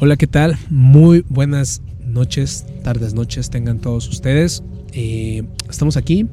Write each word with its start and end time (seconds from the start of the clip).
Hola, 0.00 0.16
¿qué 0.16 0.26
tal? 0.26 0.58
Muy 0.70 1.24
buenas 1.28 1.80
noches, 2.04 2.66
tardes, 2.82 3.14
noches 3.14 3.48
tengan 3.48 3.78
todos 3.78 4.08
ustedes. 4.08 4.64
Eh, 4.92 5.44
estamos 5.70 5.96
aquí 5.96 6.26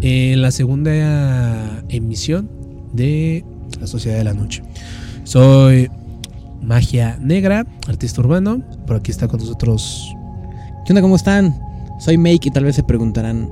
en 0.00 0.40
la 0.40 0.50
segunda 0.50 1.84
emisión 1.90 2.50
de 2.94 3.44
La 3.78 3.86
Sociedad 3.86 4.16
de 4.16 4.24
la 4.24 4.32
Noche. 4.32 4.62
Soy 5.24 5.90
Magia 6.62 7.18
Negra, 7.20 7.66
artista 7.86 8.22
urbano. 8.22 8.62
Por 8.86 8.96
aquí 8.96 9.10
está 9.10 9.28
con 9.28 9.40
nosotros. 9.40 10.10
¿Qué 10.86 10.92
onda? 10.92 11.02
¿Cómo 11.02 11.16
están? 11.16 11.60
Soy 12.00 12.16
Make 12.16 12.48
y 12.48 12.50
tal 12.50 12.64
vez 12.64 12.76
se 12.76 12.84
preguntarán 12.84 13.50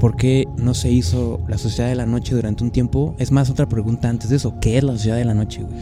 por 0.00 0.16
qué 0.16 0.46
no 0.56 0.72
se 0.72 0.90
hizo 0.90 1.40
la 1.46 1.58
Sociedad 1.58 1.90
de 1.90 1.94
la 1.94 2.06
Noche 2.06 2.34
durante 2.34 2.64
un 2.64 2.70
tiempo. 2.70 3.14
Es 3.18 3.32
más, 3.32 3.50
otra 3.50 3.68
pregunta 3.68 4.08
antes 4.08 4.30
de 4.30 4.36
eso. 4.36 4.58
¿Qué 4.60 4.78
es 4.78 4.84
la 4.84 4.92
Sociedad 4.92 5.18
de 5.18 5.26
la 5.26 5.34
Noche? 5.34 5.62
Güey? 5.62 5.74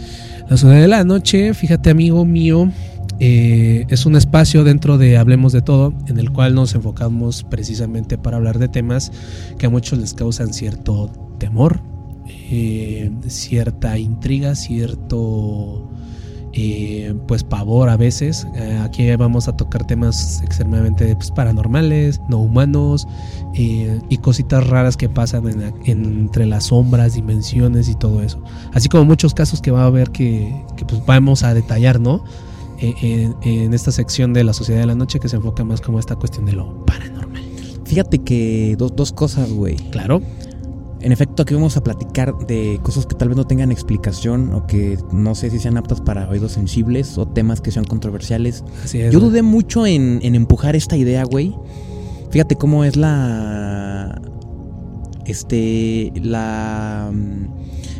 La 0.49 0.57
Sociedad 0.57 0.81
de 0.81 0.89
la 0.89 1.05
Noche, 1.05 1.55
fíjate 1.55 1.91
amigo 1.91 2.25
mío, 2.25 2.71
eh, 3.19 3.87
es 3.89 4.05
un 4.05 4.15
espacio 4.15 4.63
dentro 4.63 4.99
de 4.99 5.17
Hablemos 5.17 5.53
de 5.53 5.63
Todo 5.63 5.95
en 6.07 6.19
el 6.19 6.33
cual 6.33 6.55
nos 6.55 6.75
enfocamos 6.75 7.45
precisamente 7.45 8.19
para 8.19 8.37
hablar 8.37 8.59
de 8.59 8.69
temas 8.69 9.11
que 9.59 9.67
a 9.67 9.71
muchos 9.71 9.99
les 9.99 10.13
causan 10.13 10.53
cierto 10.53 11.11
temor, 11.39 11.81
eh, 12.27 13.11
cierta 13.27 13.99
intriga, 13.99 14.55
cierto 14.55 15.91
eh, 16.53 17.15
pues 17.27 17.43
pavor 17.43 17.89
a 17.89 17.97
veces. 17.97 18.47
aquí 18.83 19.15
vamos 19.17 19.49
a 19.49 19.57
tocar 19.57 19.87
temas 19.87 20.43
extremadamente 20.43 21.15
pues, 21.17 21.31
paranormales, 21.31 22.21
no 22.29 22.39
humanos 22.39 23.07
y 23.55 24.19
cositas 24.19 24.67
raras 24.67 24.99
que 24.99 25.09
pasan 25.09 25.75
entre 25.87 26.45
las 26.45 26.65
sombras, 26.65 27.15
dimensiones 27.15 27.89
y 27.89 27.95
todo 27.95 28.23
eso. 28.23 28.43
Así 28.75 28.91
como 28.91 29.07
muchos 29.07 29.33
casos 29.33 29.63
que 29.63 29.71
va 29.71 29.85
a 29.85 29.87
haber 29.87 30.11
que, 30.11 30.55
que 30.77 30.85
pues 30.85 31.05
vamos 31.07 31.45
a 31.45 31.55
detallar, 31.55 31.99
¿no? 31.99 32.23
En, 32.79 33.75
esta 33.75 33.93
sección 33.93 34.33
de 34.33 34.45
la 34.45 34.53
sociedad 34.53 34.81
de 34.81 34.87
la 34.87 34.95
noche 34.95 35.21
que 35.21 35.29
se 35.29 35.37
enfoca 35.37 35.65
más 35.65 35.81
como 35.81 35.99
esta 35.99 36.17
cuestión 36.17 36.47
de 36.47 36.53
lo 36.53 36.85
paranormal. 36.85 37.43
Fíjate 37.85 38.19
que 38.19 38.77
dos, 38.79 39.13
cosas, 39.13 39.51
güey. 39.53 39.77
Claro. 39.91 40.21
En 41.01 41.13
efecto, 41.13 41.43
aquí 41.43 41.55
vamos 41.55 41.77
a 41.77 41.85
platicar 41.85 42.35
de 42.47 42.81
cosas 42.83 43.07
que 43.07 43.15
tal 43.15 43.29
vez 43.29 43.37
no 43.37 43.47
tengan 43.47 43.71
explicación 43.71 44.53
o 44.53 44.67
que 44.67 44.99
no 45.13 45.35
sé 45.35 45.51
si 45.51 45.59
sean 45.59 45.77
aptas 45.77 46.01
para 46.01 46.29
oídos 46.29 46.53
sensibles 46.53 47.17
o 47.17 47.27
temas 47.27 47.61
que 47.61 47.71
sean 47.71 47.85
controversiales. 47.85 48.65
Así 48.83 49.01
es, 49.01 49.13
Yo 49.13 49.21
dudé 49.21 49.43
mucho 49.43 49.87
en, 49.87 50.19
en 50.23 50.35
empujar 50.35 50.75
esta 50.75 50.97
idea, 50.97 51.25
güey. 51.25 51.55
Fíjate 52.31 52.57
cómo 52.57 52.85
es 52.85 52.97
la. 52.97 54.21
Este. 55.27 56.13
La. 56.17 57.13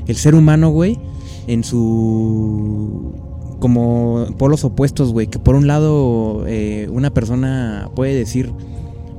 El 0.07 0.17
ser 0.17 0.35
humano, 0.35 0.71
güey. 0.71 0.99
En 1.47 1.63
su 1.63 3.26
como 3.59 4.27
polos 4.39 4.65
opuestos, 4.65 5.13
güey. 5.13 5.27
Que 5.27 5.39
por 5.39 5.55
un 5.55 5.67
lado 5.67 6.45
eh, 6.47 6.89
una 6.91 7.13
persona 7.13 7.91
puede 7.95 8.15
decir, 8.15 8.53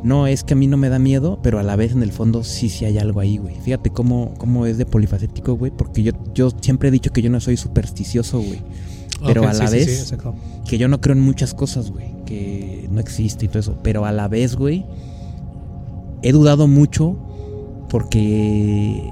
no, 0.03 0.27
es 0.27 0.43
que 0.43 0.53
a 0.53 0.57
mí 0.57 0.67
no 0.67 0.77
me 0.77 0.89
da 0.89 0.99
miedo, 0.99 1.39
pero 1.41 1.59
a 1.59 1.63
la 1.63 1.75
vez 1.75 1.91
en 1.91 2.03
el 2.03 2.11
fondo 2.11 2.43
sí, 2.43 2.69
sí 2.69 2.85
hay 2.85 2.97
algo 2.97 3.19
ahí, 3.19 3.37
güey. 3.37 3.55
Fíjate 3.55 3.89
cómo, 3.89 4.33
cómo 4.37 4.65
es 4.65 4.77
de 4.77 4.85
polifacético, 4.85 5.55
güey. 5.55 5.71
Porque 5.75 6.03
yo, 6.03 6.11
yo 6.33 6.51
siempre 6.61 6.89
he 6.89 6.91
dicho 6.91 7.11
que 7.11 7.21
yo 7.21 7.29
no 7.29 7.39
soy 7.39 7.57
supersticioso, 7.57 8.39
güey. 8.39 8.61
Pero 9.25 9.47
a 9.47 9.53
la 9.53 9.69
vez, 9.69 10.15
que 10.67 10.77
yo 10.77 10.87
no 10.87 11.01
creo 11.01 11.15
en 11.15 11.21
muchas 11.21 11.53
cosas, 11.53 11.91
güey. 11.91 12.13
Que 12.25 12.87
no 12.91 12.99
existe 12.99 13.45
y 13.45 13.47
todo 13.47 13.59
eso. 13.59 13.77
Pero 13.81 14.05
a 14.05 14.11
la 14.11 14.27
vez, 14.27 14.55
güey, 14.55 14.85
he 16.21 16.31
dudado 16.31 16.67
mucho 16.67 17.17
porque 17.89 19.11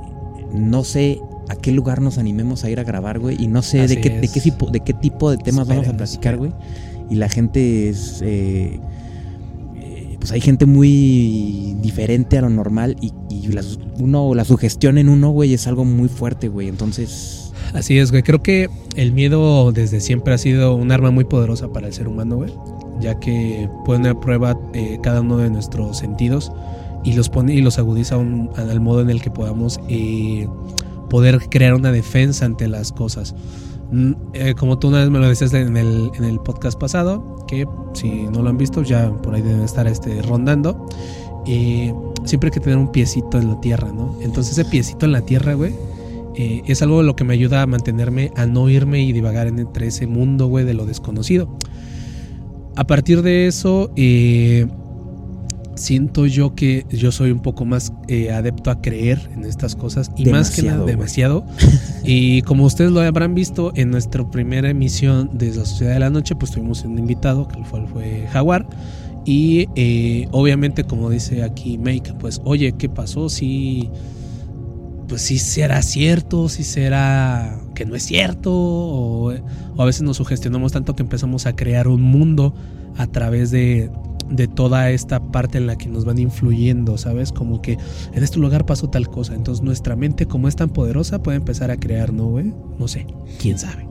no 0.53 0.83
sé 0.83 1.19
a 1.49 1.55
qué 1.55 1.71
lugar 1.71 2.01
nos 2.01 2.17
animemos 2.17 2.63
a 2.63 2.69
ir 2.69 2.79
a 2.79 2.83
grabar, 2.83 3.19
güey. 3.19 3.41
Y 3.41 3.47
no 3.47 3.61
sé 3.61 3.88
de 3.88 4.01
qué, 4.01 4.09
de 4.09 4.27
qué, 4.27 4.41
tipo, 4.41 4.69
de 4.69 4.79
qué 4.81 4.93
tipo 4.93 5.31
de 5.31 5.38
temas 5.38 5.67
vamos 5.67 5.87
a 5.87 5.95
platicar, 5.95 6.37
güey. 6.37 6.52
Y 7.09 7.15
la 7.15 7.29
gente 7.29 7.89
es. 7.89 8.21
Eh, 8.23 8.79
eh, 9.75 10.17
pues 10.19 10.31
hay 10.31 10.41
gente 10.41 10.65
muy 10.65 11.75
diferente 11.81 12.37
a 12.37 12.41
lo 12.41 12.49
normal. 12.49 12.95
Y, 13.02 13.13
la, 13.47 13.61
uno, 13.99 14.33
la 14.33 14.43
sugestión 14.43 14.97
en 14.97 15.08
uno, 15.08 15.30
güey, 15.30 15.53
es 15.53 15.67
algo 15.67 15.86
muy 15.86 16.09
fuerte, 16.09 16.47
güey. 16.47 16.67
Entonces. 16.67 17.52
Así 17.73 17.99
es, 17.99 18.11
güey. 18.11 18.23
Creo 18.23 18.41
que 18.41 18.70
el 18.95 19.11
miedo 19.11 19.71
desde 19.71 19.99
siempre 19.99 20.33
ha 20.33 20.37
sido 20.37 20.75
un 20.75 20.91
arma 20.91 21.11
muy 21.11 21.25
poderosa 21.25 21.71
para 21.71 21.87
el 21.87 21.93
ser 21.93 22.08
humano, 22.08 22.37
güey. 22.37 22.53
Ya 23.02 23.20
que 23.20 23.70
pone 23.86 24.09
a 24.09 24.20
prueba 24.20 24.58
eh, 24.73 24.99
cada 25.03 25.21
uno 25.21 25.37
de 25.37 25.49
nuestros 25.49 25.97
sentidos 25.97 26.52
y 27.03 27.14
los 27.14 27.30
pone 27.30 27.53
y 27.53 27.61
los 27.61 27.77
agudiza 27.77 28.15
al 28.15 28.80
modo 28.80 29.02
en 29.02 29.09
el 29.09 29.21
que 29.21 29.30
podamos 29.30 29.80
poder 31.15 31.39
crear 31.49 31.73
una 31.73 31.93
defensa 31.93 32.43
ante 32.43 32.67
las 32.67 32.92
cosas. 32.92 33.33
Mm, 33.89 34.11
eh, 34.33 34.53
como 34.53 34.77
tú 34.77 34.89
una 34.89 34.99
vez 34.99 35.09
me 35.09 35.17
lo 35.17 35.30
decías 35.30 35.53
en 35.53 35.77
el, 35.77 36.11
en 36.14 36.26
el 36.26 36.42
podcast 36.42 36.77
pasado, 36.77 37.45
que 37.48 37.65
si 37.93 38.09
no 38.09 38.42
lo 38.42 38.49
han 38.49 38.58
visto, 38.58 38.83
ya 38.83 39.09
por 39.21 39.33
ahí 39.33 39.42
deben 39.42 39.61
estar 39.61 39.87
este, 39.87 40.21
rondando. 40.23 40.86
Eh, 41.48 41.93
siempre 42.26 42.49
hay 42.49 42.52
que 42.52 42.59
tener 42.59 42.77
un 42.77 42.92
piecito 42.92 43.37
en 43.37 43.48
la 43.48 43.61
tierra, 43.61 43.93
¿no? 43.93 44.17
Entonces 44.21 44.58
ese 44.58 44.70
piecito 44.70 45.05
en 45.05 45.14
la 45.14 45.21
tierra, 45.21 45.53
güey, 45.53 45.73
eh, 46.36 46.64
es 46.65 46.81
algo 46.81 47.02
lo 47.02 47.15
que 47.15 47.23
me 47.23 47.33
ayuda 47.33 47.61
a 47.61 47.65
mantenerme, 47.65 48.33
a 48.36 48.45
no 48.45 48.67
irme 48.67 49.02
y 49.02 49.14
divagar 49.14 49.47
entre 49.47 49.87
ese 49.87 50.08
mundo, 50.08 50.47
güey, 50.47 50.65
de 50.65 50.73
lo 50.73 50.86
desconocido. 50.86 51.47
A 52.76 52.87
partir 52.87 53.21
de 53.21 53.47
eso, 53.47 53.89
eh, 53.95 54.67
siento 55.75 56.25
yo 56.25 56.55
que 56.55 56.86
yo 56.89 57.11
soy 57.11 57.31
un 57.31 57.39
poco 57.39 57.65
más 57.65 57.93
eh, 58.08 58.31
adepto 58.31 58.71
a 58.71 58.81
creer 58.81 59.30
en 59.33 59.43
estas 59.45 59.75
cosas 59.75 60.11
y 60.17 60.25
más 60.27 60.52
que 60.52 60.63
nada 60.63 60.86
demasiado. 60.86 61.45
y 62.03 62.41
como 62.43 62.65
ustedes 62.65 62.91
lo 62.91 63.02
habrán 63.02 63.36
visto 63.36 63.71
en 63.75 63.91
nuestra 63.91 64.30
primera 64.30 64.69
emisión 64.69 65.37
de 65.37 65.47
la 65.49 65.65
Sociedad 65.65 65.93
de 65.93 65.99
la 65.99 66.09
Noche, 66.09 66.35
pues 66.35 66.52
tuvimos 66.52 66.83
un 66.83 66.97
invitado 66.97 67.47
que 67.47 67.64
fue, 67.64 67.85
fue 67.87 68.27
Jaguar. 68.31 68.67
Y 69.25 69.67
eh, 69.75 70.27
obviamente, 70.31 70.83
como 70.83 71.09
dice 71.09 71.43
aquí 71.43 71.77
Make, 71.80 72.14
pues 72.19 72.41
oye, 72.43 72.73
¿qué 72.77 72.89
pasó? 72.89 73.27
Si, 73.27 73.89
pues 75.08 75.23
si 75.23 75.39
será 75.39 75.81
cierto, 75.81 76.47
si 76.47 76.64
será 76.64 77.59
que 77.75 77.86
no 77.86 77.95
es 77.95 78.03
cierto, 78.03 78.52
o, 78.52 79.31
o 79.31 79.81
a 79.81 79.86
veces 79.86 80.02
nos 80.02 80.17
sugestionamos 80.17 80.71
tanto 80.71 80.95
que 80.95 81.03
empezamos 81.03 81.45
a 81.45 81.55
crear 81.55 81.87
un 81.87 82.02
mundo 82.02 82.55
a 82.97 83.05
través 83.05 83.52
de, 83.52 83.91
de 84.30 84.47
toda 84.47 84.89
esta 84.89 85.19
parte 85.19 85.58
en 85.58 85.67
la 85.67 85.77
que 85.77 85.87
nos 85.87 86.05
van 86.05 86.17
influyendo, 86.17 86.97
¿sabes? 86.97 87.31
Como 87.31 87.61
que 87.61 87.77
en 88.14 88.23
este 88.23 88.39
lugar 88.39 88.65
pasó 88.65 88.89
tal 88.89 89.08
cosa. 89.09 89.35
Entonces 89.35 89.64
nuestra 89.64 89.95
mente, 89.95 90.25
como 90.25 90.47
es 90.47 90.55
tan 90.55 90.69
poderosa, 90.69 91.21
puede 91.21 91.37
empezar 91.37 91.71
a 91.71 91.77
crear, 91.77 92.11
¿no, 92.14 92.25
güey? 92.25 92.53
No 92.80 92.87
sé, 92.87 93.05
quién 93.39 93.59
sabe. 93.59 93.87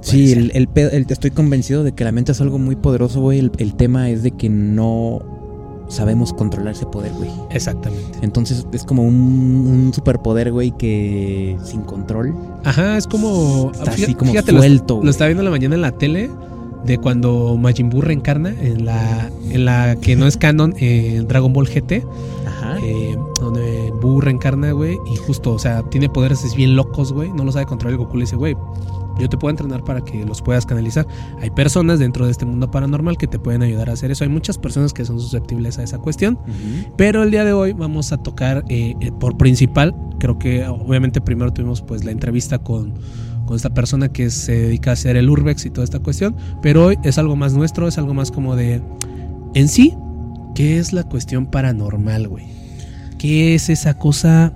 Sí, 0.00 0.32
el, 0.32 0.52
el, 0.54 1.06
estoy 1.08 1.30
convencido 1.30 1.82
de 1.82 1.92
que 1.92 2.04
la 2.04 2.12
mente 2.12 2.32
es 2.32 2.40
algo 2.42 2.58
muy 2.58 2.76
poderoso, 2.76 3.22
güey. 3.22 3.38
El, 3.38 3.74
tema 3.74 4.10
es 4.10 4.22
de 4.22 4.32
que 4.32 4.50
no 4.50 5.43
sabemos 5.88 6.32
controlar 6.32 6.74
ese 6.74 6.86
poder, 6.86 7.12
güey. 7.12 7.30
Exactamente. 7.50 8.18
Entonces 8.22 8.66
es 8.72 8.84
como 8.84 9.02
un, 9.02 9.92
superpoder, 9.94 10.52
güey, 10.52 10.72
que 10.72 11.56
sin 11.64 11.82
control. 11.82 12.34
Ajá, 12.64 12.96
es 12.96 13.06
como. 13.06 13.72
así 13.86 14.14
como 14.14 14.32
suelto. 14.32 14.96
Lo, 14.98 15.04
lo 15.04 15.10
estaba 15.10 15.28
viendo 15.28 15.42
en 15.42 15.46
la 15.46 15.50
mañana 15.50 15.74
en 15.74 15.82
la 15.82 15.92
tele 15.92 16.30
de 16.84 16.98
cuando 16.98 17.56
Majin 17.56 17.88
Buu 17.88 18.02
reencarna 18.02 18.50
en 18.50 18.84
la, 18.84 19.30
en 19.50 19.64
la 19.64 19.96
que 19.96 20.16
no 20.16 20.26
es 20.26 20.36
canon 20.36 20.74
en 20.78 21.26
Dragon 21.26 21.52
Ball 21.52 21.66
GT. 21.66 22.04
Ajá. 22.46 22.78
Eh, 22.82 23.16
donde 23.40 23.92
Buu 24.00 24.20
reencarna, 24.20 24.72
güey, 24.72 24.98
y 25.12 25.16
justo, 25.16 25.52
o 25.52 25.58
sea, 25.58 25.82
tiene 25.84 26.08
poderes 26.08 26.44
es 26.44 26.54
bien 26.54 26.76
locos, 26.76 27.12
güey, 27.12 27.30
no 27.32 27.44
lo 27.44 27.52
sabe 27.52 27.66
controlar. 27.66 27.94
Y 27.94 28.02
Goku 28.02 28.16
le 28.16 28.24
dice, 28.24 28.36
güey, 28.36 28.56
yo 29.18 29.28
te 29.28 29.36
puedo 29.36 29.50
entrenar 29.50 29.84
para 29.84 30.00
que 30.00 30.24
los 30.24 30.42
puedas 30.42 30.66
canalizar. 30.66 31.06
Hay 31.40 31.50
personas 31.50 31.98
dentro 31.98 32.24
de 32.26 32.32
este 32.32 32.44
mundo 32.44 32.70
paranormal 32.70 33.16
que 33.16 33.26
te 33.26 33.38
pueden 33.38 33.62
ayudar 33.62 33.90
a 33.90 33.92
hacer 33.94 34.10
eso. 34.10 34.24
Hay 34.24 34.30
muchas 34.30 34.58
personas 34.58 34.92
que 34.92 35.04
son 35.04 35.20
susceptibles 35.20 35.78
a 35.78 35.82
esa 35.82 35.98
cuestión. 35.98 36.38
Pero 36.96 37.22
el 37.22 37.30
día 37.30 37.44
de 37.44 37.52
hoy 37.52 37.72
vamos 37.72 38.12
a 38.12 38.18
tocar 38.18 38.64
eh, 38.68 38.94
eh, 39.00 39.12
por 39.20 39.36
principal, 39.36 39.94
creo 40.18 40.38
que 40.38 40.66
obviamente 40.66 41.20
primero 41.20 41.52
tuvimos 41.52 41.82
pues 41.82 42.04
la 42.04 42.10
entrevista 42.10 42.58
con 42.58 42.94
con 43.46 43.56
esta 43.56 43.70
persona 43.70 44.08
que 44.08 44.30
se 44.30 44.52
dedica 44.52 44.90
a 44.90 44.92
hacer 44.94 45.16
el 45.16 45.28
urbex 45.28 45.66
y 45.66 45.70
toda 45.70 45.84
esta 45.84 45.98
cuestión, 45.98 46.34
pero 46.62 46.86
hoy 46.86 46.98
es 47.02 47.18
algo 47.18 47.36
más 47.36 47.52
nuestro, 47.52 47.86
es 47.86 47.98
algo 47.98 48.14
más 48.14 48.30
como 48.30 48.56
de 48.56 48.80
en 49.54 49.68
sí, 49.68 49.94
¿qué 50.54 50.78
es 50.78 50.92
la 50.92 51.04
cuestión 51.04 51.46
paranormal, 51.46 52.28
güey? 52.28 52.46
¿Qué 53.18 53.54
es 53.54 53.68
esa 53.70 53.94
cosa 53.94 54.52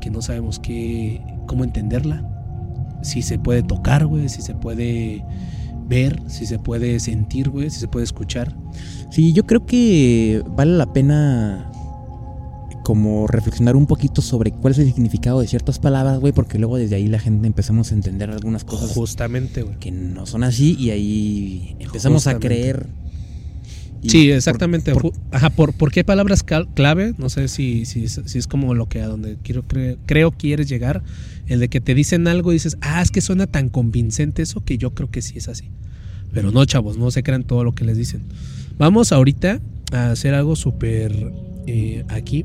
que 0.00 0.10
no 0.10 0.22
sabemos 0.22 0.58
qué 0.58 1.22
cómo 1.46 1.64
entenderla? 1.64 2.24
Si 3.02 3.22
se 3.22 3.38
puede 3.38 3.62
tocar, 3.62 4.06
güey, 4.06 4.28
si 4.28 4.42
se 4.42 4.54
puede 4.54 5.24
ver, 5.86 6.22
si 6.26 6.46
se 6.46 6.58
puede 6.58 7.00
sentir, 7.00 7.50
güey, 7.50 7.70
si 7.70 7.80
se 7.80 7.88
puede 7.88 8.04
escuchar. 8.04 8.54
Sí, 9.10 9.32
yo 9.32 9.44
creo 9.44 9.64
que 9.64 10.42
vale 10.56 10.76
la 10.76 10.92
pena 10.92 11.70
como 12.84 13.26
reflexionar 13.26 13.76
un 13.76 13.86
poquito 13.86 14.22
sobre 14.22 14.50
cuál 14.50 14.72
es 14.72 14.78
el 14.78 14.86
significado 14.86 15.40
de 15.40 15.46
ciertas 15.46 15.78
palabras, 15.78 16.20
güey, 16.20 16.32
porque 16.32 16.58
luego 16.58 16.78
desde 16.78 16.96
ahí 16.96 17.06
la 17.06 17.18
gente 17.18 17.46
empezamos 17.46 17.92
a 17.92 17.94
entender 17.94 18.30
algunas 18.30 18.64
cosas. 18.64 18.92
Justamente, 18.92 19.62
güey. 19.62 19.78
Que 19.78 19.90
no 19.90 20.24
son 20.24 20.42
así 20.42 20.74
y 20.78 20.90
ahí 20.90 21.76
empezamos 21.80 22.26
a 22.26 22.38
creer. 22.38 22.86
Sí, 24.06 24.30
exactamente. 24.30 24.92
Por, 24.92 25.12
Ajá, 25.30 25.50
por, 25.50 25.72
por, 25.72 25.90
qué 25.90 26.04
palabras 26.04 26.42
clave? 26.42 27.14
No 27.18 27.28
sé 27.28 27.48
si, 27.48 27.84
si, 27.84 28.08
si, 28.08 28.38
es 28.38 28.46
como 28.46 28.74
lo 28.74 28.88
que 28.88 29.00
a 29.00 29.08
donde 29.08 29.36
quiero 29.42 29.64
creo 30.06 30.30
quieres 30.30 30.68
llegar. 30.68 31.02
El 31.46 31.60
de 31.60 31.68
que 31.68 31.80
te 31.80 31.94
dicen 31.94 32.28
algo 32.28 32.52
y 32.52 32.56
dices, 32.56 32.76
ah, 32.80 33.00
es 33.00 33.10
que 33.10 33.20
suena 33.20 33.46
tan 33.46 33.68
convincente 33.68 34.42
eso 34.42 34.64
que 34.64 34.78
yo 34.78 34.94
creo 34.94 35.10
que 35.10 35.22
sí 35.22 35.38
es 35.38 35.48
así. 35.48 35.70
Pero 36.32 36.52
no, 36.52 36.64
chavos, 36.64 36.98
no 36.98 37.10
se 37.10 37.22
crean 37.22 37.44
todo 37.44 37.64
lo 37.64 37.74
que 37.74 37.84
les 37.84 37.96
dicen. 37.96 38.22
Vamos 38.76 39.12
ahorita 39.12 39.60
a 39.92 40.10
hacer 40.10 40.34
algo 40.34 40.56
súper 40.56 41.32
eh, 41.66 42.04
aquí. 42.08 42.44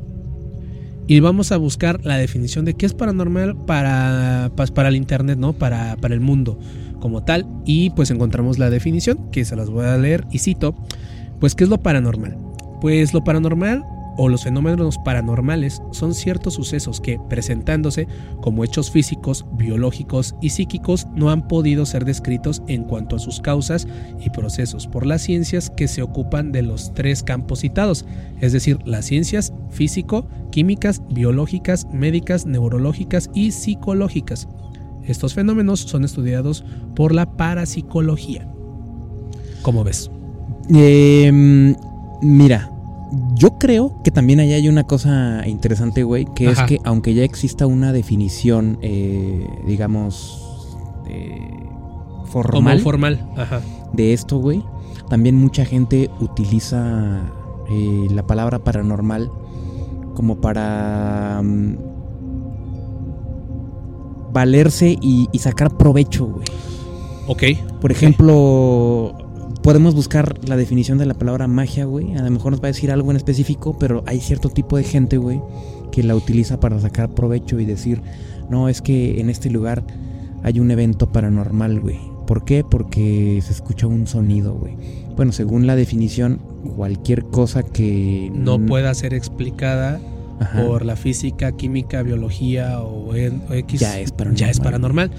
Y 1.05 1.19
vamos 1.19 1.51
a 1.51 1.57
buscar 1.57 1.99
la 2.05 2.17
definición 2.17 2.63
de 2.63 2.75
qué 2.75 2.85
es 2.85 2.93
paranormal 2.93 3.57
para, 3.65 4.51
pues, 4.55 4.71
para 4.71 4.87
el 4.87 4.95
Internet, 4.95 5.37
¿no? 5.37 5.51
Para, 5.51 5.97
para 5.97 6.13
el 6.13 6.21
mundo 6.21 6.57
como 7.01 7.23
tal. 7.25 7.45
Y 7.65 7.89
pues 7.89 8.09
encontramos 8.11 8.57
la 8.57 8.69
definición, 8.69 9.29
que 9.31 9.43
se 9.43 9.57
las 9.57 9.69
voy 9.69 9.85
a 9.85 9.97
leer 9.97 10.25
y 10.31 10.39
cito. 10.39 10.75
Pues, 11.43 11.55
¿qué 11.55 11.65
es 11.65 11.69
lo 11.69 11.77
paranormal? 11.77 12.37
Pues 12.79 13.13
lo 13.13 13.21
paranormal 13.21 13.83
o 14.15 14.29
los 14.29 14.45
fenómenos 14.45 14.97
paranormales 14.99 15.81
son 15.91 16.13
ciertos 16.13 16.53
sucesos 16.53 17.01
que, 17.01 17.19
presentándose 17.27 18.07
como 18.39 18.63
hechos 18.63 18.89
físicos, 18.89 19.45
biológicos 19.51 20.35
y 20.39 20.51
psíquicos, 20.51 21.05
no 21.13 21.31
han 21.31 21.49
podido 21.49 21.85
ser 21.85 22.05
descritos 22.05 22.63
en 22.69 22.85
cuanto 22.85 23.17
a 23.17 23.19
sus 23.19 23.41
causas 23.41 23.89
y 24.21 24.29
procesos 24.29 24.87
por 24.87 25.05
las 25.05 25.23
ciencias 25.23 25.69
que 25.69 25.89
se 25.89 26.01
ocupan 26.01 26.53
de 26.53 26.61
los 26.61 26.93
tres 26.93 27.23
campos 27.23 27.59
citados, 27.59 28.05
es 28.39 28.53
decir, 28.53 28.79
las 28.85 29.03
ciencias 29.03 29.51
físico, 29.69 30.25
químicas, 30.49 31.01
biológicas, 31.09 31.87
médicas, 31.91 32.45
neurológicas 32.45 33.29
y 33.33 33.51
psicológicas. 33.51 34.47
Estos 35.03 35.33
fenómenos 35.33 35.81
son 35.81 36.05
estudiados 36.05 36.63
por 36.95 37.13
la 37.13 37.35
parapsicología. 37.35 38.47
¿Cómo 39.61 39.83
ves? 39.83 40.09
Em, 40.69 41.75
mira, 42.21 42.69
yo 43.35 43.57
creo 43.59 44.01
que 44.03 44.11
también 44.11 44.39
ahí 44.39 44.53
hay 44.53 44.67
una 44.69 44.83
cosa 44.83 45.47
interesante, 45.47 46.03
güey, 46.03 46.25
que 46.35 46.49
es 46.49 46.59
que 46.63 46.79
aunque 46.83 47.13
ya 47.13 47.23
exista 47.23 47.67
una 47.67 47.93
definición, 47.93 48.77
eh, 48.81 49.47
digamos, 49.67 50.77
eh, 51.07 51.51
formal, 52.25 52.79
formal. 52.79 53.27
de 53.93 54.13
esto, 54.13 54.37
güey, 54.37 54.63
también 55.09 55.35
mucha 55.35 55.65
gente 55.65 56.09
utiliza 56.19 57.21
eh, 57.69 58.07
la 58.09 58.25
palabra 58.25 58.59
paranormal 58.59 59.29
como 60.15 60.37
para 60.41 61.41
mm, 61.43 61.77
valerse 64.31 64.97
y, 65.01 65.29
sacar 65.37 65.77
provecho, 65.77 66.25
güey. 66.25 66.45
Ok. 67.27 67.43
Por 67.79 67.91
ejemplo, 67.91 69.22
podemos 69.63 69.95
buscar 69.95 70.47
la 70.47 70.57
definición 70.57 70.97
de 70.97 71.05
la 71.05 71.13
palabra 71.13 71.47
magia, 71.47 71.85
güey. 71.85 72.13
A 72.15 72.21
lo 72.21 72.29
mejor 72.29 72.51
nos 72.51 72.61
va 72.61 72.65
a 72.65 72.71
decir 72.71 72.91
algo 72.91 73.09
en 73.09 73.17
específico, 73.17 73.77
pero 73.79 74.03
hay 74.05 74.19
cierto 74.19 74.49
tipo 74.49 74.77
de 74.77 74.83
gente, 74.83 75.17
güey, 75.17 75.41
que 75.91 76.03
la 76.03 76.15
utiliza 76.15 76.59
para 76.59 76.79
sacar 76.79 77.15
provecho 77.15 77.59
y 77.59 77.65
decir, 77.65 78.01
no, 78.49 78.69
es 78.69 78.81
que 78.81 79.21
en 79.21 79.29
este 79.29 79.49
lugar 79.49 79.83
hay 80.43 80.59
un 80.59 80.69
evento 80.69 81.11
paranormal, 81.11 81.79
güey. 81.79 81.99
¿Por 82.27 82.45
qué? 82.45 82.63
Porque 82.63 83.39
se 83.41 83.53
escucha 83.53 83.87
un 83.87 84.05
sonido, 84.05 84.53
güey. 84.53 84.75
Bueno, 85.15 85.31
según 85.31 85.65
la 85.65 85.75
definición, 85.75 86.39
cualquier 86.75 87.23
cosa 87.25 87.63
que... 87.63 88.31
No 88.33 88.59
pueda 88.65 88.93
ser 88.93 89.13
explicada 89.13 89.99
por 90.55 90.85
la 90.85 90.95
física, 90.97 91.53
química, 91.53 92.01
biología 92.01 92.81
o, 92.81 93.15
X... 93.15 93.79
Ya 93.79 93.99
es 93.99 94.11
paranormal. 94.11 94.39
Ya 94.39 94.49
es 94.49 94.59
paranormal. 94.59 95.11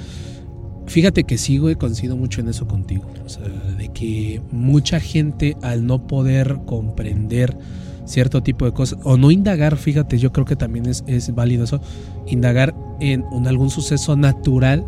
Fíjate 0.87 1.25
que 1.25 1.39
sigo 1.39 1.71
y 1.71 1.77
coincido 1.77 2.17
mucho 2.17 2.41
en 2.41 2.49
eso 2.49 2.67
contigo. 2.67 3.05
O 3.25 3.29
sea, 3.29 3.45
de 3.45 3.89
que 3.89 4.43
mucha 4.51 5.01
gente 5.01 5.57
al 5.63 5.87
no 5.87 6.07
poder 6.07 6.59
comprender 6.67 7.57
cierto 8.05 8.43
tipo 8.43 8.65
de 8.65 8.73
cosas 8.73 8.99
o 9.03 9.17
no 9.17 9.31
indagar, 9.31 9.77
fíjate, 9.77 10.19
yo 10.19 10.33
creo 10.33 10.45
que 10.45 10.57
también 10.57 10.87
es, 10.87 11.05
es 11.07 11.35
válido 11.35 11.65
eso, 11.65 11.81
indagar 12.27 12.75
en 13.01 13.25
un, 13.33 13.47
algún 13.47 13.71
suceso 13.71 14.17
natural 14.17 14.85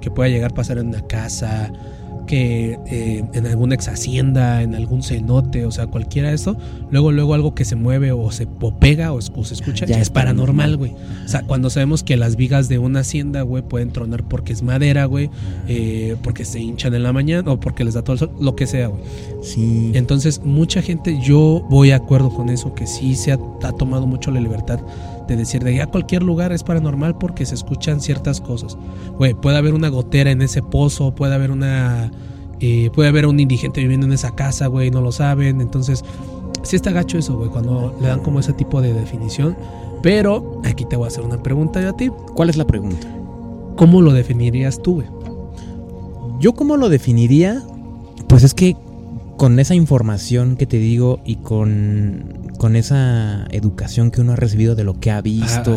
que 0.00 0.10
pueda 0.10 0.28
llegar 0.28 0.52
a 0.52 0.54
pasar 0.54 0.78
en 0.78 0.88
una 0.88 1.00
casa, 1.06 1.72
que 2.26 2.78
eh, 2.86 3.24
en 3.32 3.46
alguna 3.46 3.74
ex 3.74 3.88
hacienda, 3.88 4.62
en 4.62 4.74
algún 4.74 5.02
cenote, 5.02 5.64
o 5.64 5.70
sea, 5.70 5.86
cualquiera 5.86 6.28
de 6.28 6.34
eso, 6.34 6.56
luego, 6.90 7.12
luego 7.12 7.34
algo 7.34 7.54
que 7.54 7.64
se 7.64 7.76
mueve 7.76 8.12
o 8.12 8.30
se 8.30 8.46
pega 8.80 9.12
o, 9.12 9.20
se 9.20 9.54
escucha, 9.54 9.86
ya, 9.86 10.00
es 10.00 10.10
paranormal, 10.10 10.76
güey. 10.76 10.92
O 11.24 11.28
sea, 11.28 11.42
cuando 11.42 11.70
sabemos 11.70 12.02
que 12.02 12.16
las 12.16 12.36
vigas 12.36 12.68
de 12.68 12.78
una 12.78 13.00
hacienda, 13.00 13.42
güey, 13.42 13.62
pueden 13.62 13.90
tronar 13.90 14.24
porque 14.24 14.52
es 14.52 14.62
madera, 14.62 15.06
güey, 15.06 15.30
eh, 15.68 16.16
porque 16.22 16.44
se 16.44 16.60
hinchan 16.60 16.94
en 16.94 17.02
la 17.02 17.12
mañana 17.12 17.50
o 17.50 17.60
porque 17.60 17.84
les 17.84 17.94
da 17.94 18.02
todo 18.02 18.14
el 18.14 18.18
sol, 18.18 18.32
lo 18.40 18.56
que 18.56 18.66
sea, 18.66 18.88
güey. 18.88 19.02
Sí. 19.42 19.92
Entonces, 19.94 20.42
mucha 20.44 20.82
gente, 20.82 21.18
yo 21.22 21.64
voy 21.70 21.88
de 21.88 21.94
acuerdo 21.94 22.30
con 22.30 22.48
eso, 22.48 22.74
que 22.74 22.86
sí 22.86 23.14
se 23.14 23.32
ha, 23.32 23.38
ha 23.62 23.72
tomado 23.72 24.06
mucho 24.06 24.30
la 24.30 24.40
libertad 24.40 24.80
de 25.26 25.36
decir 25.36 25.62
de 25.64 25.74
ya 25.74 25.86
cualquier 25.86 26.22
lugar 26.22 26.52
es 26.52 26.62
paranormal 26.62 27.18
porque 27.18 27.46
se 27.46 27.54
escuchan 27.54 28.00
ciertas 28.00 28.40
cosas. 28.40 28.76
Güey, 29.18 29.34
puede 29.34 29.56
haber 29.56 29.74
una 29.74 29.88
gotera 29.88 30.30
en 30.30 30.42
ese 30.42 30.62
pozo, 30.62 31.14
puede 31.14 31.34
haber 31.34 31.50
una. 31.50 32.10
Eh, 32.60 32.90
puede 32.94 33.08
haber 33.08 33.26
un 33.26 33.38
indigente 33.38 33.80
viviendo 33.80 34.06
en 34.06 34.12
esa 34.12 34.34
casa, 34.34 34.66
güey, 34.68 34.90
no 34.90 35.00
lo 35.00 35.12
saben. 35.12 35.60
Entonces, 35.60 36.04
sí 36.62 36.76
está 36.76 36.90
gacho 36.90 37.18
eso, 37.18 37.36
güey, 37.36 37.50
cuando 37.50 37.96
le 38.00 38.08
dan 38.08 38.20
como 38.20 38.40
ese 38.40 38.52
tipo 38.52 38.80
de 38.80 38.92
definición. 38.92 39.56
Pero 40.02 40.60
aquí 40.64 40.84
te 40.84 40.96
voy 40.96 41.06
a 41.06 41.08
hacer 41.08 41.24
una 41.24 41.42
pregunta 41.42 41.80
yo 41.80 41.90
a 41.90 41.96
ti. 41.96 42.10
¿Cuál 42.34 42.50
es 42.50 42.56
la 42.56 42.66
pregunta? 42.66 43.08
¿Cómo 43.76 44.00
lo 44.00 44.12
definirías 44.12 44.82
tú, 44.82 44.94
güey? 44.94 45.08
Yo, 46.38 46.54
¿cómo 46.54 46.76
lo 46.76 46.88
definiría? 46.88 47.62
Pues 48.28 48.42
es 48.42 48.54
que 48.54 48.76
con 49.36 49.58
esa 49.58 49.74
información 49.74 50.56
que 50.56 50.66
te 50.66 50.78
digo 50.78 51.20
y 51.24 51.36
con 51.36 52.35
con 52.56 52.76
esa 52.76 53.46
educación 53.50 54.10
que 54.10 54.20
uno 54.20 54.32
ha 54.32 54.36
recibido 54.36 54.74
de 54.74 54.84
lo 54.84 54.98
que 54.98 55.10
ha 55.10 55.20
visto, 55.20 55.74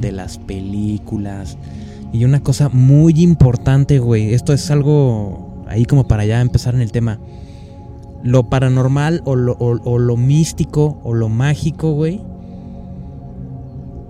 de 0.00 0.12
las 0.12 0.38
películas. 0.38 1.56
Y 2.12 2.24
una 2.24 2.42
cosa 2.42 2.68
muy 2.68 3.14
importante, 3.22 3.98
güey, 3.98 4.34
esto 4.34 4.52
es 4.52 4.70
algo 4.70 5.64
ahí 5.68 5.84
como 5.84 6.06
para 6.06 6.24
ya 6.24 6.40
empezar 6.40 6.74
en 6.74 6.80
el 6.80 6.92
tema. 6.92 7.18
Lo 8.22 8.48
paranormal 8.48 9.22
o 9.24 9.36
lo, 9.36 9.56
o 9.58 9.98
lo 9.98 10.16
místico 10.16 11.00
o 11.04 11.12
lo 11.12 11.28
mágico, 11.28 11.92
güey, 11.92 12.22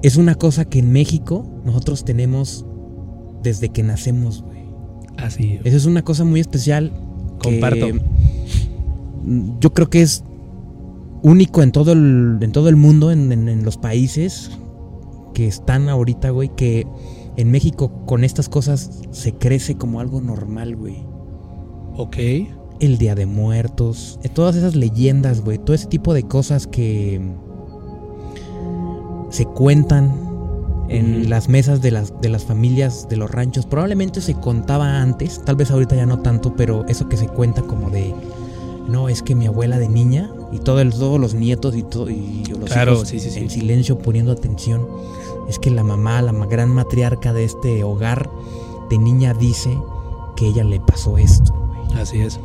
es 0.02 0.16
una 0.16 0.34
cosa 0.34 0.66
que 0.66 0.80
en 0.80 0.92
México 0.92 1.46
nosotros 1.64 2.04
tenemos 2.04 2.66
desde 3.42 3.70
que 3.70 3.82
nacemos, 3.82 4.42
güey. 4.42 4.64
Así. 5.16 5.60
Eso 5.64 5.76
es 5.76 5.86
una 5.86 6.02
cosa 6.02 6.24
muy 6.24 6.40
especial. 6.40 6.92
Comparto. 7.42 7.88
yo 9.60 9.72
creo 9.72 9.88
que 9.88 10.02
es 10.02 10.24
único 11.24 11.62
en 11.62 11.72
todo 11.72 11.92
el, 11.92 12.38
en 12.40 12.52
todo 12.52 12.68
el 12.68 12.76
mundo, 12.76 13.10
en, 13.10 13.64
los 13.64 13.78
países 13.78 14.50
que 15.32 15.48
están 15.48 15.88
ahorita, 15.88 16.30
güey, 16.30 16.50
que 16.54 16.86
en 17.36 17.50
México 17.50 18.04
con 18.06 18.22
estas 18.22 18.48
cosas 18.48 19.02
se 19.10 19.32
crece 19.32 19.76
como 19.76 20.00
algo 20.00 20.20
normal, 20.20 20.76
güey. 20.76 21.02
Ok. 21.96 22.18
El 22.78 22.98
Día 22.98 23.14
de 23.14 23.24
Muertos, 23.24 24.20
eh, 24.22 24.28
todas 24.28 24.54
esas 24.54 24.76
leyendas, 24.76 25.40
güey, 25.40 25.58
todo 25.58 25.74
ese 25.74 25.86
tipo 25.86 26.12
de 26.12 26.24
cosas 26.24 26.66
que 26.66 27.20
se 29.30 29.46
cuentan 29.46 30.12
en 30.90 31.30
las 31.30 31.48
mesas 31.48 31.80
de 31.80 31.90
las, 31.90 32.20
de 32.20 32.28
las 32.28 32.44
familias 32.44 33.08
de 33.08 33.16
los 33.16 33.30
ranchos. 33.30 33.64
Probablemente 33.64 34.20
se 34.20 34.34
contaba 34.34 35.00
antes, 35.00 35.40
tal 35.42 35.56
vez 35.56 35.70
ahorita 35.70 35.96
ya 35.96 36.04
no 36.04 36.18
tanto, 36.18 36.54
pero 36.54 36.84
eso 36.86 37.08
que 37.08 37.16
se 37.16 37.28
cuenta 37.28 37.62
como 37.62 37.88
de, 37.88 38.14
no, 38.88 39.08
es 39.08 39.22
que 39.22 39.34
mi 39.34 39.46
abuela 39.46 39.78
de 39.78 39.88
niña 39.88 40.30
y 40.54 40.60
todo 40.60 40.80
el, 40.80 40.92
todos 40.92 41.20
los 41.20 41.34
nietos 41.34 41.74
y, 41.74 41.82
todo, 41.82 42.08
y 42.08 42.44
los 42.44 42.70
hijos 43.12 43.36
en 43.36 43.50
silencio 43.50 43.98
poniendo 43.98 44.30
atención. 44.30 44.86
Es 45.48 45.58
que 45.58 45.70
la 45.70 45.82
mamá, 45.82 46.22
la 46.22 46.32
gran 46.46 46.70
matriarca 46.70 47.32
de 47.32 47.44
este 47.44 47.82
hogar 47.82 48.30
de 48.88 48.98
niña 48.98 49.34
dice 49.34 49.76
que 50.36 50.46
ella 50.46 50.62
le 50.62 50.78
pasó 50.78 51.18
esto. 51.18 51.52
Así 51.96 52.20
es. 52.20 52.38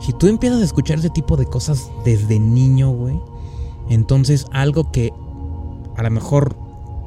Si 0.00 0.12
tú 0.12 0.28
empiezas 0.28 0.60
a 0.60 0.64
escuchar 0.64 1.00
ese 1.00 1.10
tipo 1.10 1.36
de 1.36 1.44
cosas 1.44 1.90
desde 2.04 2.38
niño, 2.38 2.90
güey, 2.90 3.20
entonces 3.88 4.46
algo 4.52 4.92
que 4.92 5.12
a 5.96 6.02
lo 6.04 6.10
mejor 6.10 6.56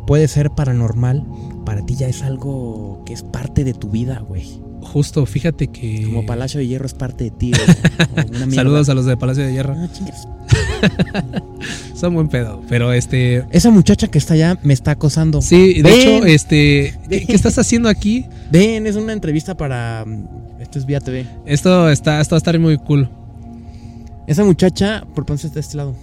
puede 0.05 0.27
ser 0.27 0.51
paranormal, 0.51 1.25
para 1.65 1.85
ti 1.85 1.95
ya 1.95 2.07
es 2.07 2.21
algo 2.21 3.01
que 3.05 3.13
es 3.13 3.23
parte 3.23 3.63
de 3.63 3.73
tu 3.73 3.89
vida, 3.89 4.19
güey 4.27 4.62
justo, 4.83 5.25
fíjate 5.25 5.67
que. 5.67 6.03
Como 6.05 6.25
Palacio 6.25 6.59
de 6.59 6.67
Hierro 6.67 6.85
es 6.85 6.93
parte 6.93 7.25
de 7.25 7.31
ti. 7.31 7.51
Saludos 8.53 8.89
a 8.89 8.93
los 8.93 9.05
de 9.05 9.17
Palacio 9.17 9.45
de 9.45 9.53
Hierro. 9.53 9.75
Ah, 9.77 9.87
Son 11.95 12.13
buen 12.13 12.27
pedo. 12.27 12.61
Pero 12.69 12.93
este. 12.93 13.45
Esa 13.51 13.69
muchacha 13.69 14.07
que 14.07 14.17
está 14.17 14.33
allá 14.33 14.57
me 14.63 14.73
está 14.73 14.91
acosando. 14.91 15.41
Sí, 15.41 15.81
de 15.81 15.93
hecho, 15.93 16.25
este. 16.25 16.99
¿qué, 17.09 17.25
estás 17.29 17.57
haciendo 17.57 17.89
aquí? 17.89 18.25
Ven, 18.51 18.87
es 18.87 18.95
una 18.95 19.13
entrevista 19.13 19.55
para. 19.55 20.05
Esto 20.59 20.79
es 20.79 20.85
Vía 20.85 20.99
TV. 20.99 21.25
Esto 21.45 21.89
está, 21.89 22.21
esto 22.21 22.35
va 22.35 22.37
a 22.37 22.39
estar 22.39 22.57
muy 22.59 22.77
cool. 22.77 23.09
Esa 24.27 24.43
muchacha. 24.43 25.05
Por 25.15 25.29
está 25.31 25.47
de 25.47 25.59
este 25.59 25.77
lado. 25.77 25.95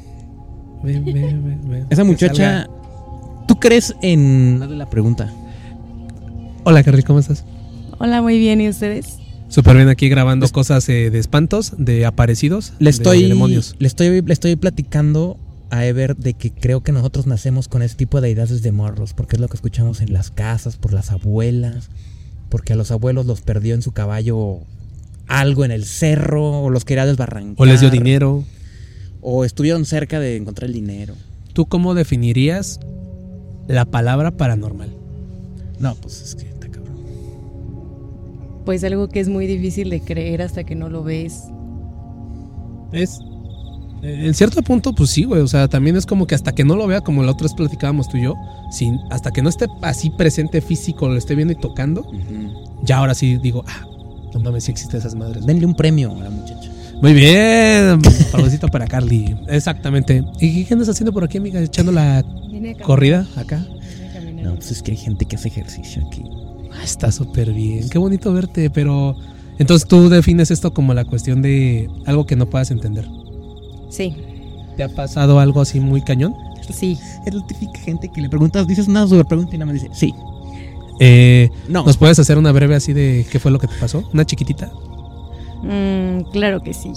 Ven, 0.83 1.05
ven, 1.05 1.61
ven, 1.69 1.87
Esa 1.91 2.05
muchacha. 2.05 2.67
¿Tú 3.47 3.59
crees 3.59 3.95
en. 4.03 4.59
Dale 4.61 4.77
la 4.77 4.89
pregunta. 4.89 5.33
Hola, 6.65 6.83
Carly, 6.83 7.03
¿cómo 7.03 7.19
estás? 7.19 7.45
Hola, 8.03 8.23
muy 8.23 8.39
bien, 8.39 8.63
¿y 8.63 8.69
ustedes? 8.71 9.19
Súper 9.49 9.77
bien 9.77 9.91
aquí 9.91 10.09
grabando 10.09 10.49
cosas 10.49 10.89
eh, 10.89 11.11
de 11.11 11.19
espantos, 11.19 11.75
de 11.77 12.07
aparecidos, 12.07 12.73
le 12.79 12.89
estoy, 12.89 13.25
de 13.25 13.29
demonios. 13.29 13.77
Le 13.79 13.87
estoy, 13.87 14.23
le 14.23 14.33
estoy 14.33 14.57
platicando 14.57 15.37
a 15.69 15.85
Ever 15.85 16.17
de 16.17 16.33
que 16.33 16.51
creo 16.51 16.83
que 16.83 16.93
nosotros 16.93 17.27
nacemos 17.27 17.69
con 17.69 17.83
ese 17.83 17.97
tipo 17.97 18.23
de 18.23 18.31
ideas 18.31 18.63
de 18.63 18.73
morros, 18.73 19.13
porque 19.13 19.37
es 19.37 19.41
lo 19.41 19.49
que 19.49 19.57
escuchamos 19.57 20.01
en 20.01 20.15
las 20.15 20.31
casas, 20.31 20.79
por 20.79 20.95
las 20.95 21.11
abuelas, 21.11 21.91
porque 22.49 22.73
a 22.73 22.77
los 22.77 22.91
abuelos 22.91 23.27
los 23.27 23.43
perdió 23.43 23.75
en 23.75 23.83
su 23.83 23.93
caballo 23.93 24.61
algo 25.27 25.67
en 25.67 25.71
el 25.71 25.85
cerro, 25.85 26.63
o 26.63 26.71
los 26.71 26.87
quería 26.87 27.05
desbarrancar. 27.05 27.57
O 27.59 27.67
les 27.67 27.81
dio 27.81 27.91
dinero. 27.91 28.45
O 29.21 29.45
estuvieron 29.45 29.85
cerca 29.85 30.19
de 30.21 30.37
encontrar 30.37 30.69
el 30.69 30.73
dinero. 30.73 31.17
¿Tú 31.53 31.67
cómo 31.67 31.93
definirías 31.93 32.81
la 33.69 33.85
palabra 33.85 34.31
paranormal? 34.31 34.89
No, 35.79 35.97
pues 35.97 36.23
es 36.23 36.35
que. 36.35 36.50
Pues 38.71 38.85
algo 38.85 39.09
que 39.09 39.19
es 39.19 39.29
muy 39.29 39.49
difícil 39.49 39.91
de 39.91 40.01
creer 40.01 40.43
hasta 40.43 40.63
que 40.63 40.77
no 40.77 40.89
lo 40.89 41.03
ves. 41.03 41.49
Es. 42.93 43.19
En 44.01 44.33
cierto 44.33 44.63
punto, 44.63 44.93
pues 44.93 45.11
sí, 45.11 45.25
güey. 45.25 45.41
O 45.41 45.49
sea, 45.49 45.67
también 45.67 45.97
es 45.97 46.07
como 46.07 46.25
que 46.29 46.37
hasta 46.37 46.53
que 46.53 46.63
no 46.63 46.77
lo 46.77 46.87
vea, 46.87 47.01
como 47.01 47.25
la 47.25 47.33
otra 47.33 47.47
vez 47.47 47.55
platicábamos 47.55 48.09
tú 48.09 48.19
y 48.19 48.23
yo, 48.23 48.37
sin, 48.71 49.01
hasta 49.11 49.33
que 49.33 49.43
no 49.43 49.49
esté 49.49 49.67
así 49.83 50.11
presente 50.11 50.61
físico, 50.61 51.09
lo 51.09 51.17
esté 51.17 51.35
viendo 51.35 51.53
y 51.53 51.57
tocando, 51.57 52.09
ya 52.85 52.99
ahora 52.99 53.15
sí 53.15 53.39
digo, 53.39 53.65
ah, 53.67 53.89
no 54.35 54.39
mames, 54.39 54.63
sí 54.63 54.71
existen 54.71 55.01
esas 55.01 55.17
madres. 55.17 55.45
Denle 55.45 55.67
un 55.67 55.75
premio 55.75 56.13
a 56.13 56.23
la 56.23 56.31
muchacha. 56.31 56.71
Muy 57.03 57.13
bien, 57.13 58.01
palocito 58.31 58.69
para 58.69 58.87
Carly. 58.87 59.37
Exactamente. 59.49 60.23
¿Y 60.39 60.65
qué 60.65 60.75
andas 60.75 60.89
haciendo 60.89 61.13
por 61.13 61.25
aquí, 61.25 61.39
amiga? 61.39 61.61
Echando 61.61 61.91
la 61.91 62.25
corrida 62.85 63.27
acá. 63.35 63.67
No, 64.45 64.55
pues 64.55 64.71
es 64.71 64.81
que 64.81 64.93
hay 64.93 64.97
gente 64.97 65.25
que 65.25 65.35
hace 65.35 65.49
ejercicio 65.49 66.07
aquí. 66.07 66.23
Ah, 66.73 66.83
está 66.85 67.11
súper 67.13 67.53
bien. 67.53 67.89
Qué 67.89 67.99
bonito 67.99 68.33
verte, 68.33 68.71
pero. 68.71 69.17
Entonces 69.59 69.87
tú 69.87 70.09
defines 70.09 70.51
esto 70.51 70.73
como 70.73 70.95
la 70.95 71.05
cuestión 71.05 71.43
de 71.43 71.89
algo 72.07 72.25
que 72.27 72.35
no 72.37 72.49
puedas 72.49 72.71
entender. 72.71 73.07
Sí, 73.91 74.17
¿Te 74.77 74.85
ha 74.85 74.89
pasado 74.89 75.39
algo 75.41 75.61
así 75.61 75.81
muy 75.81 76.01
cañón? 76.03 76.35
sí. 76.73 76.97
Es 77.27 77.35
la 77.35 77.45
típica 77.47 77.79
gente 77.81 78.09
que 78.09 78.21
le 78.23 78.29
preguntas, 78.31 78.67
dices 78.67 78.87
una 78.89 79.07
super 79.07 79.27
pregunta 79.27 79.55
y 79.55 79.59
nada 79.59 79.73
más 79.73 79.83
dice, 79.83 79.93
sí. 79.95 80.15
Eh, 81.01 81.51
No. 81.69 81.85
¿Nos 81.85 81.97
puedes 81.97 82.19
hacer 82.19 82.39
una 82.39 82.53
breve 82.53 82.75
así 82.77 82.93
de 82.93 83.27
qué 83.31 83.39
fue 83.41 83.51
lo 83.51 83.59
que 83.59 83.67
te 83.67 83.75
pasó? 83.81 84.09
Una 84.15 84.25
chiquitita. 84.25 84.71
Mm, 85.63 86.31
claro 86.33 86.63
que 86.63 86.73
sí. 86.73 86.93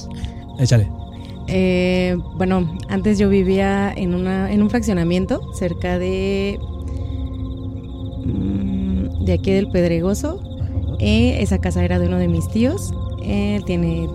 Échale. 0.59 0.87
Eh, 1.47 2.15
bueno, 2.37 2.77
antes 2.87 3.17
yo 3.17 3.27
vivía 3.29 3.91
en, 3.93 4.13
una, 4.13 4.51
en 4.53 4.61
un 4.61 4.69
fraccionamiento 4.69 5.41
cerca 5.57 5.97
de, 5.99 6.57
mm, 8.25 8.72
de 9.23 9.33
aquí 9.33 9.51
del 9.51 9.69
Pedregoso. 9.69 10.39
Eh, 10.99 11.37
esa 11.41 11.59
casa 11.59 11.83
era 11.83 11.99
de 11.99 12.07
uno 12.07 12.17
de 12.17 12.27
mis 12.27 12.47
tíos. 12.49 12.93
Él 13.23 13.63
tiene 13.65 14.07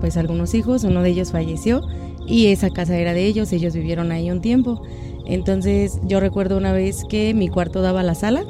pues 0.00 0.16
algunos 0.16 0.54
hijos, 0.54 0.84
uno 0.84 1.02
de 1.02 1.10
ellos 1.10 1.30
falleció 1.30 1.82
y 2.26 2.46
esa 2.46 2.70
casa 2.70 2.96
era 2.98 3.12
de 3.12 3.26
ellos, 3.26 3.52
ellos 3.52 3.74
vivieron 3.74 4.12
ahí 4.12 4.30
un 4.30 4.40
tiempo. 4.40 4.82
Entonces 5.26 6.00
yo 6.04 6.20
recuerdo 6.20 6.56
una 6.56 6.72
vez 6.72 7.04
que 7.08 7.34
mi 7.34 7.48
cuarto 7.48 7.82
daba 7.82 8.00
a 8.00 8.04
la 8.04 8.14
sala 8.14 8.44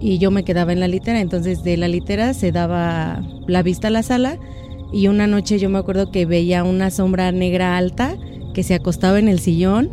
y 0.00 0.18
yo 0.18 0.30
me 0.30 0.44
quedaba 0.44 0.72
en 0.72 0.80
la 0.80 0.88
litera, 0.88 1.20
entonces 1.20 1.62
de 1.62 1.76
la 1.76 1.88
litera 1.88 2.34
se 2.34 2.52
daba 2.52 3.22
la 3.46 3.62
vista 3.62 3.88
a 3.88 3.90
la 3.90 4.02
sala 4.02 4.38
y 4.92 5.08
una 5.08 5.26
noche 5.26 5.58
yo 5.58 5.68
me 5.68 5.78
acuerdo 5.78 6.10
que 6.10 6.26
veía 6.26 6.64
una 6.64 6.90
sombra 6.90 7.30
negra 7.32 7.76
alta 7.76 8.16
que 8.54 8.62
se 8.62 8.74
acostaba 8.74 9.18
en 9.18 9.28
el 9.28 9.38
sillón, 9.40 9.90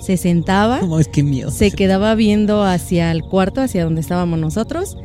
se 0.00 0.16
sentaba, 0.16 0.80
No, 0.82 0.98
es 1.00 1.08
que 1.08 1.22
miedo. 1.22 1.50
se 1.50 1.70
quedaba 1.70 2.14
viendo 2.14 2.62
hacia 2.62 3.10
el 3.10 3.22
cuarto, 3.22 3.60
hacia 3.60 3.84
donde 3.84 4.00
estábamos 4.00 4.38
nosotros 4.38 4.96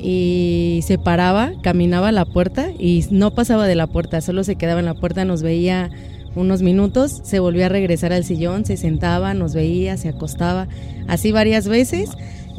y 0.00 0.80
se 0.84 0.98
paraba, 0.98 1.52
caminaba 1.62 2.08
a 2.08 2.12
la 2.12 2.24
puerta 2.24 2.70
y 2.78 3.04
no 3.10 3.32
pasaba 3.32 3.66
de 3.66 3.74
la 3.74 3.86
puerta, 3.86 4.20
solo 4.20 4.44
se 4.44 4.56
quedaba 4.56 4.80
en 4.80 4.86
la 4.86 4.94
puerta, 4.94 5.24
nos 5.24 5.42
veía 5.42 5.90
unos 6.36 6.62
minutos, 6.62 7.20
se 7.24 7.40
volvía 7.40 7.66
a 7.66 7.68
regresar 7.68 8.12
al 8.12 8.24
sillón, 8.24 8.64
se 8.64 8.76
sentaba, 8.76 9.34
nos 9.34 9.54
veía, 9.54 9.96
se 9.96 10.08
acostaba, 10.08 10.68
así 11.08 11.32
varias 11.32 11.66
veces. 11.66 12.10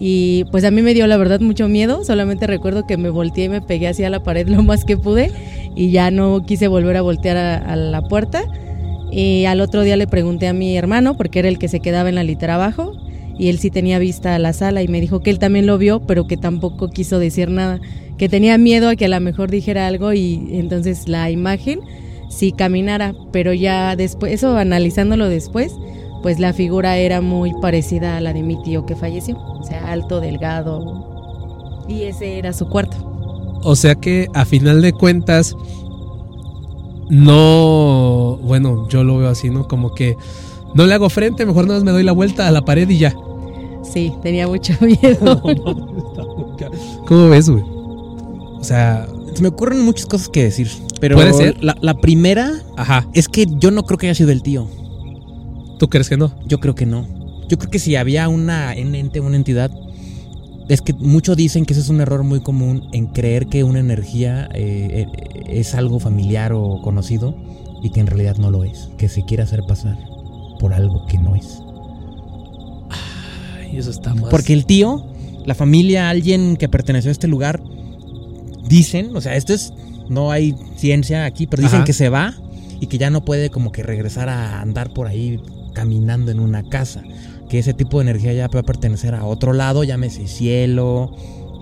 Y 0.02 0.46
pues 0.52 0.64
a 0.64 0.72
mí 0.72 0.82
me 0.82 0.94
dio 0.94 1.08
la 1.08 1.18
verdad 1.18 1.40
mucho 1.42 1.68
miedo, 1.68 2.04
solamente 2.06 2.48
recuerdo 2.48 2.88
que 2.88 2.98
me 2.98 3.10
volteé 3.10 3.46
y 3.46 3.50
me 3.50 3.62
pegué 3.62 3.88
hacia 3.90 4.10
la 4.10 4.24
pared 4.24 4.48
lo 4.48 4.64
más 4.64 4.86
que 4.86 4.96
pude 4.98 5.32
y 5.76 5.92
ya 5.92 6.10
no 6.12 6.46
quise 6.46 6.68
volver 6.70 6.96
a 6.98 7.02
voltear 7.02 7.38
a, 7.38 7.58
a 7.58 7.76
la 7.76 8.02
puerta. 8.02 8.44
Y 9.12 9.46
al 9.46 9.62
otro 9.62 9.84
día 9.84 9.98
le 9.98 10.08
pregunté 10.08 10.48
a 10.48 10.54
mi 10.54 10.78
hermano, 10.78 11.18
porque 11.18 11.40
era 11.40 11.50
el 11.50 11.58
que 11.58 11.68
se 11.68 11.80
quedaba 11.80 12.10
en 12.10 12.16
la 12.16 12.24
litera 12.24 12.56
abajo, 12.56 12.94
y 13.38 13.48
él 13.50 13.58
sí 13.58 13.72
tenía 13.72 14.00
vista 14.00 14.36
a 14.36 14.40
la 14.40 14.54
sala 14.54 14.84
y 14.84 14.88
me 14.88 15.00
dijo 15.00 15.22
que 15.22 15.30
él 15.30 15.40
también 15.40 15.66
lo 15.66 15.78
vio, 15.78 16.02
pero 16.02 16.28
que 16.28 16.38
tampoco 16.38 16.90
quiso 16.90 17.20
decir 17.20 17.50
nada, 17.50 17.80
que 18.18 18.28
tenía 18.28 18.58
miedo 18.58 18.90
a 18.90 18.96
que 18.96 19.06
a 19.06 19.10
lo 19.10 19.20
mejor 19.22 19.50
dijera 19.50 19.88
algo 19.88 20.12
y 20.12 20.50
entonces 20.52 21.08
la 21.08 21.32
imagen 21.32 21.80
sí 22.30 22.52
caminara, 22.52 23.16
pero 23.32 23.54
ya 23.54 23.96
después, 23.96 24.34
eso 24.34 24.58
analizándolo 24.58 25.30
después, 25.30 25.74
pues 26.22 26.38
la 26.38 26.52
figura 26.52 26.98
era 26.98 27.22
muy 27.22 27.54
parecida 27.62 28.18
a 28.18 28.22
la 28.22 28.34
de 28.34 28.44
mi 28.44 28.62
tío 28.62 28.86
que 28.86 28.96
falleció, 28.96 29.38
o 29.38 29.64
sea, 29.64 29.90
alto, 29.92 30.20
delgado, 30.20 31.86
y 31.88 32.04
ese 32.04 32.38
era 32.38 32.52
su 32.52 32.68
cuarto. 32.68 32.98
O 33.64 33.76
sea 33.76 33.96
que 33.96 34.28
a 34.34 34.46
final 34.46 34.82
de 34.82 34.92
cuentas, 34.94 35.56
no. 37.10 38.40
Bueno, 38.44 38.88
yo 38.90 39.04
lo 39.04 39.18
veo 39.18 39.30
así, 39.30 39.50
¿no? 39.50 39.68
Como 39.68 39.94
que 39.94 40.16
no 40.76 40.86
le 40.86 40.94
hago 40.94 41.10
frente, 41.10 41.46
mejor 41.46 41.66
nada 41.66 41.80
más 41.80 41.84
me 41.84 41.92
doy 41.92 42.04
la 42.04 42.12
vuelta 42.12 42.48
a 42.48 42.52
la 42.52 42.62
pared 42.62 42.88
y 42.90 42.98
ya. 42.98 43.16
Sí, 43.84 44.14
tenía 44.22 44.48
mucho 44.48 44.74
miedo. 44.82 45.42
¿Cómo 47.08 47.30
ves, 47.30 47.50
güey? 47.50 47.64
O 47.64 48.64
sea, 48.64 49.08
Se 49.34 49.42
me 49.42 49.48
ocurren 49.48 49.84
muchas 49.84 50.06
cosas 50.06 50.30
que 50.30 50.44
decir. 50.44 50.70
Pero 51.00 51.16
¿Puede 51.16 51.34
ser? 51.34 51.64
La, 51.64 51.78
la 51.82 51.94
primera 51.96 52.62
ajá. 52.76 53.08
es 53.14 53.30
que 53.30 53.46
yo 53.48 53.72
no 53.72 53.84
creo 53.84 53.98
que 53.98 54.08
haya 54.08 54.16
sido 54.16 54.32
el 54.32 54.44
tío. 54.44 54.68
¿Tú 55.80 55.88
crees 55.90 56.10
que 56.10 56.18
no? 56.18 56.34
Yo 56.46 56.60
creo 56.60 56.76
que 56.76 56.86
no. 56.86 57.06
Yo 57.48 57.58
creo 57.58 57.72
que 57.72 57.80
si 57.80 57.96
había 57.96 58.28
una 58.28 58.76
un 58.80 58.96
ente, 58.96 59.22
una 59.22 59.38
entidad, 59.38 59.72
es 60.70 60.82
que 60.82 60.94
muchos 60.94 61.36
dicen 61.36 61.66
que 61.66 61.74
ese 61.74 61.82
es 61.82 61.90
un 61.90 62.00
error 62.00 62.24
muy 62.24 62.42
común 62.42 62.88
en 62.94 63.08
creer 63.08 63.48
que 63.48 63.64
una 63.64 63.80
energía 63.80 64.48
eh, 64.54 65.08
eh, 65.12 65.44
es 65.48 65.74
algo 65.74 66.00
familiar 66.00 66.54
o 66.54 66.80
conocido 66.84 67.36
y 67.82 67.90
que 67.90 68.00
en 68.00 68.08
realidad 68.08 68.38
no 68.38 68.52
lo 68.52 68.64
es. 68.64 68.90
Que 68.98 69.10
se 69.10 69.26
quiere 69.26 69.42
hacer 69.42 69.64
pasar 69.68 69.98
por 70.60 70.74
algo 70.76 71.08
que 71.08 71.18
no 71.18 71.36
es. 71.36 71.60
Ay, 73.58 73.78
eso 73.78 73.90
está 73.90 74.14
más. 74.14 74.30
Porque 74.30 74.54
el 74.54 74.68
tío, 74.68 75.08
la 75.44 75.56
familia, 75.56 76.10
alguien 76.10 76.56
que 76.56 76.70
perteneció 76.70 77.10
a 77.10 77.14
este 77.14 77.28
lugar, 77.28 77.64
dicen, 78.68 79.16
o 79.16 79.22
sea, 79.22 79.36
esto 79.36 79.54
es, 79.54 79.74
no 80.08 80.32
hay 80.32 80.56
ciencia 80.76 81.26
aquí, 81.26 81.48
pero 81.48 81.64
dicen 81.64 81.78
Ajá. 81.78 81.86
que 81.86 81.94
se 81.94 82.10
va 82.10 82.36
y 82.80 82.86
que 82.86 83.00
ya 83.00 83.10
no 83.10 83.26
puede 83.26 83.50
como 83.50 83.72
que 83.72 83.82
regresar 83.82 84.30
a 84.30 84.62
andar 84.62 84.94
por 84.94 85.08
ahí 85.08 85.42
caminando 85.74 86.30
en 86.30 86.40
una 86.40 86.62
casa. 86.62 87.02
Que 87.50 87.60
ese 87.60 87.74
tipo 87.74 87.98
de 87.98 88.04
energía 88.04 88.32
ya 88.34 88.48
puede 88.48 88.64
pertenecer 88.64 89.16
a 89.16 89.26
otro 89.26 89.54
lado, 89.54 89.84
llámese 89.84 90.28
cielo, 90.28 91.12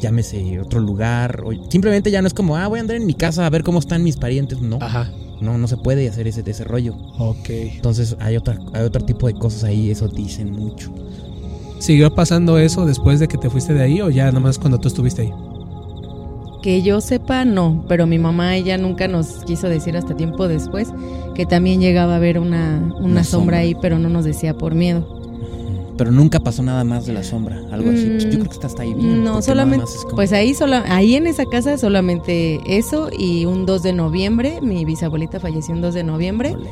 llámese 0.01 0.59
otro 0.59 0.79
lugar. 0.81 1.43
O 1.45 1.51
simplemente 1.69 2.11
ya 2.11 2.21
no 2.21 2.27
es 2.27 2.33
como, 2.33 2.57
ah, 2.57 2.67
voy 2.67 2.79
a 2.79 2.81
andar 2.81 2.97
en 2.97 3.05
mi 3.05 3.13
casa 3.13 3.45
a 3.45 3.49
ver 3.49 3.63
cómo 3.63 3.79
están 3.79 4.03
mis 4.03 4.17
parientes. 4.17 4.61
No, 4.61 4.77
Ajá. 4.81 5.09
no, 5.41 5.57
no 5.57 5.67
se 5.67 5.77
puede 5.77 6.09
hacer 6.09 6.27
ese, 6.27 6.43
ese 6.45 6.63
rollo. 6.65 6.93
Ok. 7.17 7.49
Entonces 7.49 8.17
hay, 8.19 8.35
otra, 8.35 8.59
hay 8.73 8.83
otro 8.83 9.03
tipo 9.05 9.27
de 9.27 9.33
cosas 9.35 9.63
ahí, 9.63 9.89
eso 9.89 10.07
dicen 10.09 10.51
mucho. 10.51 10.91
¿Siguió 11.79 12.13
pasando 12.13 12.57
eso 12.57 12.85
después 12.85 13.19
de 13.19 13.27
que 13.27 13.37
te 13.37 13.49
fuiste 13.49 13.73
de 13.73 13.83
ahí 13.83 14.01
o 14.01 14.09
ya 14.09 14.25
nada 14.25 14.39
más 14.39 14.57
cuando 14.59 14.79
tú 14.79 14.87
estuviste 14.89 15.21
ahí? 15.21 15.31
Que 16.63 16.81
yo 16.81 16.99
sepa, 17.01 17.45
no, 17.45 17.85
pero 17.87 18.07
mi 18.07 18.17
mamá, 18.17 18.55
ella 18.57 18.77
nunca 18.77 19.07
nos 19.07 19.27
quiso 19.45 19.69
decir 19.69 19.95
hasta 19.95 20.17
tiempo 20.17 20.47
después 20.47 20.89
que 21.35 21.45
también 21.45 21.79
llegaba 21.79 22.15
a 22.15 22.19
ver 22.19 22.39
una, 22.39 22.79
una, 22.97 22.97
Una 22.97 23.23
sombra, 23.23 23.23
sombra. 23.23 23.57
ahí, 23.59 23.75
pero 23.79 23.99
no 23.99 24.09
nos 24.09 24.25
decía 24.25 24.57
por 24.57 24.73
miedo. 24.75 25.16
Pero 25.97 26.11
nunca 26.11 26.39
pasó 26.39 26.61
nada 26.63 26.83
más 26.83 27.05
de 27.07 27.13
la 27.13 27.23
sombra, 27.23 27.59
algo 27.71 27.89
así. 27.89 28.05
Mm, 28.05 28.17
Yo 28.19 28.29
creo 28.29 28.43
que 28.45 28.51
está 28.51 28.67
hasta 28.67 28.83
ahí 28.83 28.93
bien. 28.93 29.23
No, 29.23 29.41
solamente, 29.41 29.85
como- 30.03 30.15
pues 30.15 30.31
ahí, 30.31 30.53
sola, 30.53 30.83
ahí 30.87 31.15
en 31.15 31.25
esa 31.27 31.45
casa 31.45 31.77
solamente 31.77 32.59
eso 32.67 33.09
y 33.17 33.45
un 33.45 33.65
2 33.65 33.81
de 33.83 33.93
noviembre, 33.93 34.59
mi 34.61 34.85
bisabuelita 34.85 35.39
falleció 35.39 35.73
un 35.73 35.81
2 35.81 35.93
de 35.95 36.03
noviembre 36.03 36.51
Ole. 36.53 36.69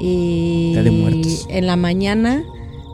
y 0.00 0.74
de 0.74 0.90
Muertos. 0.90 1.46
en 1.50 1.66
la 1.66 1.76
mañana, 1.76 2.44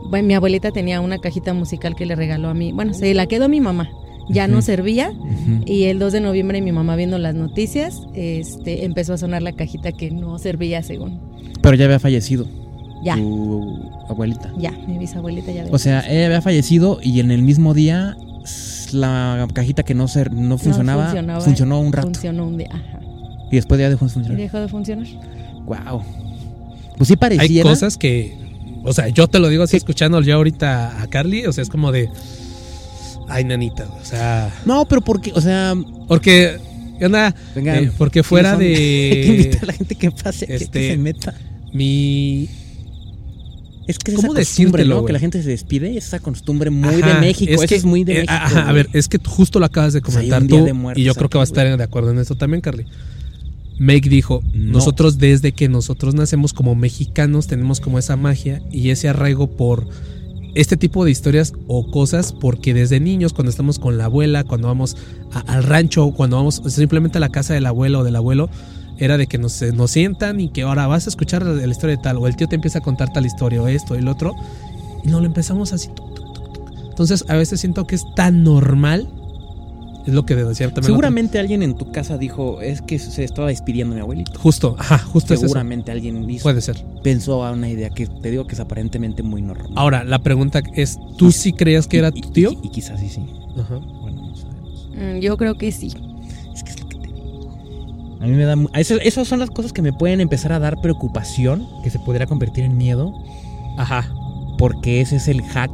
bueno, 0.09 0.27
mi 0.27 0.33
abuelita 0.35 0.71
tenía 0.71 1.01
una 1.01 1.17
cajita 1.19 1.53
musical 1.53 1.95
que 1.95 2.05
le 2.05 2.15
regaló 2.15 2.49
a 2.49 2.53
mí, 2.53 2.71
bueno, 2.71 2.93
se 2.93 3.13
la 3.13 3.25
quedó 3.27 3.45
a 3.45 3.47
mi 3.49 3.59
mamá, 3.59 3.89
ya 4.29 4.47
no 4.47 4.59
Ujú. 4.59 4.61
servía 4.65 5.09
Ujú. 5.11 5.63
y 5.65 5.83
el 5.83 5.99
2 5.99 6.13
de 6.13 6.21
noviembre 6.21 6.61
mi 6.61 6.71
mamá 6.71 6.95
viendo 6.95 7.17
las 7.17 7.35
noticias, 7.35 8.01
este, 8.13 8.85
empezó 8.85 9.13
a 9.13 9.17
sonar 9.17 9.41
la 9.41 9.51
cajita 9.51 9.91
que 9.91 10.11
no 10.11 10.39
servía 10.39 10.81
según. 10.81 11.19
Pero 11.61 11.75
ya 11.75 11.85
había 11.85 11.99
fallecido 11.99 12.45
Ya, 13.03 13.15
tu 13.15 13.91
abuelita. 14.09 14.51
ya, 14.57 14.71
mi 14.87 14.97
bisabuelita 14.97 15.51
ya. 15.51 15.65
O 15.71 15.77
sea, 15.77 16.01
ella 16.09 16.25
había 16.27 16.41
fallecido 16.41 16.99
y 17.01 17.19
en 17.19 17.31
el 17.31 17.41
mismo 17.41 17.73
día 17.73 18.15
la 18.91 19.47
cajita 19.53 19.83
que 19.83 19.93
no 19.95 20.07
se, 20.07 20.25
no 20.29 20.57
funcionaba, 20.57 21.05
funcionaba. 21.05 21.41
funcionó 21.41 21.79
un 21.81 21.91
rato. 21.93 22.07
funcionó 22.07 22.45
un 22.47 22.57
día, 22.57 22.69
ajá, 22.71 22.99
Y 23.51 23.55
después 23.55 23.79
ya 23.81 23.89
dejó 23.89 24.05
de 24.05 24.11
y 24.11 24.13
funcionar. 24.13 24.37
dejó 24.37 24.59
de 24.59 24.67
funcionar. 24.67 25.07
Wow. 25.65 26.03
Pues 26.97 27.07
sí 27.07 27.13
Hay 27.13 27.17
pareciera. 27.17 27.69
cosas 27.69 27.97
que. 27.97 28.37
O 28.85 28.93
sea, 28.93 29.07
yo 29.07 29.27
te 29.27 29.39
lo 29.39 29.47
digo 29.49 29.63
así 29.63 29.77
escuchando 29.77 30.21
ya 30.21 30.35
ahorita 30.35 31.01
a 31.01 31.07
Carly. 31.07 31.45
O 31.45 31.53
sea, 31.53 31.61
es 31.63 31.69
como 31.69 31.91
de. 31.91 32.09
Ay, 33.27 33.43
nanita. 33.45 33.87
O 34.01 34.05
sea. 34.05 34.53
No, 34.65 34.85
pero 34.85 35.01
porque, 35.01 35.31
o 35.33 35.41
sea, 35.41 35.73
Porque. 36.07 36.57
¿Qué 36.99 37.05
onda? 37.07 37.33
venga, 37.55 37.79
Eh, 37.79 37.91
porque 37.97 38.21
fuera. 38.23 38.51
Hay 38.57 38.59
que 38.59 39.25
invitar 39.27 39.57
a 39.57 39.61
de. 39.61 39.67
la 39.67 39.73
gente 39.73 39.95
que 39.95 40.11
pase, 40.11 40.45
que- 40.45 40.57
que, 40.57 40.63
este, 40.63 40.89
se 40.91 40.97
meta. 40.97 41.33
Mi. 41.73 42.47
Es 43.87 43.99
que 43.99 44.11
es 44.11 44.17
¿cómo 44.17 44.33
esa 44.33 44.41
costumbre, 44.41 44.85
¿no? 44.85 45.03
Que 45.05 45.13
la 45.13 45.19
gente 45.19 45.41
se 45.43 45.49
despide, 45.49 45.97
esa 45.97 46.19
costumbre 46.19 46.69
muy 46.69 46.95
de 47.01 47.13
México. 47.19 47.51
eso 47.51 47.63
que- 47.67 47.75
es 47.75 47.83
muy 47.85 48.03
de 48.03 48.13
eh, 48.13 48.15
México. 48.15 48.33
ajá, 48.33 48.69
a 48.69 48.71
ver, 48.71 48.89
es 48.93 49.07
que 49.07 49.19
tú 49.19 49.29
justo 49.29 49.59
lo 49.59 49.65
acabas 49.65 49.93
de 49.93 49.97
hay 49.97 50.01
comentar 50.03 50.45
tú. 50.47 50.63
de 50.63 50.73
Muertos 50.73 51.01
y 51.01 51.03
yo 51.05 51.13
creo 51.15 51.29
que 51.29 51.37
vas 51.37 51.49
a 51.49 51.51
estar 51.51 51.77
de 51.77 51.83
acuerdo 51.83 52.11
en 52.11 52.19
eso 52.19 52.35
también, 52.35 52.61
Carly. 52.61 52.85
Make 53.79 54.07
dijo, 54.07 54.41
No. 54.53 54.73
nosotros 54.73 55.17
desde 55.17 55.51
que 55.51 55.67
nosotros 55.67 56.13
nacemos 56.13 56.53
como 56.53 56.75
mexicanos 56.75 57.47
tenemos 57.47 57.79
como 57.79 57.97
esa 57.99 58.15
magia 58.15 58.61
y 58.71 58.89
ese 58.89 59.09
arraigo 59.09 59.47
por 59.57 59.87
este 60.55 60.77
tipo 60.77 61.03
de 61.03 61.09
historias 61.11 61.53
o 61.67 61.89
cosas 61.89 62.31
porque 62.31 62.75
desde 62.75 62.99
niños 62.99 63.33
cuando 63.33 63.49
estamos 63.49 63.79
con 63.79 63.97
la 63.97 64.05
abuela, 64.05 64.43
cuando 64.43 64.67
vamos 64.67 64.95
a- 65.31 65.39
al 65.39 65.63
rancho, 65.63 66.11
cuando 66.11 66.35
vamos 66.37 66.61
simplemente 66.67 67.17
a 67.17 67.21
la 67.21 67.29
casa 67.29 67.55
del 67.55 67.65
abuelo 67.65 68.01
o 68.01 68.03
del 68.03 68.15
abuelo, 68.15 68.49
era 68.97 69.17
de 69.17 69.27
que 69.27 69.37
nos, 69.37 69.61
nos 69.73 69.91
sientan 69.91 70.39
y 70.39 70.49
que 70.49 70.61
ahora 70.63 70.87
vas 70.87 71.07
a 71.07 71.09
escuchar 71.09 71.43
la, 71.45 71.53
la 71.53 71.67
historia 71.71 71.95
de 71.97 72.01
tal 72.01 72.17
o 72.17 72.27
el 72.27 72.35
tío 72.35 72.47
te 72.47 72.55
empieza 72.55 72.79
a 72.79 72.81
contar 72.81 73.11
tal 73.11 73.25
historia 73.25 73.61
o 73.61 73.67
esto 73.67 73.95
y 73.95 73.99
el 73.99 74.07
otro 74.07 74.33
y 75.03 75.07
no 75.09 75.19
lo 75.19 75.25
empezamos 75.25 75.73
así. 75.73 75.89
tuc, 75.89 76.13
tuc, 76.15 76.33
tuc, 76.33 76.53
tuc. 76.53 76.69
Entonces 76.89 77.25
a 77.27 77.35
veces 77.35 77.59
siento 77.59 77.85
que 77.87 77.95
es 77.95 78.03
tan 78.15 78.43
normal, 78.43 79.09
es 80.05 80.13
lo 80.13 80.25
que 80.25 80.35
decía 80.35 80.67
también. 80.67 80.83
Seguramente 80.85 81.39
alguien 81.39 81.63
en 81.63 81.75
tu 81.75 81.91
casa 81.91 82.17
dijo, 82.17 82.61
es 82.61 82.81
que 82.81 82.99
se 82.99 83.23
estaba 83.23 83.47
despidiendo 83.47 83.95
mi 83.95 84.01
abuelito. 84.01 84.37
Justo, 84.39 84.75
ajá, 84.77 84.97
justo 84.99 85.33
es 85.33 85.39
eso. 85.39 85.47
Seguramente 85.47 85.91
alguien 85.91 86.29
hizo- 86.29 86.43
Puede 86.43 86.61
ser. 86.61 86.75
pensó 87.03 87.43
a 87.45 87.51
una 87.51 87.69
idea 87.69 87.89
que 87.89 88.07
te 88.07 88.29
digo 88.29 88.45
que 88.45 88.53
es 88.53 88.59
aparentemente 88.59 89.23
muy 89.23 89.41
normal. 89.41 89.71
Ahora, 89.75 90.03
la 90.03 90.19
pregunta 90.19 90.61
es, 90.75 90.97
¿tú 91.17 91.31
sí 91.31 91.53
creías 91.53 91.87
que 91.87 91.97
era 91.99 92.09
Y- 92.13 92.21
tu 92.21 92.29
y- 92.29 92.31
tío? 92.33 92.51
Y, 92.51 92.67
y 92.67 92.69
quizás 92.69 92.99
sí, 92.99 93.09
sí. 93.09 93.21
Ajá. 93.57 93.77
Bueno, 93.77 94.27
no 94.29 94.35
sabemos. 94.35 94.89
Mm, 94.95 95.19
Yo 95.19 95.37
creo 95.37 95.55
que 95.55 95.71
sí. 95.71 95.91
A 98.23 98.25
mí 98.25 98.31
me 98.31 98.45
da... 98.45 98.55
eso- 98.75 98.99
esas 99.01 99.27
son 99.27 99.39
las 99.39 99.49
cosas 99.51 99.73
que 99.73 99.81
me 99.81 99.91
pueden 99.93 100.21
empezar 100.21 100.53
a 100.53 100.59
dar 100.59 100.79
preocupación, 100.81 101.67
que 101.83 101.89
se 101.89 101.99
podría 101.99 102.25
convertir 102.25 102.63
en 102.63 102.77
miedo, 102.77 103.13
Ajá. 103.77 104.09
porque 104.57 105.01
ese 105.01 105.17
es 105.17 105.27
el 105.27 105.41
hack. 105.43 105.71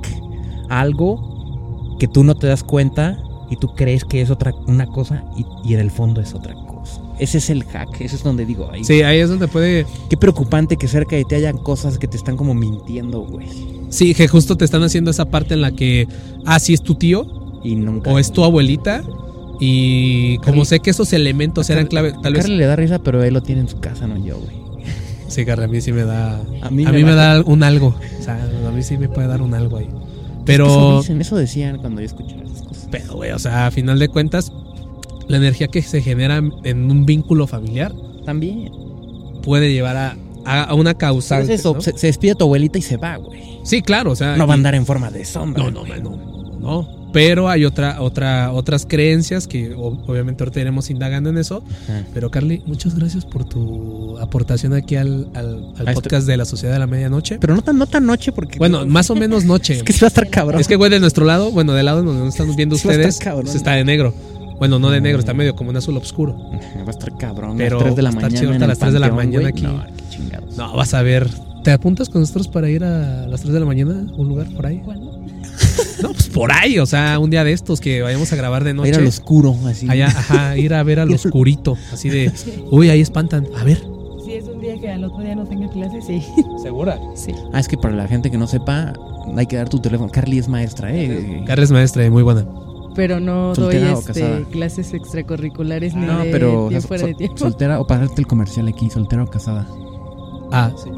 Algo 0.70 1.98
que 2.00 2.08
tú 2.08 2.24
no 2.24 2.36
te 2.36 2.48
das 2.48 2.64
cuenta 2.64 3.18
y 3.50 3.56
tú 3.58 3.74
crees 3.76 4.04
que 4.06 4.22
es 4.22 4.30
otra 4.30 4.54
una 4.68 4.86
cosa 4.88 5.24
y, 5.38 5.46
y 5.70 5.74
en 5.74 5.80
el 5.80 5.92
fondo 5.92 6.22
es 6.22 6.34
otra 6.34 6.54
cosa. 6.54 7.02
Ese 7.20 7.40
es 7.40 7.50
el 7.50 7.64
hack, 7.66 8.00
ese 8.02 8.16
es 8.16 8.24
donde 8.24 8.46
digo, 8.46 8.70
Sí, 8.84 9.02
ahí 9.02 9.20
es 9.20 9.30
donde 9.30 9.48
puede... 9.48 9.86
qué 10.10 10.16
preocupante 10.18 10.78
que 10.78 10.88
cerca 10.88 11.16
de 11.18 11.26
ti 11.26 11.36
hayan 11.36 11.58
cosas 11.58 11.98
que 11.98 12.08
te 12.08 12.16
están 12.18 12.38
como 12.38 12.54
mintiendo, 12.54 13.22
güey. 13.22 13.48
Sí, 13.90 14.14
que 14.14 14.28
justo 14.28 14.56
te 14.56 14.66
están 14.66 14.84
haciendo 14.84 15.12
esa 15.12 15.26
parte 15.26 15.54
en 15.56 15.62
la 15.62 15.72
que, 15.72 16.08
ah, 16.46 16.60
sí 16.60 16.74
es 16.74 16.82
tu 16.82 16.96
tío 16.96 17.60
Y 17.64 17.76
nunca... 17.76 18.12
o 18.12 18.20
es 18.20 18.32
tu 18.32 18.44
abuelita. 18.44 19.04
Y 19.60 20.38
como 20.38 20.62
Carly- 20.64 20.66
sé 20.66 20.80
que 20.80 20.90
esos 20.92 21.12
elementos 21.14 21.70
eran 21.70 21.88
clave, 21.88 22.14
tal 22.24 22.34
vez... 22.34 22.44
Carly 22.44 22.58
le 22.58 22.66
da 22.66 22.76
risa, 22.76 23.00
pero 23.00 23.24
él 23.24 23.34
lo 23.34 23.42
tiene 23.42 23.62
en 23.62 23.68
su 23.68 23.80
casa, 23.80 24.08
no 24.08 24.16
yo, 24.26 24.38
güey. 24.40 24.58
Sí, 25.28 25.46
Carly, 25.46 25.66
a 25.66 25.68
mí 25.68 25.82
sí 25.82 25.92
me 25.92 26.04
da... 26.06 26.38
A 26.62 26.68
A 26.68 26.70
mí 26.72 26.86
mí, 26.86 27.04
me 27.04 27.14
da 27.14 27.42
un 27.42 27.62
algo. 27.64 27.94
O 28.20 28.24
sea, 28.24 28.36
a 28.68 28.72
mí 28.72 28.82
sí 28.84 28.98
me 28.98 29.10
puede 29.10 29.28
dar 29.28 29.42
un 29.42 29.54
algo 29.54 29.78
ahí. 29.78 29.86
Eso, 29.88 30.44
Pero... 30.46 31.00
dicen, 31.02 31.22
eso 31.22 31.36
decían 31.36 31.78
cuando 31.78 32.02
yo 32.02 32.08
escuchaba 32.08 32.42
esas 32.44 32.62
cosas. 32.64 32.88
Pero, 32.90 33.14
güey, 33.16 33.32
o 33.32 33.40
sea, 33.40 33.68
a 33.68 33.72
final 33.72 34.00
de 34.00 34.08
cuentas, 34.08 34.52
la 35.28 35.38
energía 35.38 35.68
que 35.68 35.82
se 35.82 36.02
genera 36.02 36.42
en 36.64 36.90
un 36.90 37.06
vínculo 37.06 37.46
familiar 37.46 37.94
También. 38.26 38.72
puede 39.44 39.72
llevar 39.72 39.96
a, 39.98 40.16
a, 40.46 40.64
a 40.64 40.74
una 40.74 40.94
causante. 40.96 41.54
es 41.54 41.60
eso, 41.60 41.74
¿no? 41.76 41.82
se, 41.82 41.96
se 41.98 42.08
despide 42.08 42.34
tu 42.34 42.46
abuelita 42.46 42.80
y 42.80 42.82
se 42.82 42.98
va, 42.98 43.18
güey. 43.18 43.60
Sí, 43.64 43.82
claro, 43.84 44.12
o 44.12 44.16
sea... 44.16 44.36
No 44.38 44.48
va 44.48 44.54
a 44.54 44.58
andar 44.58 44.74
en 44.74 44.86
forma 44.88 45.12
de 45.12 45.26
sombra. 45.26 45.62
No, 45.64 45.70
no, 45.70 45.84
no, 45.86 46.39
no. 46.60 47.00
Pero 47.12 47.50
hay 47.50 47.66
otra, 47.66 48.02
otra, 48.04 48.52
otras 48.52 48.86
creencias 48.86 49.48
que 49.48 49.74
obviamente 49.74 50.44
ahorita 50.44 50.60
iremos 50.60 50.92
indagando 50.92 51.32
en 51.32 51.40
eso. 51.40 51.64
Ajá. 51.86 52.04
Pero 52.14 52.30
Carly, 52.30 52.62
muchas 52.68 52.94
gracias 52.94 53.26
por 53.26 53.46
tu 53.46 54.16
aportación 54.20 54.74
aquí 54.74 54.96
al, 54.96 55.28
al- 55.34 55.74
al 55.80 55.88
A 55.88 55.92
esto- 55.92 56.04
podcast 56.04 56.28
de 56.28 56.38
la 56.38 56.46
Sociedad 56.46 56.74
de 56.74 56.80
la 56.80 56.86
Medianoche. 56.86 57.40
Pero 57.40 57.56
no 57.56 57.64
tan, 57.64 57.80
no 57.80 57.88
tan 57.88 58.06
noche 58.06 58.32
porque... 58.32 58.60
bueno, 58.60 58.86
más 58.86 59.10
o 59.10 59.16
menos 59.16 59.44
noche. 59.44 59.74
Es 59.78 59.84
que 59.84 59.92
sí 59.94 60.02
va 60.02 60.06
a 60.08 60.10
estar 60.10 60.30
cabrón. 60.30 60.62
Es 60.62 60.68
que, 60.68 60.76
güey, 60.76 60.92
de 60.92 61.00
nuestro 61.00 61.26
lado, 61.26 61.52
bueno, 61.52 61.74
del 61.74 61.88
lado 61.88 62.04
donde 62.04 62.24
nos 62.24 62.36
están 62.36 62.56
viendo 62.56 62.76
Sí 62.78 62.88
va 62.88 62.94
a 62.94 62.98
estar 62.98 63.10
ustedes, 63.10 63.42
pues 63.42 63.56
está 63.56 63.72
de 63.72 63.84
negro. 63.86 64.14
Bueno, 64.60 64.78
no 64.78 64.92
de 64.92 65.02
negro, 65.02 65.18
está 65.20 65.34
medio 65.34 65.56
como 65.56 65.72
un 65.72 65.78
azul 65.78 65.98
oscuro. 65.98 66.38
Va 66.38 66.88
a 66.88 66.90
estar 66.92 67.18
cabrón. 67.18 67.58
Pero 67.58 67.78
a 67.80 67.84
las 67.84 67.84
3 67.86 67.96
de 67.96 68.02
la 68.04 68.10
a 68.10 68.12
mañana. 68.12 68.40
chido 68.40 68.52
el 68.52 68.60
las 68.60 68.78
3 68.78 68.94
de 68.94 69.00
la 69.00 69.08
panteón, 69.10 69.44
mañana 69.44 69.50
aquí. 69.50 69.62
No, 69.64 69.84
qué 69.98 70.16
chingados. 70.16 70.58
No, 70.58 70.76
vas 70.76 70.94
a 70.94 71.02
ver. 71.02 71.28
¿Te 71.64 71.72
apuntas 71.72 72.08
con 72.10 72.22
nosotros 72.22 72.48
para 72.50 72.70
ir 72.70 72.84
a 72.84 73.26
las 73.26 73.42
3 73.42 73.54
de 73.54 73.60
la 73.60 73.66
mañana 73.66 73.94
a 74.12 74.16
un 74.16 74.28
lugar 74.30 74.48
por 74.54 74.66
ahí? 74.68 74.82
No, 76.02 76.10
pues 76.14 76.30
por 76.30 76.52
ahí, 76.52 76.80
o 76.80 76.86
sea, 76.86 77.20
un 77.20 77.30
día 77.30 77.44
de 77.44 77.52
estos 77.54 77.82
que 77.82 78.02
vayamos 78.02 78.32
a 78.32 78.36
grabar 78.36 78.64
de 78.64 78.72
a 78.72 78.74
noche. 78.74 78.90
ir 78.90 78.96
al 78.96 79.08
oscuro, 79.08 79.56
así. 79.66 79.88
Allá, 79.90 80.08
ajá, 80.08 80.58
ir 80.58 80.74
a 80.74 80.82
ver 80.84 81.00
al 81.00 81.12
oscurito, 81.14 81.78
así 81.92 82.10
de, 82.10 82.32
uy, 82.72 82.90
ahí 82.90 83.02
espantan. 83.02 83.48
A 83.60 83.64
ver. 83.64 83.82
Si 84.26 84.34
es 84.34 84.46
un 84.46 84.62
día 84.62 84.80
que 84.80 84.90
al 84.92 85.04
otro 85.04 85.20
día 85.24 85.36
no 85.36 85.46
tenga 85.46 85.68
clases, 85.70 86.06
sí. 86.06 86.24
¿Segura? 86.62 87.00
Sí. 87.16 87.34
Ah, 87.54 87.60
es 87.60 87.68
que 87.68 87.78
para 87.78 87.96
la 87.96 88.08
gente 88.08 88.30
que 88.32 88.38
no 88.38 88.48
sepa, 88.48 88.94
hay 89.36 89.46
que 89.48 89.56
dar 89.56 89.68
tu 89.70 89.80
teléfono. 89.80 90.10
Carly 90.12 90.38
es 90.38 90.48
maestra, 90.48 90.94
eh. 90.96 91.44
Carles 91.48 91.72
maestra, 91.72 92.06
y 92.06 92.10
muy 92.10 92.24
buena. 92.24 92.46
Pero 92.96 93.20
no 93.20 93.54
doy 93.54 93.76
¿Soltera 93.78 93.96
o 93.96 94.00
este, 94.00 94.46
clases 94.52 94.94
extracurriculares 94.94 95.96
ni 95.96 96.06
No, 96.06 96.20
de 96.24 96.32
pero 96.32 96.66
o 96.66 96.70
sea, 96.70 96.70
tiempo 96.70 96.88
fuera 96.88 97.02
sol- 97.02 97.10
de 97.12 97.16
tiempo. 97.16 97.38
soltera 97.38 97.80
o 97.80 97.88
para 97.88 98.02
darte 98.02 98.22
el 98.22 98.28
comercial 98.28 98.68
aquí, 98.68 98.90
soltera 98.90 99.24
o 99.24 99.28
casada. 99.28 99.68
Ah, 100.52 100.72
sí. 100.84 100.90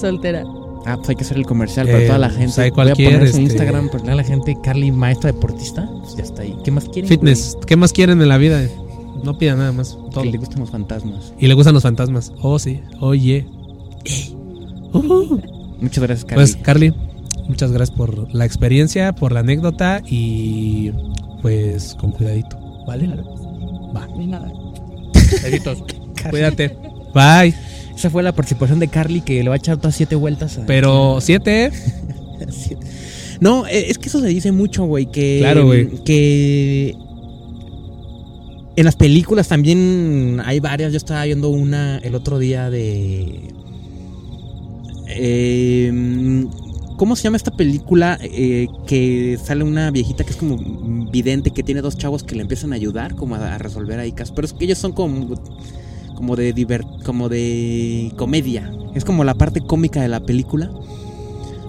Soltera. 0.00 0.44
Ah, 0.86 0.96
pues 0.96 1.10
hay 1.10 1.16
que 1.16 1.24
hacer 1.24 1.36
el 1.36 1.46
comercial 1.46 1.88
Eh, 1.88 1.92
para 1.92 2.06
toda 2.06 2.18
la 2.18 2.28
pues 2.28 2.38
gente. 2.38 2.60
hay 2.62 2.70
Voy 2.70 2.88
a 2.90 2.94
poner 2.94 3.20
su 3.20 3.26
este- 3.26 3.42
Instagram 3.42 3.88
para 3.88 4.02
toda 4.02 4.14
la 4.14 4.24
gente. 4.24 4.56
Carly, 4.62 4.90
maestra 4.90 5.30
deportista. 5.32 5.88
Pues 6.00 6.16
ya 6.16 6.22
está 6.24 6.42
ahí. 6.42 6.56
¿Qué 6.64 6.70
más 6.70 6.84
quieren? 6.86 7.08
Fitness. 7.08 7.56
¿Qué 7.66 7.76
más 7.76 7.92
quieren 7.92 8.20
en 8.22 8.28
la 8.28 8.38
vida? 8.38 8.62
No 9.22 9.36
pidan 9.36 9.58
nada 9.58 9.72
más. 9.72 9.98
Todo. 10.10 10.22
Que 10.24 10.30
le 10.30 10.38
gustan 10.38 10.60
los 10.60 10.70
fantasmas. 10.70 11.34
Y 11.38 11.46
le 11.46 11.54
gustan 11.54 11.74
los 11.74 11.82
fantasmas. 11.82 12.32
Oh, 12.40 12.58
sí. 12.58 12.80
Oye. 13.00 13.46
Muchas 15.80 16.02
gracias, 16.04 16.24
Carly. 16.24 16.34
Pues, 16.36 16.56
Carly, 16.56 16.94
muchas 17.48 17.72
gracias 17.72 17.96
por 17.96 18.34
la 18.34 18.44
experiencia, 18.44 19.12
por 19.14 19.32
la 19.32 19.40
anécdota 19.40 20.02
y 20.06 20.90
pues 21.42 21.94
con 22.00 22.12
cuidadito. 22.12 22.58
¿Vale? 22.86 23.06
Va. 23.94 24.06
Ni 24.16 24.26
nada. 24.26 24.50
Besitos. 25.42 25.82
Cuídate. 26.30 26.76
Bye. 27.14 27.54
Esa 28.00 28.08
fue 28.08 28.22
la 28.22 28.32
participación 28.32 28.78
de 28.78 28.88
Carly 28.88 29.20
que 29.20 29.42
le 29.42 29.50
va 29.50 29.56
a 29.56 29.58
echar 29.58 29.76
todas 29.76 29.94
siete 29.94 30.14
vueltas. 30.16 30.56
a- 30.56 30.64
Pero 30.64 31.18
siete. 31.20 31.70
No, 33.40 33.66
eh, 33.66 33.86
es 33.88 33.98
que 33.98 34.08
eso 34.08 34.20
se 34.20 34.28
dice 34.28 34.52
mucho, 34.52 34.84
güey. 34.84 35.06
Que, 35.10 35.38
Claro, 35.40 35.66
güey. 35.66 35.86
Que 36.04 36.94
en 38.76 38.84
las 38.84 38.96
películas 38.96 39.48
también 39.48 40.40
hay 40.44 40.60
varias. 40.60 40.92
Yo 40.92 40.96
estaba 40.98 41.24
viendo 41.24 41.48
una 41.50 41.98
el 41.98 42.14
otro 42.14 42.38
día 42.38 42.70
de. 42.70 43.48
eh, 45.08 46.46
¿Cómo 46.96 47.16
se 47.16 47.24
llama 47.24 47.36
esta 47.38 47.50
película? 47.50 48.18
Eh, 48.22 48.66
que 48.86 49.38
sale 49.42 49.64
una 49.64 49.90
viejita 49.90 50.24
que 50.24 50.30
es 50.30 50.36
como 50.36 50.56
vidente, 51.10 51.50
que 51.50 51.62
tiene 51.62 51.80
dos 51.80 51.96
chavos 51.96 52.22
que 52.22 52.34
le 52.34 52.42
empiezan 52.42 52.72
a 52.72 52.76
ayudar 52.76 53.14
como 53.14 53.34
a, 53.36 53.54
a 53.54 53.58
resolver 53.58 53.98
ahí 53.98 54.12
casos. 54.12 54.34
Pero 54.36 54.46
es 54.46 54.52
que 54.52 54.66
ellos 54.66 54.78
son 54.78 54.92
como, 54.92 55.34
como 56.20 56.36
de 56.36 56.54
diver- 56.54 56.84
como 57.02 57.30
de 57.30 58.12
comedia. 58.16 58.70
Es 58.94 59.06
como 59.06 59.24
la 59.24 59.32
parte 59.34 59.62
cómica 59.62 60.02
de 60.02 60.08
la 60.08 60.20
película. 60.20 60.70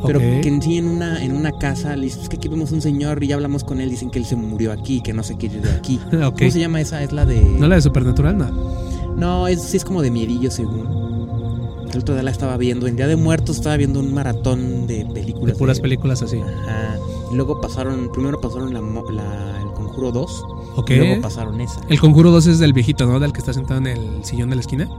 Pero 0.05 0.19
Ok. 0.19 0.41
que 0.41 0.49
en 0.49 0.61
sí 0.61 0.77
en 0.77 0.87
una, 0.89 1.23
en 1.23 1.31
una 1.33 1.53
casa, 1.53 1.95
le 1.95 2.05
dices, 2.07 2.23
es 2.23 2.29
que 2.29 2.35
aquí 2.35 2.49
vemos 2.49 2.73
un 2.73 2.81
señor 2.81 3.23
y 3.23 3.27
ya 3.27 3.35
hablamos 3.35 3.63
con 3.63 3.79
él, 3.79 3.89
dicen 3.89 4.09
que 4.09 4.19
él 4.19 4.25
se 4.25 4.35
murió 4.35 4.73
aquí, 4.73 4.99
que 5.01 5.13
no 5.13 5.23
se 5.23 5.37
quiere 5.37 5.55
ir 5.57 5.61
de 5.61 5.71
aquí. 5.71 5.99
¿Cómo 6.11 6.51
se 6.51 6.59
llama 6.59 6.81
esa? 6.81 7.01
Es 7.01 7.13
la 7.13 7.25
de... 7.25 7.39
¿No 7.41 7.67
la 7.69 7.75
de 7.75 7.81
Supernatural? 7.81 8.37
No. 8.37 8.49
No, 9.15 9.47
es, 9.47 9.61
sí 9.61 9.77
es 9.77 9.85
como 9.85 10.01
de 10.01 10.11
miedillo 10.11 10.51
según. 10.51 10.99
El 11.93 11.99
otro 11.99 12.13
día 12.15 12.23
la 12.23 12.31
estaba 12.31 12.57
viendo, 12.57 12.87
en 12.87 12.97
Día 12.97 13.07
de 13.07 13.15
Muertos 13.15 13.55
estaba 13.57 13.77
viendo 13.77 13.99
un 14.01 14.13
maratón 14.13 14.85
de 14.87 15.05
películas. 15.13 15.53
De 15.53 15.59
puras 15.59 15.79
películas 15.79 16.21
así. 16.23 16.39
Ajá. 16.39 16.97
Y 17.31 17.35
luego 17.35 17.61
pasaron, 17.61 18.09
primero 18.11 18.41
pasaron 18.41 18.73
la, 18.73 18.81
la- 18.81 19.61
el 19.61 19.71
Conjuro 19.73 20.11
2, 20.11 20.43
Luego 20.75 21.21
pasaron 21.21 21.59
esa. 21.61 21.81
El 21.89 21.99
conjuro 21.99 22.31
2 22.31 22.47
es 22.47 22.59
del 22.59 22.73
viejito, 22.73 23.05
¿no? 23.05 23.19
Del 23.19 23.33
que 23.33 23.39
está 23.39 23.53
sentado 23.53 23.79
en 23.79 23.87
el 23.87 24.25
sillón 24.25 24.49
de 24.49 24.55
la 24.55 24.61
esquina. 24.61 24.89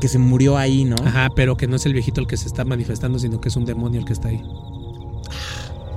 Que 0.00 0.08
se 0.08 0.18
murió 0.18 0.58
ahí, 0.58 0.84
¿no? 0.84 0.96
Ajá, 1.04 1.30
pero 1.34 1.56
que 1.56 1.66
no 1.66 1.76
es 1.76 1.86
el 1.86 1.92
viejito 1.92 2.20
el 2.20 2.26
que 2.26 2.36
se 2.36 2.46
está 2.46 2.64
manifestando, 2.64 3.18
sino 3.18 3.40
que 3.40 3.48
es 3.48 3.56
un 3.56 3.64
demonio 3.64 4.00
el 4.00 4.06
que 4.06 4.12
está 4.12 4.28
ahí. 4.28 4.42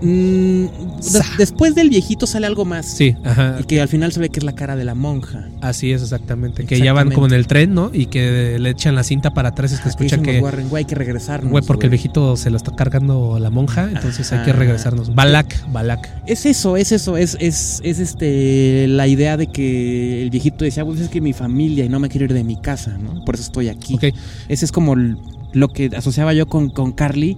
Mm, 0.02 0.66
des- 1.02 1.38
después 1.38 1.76
del 1.76 1.90
viejito 1.90 2.26
sale 2.28 2.48
algo 2.48 2.66
más. 2.66 2.86
Sí, 2.86 3.16
ajá. 3.24 3.58
Y 3.60 3.64
que 3.64 3.82
al 3.82 3.88
final 3.88 4.12
se 4.12 4.20
ve 4.20 4.30
que 4.30 4.40
es 4.40 4.44
la 4.44 4.54
cara 4.56 4.76
de 4.76 4.86
la 4.86 4.96
monja. 4.96 5.50
Así 5.62 5.92
es, 5.92 6.02
exactamente. 6.02 6.66
Que 6.66 6.80
ya 6.80 6.94
van 6.94 7.12
como 7.12 7.26
en 7.28 7.34
el 7.34 7.48
tren, 7.48 7.74
¿no? 7.74 7.92
Y 7.94 8.06
que 8.06 8.58
le 8.60 8.70
echan 8.70 8.96
la 8.96 9.04
cinta 9.04 9.32
para 9.34 9.50
atrás 9.50 9.72
y 9.72 9.76
es 9.76 9.82
que 9.82 9.90
Ajá, 9.90 9.98
que 9.98 10.06
escuchan 10.06 10.24
que. 10.24 10.34
los 10.34 10.44
Warren, 10.44 10.70
güey, 10.70 10.82
hay 10.84 10.86
que 10.88 10.96
regresarnos. 10.96 11.52
Güey, 11.52 11.64
porque 11.66 11.88
el 11.88 11.90
viejito 11.90 12.38
se 12.38 12.50
lo 12.50 12.58
está 12.58 12.76
cargando 12.76 13.38
la 13.40 13.50
monja, 13.50 13.90
entonces 13.92 14.32
hay 14.32 14.46
que 14.46 14.54
regresarnos. 14.54 15.14
Balak, 15.14 15.70
Balak. 15.72 16.10
Es 16.26 16.46
eso, 16.46 16.78
es 16.78 16.92
eso, 16.92 17.18
es, 17.18 17.36
es, 17.40 17.82
es 17.84 18.00
este 18.00 18.88
la 18.88 19.08
idea 19.08 19.36
de 19.38 19.48
que 19.48 20.22
el 20.22 20.30
viejito 20.30 20.64
decía, 20.64 20.86
pues 20.86 21.00
es 21.00 21.10
que 21.10 21.22
mi 21.22 21.34
familia 21.34 21.84
y 21.86 21.90
no 21.90 22.00
me 22.00 22.10
quiero 22.10 22.26
ir 22.26 22.34
de 22.34 22.44
mi 22.44 22.60
casa, 22.62 22.98
¿no? 22.98 23.24
Por 23.26 23.36
eso 23.36 23.44
estoy 23.44 23.68
aquí. 23.70 23.96
Ok, 23.96 24.06
Ese 24.48 24.66
es 24.66 24.72
como 24.72 24.96
lo 24.96 25.68
que 25.70 25.90
asociaba 25.96 26.34
yo 26.34 26.48
con, 26.48 26.70
con 26.70 26.92
Carly, 26.92 27.38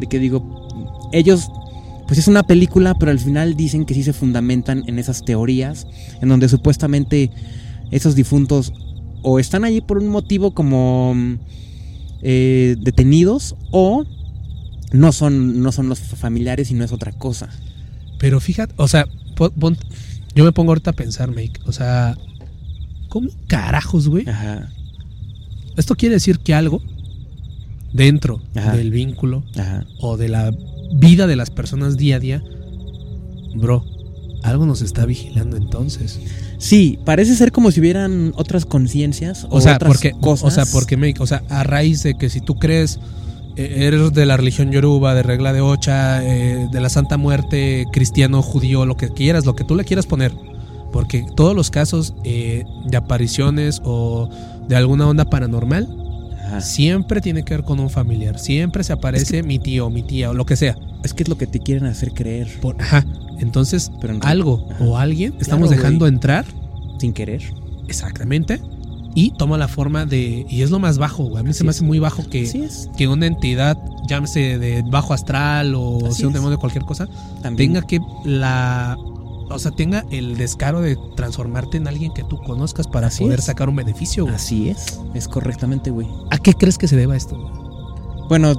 de 0.00 0.06
que 0.08 0.18
digo, 0.18 0.68
ellos, 1.12 1.48
pues 2.12 2.18
es 2.18 2.28
una 2.28 2.42
película, 2.42 2.94
pero 2.94 3.10
al 3.10 3.18
final 3.18 3.56
dicen 3.56 3.86
que 3.86 3.94
sí 3.94 4.02
se 4.02 4.12
fundamentan 4.12 4.84
en 4.86 4.98
esas 4.98 5.24
teorías, 5.24 5.86
en 6.20 6.28
donde 6.28 6.46
supuestamente 6.50 7.30
esos 7.90 8.14
difuntos 8.14 8.70
o 9.22 9.38
están 9.38 9.64
allí 9.64 9.80
por 9.80 9.96
un 9.96 10.08
motivo 10.08 10.50
como 10.50 11.14
mm, 11.14 11.38
eh, 12.20 12.76
detenidos 12.80 13.56
o 13.70 14.04
no 14.92 15.10
son, 15.12 15.62
no 15.62 15.72
son 15.72 15.88
los 15.88 16.00
familiares 16.00 16.70
y 16.70 16.74
no 16.74 16.84
es 16.84 16.92
otra 16.92 17.12
cosa. 17.12 17.48
pero 18.18 18.40
fíjate, 18.40 18.74
o 18.76 18.88
sea, 18.88 19.06
pon- 19.34 19.52
pon- 19.58 19.78
yo 20.34 20.44
me 20.44 20.52
pongo 20.52 20.72
ahorita 20.72 20.90
a 20.90 20.92
pensar, 20.92 21.30
Make. 21.30 21.60
O 21.64 21.72
sea, 21.72 22.18
¿cómo 23.08 23.30
carajos, 23.46 24.06
güey? 24.08 24.28
Ajá. 24.28 24.68
Esto 25.78 25.94
quiere 25.96 26.16
decir 26.16 26.40
que 26.40 26.52
algo 26.52 26.82
dentro 27.92 28.40
Ajá. 28.54 28.76
del 28.76 28.90
vínculo 28.90 29.42
Ajá. 29.56 29.84
o 30.00 30.16
de 30.16 30.28
la 30.28 30.52
vida 30.94 31.26
de 31.26 31.36
las 31.36 31.50
personas 31.50 31.96
día 31.96 32.16
a 32.16 32.20
día, 32.20 32.42
bro, 33.54 33.84
algo 34.42 34.66
nos 34.66 34.82
está 34.82 35.06
vigilando 35.06 35.56
entonces. 35.56 36.20
Sí, 36.58 36.98
parece 37.04 37.34
ser 37.34 37.52
como 37.52 37.70
si 37.70 37.80
hubieran 37.80 38.32
otras 38.36 38.64
conciencias 38.64 39.44
o, 39.44 39.56
O 39.56 39.60
sea, 39.60 39.76
otras 39.76 39.92
porque, 39.92 40.12
cosas. 40.20 40.46
o 40.46 40.50
sea, 40.50 40.64
porque 40.72 40.96
me, 40.96 41.14
o 41.18 41.26
sea, 41.26 41.42
a 41.48 41.64
raíz 41.64 42.02
de 42.02 42.14
que 42.14 42.28
si 42.28 42.40
tú 42.40 42.56
crees 42.56 42.98
eh, 43.56 43.86
eres 43.86 44.12
de 44.12 44.26
la 44.26 44.36
religión 44.36 44.70
yoruba, 44.70 45.14
de 45.14 45.22
regla 45.22 45.52
de 45.52 45.60
ocha, 45.60 46.24
eh, 46.24 46.68
de 46.70 46.80
la 46.80 46.88
Santa 46.88 47.16
Muerte, 47.18 47.86
cristiano, 47.92 48.42
judío, 48.42 48.86
lo 48.86 48.96
que 48.96 49.10
quieras, 49.10 49.44
lo 49.44 49.54
que 49.54 49.64
tú 49.64 49.76
le 49.76 49.84
quieras 49.84 50.06
poner, 50.06 50.32
porque 50.92 51.24
todos 51.36 51.54
los 51.54 51.70
casos 51.70 52.14
eh, 52.24 52.64
de 52.86 52.96
apariciones 52.96 53.80
o 53.84 54.28
de 54.68 54.76
alguna 54.76 55.06
onda 55.06 55.24
paranormal 55.24 56.01
Ajá. 56.52 56.60
siempre 56.60 57.20
tiene 57.20 57.44
que 57.44 57.54
ver 57.54 57.64
con 57.64 57.80
un 57.80 57.90
familiar, 57.90 58.38
siempre 58.38 58.84
se 58.84 58.92
aparece 58.92 59.42
mi 59.42 59.58
tío, 59.58 59.90
mi 59.90 60.02
tía 60.02 60.30
o 60.30 60.34
lo 60.34 60.46
que 60.46 60.56
sea. 60.56 60.76
Es 61.04 61.14
que 61.14 61.22
es 61.24 61.28
lo 61.28 61.36
que 61.38 61.46
te 61.46 61.58
quieren 61.60 61.84
hacer 61.86 62.12
creer 62.12 62.48
Por- 62.60 62.80
ajá. 62.80 63.04
Entonces, 63.40 63.90
Pero 64.00 64.14
en 64.14 64.20
algo 64.24 64.66
Ajá. 64.70 64.84
o 64.84 64.96
alguien 64.98 65.34
estamos 65.40 65.68
Claro, 65.68 65.82
dejando 65.82 66.04
güey. 66.04 66.12
entrar 66.14 66.44
sin 66.98 67.12
querer. 67.12 67.42
exactamente 67.88 68.60
y 69.14 69.30
toma 69.32 69.58
la 69.58 69.68
forma 69.68 70.06
de 70.06 70.46
y 70.48 70.62
es 70.62 70.70
lo 70.70 70.78
más 70.78 70.96
bajo, 70.98 71.24
güey. 71.24 71.40
A 71.40 71.42
mí 71.42 71.52
se 71.52 71.64
me 71.64 71.70
es. 71.70 71.76
hace 71.76 71.84
muy 71.84 71.98
bajo 71.98 72.22
que 72.30 72.42
es. 72.44 72.88
que 72.96 73.08
una 73.08 73.26
entidad, 73.26 73.76
llámese 74.08 74.58
de 74.58 74.82
bajo 74.82 75.12
astral 75.12 75.74
o 75.74 76.06
Así 76.06 76.18
sea 76.20 76.28
un 76.28 76.32
demonio, 76.32 76.58
cualquier 76.58 76.84
cosa, 76.84 77.08
También. 77.42 77.72
tenga 77.74 77.86
que 77.86 78.00
la. 78.24 78.96
O 79.50 79.58
sea, 79.58 79.70
tenga 79.70 80.04
el 80.10 80.36
descaro 80.38 80.80
de 80.80 80.96
transformarte 81.16 81.76
en 81.76 81.86
alguien 81.88 82.12
que 82.14 82.24
tú 82.24 82.38
conozcas 82.38 82.86
para 82.88 83.08
Así 83.08 83.24
poder 83.24 83.40
es. 83.40 83.44
sacar 83.46 83.68
un 83.68 83.76
beneficio. 83.76 84.24
güey. 84.24 84.34
Así 84.34 84.68
es. 84.70 84.98
Es 85.14 85.28
correctamente, 85.28 85.90
güey. 85.90 86.06
¿A 86.30 86.38
qué 86.38 86.54
crees 86.54 86.78
que 86.78 86.88
se 86.88 86.96
deba 86.96 87.16
esto? 87.16 87.36
güey? 87.38 87.52
Bueno, 88.28 88.54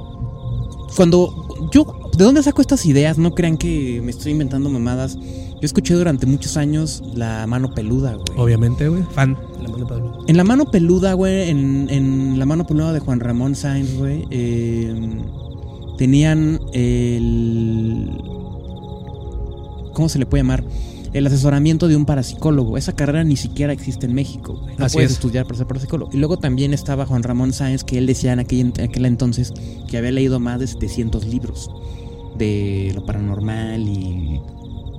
cuando 0.96 1.68
yo, 1.72 2.10
¿de 2.16 2.22
dónde 2.24 2.42
saco 2.42 2.60
estas 2.60 2.86
ideas? 2.86 3.18
No 3.18 3.34
crean 3.34 3.56
que 3.56 4.00
me 4.04 4.10
estoy 4.10 4.32
inventando 4.32 4.70
mamadas. 4.70 5.16
Yo 5.16 5.60
escuché 5.66 5.94
durante 5.94 6.26
muchos 6.26 6.56
años 6.56 7.02
la 7.14 7.46
mano 7.48 7.74
peluda, 7.74 8.12
güey. 8.14 8.26
Obviamente, 8.38 8.88
güey. 8.88 9.02
Fan. 9.14 9.36
la 9.60 9.68
mano 9.68 9.86
Pablo. 9.88 10.18
En 10.28 10.36
la 10.36 10.44
mano 10.44 10.66
peluda, 10.66 11.14
güey, 11.14 11.48
en, 11.50 11.88
en 11.90 12.38
la 12.38 12.46
mano 12.46 12.66
peluda 12.66 12.92
de 12.92 13.00
Juan 13.00 13.18
Ramón 13.18 13.54
Sainz, 13.56 13.96
güey, 13.96 14.26
eh, 14.30 14.94
tenían 15.98 16.60
el... 16.72 18.10
¿Cómo 19.94 20.08
se 20.08 20.18
le 20.18 20.26
puede 20.26 20.42
llamar? 20.42 20.62
El 21.12 21.26
asesoramiento 21.28 21.86
de 21.88 21.94
un 21.96 22.04
parapsicólogo. 22.06 22.76
Esa 22.76 22.92
carrera 22.94 23.22
ni 23.24 23.36
siquiera 23.36 23.72
existe 23.72 24.06
en 24.06 24.14
México, 24.14 24.58
güey. 24.60 24.76
No 24.76 24.84
Así 24.86 24.94
puedes 24.96 25.12
es. 25.12 25.16
estudiar 25.16 25.44
para 25.46 25.56
ser 25.58 25.66
parapsicólogo. 25.68 26.10
Y 26.12 26.16
luego 26.18 26.36
también 26.38 26.74
estaba 26.74 27.06
Juan 27.06 27.22
Ramón 27.22 27.52
Sáenz, 27.52 27.84
que 27.84 27.98
él 27.98 28.06
decía 28.06 28.32
en 28.32 28.40
aquel, 28.40 28.72
en 28.76 28.80
aquel 28.84 29.06
entonces 29.06 29.52
que 29.88 29.96
había 29.96 30.10
leído 30.10 30.40
más 30.40 30.58
de 30.60 30.66
700 30.66 31.24
libros 31.26 31.70
de 32.36 32.90
lo 32.94 33.04
paranormal 33.06 33.80
y 33.88 34.40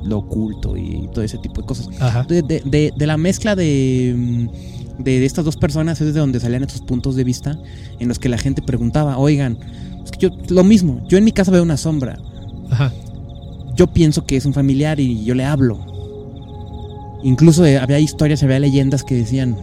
lo 0.06 0.20
oculto 0.20 0.78
y 0.78 1.10
todo 1.14 1.24
ese 1.24 1.38
tipo 1.40 1.62
de 1.62 1.68
cosas 1.68 1.90
Ajá. 2.00 2.24
de, 2.30 2.42
de- 2.44 2.62
de- 2.64 2.94
de 2.96 3.08
la 3.08 3.18
mezcla 3.18 3.56
de, 3.56 4.14
mm, 4.16 5.04
de, 5.04 5.20
de 5.20 5.26
estas 5.26 5.44
dos 5.44 5.58
personas 5.58 6.00
es 6.00 6.14
de 6.14 6.20
donde 6.20 6.40
salían 6.40 6.64
estos 6.64 6.82
puntos 6.82 7.16
de 7.16 7.24
vista 7.24 7.60
en 8.00 8.08
los 8.08 8.20
que 8.20 8.30
la 8.30 8.38
gente 8.38 8.62
preguntaba, 8.62 9.18
oigan, 9.18 9.58
es 10.06 10.12
que 10.12 10.20
yo, 10.20 10.30
lo 10.50 10.64
mismo, 10.64 11.02
yo 11.10 11.18
en 11.18 11.24
mi 11.26 11.32
casa 11.32 11.52
veo 11.52 11.64
una 11.64 11.76
sombra, 11.76 12.20
Ajá. 12.70 12.94
Yo 13.76 13.88
pienso 13.88 14.26
que 14.26 14.38
es 14.38 14.46
un 14.46 14.54
familiar 14.54 15.00
y 15.00 15.24
yo 15.24 15.36
le 15.36 15.46
hablo. 15.46 15.80
Incluso 17.24 17.66
eh, 17.66 17.78
había 17.78 18.00
historias, 18.00 18.44
había 18.44 18.60
leyendas 18.60 19.04
que 19.04 19.16
decían, 19.16 19.58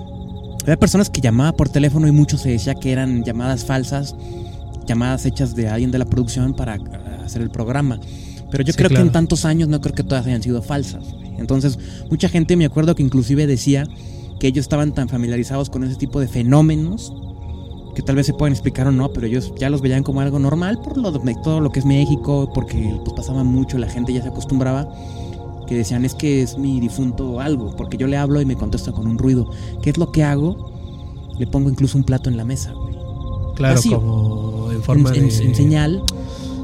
había 0.63 0.77
personas 0.77 1.11
que 1.11 1.21
llamaban 1.21 1.55
por 1.55 1.69
teléfono 1.69 2.09
y 2.09 2.13
mucho 2.13 2.37
se 2.37 2.51
decía 2.51 2.75
que 2.75 2.93
eran 2.93 3.25
llamadas 3.25 3.65
falsas, 3.65 4.15
llamadas 4.87 5.27
hechas 5.27 5.55
de 5.55 5.69
alguien 5.69 5.91
de 5.91 5.99
la 5.99 6.05
producción 6.05 6.55
para 6.55 6.77
eh, 6.77 6.81
hacer 7.25 7.43
el 7.43 7.51
programa. 7.51 8.01
Pero 8.51 8.65
yo 8.65 8.73
Sí, 8.73 8.77
creo 8.79 8.91
que 8.91 8.97
en 8.97 9.13
tantos 9.13 9.45
años 9.45 9.69
no 9.69 9.81
creo 9.81 9.95
que 9.95 10.05
todas 10.05 10.27
hayan 10.27 10.43
sido 10.43 10.61
falsas. 10.61 11.05
Entonces, 11.39 11.79
mucha 12.11 12.29
gente 12.29 12.57
me 12.57 12.67
acuerdo 12.67 12.95
que 12.95 13.03
inclusive 13.03 13.47
decía 13.47 13.87
que 14.39 14.49
ellos 14.49 14.65
estaban 14.65 14.93
tan 14.93 15.09
familiarizados 15.09 15.71
con 15.71 15.85
ese 15.85 15.97
tipo 15.97 16.21
de 16.21 16.29
fenómenos 16.29 17.15
que 17.95 18.03
tal 18.03 18.17
vez 18.17 18.27
se 18.27 18.35
pueden 18.35 18.53
explicar 18.53 18.87
o 18.87 18.93
no, 18.93 19.13
pero 19.13 19.27
ellos 19.27 19.53
ya 19.59 19.69
los 19.71 19.81
veían 19.83 20.03
como 20.03 20.21
algo 20.21 20.39
normal 20.39 20.79
por 20.83 20.97
lo 20.97 21.11
de 21.13 21.35
todo 21.43 21.61
lo 21.61 21.71
que 21.71 21.81
es 21.81 21.85
México, 21.87 22.51
porque 22.55 22.95
pues 23.05 23.13
pasaba 23.15 23.45
mucho, 23.45 23.79
la 23.79 23.89
gente 23.89 24.13
ya 24.13 24.23
se 24.23 24.29
acostumbraba, 24.29 24.89
que 25.67 25.75
decían 25.77 26.05
es 26.05 26.15
que 26.15 26.43
es 26.43 26.57
mi 26.59 26.81
difunto 26.81 27.41
algo, 27.41 27.75
porque 27.77 27.97
yo 27.97 28.07
le 28.07 28.17
hablo 28.17 28.41
y 28.41 28.45
me 28.47 28.57
contesta 28.57 28.93
con 28.93 29.07
un 29.07 29.19
ruido. 29.19 29.51
¿Qué 29.83 29.91
es 29.91 29.99
lo 29.99 30.11
que 30.13 30.23
hago? 30.25 30.73
Le 31.39 31.47
pongo 31.47 31.71
incluso 31.71 31.97
un 31.99 32.05
plato 32.05 32.29
en 32.31 32.37
la 32.37 32.45
mesa, 32.45 32.73
güey. 32.73 32.95
Claro, 33.55 33.81
como 33.91 34.71
en 34.73 34.83
forma 34.83 35.11
en, 35.15 35.29
de. 35.29 35.37
en- 35.37 35.43
en 35.49 35.55
señal 35.55 36.03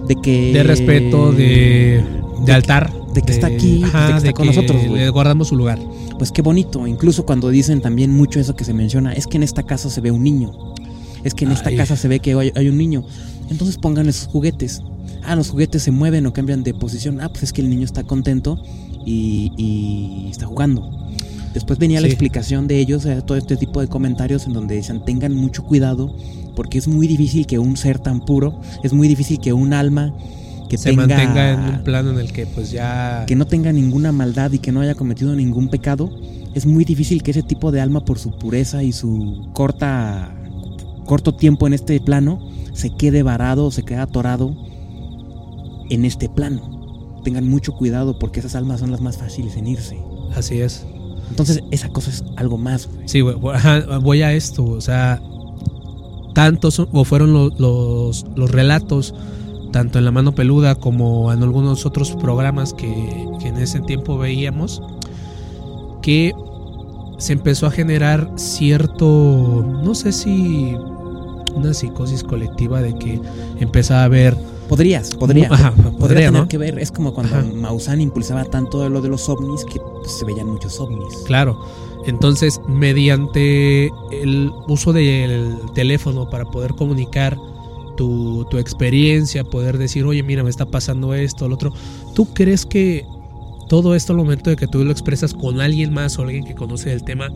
de 0.07 0.17
que 0.17 0.53
de 0.53 0.63
respeto, 0.63 1.33
de, 1.33 2.03
de 2.47 2.53
altar. 2.53 2.91
de 3.13 3.21
que 3.23 3.33
está 3.33 3.47
aquí, 3.49 3.83
de 3.83 3.91
que 3.91 4.17
está 4.17 4.33
con 4.33 4.47
nosotros, 4.47 4.83
güey. 4.87 5.03
Le 5.03 5.11
guardamos 5.11 5.49
su 5.49 5.57
lugar. 5.57 5.79
Pues 6.19 6.33
qué 6.33 6.43
bonito, 6.43 6.87
incluso 6.87 7.25
cuando 7.27 7.49
dicen 7.51 7.81
también 7.81 8.11
mucho 8.13 8.41
eso 8.41 8.57
que 8.57 8.65
se 8.65 8.73
menciona, 8.75 9.13
es 9.13 9.27
que 9.27 9.37
en 9.37 9.43
esta 9.45 9.63
casa 9.63 9.89
se 9.91 10.01
ve 10.01 10.11
un 10.11 10.23
niño, 10.25 10.53
es 11.25 11.35
que 11.35 11.45
en 11.45 11.53
esta 11.53 11.71
Ay. 11.71 11.77
casa 11.77 11.97
se 11.97 12.09
ve 12.09 12.21
que 12.21 12.35
hay, 12.35 12.53
hay 12.55 12.69
un 12.69 12.77
niño, 12.79 13.05
entonces 13.51 13.77
pónganle 13.79 14.13
sus 14.13 14.29
juguetes. 14.29 14.83
Ah, 15.25 15.37
los 15.37 15.51
juguetes 15.51 15.83
se 15.83 15.91
mueven 15.91 16.27
o 16.27 16.33
cambian 16.33 16.63
de 16.63 16.73
posición. 16.75 17.21
Ah, 17.21 17.29
pues 17.29 17.43
es 17.43 17.53
que 17.53 17.61
el 17.61 17.69
niño 17.69 17.85
está 17.85 18.03
contento 18.05 18.63
y, 19.05 19.53
y 19.57 20.31
está 20.31 20.47
jugando. 20.47 21.09
Después 21.55 21.79
venía 21.79 22.01
la 22.01 22.07
explicación 22.07 22.69
de 22.69 22.79
ellos, 22.79 23.05
eh, 23.07 23.21
todo 23.27 23.37
este 23.37 23.57
tipo 23.57 23.81
de 23.81 23.89
comentarios 23.89 24.47
en 24.47 24.53
donde 24.53 24.77
decían 24.77 25.05
tengan 25.05 25.35
mucho 25.35 25.65
cuidado 25.65 26.15
porque 26.55 26.79
es 26.79 26.89
muy 26.89 27.07
difícil 27.07 27.47
que 27.47 27.59
un 27.59 27.77
ser 27.77 27.99
tan 27.99 28.21
puro, 28.21 28.61
es 28.83 28.93
muy 28.93 29.09
difícil 29.09 29.41
que 29.41 29.53
un 29.53 29.73
alma 29.73 30.15
que 30.69 30.77
se 30.77 30.91
tenga 30.91 31.07
mantenga 31.07 31.53
en 31.53 31.61
un 31.61 31.85
plano 31.85 32.11
en 32.11 32.19
el 32.19 32.33
que 32.33 32.47
pues 32.47 32.71
ya 32.71 33.25
que 33.27 33.35
no 33.35 33.47
tenga 33.47 33.73
ninguna 33.73 34.13
maldad 34.13 34.53
y 34.53 34.59
que 34.59 34.71
no 34.71 34.81
haya 34.81 34.95
cometido 34.95 35.35
ningún 35.35 35.69
pecado, 35.69 36.11
es 36.55 36.67
muy 36.67 36.85
difícil 36.85 37.23
que 37.23 37.31
ese 37.31 37.43
tipo 37.43 37.73
de 37.73 37.81
alma 37.81 38.05
por 38.05 38.19
su 38.19 38.33
pureza 38.33 38.83
y 38.83 38.93
su 38.93 39.49
corta 39.53 40.35
corto 41.09 41.35
tiempo 41.35 41.67
en 41.67 41.73
este 41.73 41.99
plano 42.01 42.39
se 42.75 42.91
quede 42.95 43.23
varado 43.25 43.67
o 43.67 43.71
se 43.73 43.83
quede 43.83 43.99
atorado 43.99 44.55
en 45.91 46.05
este 46.05 46.29
plano. 46.29 47.21
Tengan 47.25 47.49
mucho 47.49 47.73
cuidado 47.73 48.19
porque 48.19 48.41
esas 48.41 48.55
almas 48.55 48.81
son 48.81 48.91
las 48.93 49.01
más 49.01 49.17
fáciles 49.19 49.57
en 49.57 49.67
irse. 49.67 49.99
así 50.37 50.61
es. 50.61 50.87
Entonces, 51.31 51.63
esa 51.71 51.89
cosa 51.89 52.11
es 52.11 52.23
algo 52.37 52.57
más, 52.57 52.87
güey. 52.87 53.09
Sí, 53.09 53.21
voy- 53.23 54.23
a 54.23 54.33
esto, 54.33 54.65
o 54.65 54.81
sea, 54.81 55.21
tantos 56.35 56.79
o 56.79 57.05
fueron 57.05 57.33
lo- 57.33 57.51
los, 57.59 58.25
los 58.37 58.51
relatos, 58.51 59.15
tanto 59.73 59.99
en 59.99 60.05
La 60.05 60.11
Mano 60.11 60.35
Peluda 60.35 60.75
como 60.77 61.33
en 61.33 61.43
algunos 61.43 61.85
otros 61.85 62.13
programas 62.13 62.73
que, 62.75 63.27
que 63.41 63.49
en 63.49 63.57
ese 63.59 63.81
tiempo 63.81 64.17
veíamos, 64.19 64.81
que 66.03 66.33
se 67.19 67.33
empezó 67.33 67.67
a 67.67 67.71
generar 67.73 68.31
cierto, 68.37 69.81
no 69.83 69.95
sé 69.95 70.13
si 70.13 70.75
una 71.59 71.75
psicosis 71.75 72.23
colectiva 72.23 72.81
de 72.81 72.97
que 72.97 73.21
empezaba 73.59 74.03
a 74.03 74.05
haber... 74.05 74.37
Podrías, 74.69 75.15
podría. 75.15 75.49
Ajá, 75.51 75.73
podría 75.73 75.99
podría, 75.99 76.27
tener 76.27 76.43
¿no? 76.43 76.49
que 76.49 76.59
ver. 76.59 76.79
Es 76.79 76.93
como 76.93 77.15
cuando 77.15 77.37
Ajá. 77.37 77.47
Maussan 77.55 78.01
impulsaba 78.01 78.45
tanto 78.45 78.89
lo 78.89 79.01
de 79.01 79.09
los 79.09 79.29
ovnis 79.29 79.65
que 79.65 79.81
pues, 79.81 80.13
se 80.13 80.25
veían 80.27 80.47
muchos 80.47 80.79
ovnis. 80.79 81.15
Claro. 81.27 81.59
Entonces, 82.07 82.61
mediante 82.69 83.87
el 84.13 84.51
uso 84.67 84.93
del 84.93 85.57
teléfono 85.75 86.29
para 86.29 86.45
poder 86.45 86.75
comunicar 86.75 87.37
tu, 87.97 88.47
tu 88.51 88.59
experiencia, 88.59 89.43
poder 89.45 89.79
decir, 89.79 90.05
oye, 90.05 90.23
mira, 90.23 90.43
me 90.43 90.51
está 90.51 90.67
pasando 90.67 91.15
esto, 91.15 91.49
lo 91.49 91.55
otro, 91.55 91.73
¿tú 92.15 92.27
crees 92.33 92.65
que 92.65 93.05
todo 93.69 93.95
esto 93.95 94.13
al 94.13 94.19
momento 94.19 94.51
de 94.51 94.57
que 94.57 94.67
tú 94.67 94.85
lo 94.85 94.91
expresas 94.91 95.35
con 95.35 95.61
alguien 95.61 95.93
más 95.93 96.19
o 96.19 96.23
alguien 96.23 96.45
que 96.45 96.55
conoce 96.55 96.93
el 96.93 97.05
tema, 97.05 97.29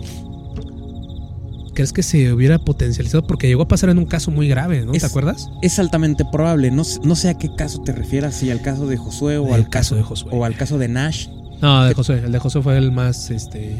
crees 1.72 1.92
que 1.92 2.02
se 2.02 2.32
hubiera 2.32 2.58
potencializado? 2.58 3.26
Porque 3.26 3.46
llegó 3.48 3.62
a 3.62 3.68
pasar 3.68 3.90
en 3.90 3.98
un 3.98 4.06
caso 4.06 4.30
muy 4.30 4.48
grave, 4.48 4.84
¿no? 4.84 4.92
Es- 4.94 5.00
¿Te 5.02 5.06
acuerdas? 5.06 5.48
Es 5.62 5.78
altamente 5.78 6.24
probable. 6.30 6.70
No, 6.70 6.84
sé- 6.84 7.00
no 7.04 7.16
sé 7.16 7.28
a 7.28 7.34
qué 7.38 7.54
caso 7.54 7.80
te 7.82 7.92
refieras, 7.92 8.34
si 8.34 8.50
al 8.50 8.60
caso 8.62 8.86
de 8.86 8.96
Josué 8.96 9.38
o 9.38 9.48
El 9.48 9.54
al 9.54 9.68
caso 9.68 9.94
de 9.94 10.02
Josué. 10.02 10.30
o 10.32 10.44
al 10.44 10.56
caso 10.56 10.78
de 10.78 10.88
Nash. 10.88 11.28
No, 11.60 11.84
de 11.84 11.94
José. 11.94 12.14
El 12.24 12.32
de 12.32 12.38
José 12.38 12.60
fue 12.60 12.76
el 12.76 12.90
más, 12.92 13.30
este... 13.30 13.76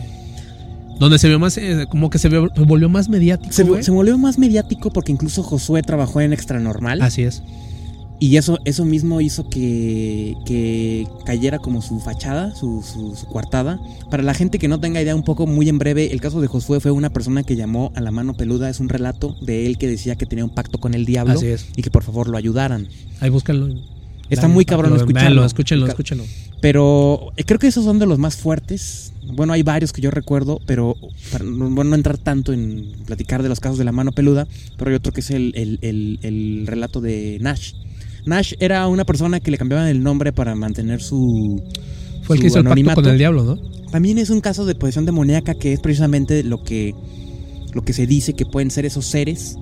Donde 1.01 1.19
se 1.19 1.27
vio 1.27 1.39
más, 1.41 1.57
eh, 1.57 1.87
como 1.89 2.11
que 2.11 2.19
se, 2.19 2.29
vio- 2.29 2.49
se 2.55 2.61
volvió 2.63 2.89
más 2.89 3.09
mediático. 3.09 3.53
Se, 3.53 3.83
se 3.83 3.91
volvió 3.91 4.17
más 4.19 4.39
mediático 4.39 4.91
porque 4.93 5.11
incluso 5.11 5.43
Josué 5.43 5.83
trabajó 5.83 6.21
en 6.21 6.33
Extranormal 6.33 7.03
Así 7.03 7.23
es. 7.23 7.43
Y 8.25 8.37
eso, 8.37 8.59
eso 8.65 8.85
mismo 8.85 9.21
hizo 9.21 9.49
que, 9.49 10.37
que 10.47 11.07
cayera 11.25 11.59
como 11.59 11.83
su 11.83 11.99
fachada, 12.01 12.55
su, 12.55 12.83
su, 12.83 13.17
su 13.17 13.27
coartada. 13.27 13.81
Para 14.11 14.23
la 14.23 14.33
gente 14.35 14.59
que 14.59 14.69
no 14.69 14.79
tenga 14.81 15.01
idea 15.03 15.15
un 15.17 15.25
poco 15.25 15.47
muy 15.47 15.69
en 15.69 15.79
breve, 15.79 16.13
el 16.13 16.21
caso 16.21 16.41
de 16.41 16.47
Josué 16.47 16.79
fue 16.81 16.91
una 16.91 17.11
persona 17.11 17.43
que 17.43 17.57
llamó 17.57 17.93
a 17.97 18.01
la 18.01 18.11
mano 18.11 18.35
peluda, 18.35 18.71
es 18.71 18.81
un 18.81 18.89
relato 18.89 19.35
de 19.43 19.67
él 19.67 19.77
que 19.79 19.89
decía 19.89 20.15
que 20.17 20.27
tenía 20.27 20.45
un 20.45 20.55
pacto 20.55 20.79
con 20.79 20.95
el 20.95 21.05
diablo 21.05 21.35
Así 21.35 21.47
es. 21.47 21.67
y 21.77 21.83
que 21.83 21.91
por 21.91 22.03
favor 22.05 22.29
lo 22.29 22.37
ayudaran. 22.37 22.87
Ahí 23.21 23.31
búscalo. 23.31 23.69
Está 24.31 24.49
muy 24.49 24.65
cabrón 24.65 24.97
escucharlo. 24.97 25.45
escúchenlo, 25.45 25.87
escúchenlo. 25.87 26.25
Pero 26.61 27.33
eh, 27.37 27.45
creo 27.45 27.59
que 27.59 27.67
esos 27.67 27.85
son 27.85 27.99
de 27.99 28.07
los 28.07 28.19
más 28.19 28.37
fuertes. 28.37 29.13
Bueno, 29.35 29.53
hay 29.53 29.63
varios 29.63 29.93
que 29.93 30.01
yo 30.01 30.11
recuerdo, 30.11 30.61
pero 30.65 30.97
para 31.31 31.45
no, 31.45 31.95
entrar 31.95 32.19
tanto 32.19 32.53
en 32.53 32.93
platicar 33.05 33.43
de 33.43 33.49
los 33.49 33.61
casos 33.61 33.79
de 33.79 33.85
la 33.85 33.93
mano 33.93 34.13
peluda, 34.13 34.47
pero 34.79 34.91
hay 34.91 34.97
otro 34.97 35.13
que 35.13 35.21
es 35.21 35.31
el, 35.31 35.53
el- 35.57 35.79
el- 35.83 36.19
el 36.23 36.67
relato 36.67 37.01
de 37.01 37.39
Nash. 37.41 37.73
Nash 38.25 38.55
era 38.61 38.87
una 38.89 39.05
persona 39.05 39.41
que 39.41 39.51
le 39.51 39.59
cambiaban 39.59 39.89
el 39.89 40.03
nombre 40.03 40.33
para 40.33 40.55
mantener 40.55 41.03
su... 41.03 41.63
Fue 42.23 42.37
el 42.37 42.39
su 42.39 42.43
que 42.43 42.47
hizo 42.49 42.59
el 42.59 42.65
pacto 42.65 42.73
anonimato. 42.73 43.03
con 43.03 43.11
el 43.11 43.19
diablo, 43.19 43.45
¿no? 43.45 43.57
También 43.91 44.19
es 44.19 44.31
un 44.31 44.41
caso 44.41 44.65
de 44.65 44.75
posesión 44.75 45.05
demoníaca 45.05 45.55
que 45.55 45.73
es 45.73 45.81
precisamente 45.81 46.43
lo 46.43 46.63
que, 46.63 46.95
lo 47.73 47.85
que 47.85 47.93
se 47.93 48.07
dice 48.07 48.35
que 48.35 48.47
pueden 48.47 48.71
ser 48.71 48.87
esos 48.87 49.07
seres. 49.07 49.59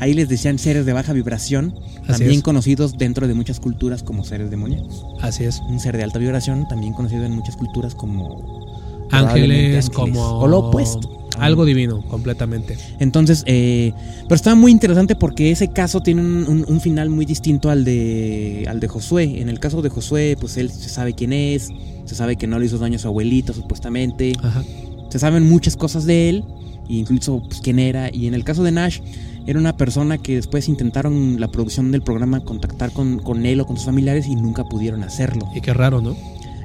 Ahí 0.00 0.14
les 0.14 0.28
decían 0.28 0.58
seres 0.58 0.86
de 0.86 0.92
baja 0.92 1.12
vibración, 1.12 1.74
Así 2.02 2.12
también 2.12 2.38
es. 2.38 2.42
conocidos 2.42 2.96
dentro 2.96 3.28
de 3.28 3.34
muchas 3.34 3.60
culturas 3.60 4.02
como 4.02 4.24
seres 4.24 4.50
demoníacos. 4.50 5.04
Así 5.20 5.44
es. 5.44 5.60
Un 5.68 5.80
ser 5.80 5.96
de 5.96 6.04
alta 6.04 6.18
vibración, 6.18 6.66
también 6.68 6.92
conocido 6.92 7.24
en 7.24 7.32
muchas 7.32 7.56
culturas 7.56 7.94
como 7.94 8.68
Ángeles, 9.10 9.90
como. 9.90 10.40
O 10.40 10.46
lo 10.46 10.58
opuesto. 10.58 11.17
Algo 11.36 11.64
divino, 11.64 12.02
completamente. 12.08 12.76
Entonces, 12.98 13.44
eh, 13.46 13.92
pero 14.24 14.34
está 14.34 14.54
muy 14.54 14.72
interesante 14.72 15.14
porque 15.14 15.50
ese 15.50 15.68
caso 15.68 16.00
tiene 16.00 16.20
un, 16.22 16.46
un- 16.48 16.64
un 16.66 16.80
final 16.80 17.10
muy 17.10 17.26
distinto 17.26 17.70
al 17.70 17.84
de, 17.84 18.64
al 18.68 18.80
de 18.80 18.88
Josué. 18.88 19.40
En 19.40 19.48
el 19.48 19.60
caso 19.60 19.82
de 19.82 19.88
Josué, 19.90 20.36
pues 20.40 20.56
él 20.56 20.70
se 20.70 20.88
sabe 20.88 21.12
quién 21.14 21.32
es, 21.32 21.70
se 22.06 22.14
sabe 22.14 22.36
que 22.36 22.46
no 22.46 22.58
le 22.58 22.66
hizo 22.66 22.78
daño 22.78 22.96
a 22.96 22.98
su 22.98 23.06
abuelito, 23.08 23.52
supuestamente. 23.52 24.32
Ajá. 24.42 24.64
Se 25.10 25.18
saben 25.18 25.48
muchas 25.48 25.76
cosas 25.76 26.06
de 26.06 26.28
él, 26.28 26.44
incluso 26.88 27.42
pues, 27.46 27.60
quién 27.60 27.78
era. 27.78 28.10
Y 28.12 28.26
en 28.26 28.34
el 28.34 28.42
caso 28.42 28.64
de 28.64 28.72
Nash, 28.72 28.98
era 29.46 29.58
una 29.60 29.76
persona 29.76 30.18
que 30.18 30.34
después 30.34 30.68
intentaron 30.68 31.38
la 31.40 31.48
producción 31.48 31.92
del 31.92 32.02
programa 32.02 32.40
contactar 32.40 32.90
con, 32.92 33.18
con 33.20 33.46
él 33.46 33.60
o 33.60 33.66
con 33.66 33.76
sus 33.76 33.86
familiares 33.86 34.26
y 34.26 34.34
nunca 34.34 34.64
pudieron 34.64 35.02
hacerlo. 35.04 35.48
Y 35.54 35.60
qué 35.60 35.72
raro, 35.72 36.00
¿no? 36.00 36.16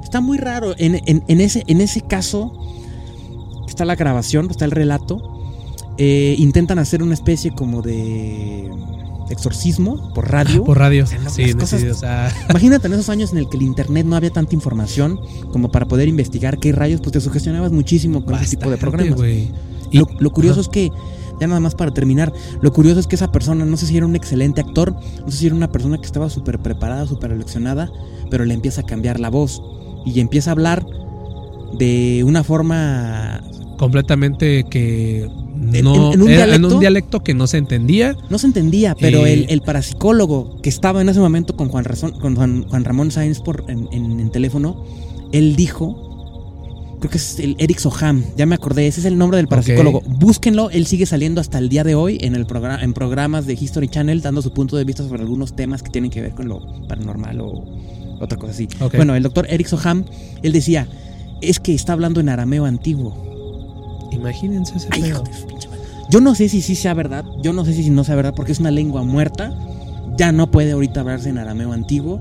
Está 0.02 0.20
muy 0.20 0.36
raro. 0.38 0.74
En, 0.78 0.96
en- 1.06 1.22
en 1.28 1.40
ese, 1.40 1.62
en 1.68 1.80
ese 1.80 2.00
caso, 2.02 2.52
está 3.74 3.84
la 3.84 3.96
grabación, 3.96 4.48
está 4.50 4.64
el 4.64 4.70
relato. 4.70 5.20
Eh, 5.98 6.34
intentan 6.38 6.78
hacer 6.78 7.02
una 7.02 7.14
especie 7.14 7.52
como 7.54 7.82
de 7.82 8.68
exorcismo 9.30 10.12
por 10.14 10.30
radio. 10.30 10.64
Por 10.64 10.78
radio. 10.78 11.06
sea, 11.06 11.18
no, 11.18 11.30
sí, 11.30 11.52
cosas- 11.54 11.80
sí, 11.80 11.88
o 11.88 11.94
sea, 11.94 12.32
Imagínate 12.50 12.86
en 12.86 12.92
esos 12.94 13.08
años 13.08 13.32
en 13.32 13.38
el 13.38 13.48
que 13.48 13.56
el 13.56 13.62
internet 13.62 14.06
no 14.06 14.16
había 14.16 14.30
tanta 14.30 14.54
información 14.54 15.18
como 15.52 15.70
para 15.70 15.86
poder 15.86 16.08
investigar 16.08 16.58
qué 16.58 16.72
rayos, 16.72 17.00
pues 17.00 17.12
te 17.12 17.20
sugestionabas 17.20 17.72
muchísimo 17.72 18.24
con 18.24 18.34
ese 18.36 18.56
tipo 18.56 18.70
de 18.70 18.76
bastante, 18.76 19.12
programas. 19.12 19.20
Y 19.90 19.98
lo, 19.98 20.06
lo 20.18 20.30
curioso 20.32 20.60
es 20.60 20.68
que, 20.68 20.90
ya 21.40 21.46
nada 21.46 21.60
más 21.60 21.74
para 21.74 21.92
terminar, 21.92 22.32
lo 22.60 22.72
curioso 22.72 23.00
es 23.00 23.06
que 23.06 23.16
esa 23.16 23.30
persona, 23.32 23.64
no 23.64 23.76
sé 23.76 23.86
si 23.86 23.96
era 23.96 24.06
un 24.06 24.16
excelente 24.16 24.60
actor, 24.60 24.92
no 25.24 25.30
sé 25.30 25.38
si 25.38 25.46
era 25.46 25.54
una 25.54 25.70
persona 25.70 25.98
que 25.98 26.06
estaba 26.06 26.28
súper 26.30 26.58
preparada, 26.58 27.06
súper 27.06 27.30
eleccionada, 27.32 27.90
pero 28.30 28.44
le 28.44 28.54
empieza 28.54 28.82
a 28.82 28.84
cambiar 28.84 29.20
la 29.20 29.30
voz 29.30 29.62
y 30.04 30.20
empieza 30.20 30.50
a 30.50 30.52
hablar 30.52 30.84
de 31.78 32.22
una 32.26 32.44
forma, 32.44 33.42
completamente 33.76 34.64
que 34.70 35.28
no 35.54 36.12
en- 36.12 36.12
en 36.14 36.22
un 36.22 36.28
en 36.30 36.36
dialecto. 36.36 36.74
un 36.74 36.80
dialecto 36.80 37.20
que 37.22 37.34
no 37.34 37.46
se 37.46 37.58
entendía. 37.58 38.16
no 38.30 38.38
se 38.38 38.46
entendía, 38.46 38.94
pero 38.98 39.26
Eh. 39.26 39.32
el, 39.34 39.46
el 39.50 39.60
parapsicólogo 39.62 40.60
que 40.62 40.68
estaba 40.68 41.00
en 41.00 41.08
ese 41.08 41.20
momento 41.20 41.56
con 41.56 41.68
Juan, 41.68 41.84
Razón- 41.84 42.12
con 42.20 42.34
Juan, 42.36 42.64
Juan 42.68 42.84
Ramón 42.84 43.10
Sáenz 43.10 43.40
por, 43.40 43.64
en, 43.68 43.88
en- 43.92 44.30
teléfono, 44.30 44.84
él 45.32 45.54
dijo, 45.56 46.96
creo 47.00 47.10
que 47.10 47.18
es 47.18 47.38
el 47.38 47.54
Eric 47.58 47.78
Soham, 47.78 48.24
ya 48.36 48.46
me 48.46 48.54
acordé, 48.54 48.86
ese 48.86 49.00
es 49.00 49.06
el 49.06 49.16
nombre 49.18 49.36
del 49.36 49.46
parapsicólogo. 49.48 50.00
Búsquenlo, 50.06 50.70
él 50.70 50.86
sigue 50.86 51.06
saliendo 51.06 51.40
hasta 51.40 51.58
el 51.58 51.68
día 51.68 51.84
de 51.84 51.94
hoy 51.94 52.18
en, 52.20 52.34
el 52.34 52.46
programa, 52.46 52.82
en 52.82 52.94
programas 52.94 53.46
de 53.46 53.54
History 53.54 53.88
Channel, 53.88 54.22
dando 54.22 54.42
su 54.42 54.52
punto 54.52 54.76
de 54.76 54.84
vista 54.84 55.02
sobre 55.06 55.22
algunos 55.22 55.54
temas 55.54 55.82
que 55.82 55.90
tienen 55.90 56.10
que 56.10 56.20
ver 56.22 56.32
con 56.34 56.48
lo 56.48 56.60
paranormal 56.88 57.40
o 57.40 57.64
otra 58.20 58.38
cosa 58.38 58.52
así. 58.52 58.68
Bueno, 58.96 59.14
el 59.14 59.22
doctor 59.22 59.46
Eric 59.50 59.66
Soham, 59.66 60.04
él 60.42 60.52
decía, 60.52 60.88
es 61.42 61.60
que 61.60 61.74
está 61.74 61.92
hablando 61.92 62.20
en 62.20 62.28
arameo 62.30 62.64
antiguo. 62.64 63.33
Imagínense 64.14 64.76
ese 64.76 64.88
Ay, 64.90 65.02
pedo. 65.02 65.24
Yo 66.10 66.20
no 66.20 66.34
sé 66.34 66.48
si 66.48 66.62
sí 66.62 66.74
sea 66.76 66.94
verdad, 66.94 67.24
yo 67.42 67.52
no 67.52 67.64
sé 67.64 67.72
si 67.72 67.88
no 67.90 68.04
sea 68.04 68.14
verdad, 68.14 68.34
porque 68.34 68.52
es 68.52 68.60
una 68.60 68.70
lengua 68.70 69.02
muerta. 69.02 69.52
Ya 70.16 70.30
no 70.32 70.50
puede 70.50 70.72
ahorita 70.72 71.00
hablarse 71.00 71.28
en 71.30 71.38
arameo 71.38 71.72
antiguo. 71.72 72.20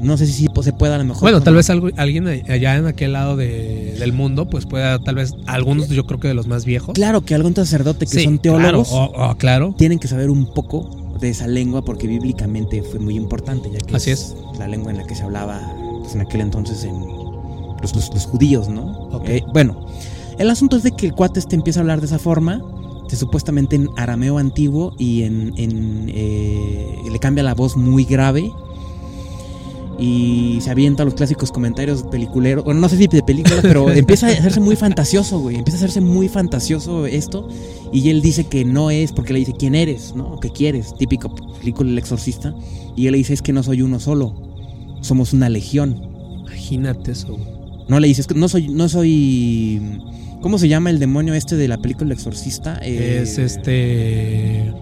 No 0.00 0.16
sé 0.16 0.26
si 0.26 0.32
sí 0.32 0.48
pues, 0.52 0.64
se 0.64 0.72
pueda 0.72 0.96
a 0.96 0.98
lo 0.98 1.04
mejor. 1.04 1.22
Bueno, 1.22 1.40
tal 1.42 1.54
vez 1.54 1.70
algo, 1.70 1.88
alguien 1.96 2.26
allá 2.26 2.76
en 2.76 2.86
aquel 2.86 3.12
lado 3.12 3.36
de- 3.36 3.94
del 3.98 4.12
mundo, 4.12 4.48
pues 4.50 4.66
pueda, 4.66 4.98
tal 4.98 5.14
vez, 5.16 5.34
algunos 5.46 5.88
yo 5.88 6.06
creo 6.06 6.18
que 6.18 6.28
de 6.28 6.34
los 6.34 6.46
más 6.48 6.64
viejos. 6.64 6.94
Claro 6.94 7.20
que 7.22 7.34
algún 7.36 7.54
sacerdote 7.54 8.06
que 8.06 8.18
Sí, 8.18 8.24
son 8.24 8.38
teólogos 8.40 8.90
Claro, 9.38 9.74
tienen 9.78 9.98
que 10.00 10.08
saber 10.08 10.28
un 10.30 10.52
poco 10.52 11.14
de 11.20 11.30
esa 11.30 11.46
lengua 11.46 11.84
porque 11.84 12.08
bíblicamente 12.08 12.82
fue 12.82 12.98
muy 12.98 13.14
importante, 13.16 13.70
ya 13.72 13.78
que 13.78 13.94
Así 13.94 14.10
es. 14.10 14.34
la 14.58 14.66
lengua 14.66 14.90
en 14.90 14.98
la 14.98 15.04
que 15.04 15.14
se 15.14 15.22
hablaba 15.22 15.60
pues, 16.00 16.14
en 16.16 16.20
aquel 16.22 16.40
entonces 16.40 16.82
en 16.84 16.98
los, 17.80 17.94
los- 17.94 18.12
los 18.12 18.26
judíos, 18.26 18.68
¿no? 18.68 18.82
Ok. 19.12 19.28
Eh, 19.28 19.42
bueno, 19.52 19.86
el 20.42 20.50
asunto 20.50 20.76
es 20.76 20.82
de 20.82 20.90
que 20.92 21.06
el 21.06 21.12
cuate 21.14 21.40
este 21.40 21.56
empieza 21.56 21.80
a 21.80 21.82
hablar 21.82 22.00
de 22.00 22.06
esa 22.06 22.18
forma, 22.18 22.60
de 23.08 23.16
supuestamente 23.16 23.76
en 23.76 23.88
arameo 23.96 24.38
antiguo 24.38 24.94
y 24.98 25.22
en, 25.22 25.54
en, 25.56 26.10
eh, 26.12 26.96
le 27.10 27.18
cambia 27.18 27.42
la 27.42 27.54
voz 27.54 27.76
muy 27.76 28.04
grave 28.04 28.50
y 29.98 30.58
se 30.60 30.70
avienta 30.70 31.04
los 31.04 31.14
clásicos 31.14 31.52
comentarios 31.52 32.02
peliculeros, 32.04 32.64
bueno, 32.64 32.80
no 32.80 32.88
sé 32.88 32.96
si 32.96 33.06
de 33.06 33.22
película, 33.22 33.58
pero 33.62 33.88
empieza 33.92 34.26
a 34.26 34.30
hacerse 34.30 34.58
muy 34.58 34.74
fantasioso, 34.74 35.38
güey, 35.38 35.56
empieza 35.56 35.76
a 35.76 35.80
hacerse 35.80 36.00
muy 36.00 36.28
fantasioso 36.28 37.06
esto 37.06 37.48
y 37.92 38.10
él 38.10 38.20
dice 38.20 38.44
que 38.44 38.64
no 38.64 38.90
es 38.90 39.12
porque 39.12 39.32
le 39.32 39.38
dice 39.38 39.52
quién 39.56 39.74
eres, 39.76 40.14
¿no? 40.16 40.40
¿Qué 40.40 40.50
quieres? 40.50 40.96
Típico 40.96 41.32
película 41.60 41.90
El 41.90 41.98
Exorcista 41.98 42.54
y 42.96 43.06
él 43.06 43.12
le 43.12 43.18
dice 43.18 43.34
es 43.34 43.42
que 43.42 43.52
no 43.52 43.62
soy 43.62 43.82
uno 43.82 44.00
solo, 44.00 44.34
somos 45.02 45.32
una 45.32 45.48
legión. 45.48 46.02
Imagínate 46.40 47.12
eso. 47.12 47.36
güey. 47.36 47.62
No 47.88 48.00
le 48.00 48.08
dices 48.08 48.26
que 48.26 48.34
no 48.34 48.48
soy, 48.48 48.68
no 48.68 48.88
soy. 48.88 50.00
¿Cómo 50.42 50.58
se 50.58 50.68
llama 50.68 50.90
el 50.90 50.98
demonio 50.98 51.32
este 51.34 51.56
de 51.56 51.68
la 51.68 51.78
película 51.78 52.06
El 52.06 52.12
Exorcista? 52.12 52.78
Eh, 52.82 53.20
Es 53.22 53.38
este. 53.38 54.72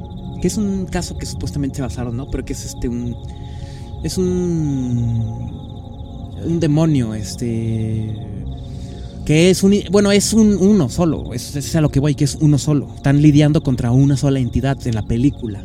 Que 0.41 0.49
es 0.49 0.57
un 0.57 0.87
caso 0.87 1.17
que 1.19 1.27
supuestamente 1.27 1.77
se 1.77 1.83
basaron, 1.83 2.17
¿no? 2.17 2.29
Pero 2.31 2.45
que 2.45 2.55
es 2.55 2.65
este 2.65 2.89
un. 2.89 3.15
Es 4.03 4.19
un. 4.19 5.61
Un 6.45 6.59
demonio, 6.61 7.15
este. 7.15 8.17
Que 9.27 9.51
es 9.51 9.63
un. 9.63 9.75
Bueno, 9.93 10.11
es 10.13 10.33
un 10.33 10.57
uno 10.59 10.89
solo. 10.89 11.35
Es, 11.35 11.55
es 11.55 11.77
a 11.77 11.81
lo 11.83 11.91
que 11.91 12.01
voy, 12.01 12.15
que 12.15 12.25
es 12.25 12.39
uno 12.41 12.57
solo. 12.59 12.89
Están 12.97 13.21
lidiando 13.21 13.63
contra 13.63 13.91
una 13.93 14.17
sola 14.17 14.41
entidad 14.41 14.79
en 14.87 14.95
la 14.95 15.03
película. 15.03 15.63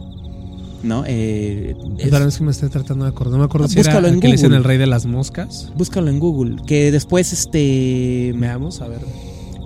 ¿No? 0.84 1.04
Eh, 1.08 1.76
es- 1.98 2.14
es 2.14 2.38
que 2.38 2.44
me 2.44 2.52
estoy 2.52 2.70
tratando 2.70 3.06
de 3.06 3.10
acordar. 3.12 3.32
No 3.34 3.40
me 3.40 3.46
acuerdo 3.46 3.68
si 3.70 3.80
era 3.80 3.98
en 4.08 4.20
que 4.20 4.28
le 4.28 4.34
dicen 4.34 4.54
el 4.54 4.64
rey 4.64 4.78
de 4.78 4.86
las 4.86 5.06
moscas. 5.08 5.72
búscalo 5.78 6.10
en 6.10 6.20
Google. 6.20 6.58
Que 6.68 6.92
después, 6.92 7.32
este. 7.34 8.34
Veamos, 8.38 8.82
a 8.82 8.88
ver. 8.90 9.00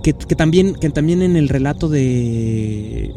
Que, 0.03 0.13
que 0.13 0.35
también 0.35 0.75
que 0.75 0.89
también 0.89 1.21
en 1.21 1.35
el 1.35 1.49
relato 1.49 1.89
de 1.89 3.13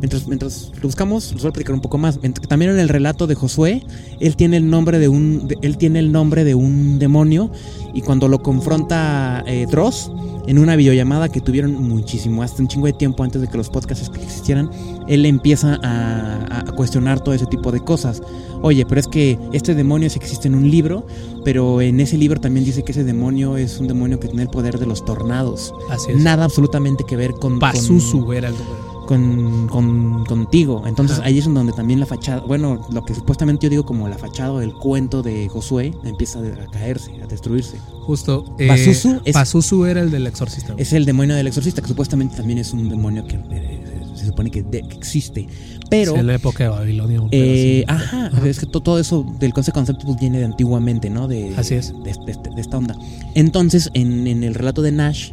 mientras 0.00 0.26
mientras 0.28 0.70
lo 0.76 0.82
buscamos 0.82 1.32
les 1.32 1.42
voy 1.42 1.50
a 1.50 1.52
platicar 1.52 1.74
un 1.74 1.80
poco 1.80 1.98
más 1.98 2.18
también 2.48 2.70
en 2.72 2.78
el 2.78 2.88
relato 2.88 3.26
de 3.26 3.34
Josué 3.34 3.82
él 4.20 4.36
tiene 4.36 4.56
el 4.58 4.68
nombre 4.70 4.98
de 4.98 5.08
un 5.08 5.48
de- 5.48 5.56
él 5.62 5.76
tiene 5.78 5.98
el 5.98 6.12
nombre 6.12 6.44
de 6.44 6.54
un 6.54 6.98
demonio 6.98 7.50
y 7.94 8.02
cuando 8.02 8.28
lo 8.28 8.40
confronta 8.42 9.42
eh, 9.46 9.66
Dross 9.70 10.10
en 10.46 10.58
una 10.58 10.76
videollamada 10.76 11.28
que 11.28 11.40
tuvieron 11.40 11.72
muchísimo 11.88 12.42
hasta 12.42 12.62
un 12.62 12.68
chingo 12.68 12.86
de 12.86 12.92
tiempo 12.92 13.24
antes 13.24 13.40
de 13.40 13.48
que 13.48 13.56
los 13.56 13.68
podcasts 13.68 14.10
existieran 14.14 14.70
él 15.08 15.24
empieza 15.26 15.78
a, 15.82 16.60
a 16.68 16.72
cuestionar 16.72 17.20
todo 17.20 17.34
ese 17.34 17.46
tipo 17.46 17.72
de 17.72 17.80
cosas 17.80 18.22
oye 18.62 18.84
pero 18.86 19.00
es 19.00 19.08
que 19.08 19.38
este 19.52 19.74
demonio 19.74 20.08
sí 20.10 20.18
existe 20.20 20.46
en 20.48 20.54
un 20.54 20.70
libro 20.70 21.06
pero 21.44 21.80
en 21.80 22.00
ese 22.00 22.18
libro 22.18 22.40
también 22.40 22.64
dice 22.64 22.82
que 22.84 22.92
ese 22.92 23.02
demonio 23.04 23.56
es 23.56 23.78
un 23.80 23.88
demonio 23.88 24.20
que 24.20 24.28
tiene 24.28 24.42
el 24.42 24.48
poder 24.50 24.78
de 24.78 24.86
los 24.86 25.04
tornados 25.04 25.72
Así 25.90 26.12
es. 26.12 26.18
nada 26.22 26.44
absolutamente 26.44 27.04
que 27.08 27.16
ver 27.16 27.32
con 27.32 27.58
Pazuzu 27.58 28.32
era 28.32 28.48
el. 28.48 28.54
Con, 29.06 29.68
con- 29.68 30.24
contigo. 30.26 30.82
Entonces 30.86 31.18
Ajá. 31.18 31.28
ahí 31.28 31.38
es 31.38 31.44
donde 31.46 31.72
también 31.72 32.00
la 32.00 32.06
fachada, 32.06 32.40
bueno, 32.40 32.86
lo 32.92 33.04
que 33.04 33.14
supuestamente 33.14 33.64
yo 33.66 33.70
digo 33.70 33.86
como 33.86 34.08
la 34.08 34.18
fachada 34.18 34.52
o 34.52 34.60
el 34.60 34.72
cuento 34.74 35.22
de 35.22 35.48
Josué 35.48 35.92
empieza 36.04 36.40
a 36.40 36.70
caerse, 36.70 37.10
a 37.22 37.26
destruirse. 37.26 37.78
Justo. 38.02 38.44
Eh, 38.58 38.68
Pazuzu 38.68 39.20
es- 39.24 39.32
Pazuzu 39.34 39.84
era 39.86 40.00
el 40.00 40.10
del 40.10 40.26
exorcista. 40.26 40.74
Es 40.76 40.92
el 40.92 41.04
demonio 41.06 41.34
del 41.34 41.46
exorcista, 41.46 41.80
que 41.82 41.88
supuestamente 41.88 42.36
también 42.36 42.58
es 42.58 42.72
un 42.72 42.88
demonio 42.88 43.26
que 43.26 43.36
eh, 43.50 43.82
se 44.14 44.26
supone 44.26 44.50
que, 44.50 44.62
de- 44.62 44.82
que 44.82 44.96
existe. 44.96 45.46
Pero, 45.88 46.14
Sí, 46.14 46.18
en 46.18 46.26
la 46.26 46.34
época 46.34 46.64
de 46.64 46.70
Babilonia. 46.70 47.20
eh, 47.30 47.84
ajá, 47.86 48.26
Ajá. 48.26 48.48
es 48.48 48.58
que 48.58 48.66
to- 48.66 48.80
todo 48.80 48.98
eso 48.98 49.24
del 49.38 49.52
concepto 49.52 49.96
pues, 50.04 50.18
viene 50.18 50.38
de 50.38 50.44
antiguamente, 50.44 51.10
¿no? 51.10 51.28
De, 51.28 51.54
Así 51.56 51.74
es. 51.74 51.92
De, 52.02 52.12
de- 52.26 52.50
de 52.54 52.60
esta 52.60 52.76
onda. 52.78 52.96
Entonces, 53.34 53.90
en, 53.94 54.26
en 54.26 54.42
el 54.42 54.54
relato 54.54 54.82
de 54.82 54.90
Nash, 54.92 55.30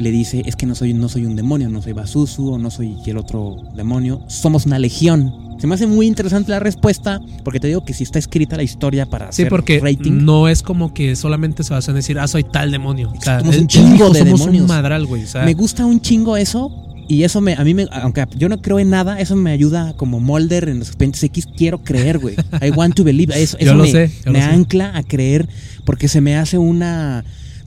le 0.00 0.10
dice, 0.10 0.42
es 0.46 0.56
que 0.56 0.66
no 0.66 0.74
soy, 0.74 0.94
no 0.94 1.08
soy 1.08 1.26
un 1.26 1.36
demonio, 1.36 1.68
no 1.68 1.80
soy 1.82 1.92
Basusu 1.92 2.54
o 2.54 2.58
no 2.58 2.70
soy 2.70 2.96
el 3.06 3.16
otro 3.18 3.56
demonio, 3.76 4.22
somos 4.26 4.66
una 4.66 4.78
legión. 4.78 5.32
Se 5.60 5.66
me 5.66 5.74
hace 5.74 5.86
muy 5.86 6.06
interesante 6.06 6.50
la 6.50 6.58
respuesta, 6.58 7.20
porque 7.44 7.60
te 7.60 7.66
digo 7.68 7.84
que 7.84 7.92
si 7.92 8.02
está 8.04 8.18
escrita 8.18 8.56
la 8.56 8.62
historia 8.62 9.04
para 9.06 9.26
Sí, 9.26 9.42
hacer 9.42 9.50
porque 9.50 9.78
rating, 9.78 10.24
no 10.24 10.48
es 10.48 10.62
como 10.62 10.94
que 10.94 11.14
solamente 11.16 11.62
se 11.64 11.74
basa 11.74 11.90
en 11.90 11.96
decir, 11.96 12.18
ah, 12.18 12.26
soy 12.26 12.44
tal 12.44 12.70
demonio. 12.70 13.12
O 13.16 13.20
sea, 13.20 13.40
Somos 13.40 13.56
un 13.56 13.60
él 13.62 13.66
chingo 13.68 14.08
de 14.10 14.20
somos 14.20 14.40
demonios. 14.40 14.62
un 14.62 14.68
madral, 14.68 15.04
güey. 15.06 15.24
O 15.24 15.26
sea, 15.26 15.44
me 15.44 15.52
gusta 15.52 15.84
un 15.84 16.00
chingo 16.00 16.38
eso 16.38 16.72
y 17.08 17.24
eso 17.24 17.42
me, 17.42 17.52
a 17.54 17.62
mí 17.64 17.74
me, 17.74 17.86
aunque 17.92 18.24
yo 18.38 18.48
no 18.48 18.62
creo 18.62 18.78
en 18.78 18.88
nada, 18.88 19.20
eso 19.20 19.36
me 19.36 19.50
ayuda 19.50 19.92
como 19.98 20.18
Molder 20.18 20.70
en 20.70 20.78
los 20.78 20.88
expedientes 20.88 21.22
X, 21.24 21.46
quiero 21.54 21.78
creer, 21.84 22.18
güey. 22.20 22.36
I 22.62 22.70
want 22.70 22.94
to 22.94 23.04
believe. 23.04 23.34
Eso, 23.38 23.58
Yo 23.58 23.64
eso 23.66 23.74
lo 23.74 23.82
me, 23.82 23.90
sé, 23.90 24.08
yo 24.24 24.26
lo 24.26 24.32
me 24.32 24.38
sé. 24.42 24.46
ancla 24.50 24.96
a 24.96 25.02
creer 25.02 25.46
porque 25.84 26.08
se 26.08 26.22
me 26.22 26.36
hace 26.36 26.56
una 26.56 27.22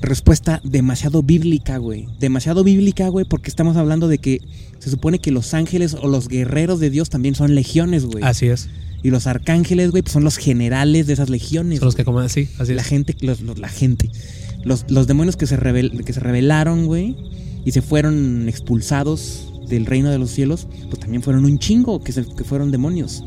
respuesta 0.08 0.62
demasiado 0.63 1.24
bíblica, 1.24 1.78
güey. 1.78 2.08
Demasiado 2.20 2.63
bíblica, 2.63 3.08
güey, 3.10 3.26
porque 3.26 3.50
estamos 3.50 3.76
hablando 3.78 4.08
de 4.08 4.18
que 4.20 4.42
se 4.80 4.89
supone 4.89 5.20
que 5.20 5.32
los 5.32 5.54
ángeles 5.54 5.96
o 6.00 6.08
los 6.08 6.28
guerreros 6.28 6.80
de 6.80 6.89
Dios 6.89 7.10
también 7.10 7.36
son 7.36 7.56
legiones, 7.56 8.06
güey. 8.06 8.24
Así 8.24 8.48
es. 8.48 8.70
Y 9.02 9.10
los 9.10 9.28
arcángeles, 9.28 9.92
güey, 9.92 10.02
pues 10.04 10.13
son 10.13 10.24
los 10.24 10.38
generales 10.38 11.08
de 11.08 11.13
esas 11.13 11.30
legiones. 11.30 11.80
Son 11.80 11.88
los 11.88 11.96
que 11.96 12.06
coman 12.06 12.26
así, 12.26 12.48
así 12.60 12.74
La 12.74 12.82
es. 12.82 12.88
gente, 12.88 13.16
los, 13.22 13.42
los- 13.42 13.60
la 13.60 13.68
gente. 13.70 14.10
Los, 14.63 14.86
los 14.89 15.08
demonios 15.08 15.36
que 15.36 15.46
se, 15.46 15.58
rebel- 15.58 16.04
que 16.06 16.13
se 16.13 16.22
rebelaron, 16.22 16.86
güey, 16.86 17.18
y 17.66 17.72
se 17.72 17.82
fueron 17.82 18.48
expulsados 18.48 19.50
del 19.68 19.86
reino 19.86 20.10
de 20.10 20.18
los 20.20 20.30
cielos, 20.32 20.68
pues 20.89 21.00
también 21.00 21.22
fueron 21.22 21.44
un 21.46 21.60
chingo 21.60 22.02
que, 22.04 22.12
se- 22.13 22.26
que 22.26 22.44
fueron 22.46 22.72
demonios. 22.72 23.24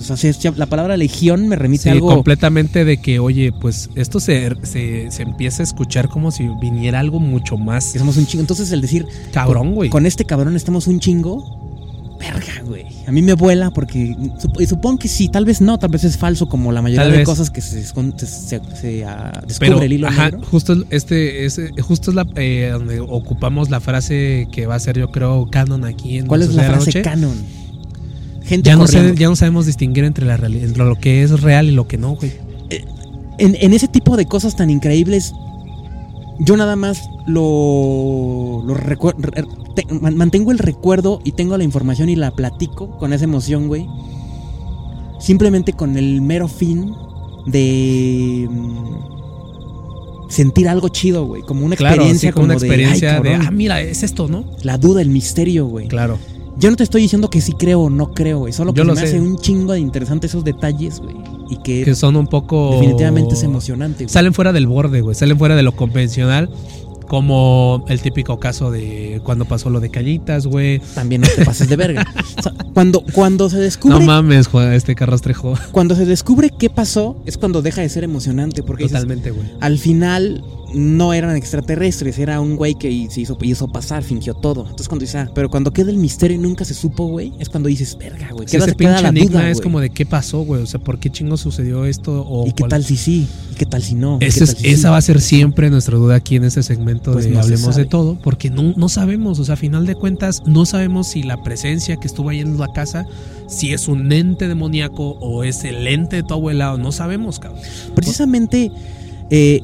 O 0.00 0.04
sea, 0.04 0.16
se- 0.16 0.32
se- 0.32 0.52
la 0.52 0.66
palabra 0.66 0.96
legión 0.96 1.46
me 1.48 1.56
remite 1.56 1.84
Sí, 1.84 1.88
a 1.90 1.92
algo. 1.92 2.08
completamente 2.08 2.84
de 2.84 2.96
que, 3.00 3.18
oye, 3.18 3.52
pues 3.52 3.90
esto 3.96 4.18
se, 4.20 4.50
se, 4.62 5.10
se 5.10 5.22
empieza 5.22 5.62
a 5.62 5.64
escuchar 5.64 6.08
como 6.08 6.30
si 6.30 6.48
viniera 6.60 7.00
algo 7.00 7.20
mucho 7.20 7.56
más 7.58 7.92
Que 7.92 7.98
somos 7.98 8.16
un 8.16 8.26
chingo. 8.26 8.40
Entonces, 8.42 8.72
el 8.72 8.80
decir, 8.80 9.06
cabrón, 9.32 9.74
güey. 9.74 9.90
con 9.90 10.06
este 10.06 10.24
cabrón 10.24 10.56
estamos 10.56 10.86
un 10.86 11.00
chingo. 11.00 11.58
Verga, 12.18 12.62
güey. 12.66 12.84
A 13.06 13.12
mí 13.12 13.22
me 13.22 13.32
vuela 13.32 13.70
porque. 13.70 14.14
sup- 14.38 14.60
y 14.60 14.66
supongo 14.66 14.98
que 14.98 15.08
sí, 15.08 15.28
tal 15.30 15.46
vez 15.46 15.62
no, 15.62 15.78
tal 15.78 15.90
vez 15.90 16.04
es 16.04 16.18
falso, 16.18 16.50
como 16.50 16.70
la 16.70 16.82
mayoría 16.82 17.04
Tal 17.04 17.12
de 17.12 17.18
vez. 17.18 17.26
cosas 17.26 17.48
que 17.50 17.62
se, 17.62 17.82
se, 17.82 18.60
se- 18.74 19.04
ah, 19.06 19.40
descubre 19.46 19.70
Pero, 19.70 19.82
el 19.82 19.92
hilo 19.94 20.06
ajá, 20.08 20.24
negro. 20.30 20.46
justo 20.50 20.74
es- 20.74 20.80
este, 20.90 21.46
ese- 21.46 21.70
justo 21.80 22.10
es 22.10 22.14
la 22.16 22.26
eh, 22.36 22.68
donde 22.72 23.00
ocupamos 23.00 23.70
la 23.70 23.80
frase 23.80 24.48
que 24.52 24.66
va 24.66 24.74
a 24.74 24.80
ser, 24.80 24.98
yo 24.98 25.10
creo, 25.10 25.48
canon 25.50 25.84
aquí 25.86 26.18
en 26.18 26.26
¿Cuál 26.26 26.42
es 26.42 26.52
la 26.54 26.64
frase 26.64 26.86
Noche. 26.86 27.02
canon? 27.02 27.36
Gente 28.50 28.68
Ya 28.68 28.74
no, 28.76 28.86
sé- 28.88 28.94
corriendo. 28.96 29.20
ya 29.20 29.28
no 29.28 29.36
sabemos 29.36 29.66
distinguir 29.66 30.02
entre, 30.04 30.26
la 30.26 30.34
entre 30.34 30.84
lo 30.84 30.96
que 30.96 31.22
es 31.22 31.40
real 31.40 31.68
y 31.68 31.70
lo 31.70 31.86
que 31.86 31.98
no, 31.98 32.16
güey. 32.16 32.32
en, 33.38 33.56
en 33.60 33.72
ese 33.72 33.86
tipo 33.86 34.16
de 34.16 34.26
cosas 34.26 34.56
tan 34.56 34.70
increíbles, 34.70 35.32
yo 36.40 36.56
nada 36.56 36.74
más 36.74 37.00
lo, 37.28 38.62
lo 38.66 38.74
te- 39.76 39.86
mantengo 40.00 40.50
el 40.50 40.58
recuerdo 40.58 41.20
y 41.24 41.30
tengo 41.32 41.56
la 41.56 41.62
información 41.64 42.08
y 42.08 42.16
la 42.16 42.32
platico 42.32 42.98
con 42.98 43.12
esa 43.12 43.22
emoción, 43.24 43.68
güey. 43.68 43.86
Simplemente 45.20 45.72
con 45.74 45.96
el 45.96 46.20
mero 46.20 46.48
fin 46.48 46.92
de 47.46 48.48
mm, 48.50 50.28
sentir 50.28 50.68
algo 50.68 50.88
chido, 50.88 51.24
güey. 51.26 51.42
Como 51.42 51.64
una 51.64 51.76
Claro, 51.76 51.94
experiencia 51.96 52.30
sí, 52.30 52.32
como 52.32 52.46
una 52.46 52.54
de, 52.54 52.66
experiencia 52.66 53.16
"Ay, 53.16 53.22
de, 53.22 53.28
cabrón", 53.30 53.46
ah, 53.46 53.50
mira, 53.52 53.80
es 53.80 54.02
esto, 54.02 54.26
¿no? 54.28 54.44
la 54.64 54.76
duda, 54.76 55.02
el 55.02 55.10
misterio, 55.10 55.66
güey. 55.66 55.86
Claro. 55.88 56.18
Yo 56.60 56.70
no 56.70 56.76
te 56.76 56.82
estoy 56.84 57.02
diciendo 57.02 57.30
que 57.30 57.40
sí 57.40 57.52
creo 57.54 57.80
o 57.80 57.90
no 57.90 58.12
creo, 58.12 58.38
güey. 58.40 58.52
Solo 58.52 58.72
que 58.72 58.78
Yo 58.78 58.84
se 58.84 58.88
lo 58.88 58.94
me 58.94 59.00
sé. 59.00 59.06
hace 59.08 59.20
un 59.20 59.38
chingo 59.38 59.72
de 59.72 59.80
interesante 59.80 60.26
esos 60.26 60.44
detalles, 60.44 61.00
güey. 61.00 61.16
Y 61.50 61.56
que, 61.62 61.82
Que 61.84 61.94
son 61.94 62.14
un 62.16 62.26
poco... 62.26 62.72
definitivamente 62.74 63.34
es 63.34 63.42
emocionante, 63.42 64.04
güey. 64.04 64.12
Salen 64.12 64.34
fuera 64.34 64.52
del 64.52 64.66
borde, 64.66 65.00
güey. 65.00 65.14
Salen 65.16 65.38
fuera 65.38 65.56
de 65.56 65.62
lo 65.62 65.74
convencional. 65.74 66.48
Como 67.08 67.84
el 67.88 68.00
típico 68.00 68.38
caso 68.38 68.70
de 68.70 69.20
cuando 69.24 69.44
pasó 69.44 69.68
lo 69.68 69.80
de 69.80 69.90
Callitas, 69.90 70.46
güey. 70.46 70.80
también 70.94 71.22
no 71.22 71.28
te 71.34 71.44
pases 71.44 71.68
de 71.68 71.74
verga. 71.76 72.06
O 72.38 72.42
sea, 72.42 72.52
cuando, 72.72 73.02
cuando 73.12 73.50
se 73.50 73.58
descubre, 73.58 73.98
No 73.98 74.04
mames, 74.06 74.46
Juan, 74.46 74.72
este 74.72 74.94
Carrastrejo. 74.94 75.54
cuando 75.72 75.94
se 75.96 76.06
descubre 76.06 76.50
qué 76.56 76.70
pasó, 76.70 77.20
es 77.26 77.36
cuando 77.36 77.60
deja 77.62 77.80
de 77.82 77.88
ser 77.88 78.04
emocionante. 78.04 78.62
Porque 78.62 78.84
Totalmente, 78.86 79.30
güey. 79.32 79.46
al 79.60 79.76
final 79.78 80.42
no 80.74 81.12
eran 81.12 81.36
extraterrestres, 81.36 82.18
era 82.18 82.40
un 82.40 82.56
güey 82.56 82.74
que 82.74 83.08
se 83.10 83.20
hizo, 83.22 83.36
hizo 83.42 83.68
pasar, 83.68 84.02
fingió 84.02 84.34
todo. 84.34 84.62
Entonces 84.62 84.88
cuando 84.88 85.02
dices, 85.04 85.16
ah, 85.16 85.30
pero 85.34 85.50
cuando 85.50 85.72
queda 85.72 85.90
el 85.90 85.96
misterio 85.96 86.36
y 86.36 86.40
nunca 86.40 86.64
se 86.64 86.74
supo, 86.74 87.06
güey, 87.06 87.32
es 87.38 87.48
cuando 87.48 87.68
dices, 87.68 87.96
verga, 87.98 88.28
güey. 88.32 88.46
Sí, 88.48 88.56
ese 88.56 88.74
pinche 88.74 89.06
enigma 89.06 89.40
duda, 89.40 89.50
es 89.50 89.58
güey. 89.58 89.62
como 89.64 89.80
de 89.80 89.90
qué 89.90 90.06
pasó, 90.06 90.40
güey. 90.42 90.62
O 90.62 90.66
sea, 90.66 90.80
¿por 90.80 90.98
qué 90.98 91.10
chingo 91.10 91.36
sucedió 91.36 91.84
esto? 91.84 92.24
O 92.28 92.46
¿Y 92.46 92.52
qué 92.52 92.60
cuál- 92.62 92.70
tal 92.70 92.84
si 92.84 92.96
sí? 92.96 93.28
¿Y 93.52 93.54
qué 93.56 93.66
tal 93.66 93.82
si 93.82 93.94
no? 93.94 94.16
¿Y 94.16 94.18
qué 94.20 94.26
Ese 94.26 94.44
es- 94.44 94.50
tal 94.54 94.56
si 94.58 94.64
sí? 94.64 94.70
esa 94.70 94.90
va 94.90 94.96
a 94.98 95.02
ser 95.02 95.20
siempre 95.20 95.70
nuestra 95.70 95.96
duda 95.96 96.14
aquí 96.14 96.36
en 96.36 96.44
este 96.44 96.62
segmento 96.62 97.12
Pues 97.12 97.24
de 97.24 97.30
no 97.32 97.40
Hablemos 97.40 97.76
de 97.76 97.84
todo, 97.84 98.18
porque 98.22 98.50
no, 98.50 98.74
no 98.76 98.88
sabemos, 98.88 99.38
o 99.38 99.44
sea, 99.44 99.54
a 99.54 99.56
final 99.56 99.86
de 99.86 99.94
cuentas, 99.94 100.42
no 100.46 100.66
sabemos 100.66 101.08
si 101.08 101.22
la 101.22 101.42
presencia 101.42 101.96
que 101.96 102.06
estuvo 102.06 102.28
ahí 102.28 102.40
en 102.40 102.58
la 102.58 102.68
casa, 102.72 103.06
si 103.48 103.72
es 103.72 103.88
un 103.88 104.12
ente 104.12 104.46
demoníaco 104.46 105.16
o 105.20 105.42
es 105.44 105.64
el 105.64 105.86
ente 105.86 106.16
de 106.16 106.22
tu 106.22 106.34
abuela, 106.34 106.74
o 106.74 106.78
no 106.78 106.92
sabemos, 106.92 107.38
cabrón. 107.40 107.60
Precisamente 107.94 108.70
eh, 109.30 109.60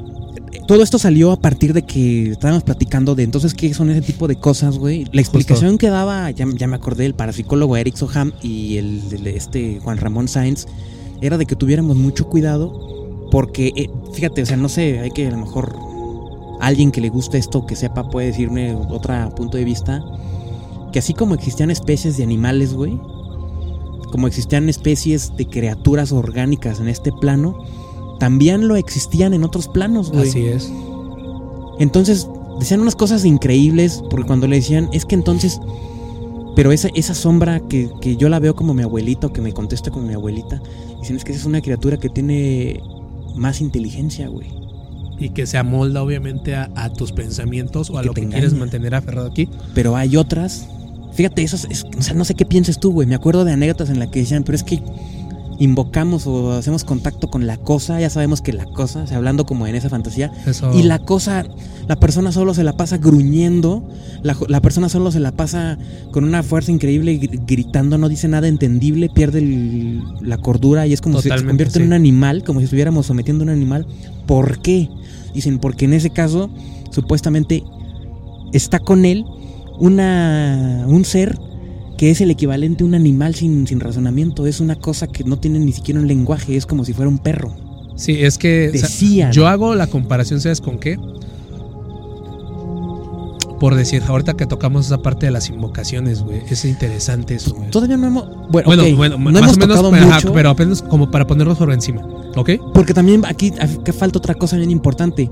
todo 0.66 0.82
esto 0.82 0.98
salió 0.98 1.32
a 1.32 1.36
partir 1.36 1.72
de 1.72 1.82
que 1.82 2.30
estábamos 2.30 2.62
platicando 2.64 3.14
de 3.14 3.22
entonces 3.22 3.54
qué 3.54 3.72
son 3.74 3.90
ese 3.90 4.00
tipo 4.02 4.28
de 4.28 4.36
cosas, 4.36 4.78
güey. 4.78 5.04
La 5.12 5.20
explicación 5.20 5.78
que 5.78 5.88
daba, 5.90 6.30
ya, 6.30 6.46
ya 6.56 6.66
me 6.66 6.76
acordé, 6.76 7.06
el 7.06 7.14
parapsicólogo 7.14 7.76
Eric 7.76 7.96
Soham 7.96 8.32
y 8.42 8.76
el, 8.76 9.00
el- 9.12 9.26
este 9.28 9.80
Juan 9.82 9.98
Ramón 9.98 10.28
Sáenz, 10.28 10.66
era 11.20 11.38
de 11.38 11.46
que 11.46 11.56
tuviéramos 11.56 11.96
mucho 11.96 12.26
cuidado 12.28 12.72
porque, 13.30 13.72
eh, 13.76 13.90
fíjate, 14.12 14.42
o 14.42 14.46
sea, 14.46 14.56
no 14.56 14.68
sé, 14.68 15.00
hay 15.00 15.10
que 15.10 15.26
a 15.26 15.30
lo 15.30 15.38
mejor 15.38 15.74
alguien 16.60 16.90
que 16.92 17.00
le 17.00 17.08
guste 17.08 17.38
esto, 17.38 17.66
que 17.66 17.74
sepa, 17.76 18.08
puede 18.10 18.28
decirme 18.28 18.74
otro 18.74 19.14
punto 19.34 19.56
de 19.58 19.64
vista, 19.64 20.02
que 20.92 20.98
así 21.00 21.12
como 21.14 21.34
existían 21.34 21.70
especies 21.70 22.16
de 22.16 22.22
animales, 22.22 22.72
güey, 22.74 22.98
como 24.12 24.26
existían 24.28 24.68
especies 24.68 25.36
de 25.36 25.46
criaturas 25.46 26.12
orgánicas 26.12 26.80
en 26.80 26.88
este 26.88 27.10
plano, 27.12 27.58
también 28.18 28.68
lo 28.68 28.76
existían 28.76 29.34
en 29.34 29.44
otros 29.44 29.68
planos, 29.68 30.10
güey. 30.10 30.28
Así 30.28 30.46
es. 30.46 30.70
Entonces, 31.78 32.28
decían 32.58 32.80
unas 32.80 32.96
cosas 32.96 33.24
increíbles, 33.24 34.02
porque 34.10 34.26
cuando 34.26 34.46
le 34.46 34.56
decían, 34.56 34.88
es 34.92 35.04
que 35.04 35.14
entonces, 35.14 35.60
pero 36.54 36.72
esa, 36.72 36.88
esa 36.94 37.14
sombra 37.14 37.60
que, 37.60 37.90
que 38.00 38.16
yo 38.16 38.28
la 38.28 38.38
veo 38.38 38.54
como 38.54 38.74
mi 38.74 38.82
abuelita, 38.82 39.28
o 39.28 39.32
que 39.32 39.40
me 39.40 39.52
contesta 39.52 39.90
como 39.90 40.06
mi 40.06 40.14
abuelita, 40.14 40.62
dicen, 41.00 41.16
es 41.16 41.24
que 41.24 41.32
esa 41.32 41.42
es 41.42 41.46
una 41.46 41.60
criatura 41.60 41.98
que 41.98 42.08
tiene 42.08 42.80
más 43.34 43.60
inteligencia, 43.60 44.28
güey. 44.28 44.48
Y 45.18 45.30
que 45.30 45.46
se 45.46 45.56
amolda, 45.56 46.02
obviamente, 46.02 46.54
a, 46.54 46.70
a 46.74 46.92
tus 46.92 47.12
pensamientos 47.12 47.90
o 47.90 47.98
a 47.98 48.02
que 48.02 48.08
lo 48.08 48.14
que 48.14 48.28
quieres 48.28 48.52
mantener 48.52 48.94
aferrado 48.94 49.28
aquí. 49.28 49.48
Pero 49.74 49.96
hay 49.96 50.16
otras, 50.16 50.68
fíjate, 51.14 51.42
eso 51.42 51.56
es, 51.70 51.86
o 51.98 52.02
sea, 52.02 52.14
no 52.14 52.24
sé 52.24 52.34
qué 52.34 52.44
pienses 52.44 52.78
tú, 52.78 52.92
güey. 52.92 53.06
Me 53.06 53.14
acuerdo 53.14 53.44
de 53.44 53.52
anécdotas 53.52 53.88
en 53.88 53.98
las 53.98 54.08
que 54.08 54.20
decían, 54.20 54.44
pero 54.44 54.56
es 54.56 54.62
que 54.62 54.82
invocamos 55.58 56.26
o 56.26 56.52
hacemos 56.52 56.84
contacto 56.84 57.28
con 57.28 57.46
la 57.46 57.56
cosa, 57.56 57.98
ya 58.00 58.10
sabemos 58.10 58.40
que 58.42 58.52
la 58.52 58.64
cosa, 58.66 59.02
o 59.02 59.06
sea, 59.06 59.16
hablando 59.16 59.46
como 59.46 59.66
en 59.66 59.74
esa 59.74 59.88
fantasía, 59.88 60.30
Eso. 60.46 60.70
Y 60.74 60.82
la 60.82 60.98
cosa, 60.98 61.44
la 61.88 61.96
persona 61.96 62.32
solo 62.32 62.52
se 62.54 62.62
la 62.64 62.74
pasa 62.76 62.98
gruñendo, 62.98 63.82
la, 64.22 64.36
la 64.48 64.60
persona 64.60 64.88
solo 64.88 65.10
se 65.10 65.20
la 65.20 65.32
pasa 65.32 65.78
con 66.12 66.24
una 66.24 66.42
fuerza 66.42 66.72
increíble, 66.72 67.18
gr- 67.20 67.40
gritando, 67.46 67.96
no 67.98 68.08
dice 68.08 68.28
nada 68.28 68.48
entendible, 68.48 69.08
pierde 69.08 69.38
el- 69.38 70.02
la 70.20 70.38
cordura 70.38 70.86
y 70.86 70.92
es 70.92 71.00
como 71.00 71.14
si 71.22 71.28
se 71.28 71.46
convierte 71.48 71.78
en 71.78 71.86
un 71.86 71.92
animal, 71.94 72.44
como 72.44 72.60
si 72.60 72.64
estuviéramos 72.64 73.06
sometiendo 73.06 73.42
a 73.42 73.46
un 73.46 73.50
animal. 73.50 73.86
¿Por 74.26 74.60
qué? 74.60 74.88
Dicen, 75.34 75.58
porque 75.58 75.84
en 75.86 75.92
ese 75.94 76.10
caso, 76.10 76.50
supuestamente, 76.90 77.62
está 78.52 78.78
con 78.78 79.04
él 79.04 79.24
una, 79.78 80.84
un 80.88 81.04
ser 81.04 81.38
que 81.96 82.10
es 82.10 82.20
el 82.20 82.30
equivalente 82.30 82.84
a 82.84 82.86
un 82.86 82.94
animal 82.94 83.34
sin, 83.34 83.66
sin 83.66 83.80
razonamiento, 83.80 84.46
es 84.46 84.60
una 84.60 84.76
cosa 84.76 85.06
que 85.06 85.24
no 85.24 85.38
tiene 85.38 85.58
ni 85.58 85.72
siquiera 85.72 86.00
un 86.00 86.06
lenguaje, 86.06 86.56
es 86.56 86.66
como 86.66 86.84
si 86.84 86.92
fuera 86.92 87.08
un 87.08 87.18
perro. 87.18 87.52
Sí, 87.96 88.12
es 88.22 88.36
que. 88.38 88.68
o 88.68 88.72
sea, 88.72 88.82
Decían. 88.82 89.32
Yo 89.32 89.46
hago 89.48 89.74
la 89.74 89.86
comparación, 89.86 90.40
¿sabes 90.40 90.60
con 90.60 90.78
qué? 90.78 90.98
Por 93.58 93.74
decir, 93.74 94.02
ahorita 94.06 94.34
que 94.34 94.44
tocamos 94.44 94.84
esa 94.86 94.98
parte 94.98 95.24
de 95.26 95.32
las 95.32 95.48
invocaciones, 95.48 96.22
güey. 96.22 96.42
Es 96.50 96.66
interesante 96.66 97.36
eso, 97.36 97.54
güey. 97.54 97.70
Todavía 97.70 97.96
no 97.96 98.06
hemos, 98.06 98.24
bueno, 98.50 98.66
Bueno, 98.66 98.82
ok, 98.84 98.94
bueno, 98.96 99.16
no 99.16 99.30
más 99.40 99.42
hemos 99.42 99.56
o 99.56 99.60
menos, 99.60 99.76
tocado 99.76 99.90
pero, 99.92 100.06
mucho. 100.06 100.32
pero 100.34 100.50
apenas 100.50 100.82
como 100.82 101.10
para 101.10 101.26
ponerlo 101.26 101.54
sobre 101.54 101.72
encima, 101.74 102.02
¿ok? 102.36 102.50
Porque 102.74 102.92
también 102.92 103.24
aquí 103.24 103.52
af- 103.52 103.82
que 103.82 103.94
falta 103.94 104.18
otra 104.18 104.34
cosa 104.34 104.58
bien 104.58 104.70
importante. 104.70 105.30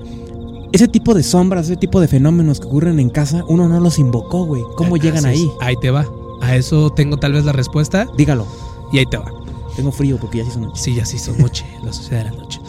Ese 0.71 0.87
tipo 0.87 1.13
de 1.13 1.21
sombras, 1.21 1.65
ese 1.67 1.77
tipo 1.77 2.01
de 2.01 2.07
fenómenos 2.07 2.59
que 2.59 2.65
ocurren 2.65 2.99
en 2.99 3.09
casa, 3.11 3.43
uno 3.47 3.69
no 3.69 3.79
los 3.79 3.99
invocó, 3.99 4.43
güey. 4.45 4.63
¿Cómo 4.75 4.97
llegan 4.97 5.25
ahí? 5.27 5.47
Ahí 5.61 5.75
te 5.79 5.91
va. 5.91 6.07
A 6.41 6.55
eso 6.55 6.89
tengo 6.91 7.17
tal 7.17 7.33
vez 7.33 7.45
la 7.45 7.51
respuesta 7.51 8.07
Dígalo. 8.17 8.45
y 8.91 8.99
ahí 8.99 9.05
te 9.05 9.17
va. 9.17 9.31
Tengo 9.75 9.91
frío 9.91 10.17
porque 10.17 10.37
ya 10.39 10.43
se 10.45 10.49
hizo 10.51 10.59
noche. 10.61 10.81
Sí, 10.81 10.95
ya 10.95 11.05
se 11.05 11.15
hizo 11.17 11.33
noche, 11.37 11.65
la 11.83 11.91
sociedad 11.93 12.23
de 12.25 12.31
la 12.31 12.37
noche. 12.37 12.59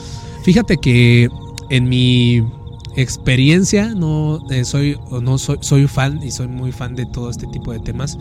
Fíjate 0.43 0.77
que 0.79 1.29
en 1.71 1.89
mi 1.89 2.43
experiencia 2.97 3.95
no 3.95 4.41
eh, 4.51 4.65
soy 4.65 4.99
no 5.23 5.39
soy 5.39 5.59
soy 5.61 5.87
fan 5.87 6.21
y 6.23 6.31
soy 6.31 6.49
muy 6.49 6.73
fan 6.73 6.95
de 6.97 7.07
todo 7.07 7.31
este 7.31 7.47
tipo 7.47 7.73
de 7.73 7.79
temas. 7.81 8.19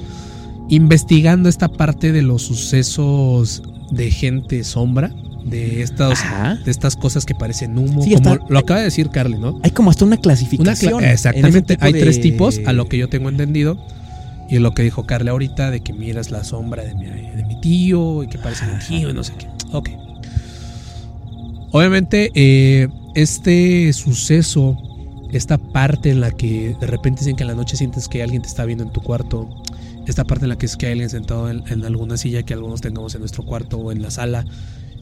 Investigando 0.69 1.47
esta 1.49 1.67
parte 1.67 2.11
de 2.11 2.21
los 2.23 2.41
sucesos 2.41 3.61
de 3.91 4.09
gente 4.09 4.63
sombra, 4.63 5.13
de 5.45 5.83
estos 5.83 6.13
Ajá. 6.19 6.55
de 6.55 6.71
estas 6.71 6.95
cosas 6.95 7.23
que 7.25 7.35
parecen 7.35 7.77
humo, 7.77 8.01
Sí, 8.03 8.15
como 8.15 8.33
está- 8.33 8.45
lo 8.49 8.59
acaba 8.59 8.79
de 8.79 8.85
decir 8.85 9.09
Carly, 9.11 9.37
¿no? 9.37 9.59
Hay 9.63 9.69
como 9.71 9.91
hasta 9.91 10.05
una 10.05 10.15
Una 10.15 10.21
clasificación. 10.21 10.93
cla- 10.93 10.97
en 10.97 11.03
ese 11.05 11.13
exactamente, 11.13 11.77
hay 11.81 11.93
de- 11.93 11.99
tres 12.01 12.19
tipos, 12.19 12.59
a 12.65 12.73
lo 12.73 12.87
que 12.89 12.97
yo 12.97 13.07
tengo 13.09 13.29
entendido. 13.29 13.77
Y 14.49 14.59
lo 14.59 14.73
que 14.73 14.83
dijo 14.83 15.05
Carla 15.05 15.31
ahorita, 15.31 15.71
de 15.71 15.81
que 15.81 15.93
miras 15.93 16.31
la 16.31 16.43
sombra 16.43 16.83
de 16.83 16.93
mi, 16.95 17.05
de 17.05 17.43
mi 17.45 17.59
tío 17.61 18.23
y 18.23 18.27
que 18.27 18.37
parece 18.37 18.65
mi 18.67 18.79
tío 18.79 19.09
y 19.09 19.13
no 19.13 19.23
sé 19.23 19.33
qué. 19.37 19.47
Ok. 19.71 19.89
Obviamente, 21.71 22.31
eh, 22.35 22.87
este 23.15 23.91
suceso, 23.93 24.77
esta 25.31 25.57
parte 25.57 26.11
en 26.11 26.21
la 26.21 26.31
que 26.31 26.75
de 26.79 26.87
repente 26.87 27.21
dicen 27.21 27.35
que 27.35 27.43
en 27.43 27.49
la 27.49 27.55
noche 27.55 27.75
sientes 27.75 28.07
que 28.07 28.21
alguien 28.21 28.41
te 28.41 28.47
está 28.47 28.65
viendo 28.65 28.83
en 28.83 28.91
tu 28.91 29.01
cuarto, 29.01 29.49
esta 30.07 30.23
parte 30.23 30.45
en 30.45 30.49
la 30.49 30.57
que 30.57 30.67
es 30.67 30.77
que 30.77 30.85
hay 30.85 30.91
alguien 30.93 31.09
sentado 31.09 31.49
en, 31.49 31.63
en 31.67 31.83
alguna 31.83 32.15
silla 32.17 32.43
que 32.43 32.53
algunos 32.53 32.81
tengamos 32.81 33.15
en 33.15 33.21
nuestro 33.21 33.43
cuarto 33.43 33.77
o 33.77 33.91
en 33.91 34.01
la 34.01 34.11
sala. 34.11 34.45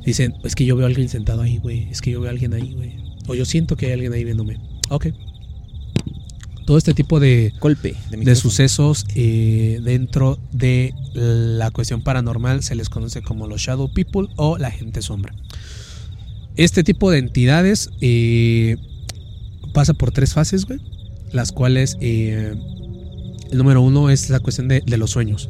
Dicen, 0.06 0.36
es 0.44 0.56
que 0.56 0.66
yo 0.66 0.76
veo 0.76 0.86
a 0.86 0.89
alguien 0.89 1.10
sentado 1.10 1.41
ahí, 1.41 1.58
güey. 1.58 1.89
Es 1.91 2.02
que 2.02 2.12
yo 2.12 2.22
veo 2.22 2.30
a 2.30 2.32
alguien 2.32 2.54
ahí, 2.54 2.74
güey. 2.74 2.98
O 3.28 3.36
yo 3.36 3.46
siento 3.46 3.76
que 3.76 3.88
hay 3.88 3.94
alguien 3.94 4.14
ahí 4.14 4.24
viéndome. 4.24 4.58
Ok. 4.89 5.08
Todo 6.66 6.78
este 6.78 6.93
tipo 6.93 7.20
de, 7.20 7.53
Golpe 7.59 7.95
de, 8.09 8.36
sucesos 8.36 9.05
eh, 9.16 9.80
dentro 9.84 10.39
de 10.51 10.93
la 11.14 11.72
cuestión 11.72 12.01
paranormal 12.01 12.64
se 12.64 12.76
les 12.76 12.89
conoce 12.89 13.22
como 13.22 13.47
los 13.47 13.61
Shadow 13.61 13.91
People 13.93 14.30
o 14.38 14.57
la 14.57 14.72
gente 14.72 15.01
sombra. 15.01 15.34
Este 16.55 16.84
tipo 16.84 17.11
de 17.11 17.18
entidades 17.18 17.89
eh, 18.01 18.78
pasa 19.74 19.93
por 19.93 20.11
tres 20.11 20.34
fases, 20.34 20.66
güey. 20.66 20.80
Las 21.32 21.51
cuales 21.51 21.97
eh, 21.99 22.53
el 23.51 23.57
número 23.57 23.82
uno 23.82 24.09
es 24.09 24.30
la 24.30 24.39
cuestión 24.39 24.68
de, 24.68 24.82
de 24.82 24.97
los 24.97 25.11
sueños. 25.11 25.49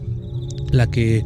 La 0.71 0.87
que 0.87 1.25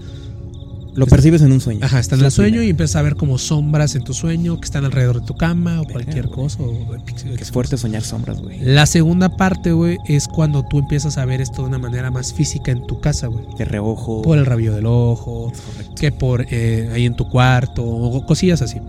Lo 0.98 1.06
percibes 1.06 1.44
en 1.44 1.52
un 1.52 1.62
sueño. 1.62 1.86
Ajá, 1.86 2.00
está 2.00 2.16
en 2.16 2.26
el 2.26 2.32
sueño 2.32 2.62
y 2.64 2.72
empiezas 2.72 2.96
a 2.96 3.04
ver 3.04 3.16
como 3.16 3.38
sombras 3.38 3.94
en 3.96 4.04
tu 4.04 4.14
sueño 4.16 4.60
que 4.60 4.66
están 4.66 4.84
alrededor 4.84 5.22
de 5.22 5.28
tu 5.28 5.36
cama 5.36 5.76
o 5.80 5.86
Verga, 5.86 5.94
cualquier 5.94 6.28
cosa. 6.30 6.64
o- 6.64 6.98
Que 7.06 7.42
es 7.44 7.52
fuerte 7.52 7.78
soñar 7.78 8.02
sombras, 8.02 8.42
güey. 8.42 8.60
La 8.62 8.88
segunda 8.88 9.30
parte, 9.38 9.74
güey, 9.74 10.00
es 10.08 10.28
cuando 10.28 10.64
tú 10.66 10.80
empiezas 10.80 11.20
a 11.20 11.26
ver 11.26 11.40
esto 11.40 11.62
de 11.62 11.68
una 11.68 11.78
manera 11.78 12.10
más 12.10 12.34
física 12.34 12.72
en 12.72 12.86
tu 12.88 13.00
casa, 13.00 13.28
güey. 13.28 13.46
De 13.60 13.66
reojo. 13.66 14.24
Por 14.24 14.40
el 14.40 14.46
rabillo 14.48 14.74
del 14.74 14.88
ojo, 14.88 15.54
que 16.00 16.12
por 16.12 16.48
eh, 16.50 16.90
ahí 16.92 17.06
en 17.06 17.16
tu 17.16 17.30
cuarto, 17.30 17.84
o 17.86 18.26
cosillas 18.26 18.64
así. 18.64 18.80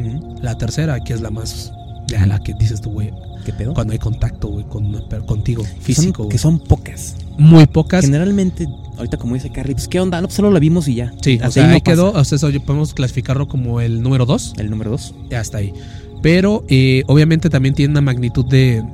La 0.41 0.57
tercera, 0.57 1.01
que 1.05 1.13
es 1.13 1.21
la 1.21 1.31
más, 1.31 1.73
ya 2.07 2.25
la 2.27 2.39
que 2.41 2.55
dices 2.55 2.81
tú, 2.81 2.91
güey, 2.91 3.13
¿Qué 3.51 3.65
pedo? 3.65 3.75
cuando 3.75 3.93
hay 3.93 3.99
contacto, 3.99 4.49
güey, 4.49 4.65
con, 4.67 4.93
contigo, 5.27 5.65
son- 5.65 5.81
físico, 5.81 6.29
que 6.29 6.39
son 6.39 6.59
pocas. 6.59 7.17
Muy 7.39 7.67
pocas. 7.67 8.05
Generalmente, 8.05 8.67
ahorita 8.97 9.17
como 9.17 9.35
dice 9.35 9.51
Carly, 9.51 9.75
pues 9.75 9.89
qué 9.89 10.01
onda, 10.01 10.21
no, 10.21 10.27
pues 10.29 10.35
solo 10.37 10.51
la 10.51 10.59
vimos 10.59 10.89
y 10.89 10.97
ya. 10.97 11.13
Sí, 11.23 11.39
o 11.41 11.45
Hasta 11.45 11.51
sea, 11.53 11.69
ahí 11.69 11.75
no 11.75 11.83
quedó, 11.83 12.13
o 12.13 12.25
sea, 12.25 12.37
eso 12.37 12.51
podemos 12.67 12.95
clasificarlo 12.95 13.47
como 13.49 13.81
el 13.81 14.03
número 14.03 14.27
dos. 14.27 14.55
El 14.59 14.71
número 14.71 14.91
dos. 14.91 15.15
ya 15.31 15.41
está 15.41 15.59
ahí. 15.59 15.73
Pero 16.21 16.65
eh, 16.69 17.05
obviamente 17.07 17.49
también 17.49 17.75
tiene 17.75 17.93
una 17.93 18.01
magnitud 18.01 18.45
de... 18.45 18.85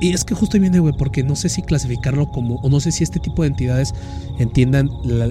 Y 0.00 0.12
es 0.12 0.24
que 0.24 0.34
justo 0.34 0.56
ahí 0.56 0.60
viene, 0.60 0.78
güey, 0.80 0.94
porque 0.96 1.22
no 1.22 1.36
sé 1.36 1.48
si 1.48 1.62
clasificarlo 1.62 2.28
como... 2.30 2.56
O 2.56 2.68
no 2.70 2.80
sé 2.80 2.90
si 2.90 3.04
este 3.04 3.20
tipo 3.20 3.42
de 3.42 3.48
entidades 3.48 3.94
entiendan 4.38 4.90
la- 5.04 5.30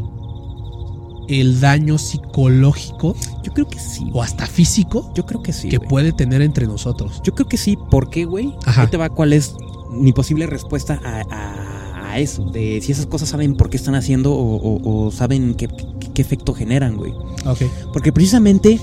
el 1.30 1.60
daño 1.62 1.98
psicológico 1.98 3.16
Yo 3.44 3.54
creo 3.54 3.68
que 3.68 3.80
sí. 3.80 4.10
o 4.14 4.22
hasta 4.24 4.46
físico 4.48 5.12
Yo 5.16 5.26
creo 5.26 5.42
que 5.44 5.54
sí. 5.54 5.70
que 5.70 5.80
puede 5.80 6.12
tener 6.12 6.42
entre 6.42 6.66
nosotros. 6.68 7.22
Yo 7.24 7.34
creo 7.36 7.48
que 7.48 7.58
sí. 7.58 7.78
¿Por 7.90 8.10
qué, 8.10 8.26
güey? 8.26 8.54
Ahí 8.66 8.88
te 8.88 8.98
va 8.98 9.10
cuál 9.10 9.34
es 9.34 9.56
mi 9.92 10.12
posible 10.14 10.46
respuesta 10.48 11.00
a, 11.04 11.22
a- 11.34 12.12
a 12.12 12.20
eso. 12.20 12.46
De 12.46 12.82
si 12.82 12.92
esas 12.92 13.06
cosas 13.06 13.30
saben 13.30 13.56
por 13.56 13.70
qué 13.70 13.78
están 13.78 13.94
haciendo 13.96 14.34
o, 14.34 14.56
o- 14.56 15.06
o 15.08 15.12
saben 15.12 15.54
qué, 15.54 15.68
qué- 15.68 16.12
qué 16.14 16.22
efecto 16.22 16.54
generan, 16.54 16.98
güey. 16.98 17.12
Ok. 17.46 17.62
Porque 17.94 18.12
precisamente, 18.12 18.80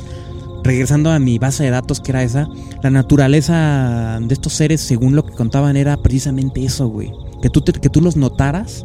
regresando 0.62 1.10
a 1.10 1.18
mi 1.18 1.38
base 1.38 1.64
de 1.64 1.70
datos 1.70 2.00
que 2.00 2.12
era 2.12 2.22
esa, 2.22 2.48
la 2.82 2.90
naturaleza 2.90 4.18
de 4.22 4.32
estos 4.32 4.52
seres, 4.52 4.80
según 4.80 5.16
lo 5.16 5.24
que 5.26 5.32
contaban, 5.34 5.76
era 5.76 5.96
precisamente 5.96 6.64
eso, 6.64 6.86
güey. 6.88 7.12
Que 7.42 7.50
tú, 7.50 7.60
te- 7.62 7.72
que 7.72 7.88
tú 7.88 8.00
los 8.00 8.16
notaras 8.16 8.84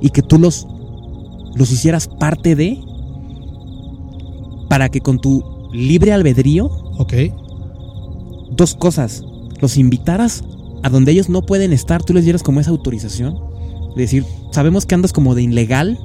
y 0.00 0.10
que 0.10 0.22
tú 0.22 0.38
los, 0.38 0.66
los 1.54 1.70
hicieras 1.70 2.08
parte 2.08 2.54
de, 2.56 2.78
para 4.68 4.88
que 4.88 5.00
con 5.00 5.18
tu 5.20 5.42
libre 5.72 6.12
albedrío, 6.12 6.66
Ok. 6.98 7.14
dos 8.52 8.74
cosas, 8.74 9.22
los 9.60 9.76
invitaras 9.76 10.44
a 10.82 10.90
donde 10.90 11.12
ellos 11.12 11.28
no 11.28 11.42
pueden 11.42 11.72
estar, 11.72 12.02
tú 12.02 12.12
les 12.14 12.24
dieras 12.24 12.42
como 12.42 12.60
esa 12.60 12.70
autorización, 12.70 13.34
de 13.96 14.02
decir, 14.02 14.24
sabemos 14.50 14.86
que 14.86 14.94
andas 14.94 15.12
como 15.12 15.34
de 15.34 15.42
ilegal, 15.42 15.98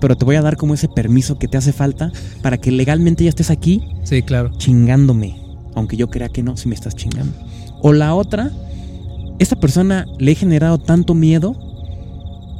pero 0.00 0.16
te 0.16 0.24
voy 0.24 0.36
a 0.36 0.42
dar 0.42 0.56
como 0.56 0.74
ese 0.74 0.88
permiso 0.88 1.38
que 1.38 1.48
te 1.48 1.56
hace 1.56 1.72
falta 1.72 2.12
para 2.42 2.58
que 2.58 2.70
legalmente 2.70 3.24
ya 3.24 3.30
estés 3.30 3.50
aquí 3.50 3.82
Sí, 4.04 4.22
claro. 4.22 4.50
chingándome. 4.58 5.36
Aunque 5.74 5.96
yo 5.96 6.08
crea 6.08 6.28
que 6.28 6.42
no, 6.42 6.56
si 6.56 6.68
me 6.68 6.74
estás 6.74 6.94
chingando. 6.94 7.32
O 7.82 7.92
la 7.92 8.14
otra, 8.14 8.50
esta 9.38 9.56
persona 9.56 10.06
le 10.18 10.32
he 10.32 10.34
generado 10.34 10.78
tanto 10.78 11.14
miedo 11.14 11.54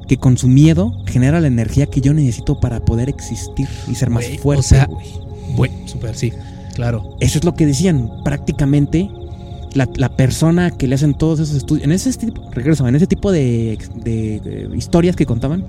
que 0.08 0.16
con 0.18 0.38
su 0.38 0.48
miedo 0.48 0.92
genera 1.06 1.40
la 1.40 1.46
energía 1.48 1.86
que 1.86 2.00
yo 2.00 2.14
necesito 2.14 2.60
para 2.60 2.80
poder 2.84 3.08
existir 3.08 3.68
y 3.88 3.94
ser 3.94 4.10
más 4.10 4.24
Güey, 4.24 4.38
o 4.38 4.42
fuerte. 4.42 4.62
sea. 4.62 4.88
Bueno, 5.56 5.74
súper, 5.86 6.14
sí. 6.16 6.32
Claro. 6.74 7.16
Eso 7.20 7.38
es 7.38 7.44
lo 7.44 7.54
que 7.54 7.66
decían. 7.66 8.10
Prácticamente 8.24 9.10
la, 9.74 9.88
la 9.96 10.10
persona 10.16 10.70
que 10.70 10.86
le 10.86 10.94
hacen 10.94 11.14
todos 11.14 11.40
esos 11.40 11.56
estudios, 11.56 11.84
en 11.84 11.92
ese 11.92 12.12
tipo, 12.12 12.42
regreso, 12.52 12.86
en 12.86 12.94
ese 12.96 13.06
tipo 13.06 13.32
de, 13.32 13.78
de- 13.96 14.40
de 14.40 14.76
historias 14.76 15.16
que 15.16 15.26
contaban, 15.26 15.66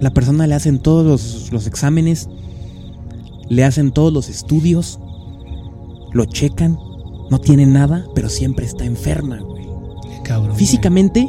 la 0.00 0.10
persona 0.10 0.46
le 0.46 0.54
hacen 0.54 0.78
todos 0.78 1.04
los, 1.06 1.52
los 1.52 1.66
exámenes, 1.66 2.28
le 3.48 3.64
hacen 3.64 3.92
todos 3.92 4.12
los 4.12 4.28
estudios, 4.28 4.98
lo 6.12 6.24
checan, 6.24 6.78
no 7.30 7.38
tiene 7.40 7.66
nada, 7.66 8.04
pero 8.14 8.28
siempre 8.28 8.64
está 8.66 8.84
enferma, 8.84 9.38
güey. 9.40 9.64
Qué 9.64 10.22
cabrón. 10.22 10.56
Físicamente 10.56 11.28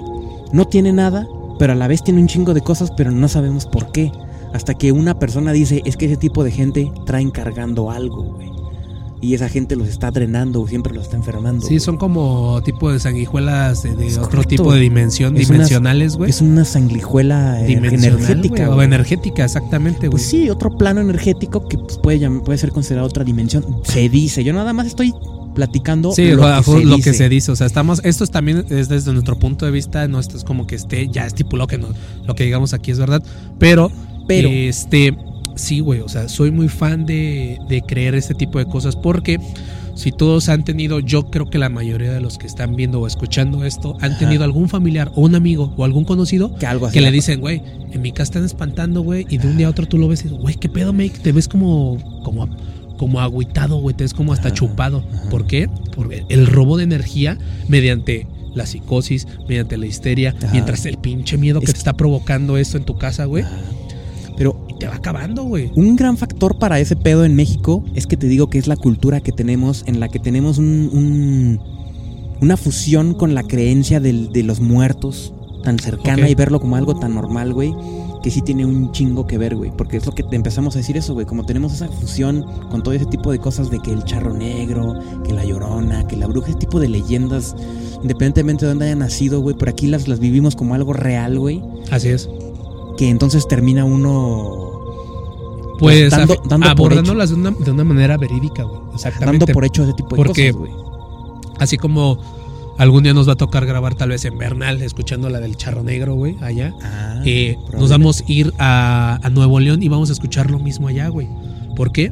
no 0.53 0.65
tiene 0.65 0.93
nada, 0.93 1.27
pero 1.59 1.73
a 1.73 1.75
la 1.75 1.87
vez 1.87 2.03
tiene 2.03 2.21
un 2.21 2.27
chingo 2.27 2.53
de 2.53 2.61
cosas, 2.61 2.91
pero 2.95 3.11
no 3.11 3.27
sabemos 3.27 3.65
por 3.65 3.91
qué. 3.91 4.11
Hasta 4.53 4.73
que 4.73 4.91
una 4.91 5.19
persona 5.19 5.51
dice, 5.51 5.81
es 5.85 5.97
que 5.97 6.05
ese 6.05 6.17
tipo 6.17 6.43
de 6.43 6.51
gente 6.51 6.91
traen 7.05 7.31
cargando 7.31 7.91
algo, 7.91 8.23
güey. 8.23 8.49
Y 9.21 9.33
esa 9.33 9.49
gente 9.49 9.75
los 9.75 9.87
está 9.87 10.11
drenando 10.11 10.61
o 10.61 10.67
siempre 10.67 10.93
los 10.93 11.05
está 11.05 11.17
enfermando. 11.17 11.61
Sí, 11.61 11.69
güey. 11.75 11.79
son 11.79 11.97
como 11.97 12.61
tipo 12.63 12.91
de 12.91 12.99
sanguijuelas 12.99 13.81
de, 13.83 13.89
otro 13.89 14.23
correcto. 14.23 14.49
tipo 14.49 14.73
de 14.73 14.81
dimensión, 14.81 15.35
Es 15.35 15.47
dimensionales, 15.49 16.15
güey. 16.15 16.29
Es 16.29 16.41
una 16.41 16.63
sanglijuela 16.63 17.65
eh, 17.65 17.73
energética. 17.73 18.55
güey, 18.55 18.69
O 18.69 18.75
güey. 18.75 18.85
energética, 18.85 19.43
exactamente, 19.45 20.01
güey. 20.07 20.11
Pues 20.11 20.23
sí, 20.23 20.49
otro 20.49 20.77
plano 20.77 21.01
energético 21.01 21.67
que 21.67 21.77
pues, 21.77 21.97
puede, 21.97 22.29
puede 22.41 22.57
ser 22.59 22.71
considerado 22.71 23.07
otra 23.07 23.23
dimensión. 23.23 23.65
Se 23.83 24.09
dice, 24.09 24.43
yo 24.43 24.53
nada 24.53 24.73
más 24.73 24.85
estoy 24.85 25.13
platicando 25.55 26.11
Sí, 26.11 26.31
lo, 26.31 26.41
que, 26.43 26.63
se 26.63 26.85
lo 26.85 26.95
dice. 26.97 27.09
que 27.11 27.17
se 27.17 27.29
dice. 27.29 27.51
O 27.51 27.55
sea, 27.55 27.65
estamos. 27.65 28.01
Esto 28.03 28.23
es 28.23 28.29
también 28.29 28.65
es 28.69 28.89
desde 28.89 29.11
nuestro 29.13 29.39
punto 29.39 29.65
de 29.65 29.71
vista. 29.71 30.07
No 30.07 30.19
esto 30.19 30.37
es 30.37 30.43
como 30.43 30.67
que 30.67 30.75
esté 30.75 31.07
ya 31.07 31.25
estipulado 31.25 31.67
que 31.67 31.79
no, 31.79 31.87
lo 32.27 32.35
que 32.35 32.43
digamos 32.43 32.73
aquí 32.73 32.91
es 32.91 32.99
verdad. 32.99 33.23
Pero, 33.57 33.91
Pero- 34.27 34.49
este. 34.49 35.17
Sí, 35.55 35.79
güey. 35.79 36.01
O 36.01 36.09
sea, 36.09 36.27
soy 36.27 36.51
muy 36.51 36.67
fan 36.67 37.05
de, 37.05 37.57
de 37.69 37.81
creer 37.81 38.13
este 38.13 38.35
tipo 38.35 38.59
de 38.59 38.65
cosas. 38.65 38.97
Porque 38.97 39.39
si 39.95 40.11
todos 40.11 40.49
han 40.49 40.65
tenido, 40.65 40.99
yo 40.99 41.31
creo 41.31 41.49
que 41.49 41.57
la 41.57 41.69
mayoría 41.69 42.11
de 42.11 42.19
los 42.19 42.37
que 42.37 42.45
están 42.45 42.75
viendo 42.75 42.99
o 42.99 43.07
escuchando 43.07 43.63
esto 43.63 43.95
han 44.01 44.11
Ajá. 44.11 44.19
tenido 44.19 44.43
algún 44.43 44.67
familiar 44.67 45.13
o 45.15 45.21
un 45.21 45.33
amigo 45.33 45.73
o 45.77 45.85
algún 45.85 46.03
conocido 46.03 46.53
Que 46.55 46.65
algo 46.65 46.91
que 46.91 46.99
le 46.99 47.09
dicen, 47.09 47.39
güey, 47.39 47.61
en 47.93 48.01
mi 48.01 48.11
casa 48.11 48.23
están 48.23 48.43
espantando, 48.43 49.01
güey, 49.01 49.25
y 49.29 49.37
de 49.37 49.47
un 49.47 49.55
día 49.55 49.67
a 49.67 49.69
otro 49.69 49.85
tú 49.85 49.97
lo 49.97 50.09
ves 50.09 50.19
y 50.19 50.23
dices, 50.25 50.37
güey, 50.41 50.55
¿qué 50.55 50.67
pedo, 50.67 50.91
mate? 50.91 51.13
Te 51.23 51.31
ves 51.31 51.47
como, 51.47 51.97
como, 52.25 52.49
como 52.97 53.19
agüitado, 53.19 53.77
güey, 53.77 53.95
te 53.95 54.03
ves 54.03 54.13
como 54.13 54.33
hasta 54.33 54.47
Ajá, 54.49 54.55
chupado. 54.55 55.03
ajá. 55.13 55.29
¿Por 55.29 55.45
qué? 55.47 55.69
Porque 55.95 56.23
el 56.29 56.47
robo 56.47 56.77
de 56.77 56.83
energía 56.83 57.37
mediante 57.67 58.27
la 58.53 58.65
psicosis, 58.65 59.27
mediante 59.47 59.77
la 59.77 59.85
histeria, 59.85 60.33
Ajá. 60.37 60.49
mientras 60.51 60.85
el 60.85 60.97
pinche 60.97 61.37
miedo 61.37 61.59
que 61.59 61.65
Es- 61.65 61.73
te 61.73 61.77
está 61.77 61.93
provocando 61.93 62.57
esto 62.57 62.77
en 62.77 62.85
tu 62.85 62.97
casa, 62.97 63.25
güey. 63.25 63.43
Pero 64.37 64.65
te 64.79 64.87
va 64.87 64.95
acabando, 64.95 65.43
güey. 65.43 65.71
Un 65.75 65.95
gran 65.95 66.17
factor 66.17 66.57
para 66.57 66.79
ese 66.79 66.95
pedo 66.95 67.23
en 67.25 67.35
México 67.35 67.83
es 67.95 68.05
que 68.07 68.17
te 68.17 68.27
digo 68.27 68.49
que 68.49 68.57
es 68.57 68.67
la 68.67 68.75
cultura 68.75 69.21
que 69.21 69.31
tenemos, 69.31 69.83
en 69.87 69.99
la 69.99 70.09
que 70.09 70.19
tenemos 70.19 70.57
un, 70.57 70.89
un- 70.91 71.59
una 72.41 72.57
fusión 72.57 73.13
con 73.13 73.33
la 73.33 73.43
creencia 73.43 73.99
del- 74.01 74.31
de 74.33 74.43
los 74.43 74.59
muertos 74.59 75.33
tan 75.63 75.79
cercana 75.79 76.29
y 76.29 76.35
verlo 76.35 76.59
como 76.59 76.75
algo 76.75 76.95
tan 76.99 77.15
normal, 77.15 77.53
güey, 77.53 77.73
que 78.25 78.31
sí 78.31 78.41
tiene 78.41 78.65
un 78.65 78.91
chingo 78.91 79.27
que 79.27 79.37
ver, 79.37 79.55
güey, 79.55 79.69
porque 79.69 79.97
es 79.97 80.05
lo 80.07 80.11
que 80.11 80.23
te 80.23 80.35
empezamos 80.35 80.73
a 80.75 80.79
decir 80.79 80.97
eso, 80.97 81.13
güey, 81.13 81.27
como 81.27 81.45
tenemos 81.45 81.71
esa 81.73 81.87
fusión 81.89 82.43
con 82.71 82.81
todo 82.81 82.95
ese 82.95 83.05
tipo 83.05 83.31
de 83.31 83.37
cosas 83.37 83.69
de 83.69 83.77
que 83.79 83.91
el 83.93 84.03
charro 84.03 84.33
negro, 84.33 84.95
que 85.23 85.31
la 85.31 85.45
llorona, 85.45 86.07
que 86.07 86.15
la 86.17 86.25
bruja, 86.25 86.49
ese 86.49 86.57
tipo 86.57 86.79
de 86.79 86.89
leyendas, 86.89 87.55
independientemente 88.01 88.65
de 88.65 88.69
dónde 88.69 88.85
hayan 88.85 88.97
nacido, 88.97 89.41
güey, 89.41 89.55
por 89.55 89.69
aquí 89.69 89.85
las, 89.85 90.07
las 90.07 90.19
vivimos 90.19 90.55
como 90.55 90.73
algo 90.73 90.91
real, 90.91 91.37
güey, 91.37 91.61
Así 91.91 92.07
es. 92.09 92.27
que 92.97 93.09
entonces 93.09 93.47
termina 93.47 93.85
uno 93.85 94.71
Pues 95.77 96.09
dando- 96.09 96.33
afi- 96.33 96.47
dando 96.49 96.65
por 96.65 96.71
abordándolas 96.71 97.29
de 97.29 97.35
una, 97.35 97.51
de 97.51 97.69
una 97.71 97.83
manera 97.83 98.17
verídica, 98.17 98.63
güey. 98.63 98.79
Exactamente. 98.95 99.45
dando 99.45 99.53
por 99.53 99.65
hecho 99.65 99.83
ese 99.83 99.93
tipo 99.93 100.09
de 100.09 100.15
Porque- 100.15 100.51
cosas, 100.51 100.67
güey. 100.67 100.71
Así 101.59 101.77
como 101.77 102.17
algún 102.77 103.03
día 103.03 103.13
nos 103.13 103.27
va 103.27 103.33
a 103.33 103.37
tocar 103.37 103.65
grabar 103.65 103.95
tal 103.95 104.09
vez 104.09 104.25
en 104.25 104.37
Bernal, 104.37 104.81
escuchando 104.81 105.29
la 105.29 105.39
del 105.39 105.55
charro 105.55 105.83
negro, 105.83 106.15
güey, 106.15 106.35
allá. 106.41 106.73
Ah, 106.83 107.21
Eh, 107.25 107.55
nos 107.73 107.89
vamos 107.89 108.21
a 108.21 108.31
ir 108.31 108.53
a, 108.59 109.19
a 109.23 109.29
Nuevo 109.29 109.59
León 109.59 109.81
y 109.83 109.87
vamos 109.89 110.09
a 110.09 110.13
escuchar 110.13 110.51
lo 110.51 110.59
mismo 110.59 110.87
allá, 110.87 111.07
güey. 111.07 111.27
¿Por 111.75 111.91
qué? 111.91 112.11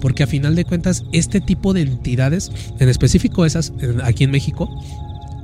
Porque 0.00 0.22
a 0.22 0.26
final 0.26 0.54
de 0.54 0.64
cuentas, 0.64 1.04
este 1.12 1.40
tipo 1.40 1.72
de 1.72 1.80
entidades, 1.82 2.50
en 2.78 2.88
específico 2.88 3.44
esas, 3.46 3.72
en- 3.80 4.00
aquí 4.02 4.24
en 4.24 4.30
México, 4.30 4.68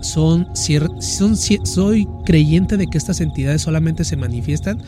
son, 0.00 0.46
cier- 0.54 1.00
son 1.00 1.36
soy 1.36 2.06
creyente 2.24 2.76
de 2.76 2.86
que 2.86 2.98
estas 2.98 3.20
entidades 3.20 3.62
solamente 3.62 4.04
se 4.04 4.16
manifiestan 4.16 4.82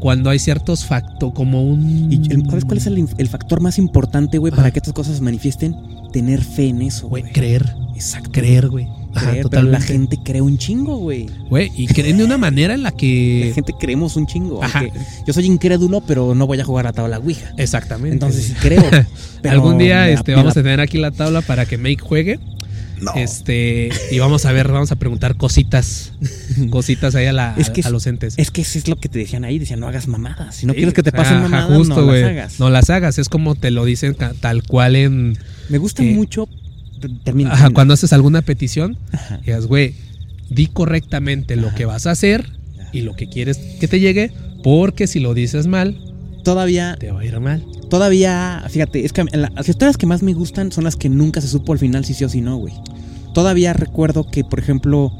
cuando 0.00 0.30
hay 0.30 0.38
ciertos 0.38 0.84
factos, 0.84 1.32
como 1.32 1.62
un... 1.62 2.12
¿Y 2.12 2.16
el- 2.32 2.44
¿Sabes 2.46 2.64
cuál 2.64 2.78
es 2.78 2.86
el, 2.86 3.06
el 3.18 3.28
factor 3.28 3.60
más 3.60 3.78
importante, 3.78 4.38
güey, 4.38 4.52
para 4.52 4.70
que 4.70 4.78
estas 4.80 4.94
cosas 4.94 5.16
se 5.16 5.22
manifiesten? 5.22 5.76
Tener 6.12 6.42
fe 6.42 6.68
en 6.68 6.82
eso, 6.82 7.08
Güey, 7.08 7.22
güey. 7.22 7.32
creer, 7.32 7.74
Exacto. 7.94 8.30
creer, 8.32 8.68
güey. 8.68 8.88
Ajá, 9.14 9.30
creer, 9.30 9.46
pero 9.50 9.62
la 9.64 9.80
gente 9.80 10.18
cree 10.24 10.40
un 10.40 10.56
chingo, 10.58 10.96
güey. 10.96 11.26
Güey, 11.50 11.70
y 11.76 11.86
creen 11.86 12.16
de 12.18 12.24
una 12.24 12.38
manera 12.38 12.74
en 12.74 12.82
la 12.82 12.90
La 12.90 12.96
que. 12.96 13.52
gente 13.54 13.74
creemos 13.78 14.16
un 14.16 14.26
chingo. 14.26 14.62
Ajá. 14.62 14.80
aunque 14.80 14.98
Yo 15.26 15.32
soy 15.32 15.46
incrédulo, 15.46 16.00
pero 16.00 16.34
no 16.34 16.46
voy 16.46 16.60
a 16.60 16.64
jugar 16.64 16.86
a 16.86 16.92
tabla 16.92 17.18
Ouija. 17.18 17.52
Exactamente. 17.58 18.14
Entonces 18.14 18.44
sí 18.44 18.54
creo. 18.60 18.82
pero 19.42 19.52
Algún 19.54 19.78
día 19.78 20.08
este, 20.08 20.34
vamos 20.34 20.56
a 20.56 20.62
tener 20.62 20.80
aquí 20.80 20.98
la 20.98 21.10
tabla 21.10 21.40
para 21.42 21.66
que 21.66 21.76
Make 21.78 21.98
juegue. 22.00 22.38
No. 23.00 23.12
Este, 23.16 23.90
y 24.12 24.18
vamos 24.20 24.46
a 24.46 24.52
ver, 24.52 24.68
vamos 24.68 24.92
a 24.92 24.96
preguntar 24.96 25.34
cositas. 25.36 26.12
cositas 26.70 27.14
ahí 27.16 27.26
a, 27.26 27.32
la, 27.32 27.54
Es 27.58 27.68
que 27.70 27.82
a 27.82 27.90
los 27.90 28.06
entes. 28.06 28.34
Es 28.36 28.50
que 28.52 28.62
eso 28.62 28.78
es 28.78 28.86
lo 28.86 28.94
que 28.96 29.08
te 29.08 29.18
decían 29.18 29.44
ahí. 29.44 29.58
Decían, 29.58 29.80
no 29.80 29.88
hagas 29.88 30.06
mamadas. 30.06 30.54
Si 30.54 30.66
no 30.66 30.72
Sí, 30.72 30.76
quieres 30.76 30.94
que 30.94 31.02
te 31.02 31.10
pasen 31.10 31.38
ajá, 31.38 31.48
mamadas, 31.48 31.76
justo, 31.78 32.00
no 32.06 32.12
las 32.12 32.24
hagas. 32.24 32.60
No 32.60 32.70
las 32.70 32.90
hagas. 32.90 33.18
Es 33.18 33.28
como 33.28 33.56
te 33.56 33.70
lo 33.72 33.84
dicen 33.84 34.14
tal 34.40 34.62
cual 34.62 34.94
en. 34.96 35.36
Me 35.68 35.78
gusta 35.78 36.04
Eh, 36.04 36.14
mucho. 36.14 36.48
Termina. 37.24 37.52
Ajá, 37.52 37.70
cuando 37.70 37.94
haces 37.94 38.12
alguna 38.12 38.42
petición, 38.42 38.96
Ajá. 39.12 39.38
digas, 39.44 39.66
güey, 39.66 39.94
di 40.50 40.66
correctamente 40.66 41.56
lo 41.56 41.68
Ajá. 41.68 41.76
que 41.76 41.84
vas 41.84 42.06
a 42.06 42.10
hacer 42.12 42.46
y 42.92 43.00
lo 43.02 43.14
que 43.16 43.28
quieres 43.28 43.56
que 43.80 43.88
te 43.88 44.00
llegue, 44.00 44.30
porque 44.62 45.06
si 45.06 45.20
lo 45.20 45.34
dices 45.34 45.66
mal, 45.66 45.98
Todavía, 46.44 46.96
te 46.98 47.12
va 47.12 47.20
a 47.20 47.24
ir 47.24 47.38
mal. 47.40 47.64
todavía, 47.88 48.64
fíjate, 48.68 49.04
es 49.04 49.12
que 49.12 49.24
la- 49.32 49.50
las 49.54 49.68
historias 49.68 49.96
que 49.96 50.06
más 50.06 50.22
me 50.22 50.34
gustan 50.34 50.72
son 50.72 50.84
las 50.84 50.96
que 50.96 51.08
nunca 51.08 51.40
se 51.40 51.46
supo 51.48 51.72
al 51.72 51.78
final 51.78 52.04
si 52.04 52.14
sí 52.14 52.24
o 52.24 52.28
si 52.28 52.40
no, 52.40 52.56
güey. 52.56 52.74
Todavía 53.32 53.72
recuerdo 53.72 54.26
que, 54.28 54.42
por 54.44 54.58
ejemplo, 54.58 55.12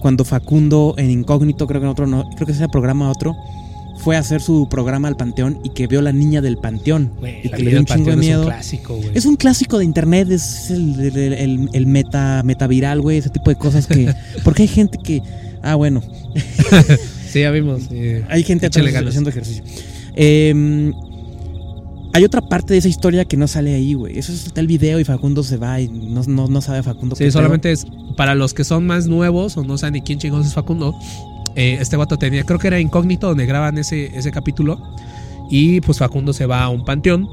cuando 0.00 0.24
Facundo 0.24 0.94
en 0.98 1.10
Incógnito, 1.10 1.66
creo 1.66 1.80
que 1.80 1.86
en 1.86 1.90
otro 1.90 2.06
no, 2.06 2.28
creo 2.36 2.46
que 2.46 2.52
ese 2.52 2.68
programa 2.68 3.10
otro, 3.10 3.34
fue 4.00 4.16
a 4.16 4.20
hacer 4.20 4.40
su 4.40 4.68
programa 4.68 5.06
al 5.08 5.16
Panteón 5.16 5.60
y 5.62 5.70
que 5.70 5.86
vio 5.86 6.02
la 6.02 6.12
niña 6.12 6.40
del 6.40 6.56
Panteón 6.56 7.12
y 7.44 7.48
que 7.50 7.62
le 7.62 7.70
dio 7.70 7.80
un 7.80 7.86
chingo 7.86 8.06
de 8.06 8.12
es 8.12 8.16
miedo. 8.18 8.40
un 8.42 8.46
clásico, 8.48 8.96
güey. 8.96 9.10
Es 9.14 9.26
un 9.26 9.36
clásico 9.36 9.78
de 9.78 9.84
internet, 9.84 10.30
es 10.30 10.70
el, 10.70 10.98
el, 10.98 11.16
el- 11.34 11.68
el 11.72 11.86
meta, 11.86 12.42
metaviral, 12.44 13.00
güey, 13.00 13.18
ese 13.18 13.30
tipo 13.30 13.50
de 13.50 13.56
cosas 13.56 13.86
que... 13.86 14.12
Porque 14.44 14.62
hay 14.62 14.68
gente 14.68 14.98
que... 15.02 15.22
Ah, 15.62 15.74
bueno, 15.76 16.02
Sí, 17.30 17.40
ya 17.42 17.50
vimos. 17.52 17.82
eh, 17.92 18.24
hay 18.28 18.42
gente 18.42 18.66
haciendo 18.66 19.30
ejercicio. 19.30 19.62
Eh, 20.16 20.92
hay 22.12 22.24
otra 22.24 22.40
parte 22.40 22.72
de 22.72 22.78
esa 22.80 22.88
historia 22.88 23.24
que 23.24 23.36
no 23.36 23.46
sale 23.46 23.72
ahí, 23.74 23.94
güey. 23.94 24.18
Eso 24.18 24.32
está 24.32 24.60
el 24.60 24.66
video 24.66 24.98
y 24.98 25.04
Facundo 25.04 25.44
se 25.44 25.56
va 25.58 25.80
y 25.80 25.88
no, 25.88 26.22
no, 26.26 26.48
no 26.48 26.60
sabe 26.60 26.82
Facundo 26.82 27.14
qué 27.14 27.26
Sí, 27.26 27.30
solamente 27.30 27.70
es 27.70 27.86
para 28.16 28.34
los 28.34 28.52
que 28.52 28.64
son 28.64 28.84
más 28.84 29.06
nuevos 29.06 29.56
o 29.56 29.62
no 29.62 29.78
saben 29.78 29.92
ni 29.94 30.00
quién 30.02 30.18
chingón 30.18 30.42
es 30.42 30.52
Facundo. 30.54 30.92
Eh, 31.56 31.78
este 31.80 31.96
vato 31.96 32.16
tenía, 32.16 32.44
creo 32.44 32.58
que 32.58 32.68
era 32.68 32.80
incógnito 32.80 33.28
donde 33.28 33.46
graban 33.46 33.78
ese, 33.78 34.16
ese 34.16 34.30
capítulo. 34.30 34.80
Y 35.50 35.80
pues 35.80 35.98
Facundo 35.98 36.32
se 36.32 36.46
va 36.46 36.62
a 36.62 36.68
un 36.68 36.84
panteón 36.84 37.28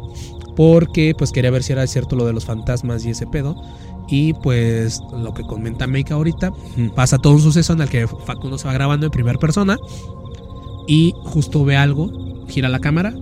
porque 0.55 1.13
pues 1.15 1.32
quería 1.32 1.51
ver 1.51 1.61
si 1.61 1.74
era 1.74 1.86
cierto 1.86 2.15
lo 2.15 2.26
de 2.26 2.34
los 2.34 2.45
fantasmas 2.45 3.05
y 3.05 3.11
ese 3.11 3.28
pedo. 3.28 3.55
Y 4.09 4.34
pues 4.34 5.01
lo 5.11 5.34
que 5.34 5.43
comenta 5.43 5.86
Meika 5.86 6.15
ahorita, 6.15 6.51
pasa 6.95 7.18
todo 7.20 7.34
un 7.34 7.41
suceso 7.41 7.74
en 7.74 7.82
el 7.82 7.89
que 7.89 8.07
Facundo 8.07 8.57
se 8.57 8.68
va 8.68 8.74
grabando 8.74 9.05
en 9.05 9.11
primera 9.11 9.38
persona 9.38 9.78
y 10.88 11.13
justo 11.26 11.63
ve 11.65 11.76
algo, 11.76 12.45
gira 12.47 12.70
la 12.70 12.80
cámara 12.80 13.13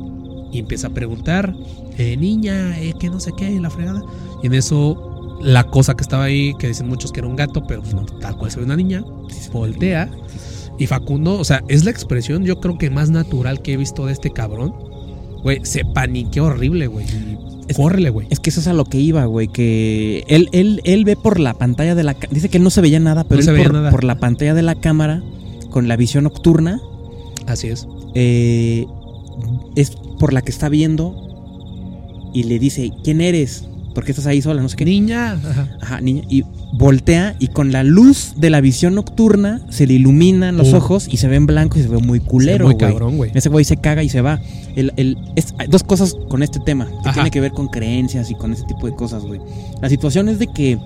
y 0.52 0.60
empieza 0.60 0.88
a 0.88 0.90
preguntar, 0.92 1.54
eh, 1.98 2.16
niña, 2.16 2.80
eh, 2.80 2.94
que 3.00 3.10
no 3.10 3.20
sé 3.20 3.32
qué, 3.36 3.52
y 3.52 3.60
la 3.60 3.70
fregada. 3.70 4.02
Y 4.44 4.48
en 4.48 4.54
eso 4.54 5.38
la 5.42 5.66
cosa 5.66 5.96
que 5.96 6.04
estaba 6.04 6.26
ahí, 6.26 6.54
que 6.60 6.68
dicen 6.68 6.88
muchos 6.88 7.12
que 7.12 7.20
era 7.20 7.28
un 7.28 7.36
gato, 7.36 7.66
pero 7.68 7.82
pues, 7.82 7.94
no, 7.94 8.06
tal 8.06 8.38
cual 8.38 8.52
se 8.52 8.60
ve 8.60 8.66
una 8.66 8.78
niña, 8.78 9.04
voltea 9.52 10.10
y 10.78 10.88
Facundo, 10.88 11.40
o 11.40 11.44
sea, 11.44 11.64
es 11.68 11.86
la 11.86 11.92
expresión 11.92 12.44
yo 12.46 12.60
creo 12.60 12.78
que 12.78 12.90
más 12.90 13.10
natural 13.10 13.62
que 13.62 13.74
he 13.74 13.78
visto 13.78 14.06
de 14.06 14.14
este 14.14 14.32
cabrón. 14.32 14.74
Güey, 15.44 15.60
se 15.64 15.86
paniqueó 15.86 16.46
horrible, 16.46 16.88
güey. 16.88 17.06
Es- 17.68 17.78
Córrele, 17.78 18.10
güey. 18.10 18.28
Es 18.32 18.40
que 18.40 18.50
eso 18.50 18.60
es 18.60 18.68
a 18.68 18.74
lo 18.74 18.86
que 18.86 19.00
iba, 19.00 19.26
güey. 19.26 19.48
Que 19.48 20.24
él, 20.28 20.50
él, 20.54 20.82
él 20.86 21.06
ve 21.06 21.16
por 21.16 21.40
la 21.40 21.54
pantalla 21.54 21.94
de 21.96 22.04
la... 22.04 22.16
Dice 22.32 22.50
que 22.50 22.60
no 22.60 22.70
se 22.72 22.82
veía 22.82 23.00
nada, 23.00 23.24
pero 23.24 23.38
No 23.40 23.44
se 23.44 23.50
él 23.52 23.56
veía 23.58 23.68
por, 23.68 23.74
nada. 23.74 23.92
por 23.92 24.04
la 24.04 24.16
pantalla 24.20 24.54
de 24.56 24.62
la 24.64 24.76
cámara, 24.76 25.22
con 25.70 25.88
la 25.88 25.96
visión 25.98 26.24
nocturna, 26.26 26.80
Así 27.48 27.68
es. 27.68 27.88
eh, 28.16 28.86
es 29.76 29.92
por 30.20 30.34
la 30.34 30.42
que 30.42 30.52
está 30.52 30.68
viendo 30.70 31.16
y 32.34 32.44
le 32.44 32.58
dice, 32.60 32.92
¿quién 33.04 33.22
eres? 33.22 33.66
¿Por 33.96 34.04
qué 34.06 34.12
estás 34.12 34.28
ahí 34.28 34.42
sola? 34.44 34.62
No 34.62 34.70
sé 34.70 34.76
qué. 34.76 34.86
Niña. 34.86 35.32
Ajá. 35.34 35.68
Ajá, 35.82 36.02
niña. 36.02 36.22
Y 36.30 36.44
voltea 36.74 37.36
y 37.40 37.48
con 37.48 37.72
la 37.72 37.84
luz 37.84 38.34
de 38.38 38.50
la 38.52 38.62
visión 38.62 38.94
nocturna 38.94 39.62
se 39.70 39.88
le 39.88 39.94
iluminan 39.96 40.58
los 40.58 40.74
Uh. 40.74 40.78
ojos 40.78 41.08
y 41.10 41.18
se 41.18 41.28
ve 41.28 41.38
en 41.38 41.48
blanco 41.48 41.80
y 41.80 41.82
se 41.82 41.88
ve 41.88 41.98
muy 41.98 42.20
culero, 42.20 42.66
muy 42.66 42.76
güey. 42.76 42.92
cabrón, 42.92 43.18
güey. 43.18 43.32
Ese 43.34 43.50
güey 43.50 43.66
se 43.66 43.78
caga 43.78 44.04
y 44.04 44.10
se 44.10 44.22
va. 44.22 44.40
El, 44.76 44.94
el- 44.98 45.18
es- 45.36 45.56
hay 45.58 45.68
dos 45.68 45.84
cosas 45.84 46.16
con 46.30 46.44
este 46.44 46.60
tema 46.60 46.86
que 46.86 47.10
Ajá. 47.10 47.14
tiene 47.14 47.32
que 47.32 47.40
ver 47.42 47.52
con 47.52 47.68
creencias 47.70 48.30
y 48.30 48.36
con 48.36 48.52
ese 48.54 48.64
tipo 48.66 48.86
de 48.86 48.94
cosas, 48.96 49.24
güey. 49.24 49.40
La 49.82 49.90
situación 49.90 50.30
es 50.30 50.38
de 50.38 50.48
que 50.48 50.78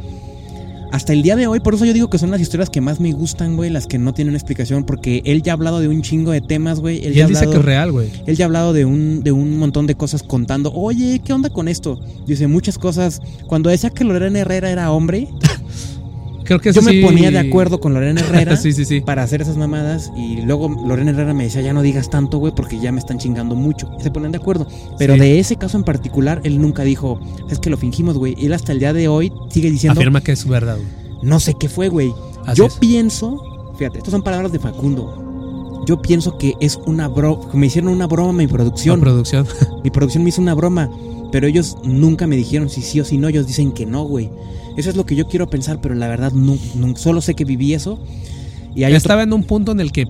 hasta 0.92 1.14
el 1.14 1.22
día 1.22 1.36
de 1.36 1.48
hoy, 1.48 1.60
por 1.60 1.76
eso 1.76 1.86
yo 1.86 1.94
digo 1.94 2.10
que 2.10 2.18
son 2.18 2.32
las 2.32 2.42
historias 2.42 2.70
que 2.70 2.82
más 2.82 3.00
me 3.00 3.12
gustan, 3.12 3.56
güey, 3.56 3.70
las 3.70 3.86
que 3.88 3.98
no 4.00 4.14
tienen 4.14 4.34
explicación, 4.36 4.84
porque 4.84 5.22
él 5.26 5.44
ya 5.44 5.52
ha 5.52 5.56
hablado 5.56 5.80
de 5.80 5.88
un 5.88 6.02
chingo 6.02 6.32
de 6.32 6.42
temas, 6.42 6.80
güey. 6.80 7.06
Él, 7.06 7.14
Y 7.14 7.16
ya 7.18 7.24
ha 7.24 7.28
él 7.28 7.30
dice 7.34 7.40
hablado- 7.46 7.52
que 7.52 7.58
es 7.60 7.66
real, 7.66 7.92
güey. 7.92 8.10
él 8.26 8.36
ya 8.36 8.46
ha 8.46 8.48
hablado 8.48 8.74
de 8.74 8.86
un, 8.86 9.22
de 9.24 9.32
un 9.32 9.58
montón 9.60 9.86
de 9.88 9.96
cosas 9.96 10.24
contando, 10.24 10.72
oye, 10.74 11.20
¿qué 11.24 11.34
onda 11.34 11.50
con 11.50 11.68
esto? 11.68 12.00
Dice 12.26 12.48
muchas 12.48 12.78
cosas. 12.78 13.22
Cuando 13.48 13.70
decía 13.70 13.90
que 13.92 14.04
Lorena 14.04 14.40
Herrera 14.40 14.70
era 14.72 14.92
hombre, 14.92 15.28
Creo 16.50 16.60
que 16.60 16.74
yo 16.74 16.82
me 16.82 16.92
sí- 16.92 17.02
ponía 17.02 17.32
de 17.32 17.40
acuerdo 17.40 17.80
con 17.80 17.94
Lorena 17.94 18.20
Herrera 18.28 18.58
sí, 18.58 18.74
sí, 18.74 18.84
sí. 18.84 19.00
para 19.02 19.24
hacer 19.24 19.42
esas 19.42 19.56
mamadas 19.56 20.12
y 20.18 20.42
luego 20.42 20.68
Lorena 20.86 21.12
Herrera 21.12 21.34
me 21.34 21.46
decía, 21.46 21.62
ya 21.62 21.72
no 21.74 21.82
digas 21.82 22.10
tanto, 22.10 22.40
güey, 22.40 22.54
porque 22.54 22.80
ya 22.80 22.92
me 22.92 23.00
están 23.00 23.20
chingando 23.20 23.56
mucho. 23.56 23.90
Y 24.00 24.04
se 24.04 24.12
ponen 24.12 24.32
de 24.32 24.40
acuerdo. 24.40 24.68
Pero 24.98 25.16
de 25.16 25.40
ese 25.40 25.56
caso 25.56 25.78
en 25.78 25.84
particular, 25.84 26.42
él 26.44 26.60
nunca 26.62 26.84
dijo, 26.84 27.20
es 27.50 27.60
que 27.60 27.70
lo 27.70 27.78
fingimos, 27.78 28.18
güey. 28.18 28.36
Él 28.44 28.52
hasta 28.54 28.72
el 28.74 28.80
día 28.80 28.92
de 28.94 29.08
hoy 29.08 29.32
sigue 29.50 29.72
diciendo, 29.72 30.00
Afirma 30.02 30.22
que 30.22 30.32
es 30.32 30.46
verdad, 30.48 30.76
güey. 30.78 30.88
no 31.24 31.40
sé 31.40 31.54
qué 31.60 31.70
fue, 31.70 31.88
güey. 31.88 32.12
Yo 32.56 32.66
es. 32.66 32.74
pienso, 32.76 33.74
fíjate, 33.78 34.00
estas 34.00 34.12
son 34.12 34.24
palabras 34.24 34.52
de 34.52 34.60
Facundo. 34.60 35.84
Yo 35.86 36.02
pienso 36.02 36.38
que 36.38 36.56
es 36.60 36.78
una 36.86 37.08
broma, 37.08 37.48
me 37.54 37.68
hicieron 37.68 37.92
una 37.92 38.06
broma 38.08 38.34
mi 38.34 38.48
producción. 38.48 39.00
La 39.00 39.06
producción. 39.06 39.48
Mi 39.84 39.90
producción 39.90 40.24
me 40.24 40.30
hizo 40.30 40.42
una 40.42 40.54
broma, 40.54 40.90
pero 41.32 41.48
ellos 41.48 41.78
nunca 41.84 42.28
me 42.28 42.36
dijeron 42.36 42.70
si 42.70 42.82
sí 42.82 43.00
o 43.00 43.06
si 43.06 43.18
no. 43.18 43.28
Ellos 43.28 43.48
dicen 43.48 43.72
que 43.72 43.86
no, 43.86 44.04
güey. 44.04 44.30
Eso 44.80 44.90
es 44.90 44.96
lo 44.96 45.06
que 45.06 45.16
yo 45.16 45.28
quiero 45.28 45.50
pensar, 45.50 45.80
pero 45.82 45.94
la 45.94 46.08
verdad 46.08 46.32
no, 46.32 46.58
no- 46.76 46.96
solo 46.96 47.22
sé 47.22 47.34
que 47.36 47.46
viví 47.46 47.74
eso. 47.74 48.00
Y 48.76 48.84
hay 48.84 48.94
otro, 48.94 48.98
Estaba 48.98 49.24
en 49.24 49.34
un 49.34 49.44
punto 49.44 49.72
en 49.74 49.80
el 49.82 49.92
que 49.92 50.06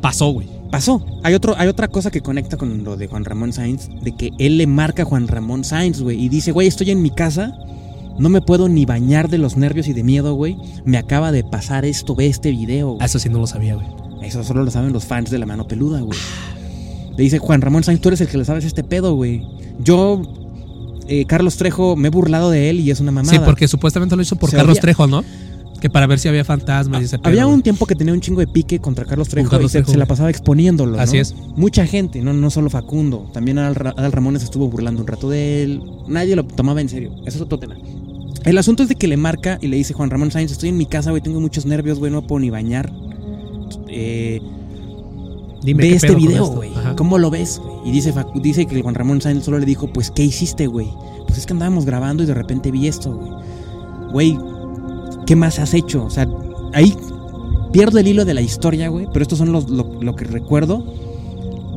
pasó, 0.00 0.30
güey. 0.32 0.48
pasó. 0.70 1.04
Hay 1.22 1.34
otro, 1.34 1.54
hay 1.58 1.68
otra 1.68 1.88
cosa 1.88 2.10
que 2.10 2.20
conecta 2.22 2.56
con 2.56 2.82
lo 2.82 2.96
de 2.96 3.06
Juan 3.06 3.24
Ramón 3.24 3.52
Sainz, 3.52 3.88
de 4.02 4.16
que 4.16 4.30
él 4.38 4.58
le 4.58 4.66
marca 4.66 5.02
a 5.02 5.06
Juan 5.06 5.28
Ramón 5.28 5.64
Sainz, 5.64 6.00
güey, 6.00 6.22
y 6.22 6.28
dice, 6.28 6.50
güey, 6.52 6.66
estoy 6.66 6.90
en 6.90 7.02
mi 7.02 7.10
casa, 7.10 7.52
no 8.18 8.28
me 8.28 8.40
puedo 8.40 8.68
ni 8.68 8.84
bañar 8.86 9.28
de 9.28 9.38
los 9.38 9.56
nervios 9.56 9.86
y 9.88 9.92
de 9.92 10.02
miedo, 10.02 10.34
güey. 10.34 10.56
Me 10.84 10.96
acaba 10.98 11.30
de 11.30 11.44
pasar 11.44 11.84
esto, 11.84 12.14
ve 12.14 12.26
este 12.26 12.50
video. 12.50 12.92
güey". 12.94 13.04
Eso 13.04 13.18
sí 13.18 13.28
no 13.28 13.38
lo 13.38 13.46
sabía, 13.46 13.74
güey. 13.74 13.86
Eso 14.22 14.42
solo 14.42 14.64
lo 14.64 14.70
saben 14.70 14.92
los 14.92 15.04
fans 15.04 15.30
de 15.30 15.38
la 15.38 15.46
mano 15.46 15.68
peluda, 15.68 16.00
güey. 16.00 16.18
Le 17.16 17.22
dice 17.22 17.38
Juan 17.38 17.60
Ramón 17.60 17.84
Sainz, 17.84 18.00
tú 18.00 18.08
eres 18.08 18.20
el 18.22 18.28
que 18.28 18.38
le 18.38 18.44
sabes 18.44 18.64
este 18.64 18.82
pedo, 18.82 19.14
güey. 19.14 19.42
Yo, 19.84 20.22
eh, 21.08 21.24
Carlos 21.26 21.56
Trejo, 21.56 21.96
me 21.96 22.08
he 22.08 22.10
burlado 22.10 22.50
de 22.50 22.70
él 22.70 22.80
y 22.80 22.90
es 22.90 23.00
una 23.00 23.12
mamada. 23.12 23.36
Sí, 23.38 23.42
porque 23.44 23.68
supuestamente 23.68 24.16
lo 24.16 24.22
hizo 24.22 24.36
por 24.36 24.50
Se 24.50 24.56
Carlos 24.56 24.72
había- 24.72 24.80
Trejo, 24.82 25.06
¿no? 25.06 25.24
Que 25.80 25.90
para 25.90 26.06
ver 26.06 26.18
si 26.18 26.26
había 26.28 26.42
fantasmas 26.42 27.02
y 27.02 27.04
ese 27.04 27.18
Había 27.22 27.46
un 27.46 27.60
tiempo 27.62 27.84
que 27.84 27.94
tenía 27.94 28.14
un 28.14 28.20
chingo 28.22 28.40
de 28.40 28.46
pique 28.46 28.78
contra 28.78 29.04
Carlos 29.04 29.28
Trejo 29.28 29.50
Carlos 29.50 29.70
y 29.70 29.72
se, 29.72 29.78
Trejo, 29.80 29.92
se 29.92 29.98
la 29.98 30.06
pasaba 30.06 30.30
exponiéndolo. 30.30 30.98
Así 30.98 31.16
¿no? 31.16 31.22
es. 31.22 31.34
Mucha 31.54 31.86
gente, 31.86 32.22
no, 32.22 32.32
no 32.32 32.48
solo 32.50 32.70
Facundo. 32.70 33.28
También 33.34 33.58
Adal, 33.58 33.92
Adal 33.96 34.10
Ramones 34.12 34.42
estuvo 34.42 34.68
burlando 34.70 35.02
un 35.02 35.06
rato 35.06 35.28
de 35.28 35.62
él. 35.62 35.82
Nadie 36.08 36.34
lo 36.34 36.44
tomaba 36.46 36.80
en 36.80 36.88
serio. 36.88 37.12
Eso 37.26 37.36
es 37.36 37.42
otro 37.42 37.58
tema. 37.58 37.76
El 38.44 38.56
asunto 38.56 38.84
es 38.84 38.88
de 38.88 38.94
que 38.94 39.06
le 39.06 39.16
marca 39.18 39.58
y 39.60 39.66
le 39.66 39.76
dice 39.76 39.92
Juan 39.92 40.08
Ramón 40.08 40.30
Sainz, 40.30 40.50
estoy 40.52 40.70
en 40.70 40.78
mi 40.78 40.86
casa, 40.86 41.10
güey, 41.10 41.20
tengo 41.22 41.40
muchos 41.40 41.66
nervios, 41.66 41.98
güey, 41.98 42.10
no 42.10 42.26
puedo 42.26 42.40
ni 42.40 42.48
bañar. 42.48 42.90
Eh, 43.88 44.40
Dime 45.62 45.82
ve 45.82 45.94
este 45.94 46.14
video, 46.14 46.46
güey. 46.46 46.72
¿Cómo 46.96 47.18
lo 47.18 47.30
ves? 47.30 47.60
Y 47.84 47.90
dice, 47.90 48.14
dice 48.36 48.66
que 48.66 48.82
Juan 48.82 48.94
Ramón 48.94 49.20
Sáenz 49.20 49.44
solo 49.44 49.58
le 49.58 49.66
dijo, 49.66 49.88
pues, 49.88 50.10
¿qué 50.10 50.24
hiciste, 50.24 50.66
güey? 50.66 50.88
Pues 51.26 51.38
es 51.38 51.46
que 51.46 51.52
andábamos 51.52 51.84
grabando 51.84 52.22
y 52.22 52.26
de 52.26 52.34
repente 52.34 52.70
vi 52.70 52.86
esto, 52.86 53.14
güey. 53.14 53.30
Güey, 54.12 54.38
¿qué 55.26 55.36
más 55.36 55.58
has 55.58 55.74
hecho? 55.74 56.04
O 56.04 56.10
sea, 56.10 56.28
ahí 56.72 56.96
pierdo 57.72 57.98
el 57.98 58.08
hilo 58.08 58.24
de 58.24 58.34
la 58.34 58.40
historia, 58.40 58.88
güey. 58.88 59.06
Pero 59.12 59.22
estos 59.22 59.38
son 59.38 59.52
los, 59.52 59.68
lo, 59.68 59.84
lo 60.00 60.14
que 60.14 60.24
recuerdo 60.24 60.84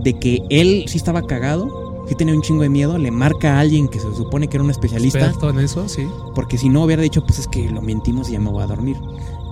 de 0.03 0.17
que 0.17 0.41
él 0.49 0.86
sí 0.88 0.97
estaba 0.97 1.23
cagado, 1.23 2.05
sí 2.07 2.15
tenía 2.15 2.34
un 2.34 2.41
chingo 2.41 2.61
de 2.61 2.69
miedo, 2.69 2.97
le 2.97 3.11
marca 3.11 3.57
a 3.57 3.59
alguien 3.59 3.88
que 3.88 3.99
se 3.99 4.13
supone 4.15 4.47
que 4.47 4.57
era 4.57 4.63
un 4.63 4.71
especialista. 4.71 5.19
Experto 5.19 5.49
en 5.49 5.59
eso, 5.59 5.88
sí. 5.88 6.07
Porque 6.36 6.57
si 6.57 6.69
no 6.69 6.84
hubiera 6.84 7.01
dicho, 7.01 7.23
pues 7.25 7.39
es 7.39 7.47
que 7.47 7.69
lo 7.69 7.82
mentimos 7.82 8.30
y 8.30 8.34
ya 8.34 8.39
me 8.39 8.49
voy 8.49 8.63
a 8.63 8.67
dormir. 8.67 8.97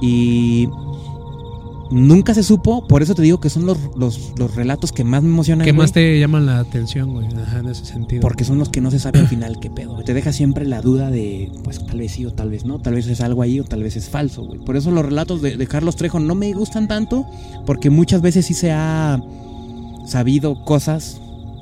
Y 0.01 0.69
nunca 1.92 2.34
se 2.34 2.44
supo, 2.44 2.88
por 2.88 3.02
eso 3.02 3.16
te 3.16 3.22
digo 3.22 3.40
que 3.40 3.50
son 3.50 3.66
los, 3.66 3.78
los, 3.96 4.34
los 4.38 4.56
relatos 4.56 4.92
que 4.92 5.04
más 5.04 5.24
me 5.24 5.30
emocionan. 5.30 5.66
¿Qué 5.66 5.72
güey, 5.72 5.84
más 5.84 5.92
te 5.92 6.20
llaman 6.20 6.46
la 6.46 6.60
atención, 6.60 7.14
güey? 7.14 7.28
Ajá, 7.36 7.60
en 7.60 7.70
ese 7.70 7.86
sentido. 7.86 8.22
Porque 8.22 8.44
son 8.44 8.58
los 8.58 8.70
que 8.70 8.82
no 8.82 8.92
se 8.92 9.00
sabe 9.00 9.20
al 9.20 9.28
final 9.28 9.60
qué 9.60 9.70
pedo. 9.70 9.98
Te 10.04 10.14
deja 10.14 10.34
siempre 10.34 10.66
la 10.66 10.82
duda 10.82 11.10
de, 11.10 11.52
pues 11.64 11.86
tal 11.86 12.00
vez 12.00 12.12
sí 12.12 12.26
o 12.26 12.34
tal 12.34 12.50
vez 12.50 12.66
no, 12.66 12.80
tal 12.80 12.96
vez 12.96 13.08
es 13.08 13.22
algo 13.22 13.42
ahí 13.42 13.60
o 13.60 13.64
tal 13.64 13.84
vez 13.84 13.96
es 13.96 14.10
falso, 14.10 14.44
güey. 14.44 14.60
Por 14.60 14.78
eso 14.78 14.92
los 14.92 15.06
relatos 15.06 15.42
de, 15.42 15.58
de 15.58 15.68
Carlos 15.68 15.96
Trejo 15.96 16.20
no 16.20 16.36
me 16.36 16.54
gustan 16.54 16.88
tanto, 16.88 17.26
porque 17.66 17.90
muchas 17.90 18.22
veces 18.22 18.46
sí 18.46 18.54
se 18.54 18.72
ha 18.72 19.22
sabido 20.06 20.64
cosas 20.64 21.22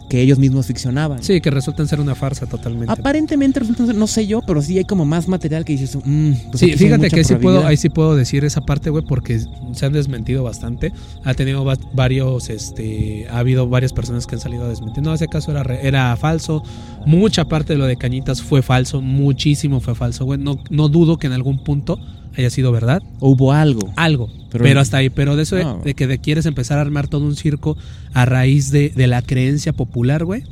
que 0.09 0.21
ellos 0.21 0.37
mismos 0.39 0.65
ficcionaban. 0.67 1.23
Sí, 1.23 1.41
que 1.41 1.49
resultan 1.49 1.87
ser 1.87 1.99
una 1.99 2.15
farsa 2.15 2.45
totalmente. 2.45 2.91
Aparentemente 2.91 3.59
resultan 3.59 3.87
ser, 3.87 3.95
no 3.95 4.07
sé 4.07 4.27
yo, 4.27 4.41
pero 4.45 4.61
sí 4.61 4.77
hay 4.77 4.85
como 4.85 5.05
más 5.05 5.27
material 5.27 5.65
que 5.65 5.73
dices, 5.73 5.95
mm, 6.03 6.31
pues 6.51 6.59
sí, 6.59 6.71
fíjate 6.73 7.09
que 7.09 7.23
sí 7.23 7.35
puedo, 7.35 7.65
ahí 7.65 7.77
sí 7.77 7.89
puedo 7.89 8.15
decir 8.15 8.45
esa 8.45 8.61
parte, 8.61 8.89
güey, 8.89 9.03
porque 9.03 9.39
se 9.73 9.85
han 9.85 9.93
desmentido 9.93 10.43
bastante. 10.43 10.91
Ha 11.23 11.33
tenido 11.33 11.65
va- 11.65 11.77
varios, 11.93 12.49
este, 12.49 13.27
ha 13.29 13.39
habido 13.39 13.67
varias 13.67 13.93
personas 13.93 14.25
que 14.27 14.35
han 14.35 14.41
salido 14.41 14.65
a 14.65 14.67
desmentir. 14.69 15.03
No, 15.03 15.13
ese 15.13 15.27
caso 15.27 15.51
era, 15.51 15.61
era 15.81 16.15
falso. 16.17 16.61
Mucha 17.05 17.45
parte 17.45 17.73
de 17.73 17.79
lo 17.79 17.85
de 17.85 17.97
Cañitas 17.97 18.41
fue 18.41 18.61
falso, 18.61 19.01
muchísimo 19.01 19.79
fue 19.79 19.95
falso, 19.95 20.25
güey. 20.25 20.39
No, 20.39 20.59
no 20.69 20.87
dudo 20.89 21.17
que 21.17 21.27
en 21.27 21.33
algún 21.33 21.57
punto 21.63 21.99
haya 22.37 22.49
sido 22.49 22.71
verdad. 22.71 23.01
O 23.19 23.29
hubo 23.31 23.51
algo. 23.53 23.91
Algo, 23.95 24.29
Pero- 24.51 24.63
pero, 24.63 24.79
hasta 24.79 24.97
ahí. 24.97 25.09
Pero 25.09 25.35
de 25.35 25.43
eso 25.43 25.55
de- 25.55 25.63
No. 25.63 25.81
de, 25.83 25.93
que 25.93 26.07
de 26.07 26.19
quieres 26.19 26.45
empezar 26.45 26.77
a 26.77 26.81
armar 26.81 27.07
todo 27.07 27.25
un 27.25 27.35
circo 27.35 27.77
a 28.13 28.25
raíz 28.25 28.71
de, 28.71 28.89
de 28.89 29.07
la 29.07 29.21
creencia 29.21 29.73
popular, 29.73 30.23
güey. 30.25 30.43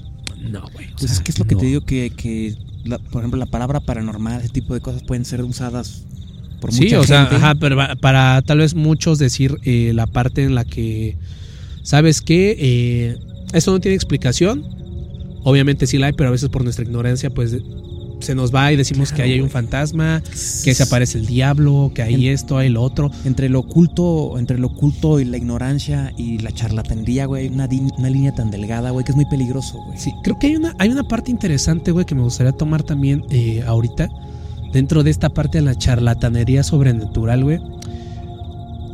No, 0.42 0.62
güey. 0.74 0.88
Pues 0.92 1.04
sea, 1.06 1.14
es 1.14 1.20
que 1.22 1.32
es 1.32 1.40
lo 1.40 1.46
que 1.46 1.56
no. 1.56 1.62
te 1.62 1.68
digo 1.68 1.82
que, 1.82 2.10
que 2.16 2.56
la- 2.84 3.00
por 3.00 3.22
ejemplo, 3.22 3.38
la 3.40 3.46
palabra 3.46 3.80
paranormal, 3.80 4.42
ese 4.42 4.50
tipo 4.50 4.74
de 4.74 4.82
cosas 4.82 5.04
pueden 5.04 5.24
ser 5.26 5.42
usadas 5.44 6.04
por 6.60 6.72
Sí, 6.74 6.84
mucha 6.84 7.00
o 7.00 7.04
sea, 7.04 7.24
ajá, 7.24 7.56
pero 7.56 7.78
para 8.02 8.42
tal 8.42 8.60
vez 8.60 8.74
muchos 8.76 9.20
decir 9.20 9.58
eh, 9.64 9.92
la 9.94 10.08
parte 10.08 10.44
en 10.44 10.56
la 10.56 10.64
que, 10.66 11.18
¿sabes 11.84 12.22
qué? 12.22 12.56
Eh, 12.60 13.18
esto 13.54 13.72
no 13.72 13.80
tiene 13.80 13.96
explicación. 13.96 14.64
Obviamente 15.46 15.88
sí 15.88 15.98
la 15.98 16.08
hay, 16.08 16.14
pero 16.14 16.30
a 16.30 16.32
veces 16.32 16.48
por 16.50 16.64
nuestra 16.64 16.86
ignorancia, 16.86 17.30
pues 17.30 17.58
se 18.24 18.34
nos 18.36 18.54
va 18.54 18.72
y 18.72 18.76
decimos 18.76 19.10
Claro, 19.10 19.18
que 19.18 19.24
ahí 19.24 19.32
hay 19.34 19.40
un 19.42 19.50
fantasma, 19.50 20.22
que 20.64 20.74
se 20.74 20.84
aparece 20.84 21.18
el 21.20 21.26
diablo, 21.26 21.92
que 21.94 22.02
hay 22.02 22.14
En- 22.16 22.34
esto, 22.34 22.58
hay 22.58 22.70
lo 22.70 22.82
otro. 22.82 23.12
Entre 23.26 23.50
lo 23.50 23.60
oculto, 23.60 24.40
entre 24.40 24.58
lo 24.58 24.68
oculto 24.68 25.20
y 25.20 25.26
la 25.26 25.38
ignorancia 25.38 26.12
y 26.18 26.40
la 26.40 26.52
charlatanería, 26.52 27.26
güey, 27.26 27.44
hay 27.48 27.54
una, 27.54 27.68
una 27.98 28.10
línea 28.10 28.34
tan 28.34 28.50
delgada, 28.50 28.90
güey, 28.92 29.06
que 29.06 29.12
es 29.12 29.16
muy 29.16 29.26
peligroso, 29.26 29.78
güey. 29.86 29.98
Sí, 30.00 30.12
creo 30.24 30.40
que 30.40 30.48
hay 30.48 30.56
una, 30.56 30.74
hay 30.80 30.90
una 30.90 31.04
parte 31.04 31.30
interesante, 31.32 31.92
güey, 31.92 32.06
que 32.06 32.16
me 32.16 32.24
gustaría 32.24 32.52
tomar 32.54 32.84
también 32.84 33.24
eh, 33.30 33.64
ahorita, 33.68 34.10
dentro 34.72 35.04
de 35.04 35.12
esta 35.12 35.30
parte 35.30 35.60
de 35.60 35.66
la 35.66 35.76
charlatanería 35.76 36.64
sobrenatural, 36.64 37.44
güey. 37.44 37.60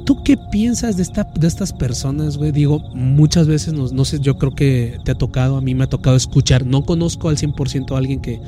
¿Tú 0.06 0.24
qué 0.24 0.38
piensas 0.38 0.98
de, 0.98 1.04
esta, 1.04 1.24
de 1.40 1.46
estas 1.48 1.72
personas, 1.72 2.38
güey? 2.38 2.52
Digo, 2.52 2.80
muchas 2.96 3.46
veces, 3.48 3.74
no 3.74 4.06
sé, 4.06 4.20
yo 4.20 4.40
creo 4.40 4.56
que 4.56 4.98
te 5.06 5.12
ha 5.12 5.16
tocado, 5.16 5.56
a 5.58 5.62
mí 5.62 5.76
me 5.76 5.84
ha 5.84 5.88
tocado 5.88 6.16
escuchar, 6.16 6.66
no 6.66 6.84
conozco 6.84 7.30
al 7.30 7.38
100% 7.38 7.94
a 7.94 7.98
alguien 8.00 8.20
que, 8.20 8.42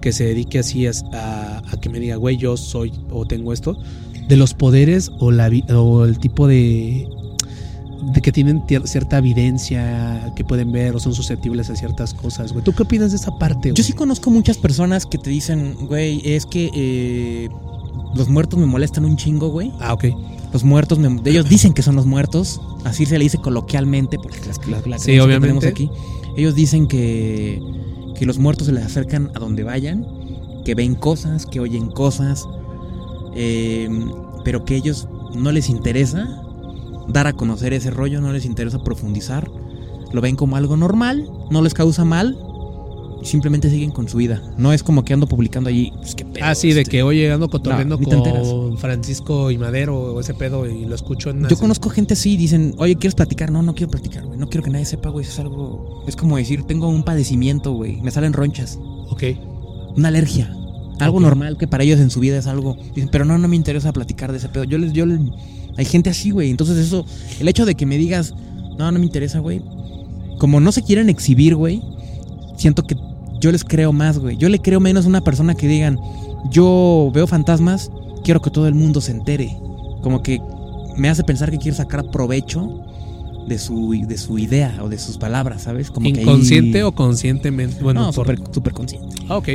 que 0.00 0.12
se 0.12 0.24
dedique 0.24 0.58
así 0.58 0.86
a, 0.86 0.90
a- 1.12 1.62
a 1.70 1.76
que 1.80 1.88
me 1.88 1.98
diga, 2.00 2.16
güey, 2.16 2.36
yo 2.36 2.56
soy 2.56 2.92
o 3.10 3.24
tengo 3.26 3.52
esto, 3.52 3.76
de 4.28 4.36
los 4.36 4.54
poderes 4.54 5.10
o, 5.20 5.30
la, 5.30 5.50
o 5.74 6.04
el 6.04 6.18
tipo 6.18 6.46
de, 6.48 7.08
de 8.12 8.20
que 8.20 8.32
tienen 8.32 8.62
cierta 8.84 9.18
evidencia 9.18 10.32
que 10.36 10.44
pueden 10.44 10.72
ver 10.72 10.94
o 10.96 11.00
son 11.00 11.14
susceptibles 11.14 11.70
a 11.70 11.76
ciertas 11.76 12.12
cosas, 12.14 12.52
güey. 12.52 12.64
¿Tú 12.64 12.72
qué 12.72 12.82
opinas 12.82 13.10
de 13.12 13.16
esa 13.18 13.36
parte, 13.38 13.68
Yo 13.68 13.74
güey? 13.74 13.84
sí 13.84 13.92
conozco 13.92 14.30
muchas 14.30 14.58
personas 14.58 15.06
que 15.06 15.18
te 15.18 15.30
dicen, 15.30 15.74
güey, 15.86 16.20
es 16.24 16.44
que 16.46 16.70
eh, 16.74 17.48
los 18.14 18.28
muertos 18.28 18.58
me 18.58 18.66
molestan 18.66 19.04
un 19.04 19.16
chingo, 19.16 19.48
güey. 19.48 19.70
Ah, 19.80 19.92
ok. 19.94 20.04
Los 20.52 20.64
muertos, 20.64 20.98
me- 20.98 21.20
ellos 21.28 21.48
dicen 21.48 21.72
que 21.72 21.82
son 21.82 21.96
los 21.96 22.06
muertos, 22.06 22.60
así 22.84 23.04
se 23.06 23.18
le 23.18 23.24
dice 23.24 23.38
coloquialmente, 23.38 24.18
porque 24.18 24.38
las, 24.46 24.58
la, 24.66 24.80
la 24.86 24.98
Sí, 24.98 25.04
creencia 25.12 25.34
que 25.34 25.40
tenemos 25.40 25.64
aquí. 25.64 25.90
Ellos 26.36 26.54
dicen 26.54 26.86
que, 26.86 27.60
que 28.18 28.26
los 28.26 28.38
muertos 28.38 28.66
se 28.66 28.72
les 28.72 28.84
acercan 28.84 29.30
a 29.34 29.38
donde 29.38 29.62
vayan, 29.62 30.06
que 30.64 30.74
ven 30.74 30.94
cosas, 30.94 31.46
que 31.46 31.60
oyen 31.60 31.90
cosas, 31.90 32.46
eh, 33.34 33.88
pero 34.44 34.64
que 34.64 34.76
ellos 34.76 35.08
no 35.34 35.52
les 35.52 35.68
interesa 35.68 36.42
dar 37.08 37.26
a 37.26 37.32
conocer 37.32 37.72
ese 37.72 37.90
rollo, 37.90 38.20
no 38.20 38.32
les 38.32 38.44
interesa 38.44 38.82
profundizar, 38.82 39.48
lo 40.12 40.20
ven 40.20 40.36
como 40.36 40.56
algo 40.56 40.76
normal, 40.76 41.28
no 41.50 41.62
les 41.62 41.74
causa 41.74 42.04
mal. 42.04 42.38
Simplemente 43.22 43.70
siguen 43.70 43.90
con 43.90 44.08
su 44.08 44.18
vida. 44.18 44.42
No 44.56 44.72
es 44.72 44.82
como 44.82 45.04
que 45.04 45.12
ando 45.12 45.26
publicando 45.26 45.68
allí. 45.68 45.90
Pues, 45.96 46.14
qué 46.14 46.24
pedo, 46.24 46.44
Ah, 46.44 46.54
sí, 46.54 46.72
de 46.72 46.82
este. 46.82 46.90
que, 46.90 47.02
oye, 47.02 47.32
ando 47.32 47.48
cotorreando 47.48 47.98
No, 47.98 48.22
con 48.22 48.78
Francisco 48.78 49.50
y 49.50 49.58
Madero 49.58 50.14
o 50.14 50.20
ese 50.20 50.34
pedo 50.34 50.66
y 50.68 50.84
lo 50.84 50.94
escucho 50.94 51.30
en... 51.30 51.48
Yo 51.48 51.56
conozco 51.58 51.88
gente 51.90 52.14
así, 52.14 52.36
dicen, 52.36 52.74
oye, 52.78 52.94
¿quieres 52.96 53.14
platicar? 53.14 53.50
No, 53.50 53.62
no 53.62 53.74
quiero 53.74 53.90
platicar, 53.90 54.24
güey. 54.26 54.38
No 54.38 54.48
quiero 54.48 54.62
que 54.64 54.70
nadie 54.70 54.84
sepa, 54.84 55.08
güey. 55.08 55.24
Es 55.26 55.38
algo. 55.38 56.04
Es 56.06 56.14
como 56.14 56.36
decir, 56.36 56.62
tengo 56.64 56.88
un 56.88 57.02
padecimiento, 57.02 57.72
güey. 57.72 58.00
Me 58.02 58.10
salen 58.10 58.32
ronchas. 58.32 58.78
Ok. 59.10 59.24
Una 59.96 60.08
alergia. 60.08 60.54
Algo 61.00 61.20
normal 61.20 61.58
que 61.58 61.66
para 61.66 61.84
ellos 61.84 62.00
en 62.00 62.10
su 62.10 62.20
vida 62.20 62.38
es 62.38 62.46
algo. 62.46 62.76
Dicen, 62.94 63.08
pero 63.10 63.24
no, 63.24 63.36
no 63.38 63.48
me 63.48 63.56
interesa 63.56 63.92
platicar 63.92 64.30
de 64.32 64.38
ese 64.38 64.48
pedo. 64.48 64.64
Yo 64.64 64.78
les, 64.78 64.92
yo 64.92 65.04
les- 65.06 65.20
Hay 65.76 65.84
gente 65.84 66.10
así, 66.10 66.30
güey. 66.30 66.50
Entonces, 66.50 66.76
eso. 66.78 67.04
El 67.40 67.48
hecho 67.48 67.66
de 67.66 67.74
que 67.74 67.86
me 67.86 67.98
digas, 67.98 68.34
no, 68.78 68.90
no 68.92 68.98
me 68.98 69.04
interesa, 69.04 69.40
güey. 69.40 69.62
Como 70.38 70.60
no 70.60 70.70
se 70.72 70.82
quieren 70.82 71.08
exhibir, 71.08 71.54
güey. 71.56 71.82
Siento 72.56 72.82
que 72.84 72.96
yo 73.46 73.52
les 73.52 73.64
creo 73.64 73.92
más, 73.92 74.18
güey. 74.18 74.36
Yo 74.36 74.48
le 74.48 74.58
creo 74.60 74.80
menos 74.80 75.04
a 75.06 75.08
una 75.08 75.22
persona 75.22 75.54
que 75.54 75.66
digan, 75.68 75.98
yo 76.50 77.10
veo 77.14 77.26
fantasmas, 77.26 77.90
quiero 78.24 78.40
que 78.42 78.50
todo 78.50 78.66
el 78.68 78.74
mundo 78.74 79.00
se 79.00 79.12
entere. 79.12 79.56
Como 80.02 80.22
que 80.22 80.40
me 80.96 81.08
hace 81.08 81.24
pensar 81.24 81.50
que 81.50 81.58
quiere 81.58 81.76
sacar 81.76 82.10
provecho 82.10 82.82
de 83.48 83.58
su, 83.58 83.90
de 84.06 84.18
su 84.18 84.38
idea 84.38 84.78
o 84.82 84.88
de 84.88 84.98
sus 84.98 85.18
palabras, 85.18 85.62
¿sabes? 85.62 85.90
Como 85.90 86.10
que 86.12 86.18
ahí- 86.18 86.22
¿Inconsciente 86.22 86.82
o 86.84 86.92
conscientemente? 86.92 87.82
Bueno, 87.82 88.00
no, 88.06 88.12
por- 88.12 88.72
consciente. 88.72 89.16
Ah, 89.28 89.36
ok. 89.36 89.48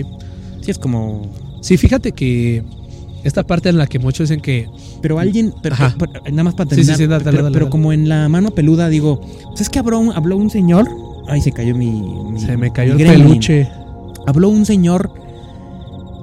Sí, 0.62 0.72
es 0.72 0.78
como. 0.78 1.24
Sí, 1.62 1.78
fíjate 1.78 2.12
que 2.14 2.64
esta 3.24 3.44
parte 3.44 3.70
en 3.70 3.78
la 3.78 3.88
que 3.88 4.00
muchos 4.00 4.30
dicen 4.30 4.42
que... 4.42 4.68
Pero 5.02 5.20
alguien. 5.20 5.54
Pero, 5.62 5.76
nada 6.32 6.44
más 6.44 6.54
para 6.56 6.70
Sí, 6.70 6.78
sí, 6.84 6.88
terminar. 6.88 6.98
sí, 6.98 7.08
dale, 7.08 7.24
pero, 7.26 7.44
dale, 7.52 7.70
como 7.70 7.92
en 7.94 8.08
la 8.10 8.30
mano 8.30 8.52
peluda, 8.52 8.88
digo. 8.90 9.20
Pues 9.50 9.62
es 9.62 9.70
que 9.70 9.80
habló 9.80 10.00
un, 10.00 10.12
habló 10.14 10.38
un 10.38 10.50
señor. 10.50 10.88
Ay, 11.28 11.42
se 11.42 11.52
cayó 11.52 11.76
mi. 11.76 11.92
mi- 11.92 12.40
Se 12.40 12.58
me 12.58 12.72
cayó 12.72 12.94
el 12.94 12.98
gremlin. 13.00 13.28
peluche. 13.28 13.68
Habló 14.28 14.50
un 14.50 14.66
señor 14.66 15.12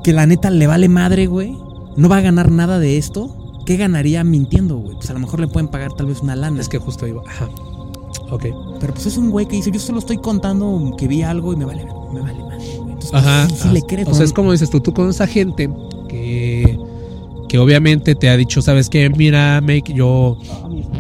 que 0.05 0.13
la 0.13 0.27
neta 0.27 0.51
le 0.51 0.67
vale 0.67 0.89
madre, 0.89 1.27
güey. 1.27 1.57
No 1.97 2.09
va 2.09 2.19
a 2.19 2.21
ganar 2.21 2.51
nada 2.51 2.79
de 2.79 2.97
esto. 2.97 3.59
¿Qué 3.67 3.77
ganaría 3.77 4.25
mintiendo, 4.25 4.77
güey? 4.79 4.97
Pues 4.97 5.11
a 5.11 5.13
lo 5.13 5.19
mejor 5.21 5.41
le 5.41 5.49
pueden 5.49 5.69
pagar 5.69 5.93
tal 5.93 6.07
vez 6.07 6.21
una 6.21 6.37
lana. 6.37 6.61
Es 6.61 6.69
que 6.69 6.79
justo 6.79 7.07
iba... 7.07 7.23
Ajá. 7.27 7.49
Ok. 8.31 8.47
Pero 8.81 8.95
pues 8.95 9.07
es 9.07 9.17
un 9.17 9.31
güey 9.31 9.47
que 9.47 9.57
dice, 9.57 9.71
yo 9.71 9.81
solo 9.81 9.99
estoy 9.99 10.19
contando 10.19 10.95
que 10.97 11.09
vi 11.09 11.23
algo 11.23 11.53
y 11.53 11.57
me 11.57 11.65
vale, 11.65 11.85
me 12.13 12.21
vale 12.21 12.39
madre. 12.39 12.65
Entonces, 12.75 13.11
pues, 13.11 13.25
Ajá. 13.25 13.49
sí, 13.49 13.57
sí 13.63 13.69
le 13.71 13.83
crees. 13.83 14.09
O 14.09 14.15
sea, 14.15 14.25
es 14.25 14.33
como 14.33 14.53
dices 14.53 14.71
tú, 14.71 14.81
tú 14.81 14.93
conoces 14.93 15.21
a 15.21 15.27
gente 15.27 15.71
que... 16.09 16.79
Que 17.49 17.59
obviamente 17.59 18.15
te 18.15 18.29
ha 18.29 18.37
dicho, 18.37 18.61
¿sabes 18.61 18.91
qué? 18.91 19.09
Mira, 19.09 19.63
make, 19.63 19.95
yo 19.95 20.37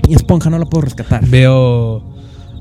Mi 0.08 0.14
esponja 0.14 0.48
no 0.48 0.58
la 0.58 0.64
puedo 0.64 0.80
rescatar. 0.82 1.26
veo 1.28 2.02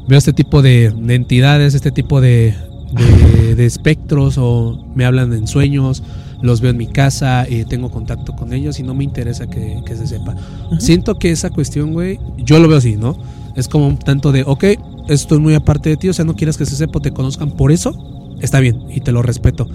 veo 0.07 0.17
este 0.17 0.33
tipo 0.33 0.61
de, 0.61 0.91
de 0.91 1.15
entidades, 1.15 1.73
este 1.73 1.91
tipo 1.91 2.19
de, 2.19 2.53
de, 2.91 3.55
de 3.55 3.65
espectros 3.65 4.38
o 4.38 4.85
me 4.95 5.05
hablan 5.05 5.33
en 5.33 5.47
sueños, 5.47 6.03
los 6.41 6.61
veo 6.61 6.71
en 6.71 6.77
mi 6.77 6.88
casa, 6.88 7.45
eh, 7.45 7.65
tengo 7.67 7.89
contacto 7.89 8.35
con 8.35 8.53
ellos 8.53 8.79
y 8.79 8.83
no 8.83 8.93
me 8.93 9.03
interesa 9.03 9.47
que, 9.47 9.81
que 9.85 9.95
se 9.95 10.07
sepa. 10.07 10.35
Siento 10.79 11.15
que 11.15 11.31
esa 11.31 11.49
cuestión, 11.49 11.93
güey, 11.93 12.19
yo 12.38 12.59
lo 12.59 12.67
veo 12.67 12.77
así, 12.77 12.95
¿no? 12.95 13.17
Es 13.55 13.67
como 13.67 13.88
un 13.88 13.97
tanto 13.97 14.31
de, 14.31 14.43
ok, 14.43 14.63
esto 15.09 15.35
es 15.35 15.41
muy 15.41 15.55
aparte 15.55 15.89
de 15.89 15.97
ti, 15.97 16.09
o 16.09 16.13
sea, 16.13 16.25
no 16.25 16.35
quieres 16.35 16.57
que 16.57 16.65
se 16.65 16.75
sepa 16.75 16.99
o 16.99 17.01
te 17.01 17.11
conozcan 17.11 17.51
por 17.51 17.71
eso, 17.71 18.35
está 18.39 18.59
bien 18.59 18.83
y 18.93 19.01
te 19.01 19.11
lo 19.11 19.21
respeto. 19.23 19.67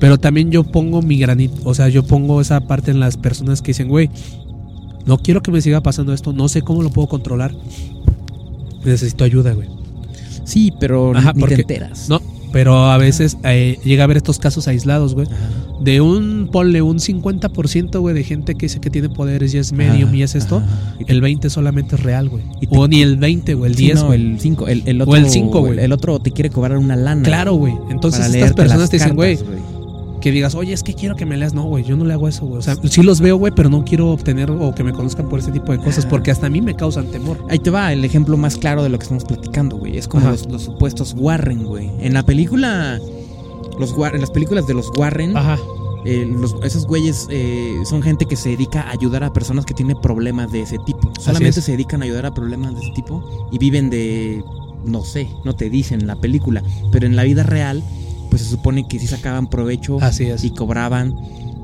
Pero 0.00 0.18
también 0.18 0.50
yo 0.50 0.64
pongo 0.64 1.02
mi 1.02 1.18
granito, 1.18 1.54
o 1.64 1.74
sea, 1.74 1.88
yo 1.88 2.02
pongo 2.02 2.40
esa 2.40 2.60
parte 2.60 2.90
en 2.90 3.00
las 3.00 3.16
personas 3.16 3.60
que 3.62 3.68
dicen, 3.68 3.88
güey, 3.88 4.10
no 5.04 5.18
quiero 5.18 5.42
que 5.42 5.50
me 5.50 5.60
siga 5.60 5.82
pasando 5.82 6.12
esto, 6.12 6.32
no 6.32 6.48
sé 6.48 6.62
cómo 6.62 6.82
lo 6.82 6.90
puedo 6.90 7.08
controlar. 7.08 7.54
Necesito 8.84 9.24
ayuda, 9.24 9.52
güey. 9.52 9.68
Sí, 10.44 10.72
pero 10.78 11.14
Ajá, 11.16 11.32
ni 11.34 11.40
porque- 11.40 11.56
te 11.56 11.62
enteras. 11.62 12.08
No, 12.08 12.20
pero 12.56 12.86
a 12.90 12.96
veces 12.96 13.36
eh, 13.44 13.78
llega 13.84 14.02
a 14.02 14.04
haber 14.04 14.16
estos 14.16 14.38
casos 14.38 14.66
aislados, 14.66 15.12
güey. 15.14 15.26
Ajá. 15.26 15.36
De 15.78 16.00
un, 16.00 16.48
ponle 16.50 16.80
un 16.80 16.96
50%, 16.98 18.00
güey, 18.00 18.14
de 18.14 18.24
gente 18.24 18.54
que 18.54 18.64
dice 18.64 18.80
que 18.80 18.88
tiene 18.88 19.10
poderes 19.10 19.52
y 19.52 19.58
es 19.58 19.74
medium 19.74 20.08
Ajá, 20.08 20.16
y 20.16 20.22
es 20.22 20.34
esto. 20.34 20.56
ajá. 20.56 20.96
El 21.06 21.20
20 21.20 21.50
solamente 21.50 21.96
es 21.96 22.02
real, 22.02 22.30
güey. 22.30 22.44
O 22.70 22.88
ni 22.88 23.02
el 23.02 23.18
20, 23.18 23.54
o 23.56 23.66
el 23.66 23.74
Sí, 23.74 23.82
10, 23.84 23.96
no, 23.96 24.06
güey. 24.06 24.20
el 24.32 24.40
5, 24.40 24.68
el, 24.68 24.82
el 24.86 25.00
O 25.02 25.04
otro, 25.04 25.16
el 25.16 25.28
cinco, 25.28 25.60
güey. 25.60 25.72
El, 25.74 25.78
el 25.80 25.92
otro 25.92 26.18
te 26.18 26.30
quiere 26.30 26.48
cobrar 26.48 26.78
una 26.78 26.96
lana. 26.96 27.22
Claro, 27.24 27.52
güey. 27.56 27.74
Entonces 27.90 28.24
estas 28.34 28.54
personas 28.54 28.88
te 28.88 28.96
dicen, 28.96 29.14
güey, 29.14 29.38
que 30.26 30.32
digas, 30.32 30.56
oye, 30.56 30.72
es 30.72 30.82
que 30.82 30.92
quiero 30.92 31.14
que 31.14 31.24
me 31.24 31.36
leas. 31.36 31.54
No, 31.54 31.62
güey, 31.62 31.84
yo 31.84 31.96
no 31.96 32.04
le 32.04 32.12
hago 32.12 32.26
eso, 32.26 32.44
güey. 32.46 32.58
O 32.58 32.62
sea, 32.62 32.74
sí 32.82 33.00
los 33.04 33.20
veo, 33.20 33.36
güey, 33.36 33.52
pero 33.54 33.68
no 33.70 33.84
quiero 33.84 34.10
obtener 34.10 34.50
o 34.50 34.74
que 34.74 34.82
me 34.82 34.92
conozcan 34.92 35.28
por 35.28 35.38
ese 35.38 35.52
tipo 35.52 35.70
de 35.70 35.78
cosas 35.78 36.00
Ajá. 36.00 36.08
porque 36.08 36.32
hasta 36.32 36.48
a 36.48 36.50
mí 36.50 36.60
me 36.60 36.74
causan 36.74 37.06
temor. 37.12 37.38
Ahí 37.48 37.60
te 37.60 37.70
va 37.70 37.92
el 37.92 38.04
ejemplo 38.04 38.36
más 38.36 38.56
claro 38.56 38.82
de 38.82 38.88
lo 38.88 38.98
que 38.98 39.04
estamos 39.04 39.24
platicando, 39.24 39.76
güey. 39.76 39.96
Es 39.96 40.08
como 40.08 40.28
los, 40.28 40.50
los 40.50 40.62
supuestos 40.62 41.14
Warren, 41.16 41.62
güey. 41.64 41.88
En 42.00 42.12
la 42.12 42.24
película, 42.24 42.98
los 43.78 43.94
en 44.12 44.20
las 44.20 44.30
películas 44.32 44.66
de 44.66 44.74
los 44.74 44.90
Warren, 44.98 45.36
Ajá. 45.36 45.58
eh, 46.04 46.28
los- 46.28 46.56
esos 46.64 46.88
güeyes 46.88 47.28
eh, 47.30 47.76
son 47.88 48.02
gente 48.02 48.26
que 48.26 48.34
se 48.34 48.48
dedica 48.48 48.80
a 48.82 48.90
ayudar 48.90 49.22
a 49.22 49.32
personas 49.32 49.64
que 49.64 49.74
tienen 49.74 49.96
problemas 50.00 50.50
de 50.50 50.62
ese 50.62 50.78
tipo. 50.84 51.08
Solamente 51.20 51.60
es. 51.60 51.64
se 51.66 51.70
dedican 51.70 52.02
a 52.02 52.04
ayudar 52.04 52.26
a 52.26 52.34
problemas 52.34 52.74
de 52.74 52.80
ese 52.80 52.90
tipo 52.96 53.48
y 53.52 53.58
viven 53.58 53.90
de, 53.90 54.42
no 54.84 55.04
sé, 55.04 55.28
no 55.44 55.54
te 55.54 55.70
dicen 55.70 56.00
en 56.00 56.08
la 56.08 56.16
película, 56.16 56.64
pero 56.90 57.06
en 57.06 57.14
la 57.14 57.22
vida 57.22 57.44
real, 57.44 57.80
pues 58.36 58.42
se 58.42 58.50
supone 58.50 58.86
que 58.88 58.98
sí 58.98 59.06
sacaban 59.06 59.46
provecho 59.48 59.98
Así 60.02 60.24
es. 60.24 60.44
y 60.44 60.50
cobraban 60.50 61.14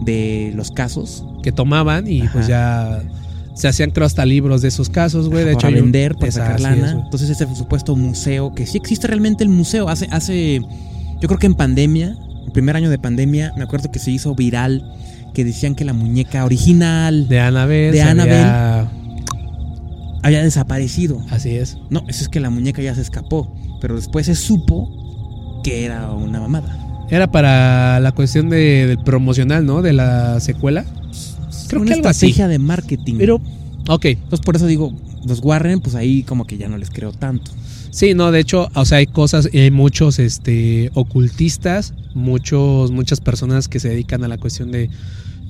de 0.05 0.53
los 0.55 0.70
casos. 0.70 1.25
que 1.43 1.53
tomaban 1.53 2.07
y 2.09 2.23
Ajá. 2.23 2.31
pues 2.33 2.47
ya 2.47 3.03
Se 3.55 3.68
hacían 3.68 3.91
creo 3.91 4.07
hasta 4.07 4.25
libros 4.25 4.62
de 4.62 4.68
esos 4.68 4.89
casos, 4.89 5.29
güey. 5.29 5.45
De 5.45 5.53
hecho, 5.53 5.62
para 5.68 5.75
vender, 5.75 6.14
para 6.16 6.33
sacar 6.33 6.61
lana. 6.61 6.87
es. 6.87 6.93
Entonces 7.05 7.29
ese 7.29 7.47
supuesto 7.55 7.95
museo, 7.97 8.55
que 8.55 8.64
sí 8.66 8.79
existe 8.79 9.07
realmente 9.07 9.45
el 9.45 9.51
museo. 9.51 9.91
Hace, 9.91 10.07
hace, 10.11 10.61
yo 11.20 11.29
creo 11.29 11.39
que 11.39 11.47
en 11.49 11.55
pandemia, 11.55 12.16
el 12.47 12.53
primer 12.53 12.77
año 12.77 12.89
de 12.89 12.99
pandemia, 12.99 13.53
me 13.59 13.64
acuerdo 13.64 13.91
que 13.91 13.99
se 13.99 14.11
hizo 14.11 14.35
viral 14.35 14.83
que 15.35 15.45
decían 15.45 15.75
que 15.75 15.85
la 15.85 15.93
muñeca 15.93 16.45
original 16.47 17.29
de 17.29 17.41
Annabelle. 17.41 17.93
de 17.93 18.03
Annabelle. 18.03 18.39
había- 18.41 18.91
había 20.23 20.43
desaparecido. 20.43 21.20
Así 21.31 21.51
es. 21.57 21.77
No, 21.91 22.05
eso 22.09 22.23
es 22.23 22.29
que 22.29 22.41
la 22.41 22.49
muñeca 22.51 22.81
ya 22.83 22.95
se 22.95 23.01
escapó. 23.03 23.53
Pero 23.81 23.97
después 23.97 24.27
se 24.27 24.35
supo 24.35 24.89
que 25.63 25.85
era 25.85 26.11
una 26.11 26.41
mamada. 26.41 26.79
Era 27.11 27.31
para 27.31 28.01
la 28.01 28.13
cuestión 28.13 28.49
de, 28.49 28.87
del 28.87 28.99
promocional, 28.99 29.67
¿no? 29.67 29.83
De 29.83 29.93
la 29.93 30.41
secuela. 30.41 30.85
Creo 31.69 31.83
una 31.83 31.91
que 31.91 31.95
algo 31.95 32.09
así. 32.09 32.27
estrategia 32.27 32.49
de 32.49 32.59
marketing. 32.59 33.15
Pero, 33.19 33.41
ok. 33.89 34.05
Entonces 34.07 34.41
por 34.41 34.57
eso 34.57 34.67
digo, 34.67 34.95
los 35.27 35.41
Warren, 35.41 35.81
pues 35.81 35.95
ahí 35.95 36.23
como 36.23 36.47
que 36.47 36.59
ya 36.59 36.69
no 36.69 36.79
les 36.79 36.91
creo 36.91 37.13
tanto. 37.13 37.51
Sí, 37.91 38.15
no, 38.15 38.33
de 38.33 38.41
hecho, 38.41 38.71
o 38.75 38.85
sea, 38.87 38.99
hay 38.99 39.07
cosas, 39.07 39.51
hay 39.53 39.71
muchos 39.71 40.19
este, 40.19 40.91
ocultistas, 40.95 41.93
muchos, 42.15 42.91
muchas 42.91 43.21
personas 43.21 43.69
que 43.69 43.81
se 43.81 43.91
dedican 43.91 44.25
a 44.25 44.29
la 44.29 44.39
cuestión 44.39 44.73
de, 44.73 44.89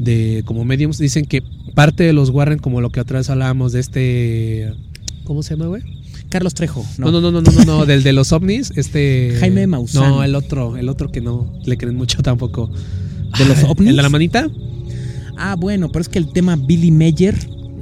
de 0.00 0.42
como 0.44 0.64
mediums, 0.64 0.98
dicen 0.98 1.24
que 1.24 1.42
parte 1.76 2.02
de 2.02 2.12
los 2.12 2.30
Warren, 2.30 2.58
como 2.58 2.80
lo 2.80 2.90
que 2.90 3.00
otra 3.00 3.18
vez 3.18 3.30
hablábamos 3.30 3.70
de 3.72 3.80
este, 3.80 4.74
¿cómo 5.22 5.44
se 5.44 5.54
llama, 5.54 5.66
güey? 5.66 5.82
Carlos 6.32 6.54
Trejo, 6.54 6.84
No, 6.98 7.10
no, 7.12 7.20
no, 7.20 7.30
no, 7.30 7.40
no, 7.42 7.52
no, 7.52 7.64
no, 7.64 7.86
del 7.86 8.02
de 8.02 8.12
los 8.12 8.32
ovnis, 8.32 8.72
este... 8.74 9.36
Jaime 9.38 9.66
Maussan. 9.66 10.02
No, 10.08 10.24
el 10.24 10.34
otro, 10.34 10.76
el 10.78 10.88
otro 10.88 11.10
que 11.12 11.20
no 11.20 11.52
le 11.64 11.76
creen 11.76 11.94
mucho 11.96 12.22
tampoco. 12.22 12.70
¿De 13.38 13.44
los 13.44 13.58
Ay, 13.58 13.64
ovnis? 13.68 13.90
¿El 13.90 13.96
de 13.96 14.02
la 14.02 14.08
manita? 14.08 14.48
Ah, 15.36 15.56
bueno, 15.58 15.90
pero 15.92 16.00
es 16.02 16.08
que 16.08 16.18
el 16.18 16.32
tema 16.32 16.56
Billy 16.56 16.90
Mayer 16.90 17.34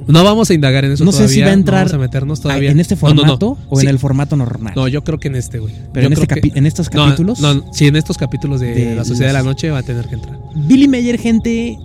No 0.07 0.23
vamos 0.23 0.49
a 0.49 0.53
indagar 0.53 0.83
en 0.85 0.91
eso 0.93 1.03
No 1.05 1.11
sé 1.11 1.19
todavía, 1.19 1.33
si 1.35 1.41
va 1.41 1.47
a 1.47 1.49
no 1.51 1.53
entrar 1.59 1.79
vamos 1.85 1.93
a 1.93 1.97
meternos 1.97 2.41
todavía. 2.41 2.71
en 2.71 2.79
este 2.79 2.95
No, 2.95 3.01
no, 3.01 3.13
no. 3.13 3.21
formato 3.21 3.57
o 3.69 3.79
Sí. 3.79 3.85
en 3.85 3.89
el 3.89 3.99
formato 3.99 4.35
normal. 4.35 4.73
No, 4.75 4.87
yo 4.87 5.03
creo 5.03 5.19
que 5.19 5.27
en 5.29 5.35
este, 5.35 5.59
güey. 5.59 5.73
pero 5.93 6.07
en, 6.07 6.13
este 6.13 6.27
que- 6.27 6.51
en 6.55 6.65
estos 6.65 6.89
capítulos. 6.89 7.39
No, 7.39 7.71
sí, 7.73 7.87
en 7.87 7.95
estos 7.95 8.17
capítulos 8.17 8.59
de, 8.61 8.73
De 8.73 8.95
La 8.95 9.05
Sociedad 9.05 9.29
de 9.29 9.33
la 9.33 9.43
Noche 9.43 9.69
va 9.69 9.79
a 9.79 9.83
tener 9.83 10.07
que 10.07 10.15
entrar. 10.15 10.37
Billy 10.55 10.87
Mayer, 10.87 11.17
gente. 11.19 11.77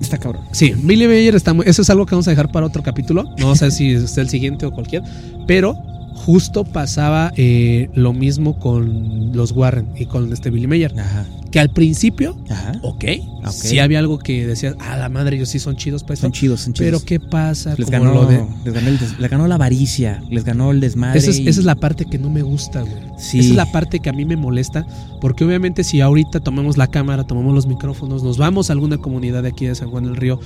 Está 0.00 0.18
cabrón. 0.18 0.42
Sí, 0.52 0.74
Billy 0.76 1.06
Mayer 1.06 1.34
está 1.34 1.54
muy. 1.54 1.66
Eso 1.66 1.82
es 1.82 1.90
algo 1.90 2.06
que 2.06 2.14
vamos 2.14 2.28
a 2.28 2.30
dejar 2.30 2.50
para 2.50 2.66
otro 2.66 2.82
capítulo. 2.82 3.24
No 3.38 3.54
sé 3.56 3.70
si 3.70 3.92
es 3.92 4.16
el 4.18 4.28
siguiente 4.28 4.66
o 4.66 4.72
cualquier. 4.72 5.02
Pero 5.46 5.74
justo 6.14 6.64
pasaba 6.64 7.32
eh, 7.36 7.88
lo 7.94 8.12
mismo 8.12 8.58
con 8.58 9.32
los 9.36 9.52
Warren 9.52 9.88
y 9.96 10.06
con 10.06 10.32
este 10.32 10.50
Billy 10.50 10.66
Mayer. 10.66 10.92
Ajá. 10.98 11.26
Que 11.56 11.60
al 11.60 11.70
principio, 11.70 12.36
Ajá. 12.50 12.72
ok, 12.82 13.04
Ok. 13.46 13.50
sí 13.50 13.78
había 13.78 13.98
algo 14.00 14.18
que 14.18 14.46
decías, 14.46 14.76
ah, 14.78 14.98
la 14.98 15.08
madre, 15.08 15.36
ellos 15.36 15.48
sí 15.48 15.58
son 15.58 15.74
chidos 15.74 16.02
para 16.02 16.16
Son 16.16 16.26
esto. 16.30 16.38
chidos, 16.40 16.60
son 16.60 16.74
chidos. 16.74 16.86
Pero 17.02 17.02
¿qué 17.06 17.18
pasa? 17.18 17.74
les 17.78 17.88
ganó, 17.88 18.12
lo 18.12 18.26
de- 18.26 18.44
les, 18.66 18.74
ganó 18.74 18.88
el 18.88 18.98
des- 18.98 19.18
les 19.18 19.30
ganó 19.30 19.46
la 19.48 19.54
avaricia, 19.54 20.22
les 20.28 20.44
ganó 20.44 20.70
el 20.70 20.80
desmadre. 20.80 21.18
Esa 21.18 21.30
es, 21.30 21.38
y- 21.38 21.48
esa 21.48 21.60
es 21.60 21.64
la 21.64 21.76
parte 21.76 22.04
que 22.04 22.18
no 22.18 22.28
me 22.28 22.42
gusta, 22.42 22.82
güey. 22.82 22.92
Sí. 23.16 23.38
Esa 23.38 23.48
es 23.48 23.54
la 23.56 23.72
parte 23.72 24.00
que 24.00 24.10
a 24.10 24.12
mí 24.12 24.26
me 24.26 24.36
molesta, 24.36 24.86
porque 25.22 25.44
obviamente 25.46 25.82
si 25.82 26.02
ahorita 26.02 26.40
tomamos 26.40 26.76
la 26.76 26.88
cámara, 26.88 27.24
tomamos 27.24 27.54
los 27.54 27.66
micrófonos, 27.66 28.22
nos 28.22 28.36
vamos 28.36 28.68
a 28.68 28.74
alguna 28.74 28.98
comunidad 28.98 29.42
de 29.42 29.48
aquí 29.48 29.64
de 29.64 29.74
San 29.74 29.88
Juan 29.90 30.04
del 30.04 30.16
Río 30.16 30.38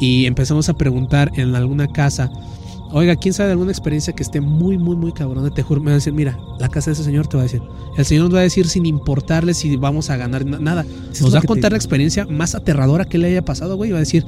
y 0.00 0.24
empezamos 0.24 0.70
a 0.70 0.72
preguntar 0.78 1.30
en 1.36 1.54
alguna 1.54 1.88
casa, 1.88 2.30
oiga, 2.94 3.16
¿quién 3.16 3.34
sabe 3.34 3.48
de 3.48 3.52
alguna 3.52 3.70
experiencia 3.72 4.12
que 4.14 4.22
esté 4.22 4.40
muy, 4.40 4.78
muy, 4.78 4.96
muy 4.96 5.12
cabrona? 5.12 5.50
Te 5.50 5.62
juro, 5.62 5.80
me 5.80 5.86
va 5.86 5.92
a 5.92 5.94
decir, 5.96 6.12
mira, 6.12 6.38
la 6.58 6.68
casa 6.68 6.90
de 6.90 6.94
ese 6.94 7.04
señor 7.04 7.26
te 7.26 7.36
va 7.36 7.42
a 7.42 7.44
decir. 7.44 7.62
El 7.96 8.04
señor 8.04 8.24
nos 8.24 8.34
va 8.34 8.38
a 8.38 8.42
decir 8.42 8.66
sin 8.68 8.86
importarle 8.86 9.52
si 9.54 9.76
vamos 9.76 10.10
a 10.10 10.16
ganar 10.16 10.46
na- 10.46 10.58
nada. 10.58 10.84
Nos 11.20 11.34
va 11.34 11.38
a 11.38 11.40
te 11.42 11.46
contar 11.46 11.72
la 11.72 11.78
experiencia 11.78 12.26
más 12.26 12.54
aterradora 12.54 13.04
que 13.04 13.18
le 13.18 13.28
haya 13.28 13.44
pasado, 13.44 13.76
güey. 13.76 13.90
y 13.90 13.92
Va 13.92 13.98
a 13.98 14.00
decir, 14.00 14.24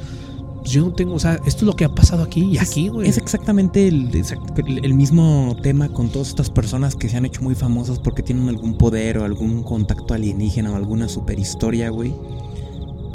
pues 0.58 0.70
yo 0.70 0.84
no 0.84 0.92
tengo, 0.92 1.14
o 1.14 1.18
sea, 1.20 1.34
esto 1.46 1.58
es 1.60 1.62
lo 1.62 1.74
que 1.76 1.84
ha 1.84 1.94
pasado 1.94 2.22
aquí 2.24 2.42
y 2.44 2.58
aquí, 2.58 2.88
güey. 2.88 3.08
Es 3.08 3.18
exactamente 3.18 3.86
el, 3.86 4.10
exact- 4.10 4.58
el- 4.66 4.84
el 4.84 4.94
mismo 4.94 5.56
tema 5.62 5.88
con 5.88 6.08
todas 6.08 6.28
estas 6.28 6.50
personas 6.50 6.96
que 6.96 7.08
se 7.08 7.16
han 7.16 7.24
hecho 7.24 7.42
muy 7.42 7.54
famosas 7.54 7.98
porque 8.00 8.22
tienen 8.22 8.48
algún 8.48 8.76
poder 8.76 9.18
o 9.18 9.24
algún 9.24 9.62
contacto 9.62 10.12
alienígena 10.14 10.72
o 10.72 10.76
alguna 10.76 11.08
superhistoria, 11.08 11.88
güey. 11.90 12.12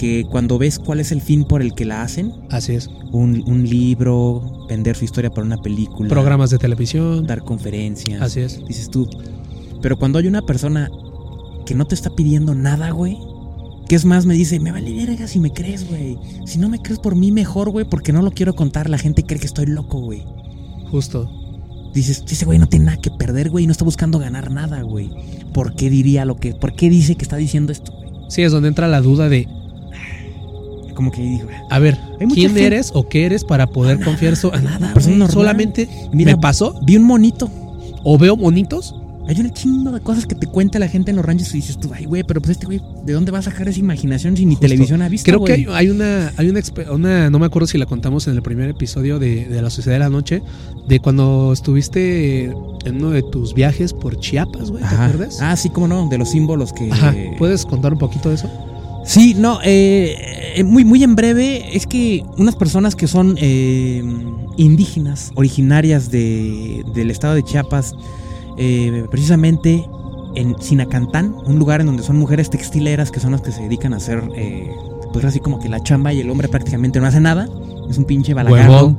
Que 0.01 0.25
cuando 0.27 0.57
ves 0.57 0.79
cuál 0.79 0.99
es 0.99 1.11
el 1.11 1.21
fin 1.21 1.43
por 1.43 1.61
el 1.61 1.75
que 1.75 1.85
la 1.85 2.01
hacen, 2.01 2.33
Así 2.49 2.73
es. 2.73 2.89
un, 3.11 3.43
un 3.45 3.69
libro, 3.69 4.65
vender 4.67 4.95
su 4.95 5.05
historia 5.05 5.29
para 5.29 5.45
una 5.45 5.57
película, 5.57 6.09
Programas 6.09 6.49
de 6.49 6.57
televisión. 6.57 7.27
dar 7.27 7.43
conferencias, 7.43 8.19
Así 8.19 8.39
es. 8.39 8.65
dices 8.67 8.89
tú. 8.89 9.07
Pero 9.79 9.99
cuando 9.99 10.17
hay 10.17 10.25
una 10.25 10.41
persona 10.41 10.89
que 11.67 11.75
no 11.75 11.85
te 11.85 11.93
está 11.93 12.09
pidiendo 12.09 12.55
nada, 12.55 12.89
güey, 12.89 13.15
que 13.87 13.95
es 13.95 14.03
más, 14.05 14.25
me 14.25 14.33
dice, 14.33 14.59
me 14.59 14.71
vale 14.71 14.91
verga 14.91 15.27
si 15.27 15.39
me 15.39 15.51
crees, 15.53 15.87
güey. 15.87 16.17
Si 16.47 16.57
no 16.57 16.67
me 16.67 16.79
crees 16.79 16.97
por 16.97 17.15
mí, 17.15 17.31
mejor, 17.31 17.69
güey, 17.69 17.85
porque 17.85 18.11
no 18.11 18.23
lo 18.23 18.31
quiero 18.31 18.55
contar. 18.55 18.89
La 18.89 18.97
gente 18.97 19.21
cree 19.23 19.39
que 19.39 19.45
estoy 19.45 19.67
loco, 19.67 19.99
güey. 19.99 20.23
Justo. 20.89 21.29
Dices, 21.93 22.23
ese 22.27 22.45
güey 22.45 22.57
no 22.57 22.67
tiene 22.67 22.85
nada 22.85 22.97
que 22.97 23.11
perder, 23.11 23.51
güey, 23.51 23.67
no 23.67 23.71
está 23.71 23.85
buscando 23.85 24.17
ganar 24.17 24.49
nada, 24.49 24.81
güey. 24.81 25.11
¿Por 25.53 25.75
qué 25.75 25.89
diría 25.91 26.25
lo 26.25 26.37
que, 26.37 26.55
por 26.55 26.73
qué 26.73 26.89
dice 26.89 27.15
que 27.15 27.23
está 27.23 27.35
diciendo 27.35 27.71
esto, 27.71 27.91
güey? 27.91 28.09
Sí, 28.29 28.41
es 28.43 28.51
donde 28.51 28.69
entra 28.69 28.87
la 28.87 29.01
duda 29.01 29.27
de, 29.29 29.45
Como 31.01 31.11
que 31.11 31.21
digo, 31.23 31.47
a 31.69 31.79
ver, 31.79 31.97
¿quién 32.19 32.29
gente- 32.51 32.63
eres 32.67 32.91
o 32.93 33.09
qué 33.09 33.25
eres 33.25 33.43
para 33.43 33.65
poder 33.65 33.97
Nada, 33.99 34.11
confiar 34.11 34.33
eso? 34.33 34.53
A 34.53 34.59
nada, 34.61 34.93
persona. 34.93 35.27
Solamente 35.27 35.89
Mira, 36.13 36.35
me 36.35 36.41
pasó 36.41 36.79
vi 36.83 36.95
un 36.97 37.03
monito. 37.05 37.49
o 38.03 38.17
veo 38.19 38.37
monitos. 38.37 38.93
Hay 39.27 39.39
un 39.39 39.51
chingo 39.51 39.91
de 39.91 39.99
cosas 40.01 40.25
que 40.25 40.35
te 40.35 40.45
cuenta 40.47 40.77
la 40.79 40.87
gente 40.87 41.11
en 41.11 41.15
los 41.17 41.23
ranchos 41.25 41.49
y 41.53 41.57
dices 41.57 41.79
tú, 41.79 41.89
ay, 41.93 42.05
güey, 42.05 42.23
pero 42.23 42.41
pues 42.41 42.51
este 42.51 42.65
güey, 42.65 42.81
¿de 43.05 43.13
dónde 43.13 43.31
va 43.31 43.39
a 43.39 43.41
sacar 43.43 43.67
esa 43.67 43.79
imaginación 43.79 44.35
si 44.35 44.45
ni 44.45 44.55
Justo. 44.55 44.61
televisión 44.67 45.01
ha 45.03 45.09
visto, 45.09 45.25
Creo 45.31 45.43
que 45.43 45.53
hay, 45.53 45.65
hay 45.71 45.89
una, 45.89 46.31
hay 46.37 46.49
una, 46.49 46.59
una, 46.91 47.29
no 47.29 47.39
me 47.39 47.45
acuerdo 47.45 47.67
si 47.67 47.77
la 47.77 47.85
contamos 47.85 48.27
en 48.27 48.35
el 48.35 48.41
primer 48.41 48.69
episodio 48.69 49.19
de, 49.19 49.45
de 49.45 49.61
La 49.61 49.69
Sociedad 49.69 49.95
de 49.95 49.99
la 49.99 50.09
Noche, 50.09 50.41
de 50.87 50.99
cuando 50.99 51.53
estuviste 51.53 52.45
en 52.45 52.95
uno 52.97 53.11
de 53.11 53.21
tus 53.23 53.53
viajes 53.53 53.93
por 53.93 54.19
Chiapas, 54.19 54.69
güey, 54.71 54.83
¿te 54.83 54.89
acuerdas? 54.95 55.37
Ah, 55.41 55.55
sí, 55.55 55.69
cómo 55.69 55.87
no, 55.87 56.09
de 56.09 56.17
los 56.17 56.29
símbolos 56.31 56.73
que... 56.73 56.91
Ajá. 56.91 57.13
¿Puedes 57.37 57.65
contar 57.65 57.93
un 57.93 57.99
poquito 57.99 58.29
de 58.29 58.35
eso? 58.35 58.49
Sí, 59.03 59.33
no, 59.37 59.59
eh, 59.63 60.53
eh, 60.55 60.63
muy, 60.63 60.85
muy 60.85 61.03
en 61.03 61.15
breve, 61.15 61.75
es 61.75 61.87
que 61.87 62.23
unas 62.37 62.55
personas 62.55 62.95
que 62.95 63.07
son 63.07 63.35
eh, 63.39 64.03
indígenas, 64.57 65.31
originarias 65.35 66.11
de, 66.11 66.83
del 66.93 67.09
estado 67.09 67.33
de 67.35 67.43
Chiapas, 67.43 67.95
eh, 68.57 69.05
precisamente 69.09 69.85
en 70.35 70.55
Sinacantán, 70.61 71.35
un 71.45 71.57
lugar 71.57 71.81
en 71.81 71.87
donde 71.87 72.03
son 72.03 72.17
mujeres 72.17 72.49
textileras 72.49 73.11
que 73.11 73.19
son 73.19 73.31
las 73.31 73.41
que 73.41 73.51
se 73.51 73.63
dedican 73.63 73.93
a 73.93 73.97
hacer, 73.97 74.23
eh, 74.35 74.71
pues 75.11 75.25
así 75.25 75.39
como 75.39 75.59
que 75.59 75.67
la 75.67 75.81
chamba 75.81 76.13
y 76.13 76.19
el 76.19 76.29
hombre 76.29 76.47
prácticamente 76.47 76.99
no 76.99 77.07
hace 77.07 77.19
nada, 77.19 77.49
es 77.89 77.97
un 77.97 78.05
pinche 78.05 78.33
balagardo. 78.33 78.97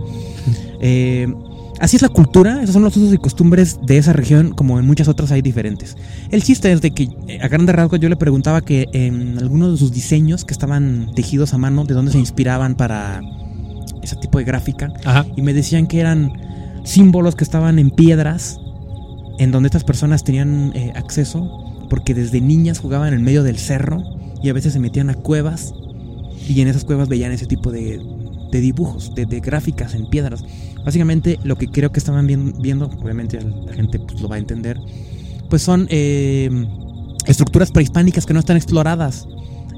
Así 1.83 1.97
es 1.97 2.03
la 2.03 2.11
cultura, 2.11 2.63
esos 2.63 2.75
son 2.75 2.85
los 2.85 2.97
usos 2.97 3.13
y 3.13 3.19
costumbres 3.19 3.81
de 3.85 3.99
esa 3.99 4.13
región, 4.13 4.53
como 4.53 4.79
en 4.79 4.87
muchas 4.87 5.09
otras 5.09 5.33
hay 5.33 5.43
diferentes. 5.43 5.97
El 6.31 6.45
chiste 6.45 6.71
es 6.71 6.81
de 6.81 6.93
que 6.93 7.09
eh, 7.27 7.41
a 7.43 7.49
grandes 7.49 7.75
rasgos 7.75 7.99
yo 7.99 8.09
le 8.09 8.15
preguntaba 8.15 8.61
que 8.61 8.87
en 8.93 9.37
algunos 9.37 9.73
de 9.73 9.79
sus 9.79 9.91
diseños 9.91 10.45
que 10.45 10.53
estaban 10.53 11.11
tejidos 11.17 11.55
a 11.55 11.59
mano, 11.59 11.85
de 11.85 11.95
dónde 11.95 12.13
se 12.13 12.21
inspiraban 12.21 12.77
para 12.77 13.21
ese 14.01 14.15
tipo 14.15 14.39
de 14.39 14.45
gráfica, 14.45 14.93
Ajá. 15.05 15.27
y 15.37 15.43
me 15.43 15.53
decían 15.53 15.89
que 15.89 15.99
eran 15.99 16.33
símbolos 16.85 17.35
que 17.35 17.43
estaban 17.43 17.81
en 17.81 17.91
piedras, 17.91 18.61
en 19.41 19.51
donde 19.51 19.67
estas 19.67 19.83
personas 19.83 20.23
tenían 20.23 20.71
eh, 20.77 20.93
acceso, 20.95 21.85
porque 21.91 22.15
desde 22.15 22.41
niñas 22.41 22.79
jugaban 22.79 23.13
en 23.13 23.25
medio 23.25 23.43
del 23.43 23.59
cerro 23.59 24.05
y 24.41 24.51
a 24.51 24.53
veces 24.53 24.73
se 24.75 24.79
metían 24.79 25.11
a 25.11 25.15
cuevas 25.15 25.75
y 26.49 26.61
en 26.61 26.69
esas 26.69 26.85
cuevas 26.85 27.09
veían 27.09 27.33
ese 27.33 27.47
tipo 27.47 27.73
de, 27.73 28.01
de 28.53 28.61
dibujos, 28.61 29.17
de, 29.17 29.27
de 29.27 29.41
gráficas 29.41 29.95
en 29.95 30.09
piedras. 30.09 30.45
Básicamente 30.85 31.39
lo 31.45 31.57
que 31.57 31.69
creo 31.69 31.93
que 31.93 31.99
estaban 31.99 32.27
vien- 32.27 32.55
viendo, 32.61 32.87
obviamente 33.03 33.39
la 33.67 33.73
gente 33.73 33.99
pues, 33.99 34.21
lo 34.21 34.29
va 34.29 34.37
a 34.37 34.39
entender, 34.39 34.79
pues 35.49 35.63
son 35.63 35.87
eh, 35.91 36.51
estructuras 37.27 37.71
prehispánicas 37.71 38.27
que 38.27 38.35
no 38.35 38.41
están 38.41 38.57
exploradas. 38.57 39.27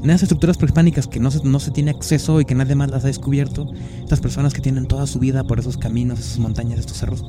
En 0.02 0.10
esas 0.10 0.24
estructuras 0.24 0.58
prehispánicas 0.58 1.06
que 1.06 1.18
no 1.20 1.30
se, 1.30 1.42
no 1.44 1.58
se 1.60 1.70
tiene 1.70 1.90
acceso 1.90 2.40
y 2.40 2.44
que 2.44 2.54
nadie 2.54 2.74
más 2.74 2.90
las 2.90 3.04
ha 3.04 3.06
descubierto, 3.06 3.70
estas 4.02 4.20
personas 4.20 4.52
que 4.52 4.60
tienen 4.60 4.86
toda 4.86 5.06
su 5.06 5.18
vida 5.18 5.44
por 5.44 5.58
esos 5.58 5.76
caminos, 5.78 6.18
esas 6.20 6.38
montañas, 6.38 6.78
estos 6.78 6.98
cerros, 6.98 7.24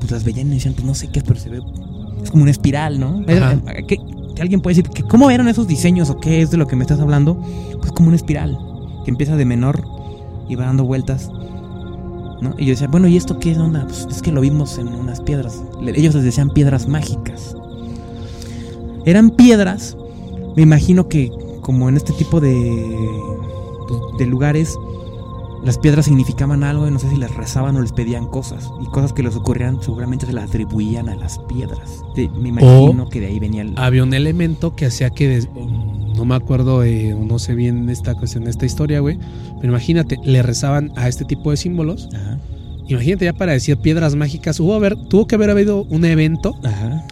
pues 0.00 0.10
las 0.10 0.24
veían 0.24 0.48
y 0.50 0.54
decían, 0.54 0.74
pues 0.74 0.84
no 0.86 0.94
sé 0.94 1.08
qué, 1.08 1.20
pero 1.22 1.38
se 1.38 1.48
ve, 1.48 1.60
es 2.24 2.30
como 2.30 2.42
una 2.42 2.50
espiral, 2.50 2.98
¿no? 2.98 3.22
Eh, 3.68 3.84
¿qué- 3.86 3.98
alguien 4.40 4.60
puede 4.62 4.76
decir, 4.76 4.90
que 4.90 5.02
¿cómo 5.02 5.30
eran 5.30 5.46
esos 5.48 5.68
diseños 5.68 6.08
o 6.10 6.18
qué 6.18 6.40
es 6.42 6.50
de 6.50 6.56
lo 6.56 6.66
que 6.66 6.74
me 6.74 6.82
estás 6.82 6.98
hablando? 6.98 7.40
Pues 7.80 7.92
como 7.92 8.08
una 8.08 8.16
espiral, 8.16 8.56
que 9.04 9.10
empieza 9.10 9.36
de 9.36 9.44
menor 9.44 9.84
y 10.48 10.54
va 10.56 10.64
dando 10.64 10.84
vueltas. 10.84 11.30
Y 12.58 12.66
yo 12.66 12.70
decía, 12.70 12.88
bueno, 12.88 13.06
¿y 13.08 13.16
esto 13.16 13.38
qué 13.38 13.56
onda? 13.56 13.84
Pues 13.86 14.06
es 14.10 14.22
que 14.22 14.32
lo 14.32 14.40
vimos 14.40 14.78
en 14.78 14.88
unas 14.88 15.20
piedras. 15.20 15.62
Ellos 15.94 16.14
les 16.14 16.24
decían 16.24 16.50
piedras 16.50 16.88
mágicas. 16.88 17.54
Eran 19.04 19.30
piedras, 19.30 19.96
me 20.56 20.62
imagino 20.62 21.08
que 21.08 21.30
como 21.60 21.88
en 21.88 21.96
este 21.96 22.12
tipo 22.12 22.40
de 22.40 24.26
lugares, 24.26 24.76
las 25.64 25.78
piedras 25.78 26.06
significaban 26.06 26.64
algo 26.64 26.88
y 26.88 26.90
no 26.90 26.98
sé 26.98 27.10
si 27.10 27.16
les 27.16 27.34
rezaban 27.34 27.76
o 27.76 27.80
les 27.80 27.92
pedían 27.92 28.26
cosas. 28.26 28.70
Y 28.82 28.86
cosas 28.86 29.12
que 29.12 29.22
les 29.22 29.36
ocurrían 29.36 29.82
seguramente 29.82 30.26
se 30.26 30.32
las 30.32 30.48
atribuían 30.48 31.08
a 31.08 31.16
las 31.16 31.38
piedras. 31.40 32.02
De- 32.16 32.28
me 32.30 32.48
imagino 32.48 33.08
que 33.08 33.20
de 33.20 33.26
ahí 33.26 33.38
venía 33.38 33.62
el... 33.62 33.74
Había 33.76 34.02
un 34.02 34.14
elemento 34.14 34.74
que 34.74 34.86
hacía 34.86 35.10
que 35.10 35.28
des- 35.28 35.48
no 36.16 36.24
me 36.24 36.34
acuerdo, 36.34 36.82
eh, 36.82 37.14
no 37.18 37.38
sé 37.38 37.54
bien 37.54 37.88
esta 37.90 38.14
cuestión, 38.14 38.46
esta 38.46 38.66
historia, 38.66 39.00
güey. 39.00 39.18
Pero 39.60 39.72
imagínate, 39.72 40.18
le 40.24 40.42
rezaban 40.42 40.92
a 40.96 41.08
este 41.08 41.24
tipo 41.24 41.50
de 41.50 41.56
símbolos. 41.56 42.08
Ajá. 42.14 42.38
Imagínate 42.88 43.26
ya 43.26 43.32
para 43.32 43.52
decir 43.52 43.76
piedras 43.76 44.16
mágicas. 44.16 44.58
Hubo 44.60 44.74
haber, 44.74 44.96
tuvo 44.96 45.26
que 45.26 45.36
haber 45.36 45.50
habido 45.50 45.84
un 45.84 46.04
evento 46.04 46.56
Ajá. 46.64 47.04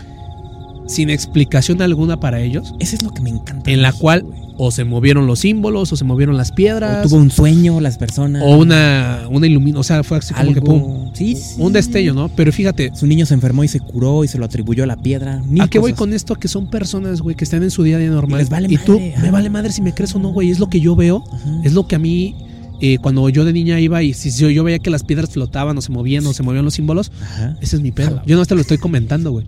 sin 0.87 1.09
explicación 1.11 1.81
alguna 1.83 2.19
para 2.19 2.41
ellos. 2.41 2.75
Eso 2.81 2.97
es 2.97 3.03
lo 3.03 3.11
que 3.13 3.23
me 3.23 3.31
encanta. 3.31 3.71
En 3.71 3.83
la 3.83 3.93
cual. 3.93 4.25
O 4.59 4.71
se 4.71 4.85
movieron 4.85 5.27
los 5.27 5.39
símbolos, 5.39 5.93
o 5.93 5.97
se 5.97 6.05
movieron 6.05 6.37
las 6.37 6.51
O 6.51 6.55
piedras, 6.55 7.09
tuvo 7.09 7.17
un 7.17 7.31
sueño 7.31 7.81
las 7.81 7.97
personas. 7.97 8.43
o 8.45 8.57
una, 8.59 9.23
una 9.31 9.47
ilumina, 9.47 9.79
o 9.81 9.83
sea, 9.85 10.03
fue 10.03 10.19
así 10.19 10.35
como 10.35 10.41
algo. 10.49 10.55
que 10.55 10.61
pum, 10.61 11.11
Sí, 11.15 11.37
sí. 11.37 11.55
un 11.59 11.73
destello, 11.73 12.13
¿no? 12.13 12.29
Pero 12.29 12.53
fíjate, 12.53 12.91
Su 12.95 13.07
niño 13.07 13.25
se 13.25 13.35
enfermó 13.35 13.65
y 13.65 13.69
se 13.69 13.81
curó 13.81 14.25
y 14.25 14.29
se 14.29 14.37
lo 14.37 14.45
atribuyó 14.45 14.85
a 14.85 14.87
la 14.87 14.97
piedra. 14.97 15.41
Mil 15.49 15.63
¿a 15.63 15.69
qué 15.69 15.79
voy 15.79 15.93
con 15.95 16.13
esto? 16.13 16.35
Que 16.35 16.49
son 16.49 16.67
personas, 16.69 17.21
güey, 17.23 17.37
que 17.37 17.45
están 17.45 17.63
en 17.63 17.71
su 17.71 17.83
día 17.85 17.97
a 17.97 17.99
día 18.01 18.11
normal. 18.11 18.41
Y 18.41 18.43
les 18.43 18.51
vale 18.51 18.69
tú, 18.85 18.93
madre, 18.95 19.15
ajá. 19.15 19.23
me 19.23 19.31
vale 19.31 19.51
madre 19.51 19.73
si 19.73 19.81
me 19.81 19.95
crees 19.95 20.15
o 20.15 20.19
no, 20.19 20.31
güey. 20.33 20.51
Es 20.51 20.59
lo 20.59 20.69
que 20.69 20.81
yo 20.81 20.95
veo. 20.97 21.25
Ajá. 21.33 21.61
Es 21.65 21.73
lo 21.73 21.87
que 21.87 21.95
a 21.97 21.99
mí, 21.99 22.35
eh, 22.81 22.99
cuando 22.99 23.29
yo 23.29 23.45
de 23.45 23.53
niña 23.53 23.81
iba 23.81 24.03
y 24.03 24.14
si 24.14 24.31
yo, 24.31 24.51
yo 24.51 24.62
veía 24.64 24.79
que 24.79 24.91
las 24.91 25.03
piedras 25.03 25.31
flotaban 25.31 25.76
o 25.76 25.81
se 25.81 25.91
movían 25.91 26.26
o 26.26 26.33
se 26.33 26.43
movían 26.43 26.64
los 26.64 26.74
símbolos, 26.74 27.11
Ajá. 27.20 27.57
ese 27.61 27.76
es 27.76 27.83
mi 27.83 27.91
pedo. 27.93 28.22
Yo 28.26 28.37
no 28.37 28.45
te 28.47 28.55
lo 28.55 28.61
estoy 28.61 28.79
comentando, 28.79 29.33
güey. 29.33 29.47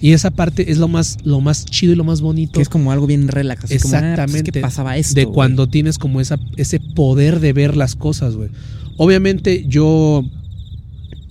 Y 0.00 0.12
esa 0.12 0.30
parte 0.30 0.70
es 0.70 0.78
lo 0.78 0.86
más, 0.88 1.18
lo 1.24 1.40
más 1.40 1.64
chido 1.64 1.92
y 1.92 1.96
lo 1.96 2.04
más 2.04 2.20
bonito. 2.20 2.52
Que 2.54 2.62
es 2.62 2.68
como 2.68 2.92
algo 2.92 3.06
bien 3.06 3.28
relax. 3.28 3.64
así 3.64 3.78
como, 3.78 3.94
ah, 3.94 3.98
pues 3.98 4.04
es 4.04 4.10
Exactamente. 4.10 4.52
que 4.52 4.60
pasaba 4.60 4.96
esto. 4.96 5.14
de 5.14 5.26
cuando 5.26 5.68
tienes 5.68 5.98
como 5.98 6.20
esa, 6.20 6.38
ese 6.56 6.78
poder 6.80 7.40
de 7.40 7.52
ver 7.52 7.76
las 7.76 7.94
cosas, 7.94 8.36
güey. 8.36 8.50
Obviamente 8.96 9.64
yo 9.66 10.24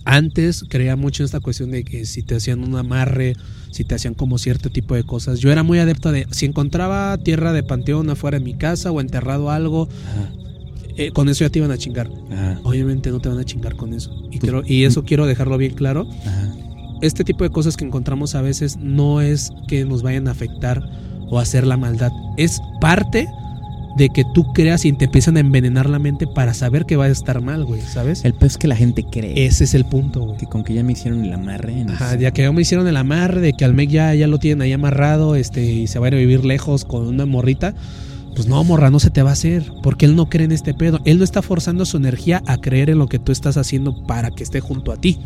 antes 0.04 0.64
creía 0.68 0.96
mucho 0.96 1.22
en 1.22 1.26
esta 1.26 1.40
cuestión 1.40 1.70
de 1.70 1.84
que 1.84 2.06
si 2.06 2.22
te 2.22 2.36
hacían 2.36 2.64
un 2.64 2.74
amarre, 2.76 3.36
si 3.70 3.84
te 3.84 3.94
hacían 3.94 4.14
como 4.14 4.38
cierto 4.38 4.70
tipo 4.70 4.94
de 4.94 5.04
cosas. 5.04 5.38
Yo 5.40 5.52
era 5.52 5.62
muy 5.62 5.78
adepto 5.78 6.10
de 6.10 6.26
si 6.30 6.46
encontraba 6.46 7.16
tierra 7.18 7.52
de 7.52 7.62
panteón 7.62 8.08
afuera 8.10 8.38
de 8.38 8.44
mi 8.44 8.54
casa 8.54 8.90
o 8.90 9.00
enterrado 9.00 9.50
algo, 9.50 9.88
Ajá. 10.10 10.32
Eh, 10.98 11.10
con 11.12 11.28
eso 11.28 11.44
ya 11.44 11.50
te 11.50 11.58
iban 11.60 11.70
a 11.70 11.78
chingar. 11.78 12.10
Ajá. 12.32 12.60
Obviamente 12.64 13.10
no 13.10 13.20
te 13.20 13.28
van 13.28 13.38
a 13.38 13.44
chingar 13.44 13.76
con 13.76 13.94
eso. 13.94 14.10
Y, 14.24 14.38
Pues, 14.38 14.40
quiero- 14.40 14.62
y 14.66 14.84
eso 14.84 15.04
quiero 15.04 15.26
dejarlo 15.26 15.56
bien 15.56 15.72
claro. 15.74 16.06
Ajá. 16.26 16.52
Este 17.00 17.22
tipo 17.24 17.44
de 17.44 17.50
cosas 17.50 17.76
que 17.76 17.84
encontramos 17.84 18.34
a 18.34 18.42
veces 18.42 18.76
no 18.76 19.20
es 19.20 19.52
que 19.68 19.84
nos 19.84 20.02
vayan 20.02 20.26
a 20.28 20.32
afectar 20.32 20.82
o 21.30 21.38
hacer 21.38 21.66
la 21.66 21.76
maldad. 21.76 22.10
Es 22.36 22.60
parte 22.80 23.28
de 23.96 24.08
que 24.10 24.24
tú 24.34 24.52
creas 24.52 24.84
y 24.84 24.92
te 24.92 25.06
empiezan 25.06 25.36
a 25.36 25.40
envenenar 25.40 25.88
la 25.90 25.98
mente 25.98 26.26
para 26.26 26.54
saber 26.54 26.84
que 26.86 26.94
va 26.96 27.06
a 27.06 27.08
estar 27.08 27.40
mal, 27.40 27.64
güey, 27.64 27.80
¿sabes? 27.80 28.24
El 28.24 28.32
pez 28.34 28.56
que 28.56 28.68
la 28.68 28.76
gente 28.76 29.04
cree. 29.04 29.46
Ese 29.46 29.64
es 29.64 29.74
el 29.74 29.84
punto, 29.84 30.20
güey. 30.24 30.38
Que 30.38 30.46
con 30.46 30.62
que 30.64 30.72
ya 30.74 30.82
me 30.84 30.92
hicieron 30.92 31.24
el 31.24 31.32
amarre. 31.32 31.84
no 31.84 31.92
Ajá, 31.92 32.16
ya 32.16 32.30
que 32.32 32.42
ya 32.42 32.52
me 32.52 32.62
hicieron 32.62 32.86
el 32.86 32.96
amarre 32.96 33.40
de 33.40 33.52
que 33.54 33.64
al 33.64 33.74
Meg 33.74 33.88
ya, 33.90 34.14
ya 34.14 34.26
lo 34.28 34.38
tienen 34.38 34.62
ahí 34.62 34.72
amarrado 34.72 35.34
este, 35.36 35.64
y 35.64 35.86
se 35.88 35.98
va 35.98 36.06
a 36.06 36.08
ir 36.08 36.14
a 36.14 36.18
vivir 36.18 36.44
lejos 36.44 36.84
con 36.84 37.06
una 37.08 37.26
morrita. 37.26 37.74
Pues 38.38 38.46
no, 38.46 38.62
morra, 38.62 38.88
no 38.88 39.00
se 39.00 39.10
te 39.10 39.24
va 39.24 39.30
a 39.30 39.32
hacer. 39.32 39.72
Porque 39.82 40.06
él 40.06 40.14
no 40.14 40.28
cree 40.28 40.44
en 40.44 40.52
este 40.52 40.72
pedo. 40.72 41.00
Él 41.04 41.18
no 41.18 41.24
está 41.24 41.42
forzando 41.42 41.84
su 41.84 41.96
energía 41.96 42.40
a 42.46 42.58
creer 42.58 42.88
en 42.88 42.98
lo 42.98 43.08
que 43.08 43.18
tú 43.18 43.32
estás 43.32 43.56
haciendo 43.56 44.06
para 44.06 44.30
que 44.30 44.44
esté 44.44 44.60
junto 44.60 44.92
a 44.92 44.96
ti. 44.96 45.18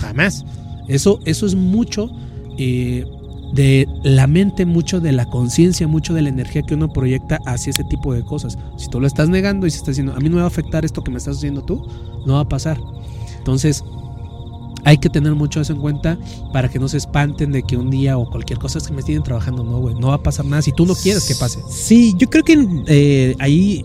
Jamás. 0.00 0.46
Eso, 0.88 1.20
eso 1.26 1.44
es 1.44 1.54
mucho 1.54 2.10
eh, 2.56 3.04
de 3.52 3.86
la 4.02 4.26
mente, 4.26 4.64
mucho 4.64 4.98
de 4.98 5.12
la 5.12 5.26
conciencia, 5.26 5.86
mucho 5.86 6.14
de 6.14 6.22
la 6.22 6.30
energía 6.30 6.62
que 6.62 6.72
uno 6.72 6.90
proyecta 6.90 7.38
hacia 7.44 7.68
ese 7.68 7.84
tipo 7.84 8.14
de 8.14 8.24
cosas. 8.24 8.56
Si 8.78 8.88
tú 8.88 8.98
lo 8.98 9.06
estás 9.06 9.28
negando 9.28 9.66
y 9.66 9.70
se 9.70 9.76
está 9.76 9.90
diciendo, 9.90 10.14
a 10.16 10.20
mí 10.20 10.30
no 10.30 10.36
me 10.36 10.40
va 10.40 10.44
a 10.44 10.48
afectar 10.48 10.86
esto 10.86 11.04
que 11.04 11.10
me 11.10 11.18
estás 11.18 11.36
haciendo 11.36 11.60
tú, 11.60 11.86
no 12.24 12.32
va 12.32 12.40
a 12.40 12.48
pasar. 12.48 12.78
Entonces, 13.36 13.84
hay 14.84 14.98
que 14.98 15.08
tener 15.08 15.34
mucho 15.34 15.60
eso 15.60 15.72
en 15.72 15.80
cuenta 15.80 16.18
para 16.52 16.68
que 16.68 16.78
no 16.78 16.88
se 16.88 16.96
espanten 16.98 17.52
de 17.52 17.62
que 17.62 17.76
un 17.76 17.90
día 17.90 18.18
o 18.18 18.28
cualquier 18.30 18.58
cosa 18.58 18.78
es 18.78 18.86
que 18.86 18.92
me 18.92 19.02
tienen 19.02 19.22
trabajando. 19.22 19.64
No, 19.64 19.78
güey, 19.78 19.94
no 19.94 20.08
va 20.08 20.14
a 20.14 20.22
pasar 20.22 20.44
nada 20.44 20.62
si 20.62 20.72
tú 20.72 20.84
no 20.86 20.94
quieres 20.94 21.24
que 21.26 21.34
pase. 21.34 21.60
Sí, 21.70 22.14
yo 22.18 22.28
creo 22.28 22.44
que 22.44 22.66
eh, 22.86 23.34
ahí, 23.38 23.84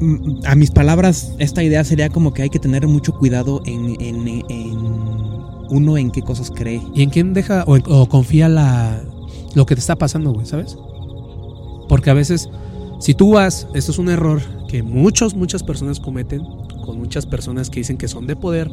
mm, 0.00 0.40
a 0.46 0.54
mis 0.54 0.70
palabras, 0.70 1.32
esta 1.38 1.62
idea 1.62 1.84
sería 1.84 2.08
como 2.10 2.32
que 2.32 2.42
hay 2.42 2.50
que 2.50 2.58
tener 2.58 2.86
mucho 2.86 3.12
cuidado 3.14 3.60
en, 3.66 4.00
en- 4.00 4.28
en 4.48 4.78
uno 5.70 5.96
en 5.96 6.10
qué 6.10 6.22
cosas 6.22 6.50
cree. 6.50 6.82
¿Y 6.94 7.02
en 7.02 7.10
quién 7.10 7.32
deja 7.32 7.64
o, 7.66 7.76
o 7.76 8.08
confía 8.08 8.48
la, 8.48 9.00
lo 9.54 9.66
que 9.66 9.74
te 9.74 9.80
está 9.80 9.96
pasando, 9.96 10.32
güey, 10.32 10.46
sabes? 10.46 10.76
Porque 11.88 12.10
a 12.10 12.14
veces, 12.14 12.48
si 13.00 13.14
tú 13.14 13.32
vas, 13.32 13.66
esto 13.74 13.92
es 13.92 13.98
un 13.98 14.08
error 14.08 14.40
que 14.68 14.82
muchos, 14.82 15.34
muchas 15.34 15.62
personas 15.62 16.00
cometen 16.00 16.42
con 16.80 16.98
muchas 16.98 17.26
personas 17.26 17.70
que 17.70 17.80
dicen 17.80 17.96
que 17.96 18.08
son 18.08 18.26
de 18.26 18.36
poder 18.36 18.70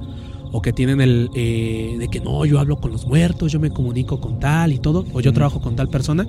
o 0.52 0.62
que 0.62 0.72
tienen 0.74 1.02
el 1.02 1.30
eh, 1.36 1.96
de 2.00 2.08
que 2.08 2.20
no, 2.22 2.46
yo 2.46 2.60
hablo 2.60 2.78
con 2.78 2.92
los 2.92 3.06
muertos, 3.08 3.52
yo 3.52 3.60
me 3.60 3.70
comunico 3.70 4.20
con 4.22 4.40
tal 4.40 4.72
y 4.72 4.80
todo, 4.80 5.06
o 5.14 5.20
yo 5.22 5.34
trabajo 5.34 5.60
con 5.62 5.76
tal 5.76 5.90
persona. 5.90 6.26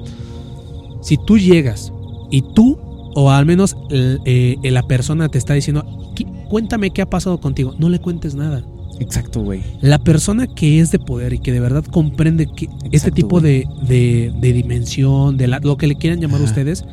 Si 1.00 1.16
tú 1.16 1.38
llegas 1.38 1.92
y 2.30 2.42
tú, 2.54 2.78
o 3.14 3.30
al 3.30 3.46
menos 3.46 3.76
el- 3.90 4.20
eh, 4.24 4.56
la 4.64 4.82
persona 4.82 5.28
te 5.28 5.38
está 5.38 5.54
diciendo, 5.54 5.84
"Qui- 6.14 6.48
cuéntame 6.48 6.90
qué 6.90 7.02
ha 7.02 7.06
pasado 7.10 7.38
contigo, 7.40 7.74
no 7.78 7.88
le 7.88 8.00
cuentes 8.00 8.34
nada. 8.34 8.62
Exacto, 9.00 9.40
güey. 9.42 9.62
La 9.80 9.98
persona 10.00 10.48
que 10.48 10.80
es 10.80 10.90
de 10.90 10.98
poder 10.98 11.32
y 11.32 11.38
que 11.38 11.52
de 11.52 11.60
verdad 11.60 11.84
comprende 11.84 12.46
que 12.46 12.68
este 12.90 13.12
tipo 13.12 13.40
de, 13.40 13.64
de- 13.86 14.32
de 14.40 14.52
dimensión, 14.52 15.36
de 15.36 15.46
la- 15.46 15.60
lo 15.60 15.76
que 15.76 15.86
le 15.86 15.94
quieran 15.94 16.20
llamar 16.20 16.40
Ajá. 16.40 16.50
ustedes, 16.50 16.84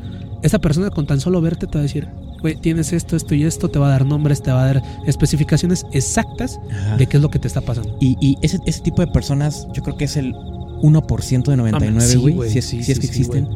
esa 0.42 0.60
persona 0.60 0.90
con 0.90 1.06
tan 1.06 1.18
solo 1.18 1.40
verte 1.40 1.66
te 1.66 1.72
va 1.74 1.80
a 1.80 1.82
decir, 1.82 2.06
güey, 2.46 2.56
tienes 2.56 2.92
esto, 2.92 3.16
esto 3.16 3.34
y 3.34 3.44
esto, 3.44 3.68
te 3.68 3.78
va 3.78 3.86
a 3.88 3.90
dar 3.90 4.06
nombres, 4.06 4.42
te 4.42 4.50
va 4.52 4.62
a 4.62 4.66
dar 4.74 4.82
especificaciones 5.06 5.84
exactas 5.92 6.58
Ajá. 6.70 6.96
de 6.96 7.06
qué 7.06 7.16
es 7.16 7.22
lo 7.22 7.30
que 7.30 7.38
te 7.38 7.48
está 7.48 7.60
pasando. 7.60 7.96
Y, 8.00 8.16
y 8.20 8.36
ese, 8.42 8.58
ese 8.66 8.80
tipo 8.80 9.02
de 9.02 9.08
personas, 9.08 9.66
yo 9.74 9.82
creo 9.82 9.96
que 9.96 10.04
es 10.04 10.16
el 10.16 10.32
1% 10.34 11.44
de 11.44 11.56
99, 11.56 12.00
sí, 12.06 12.16
güey. 12.18 12.34
güey, 12.34 12.50
si, 12.50 12.58
es, 12.58 12.64
sí, 12.66 12.82
si 12.82 12.92
es 12.92 12.98
sí, 12.98 13.00
que 13.00 13.12
sí, 13.12 13.20
existen. 13.22 13.48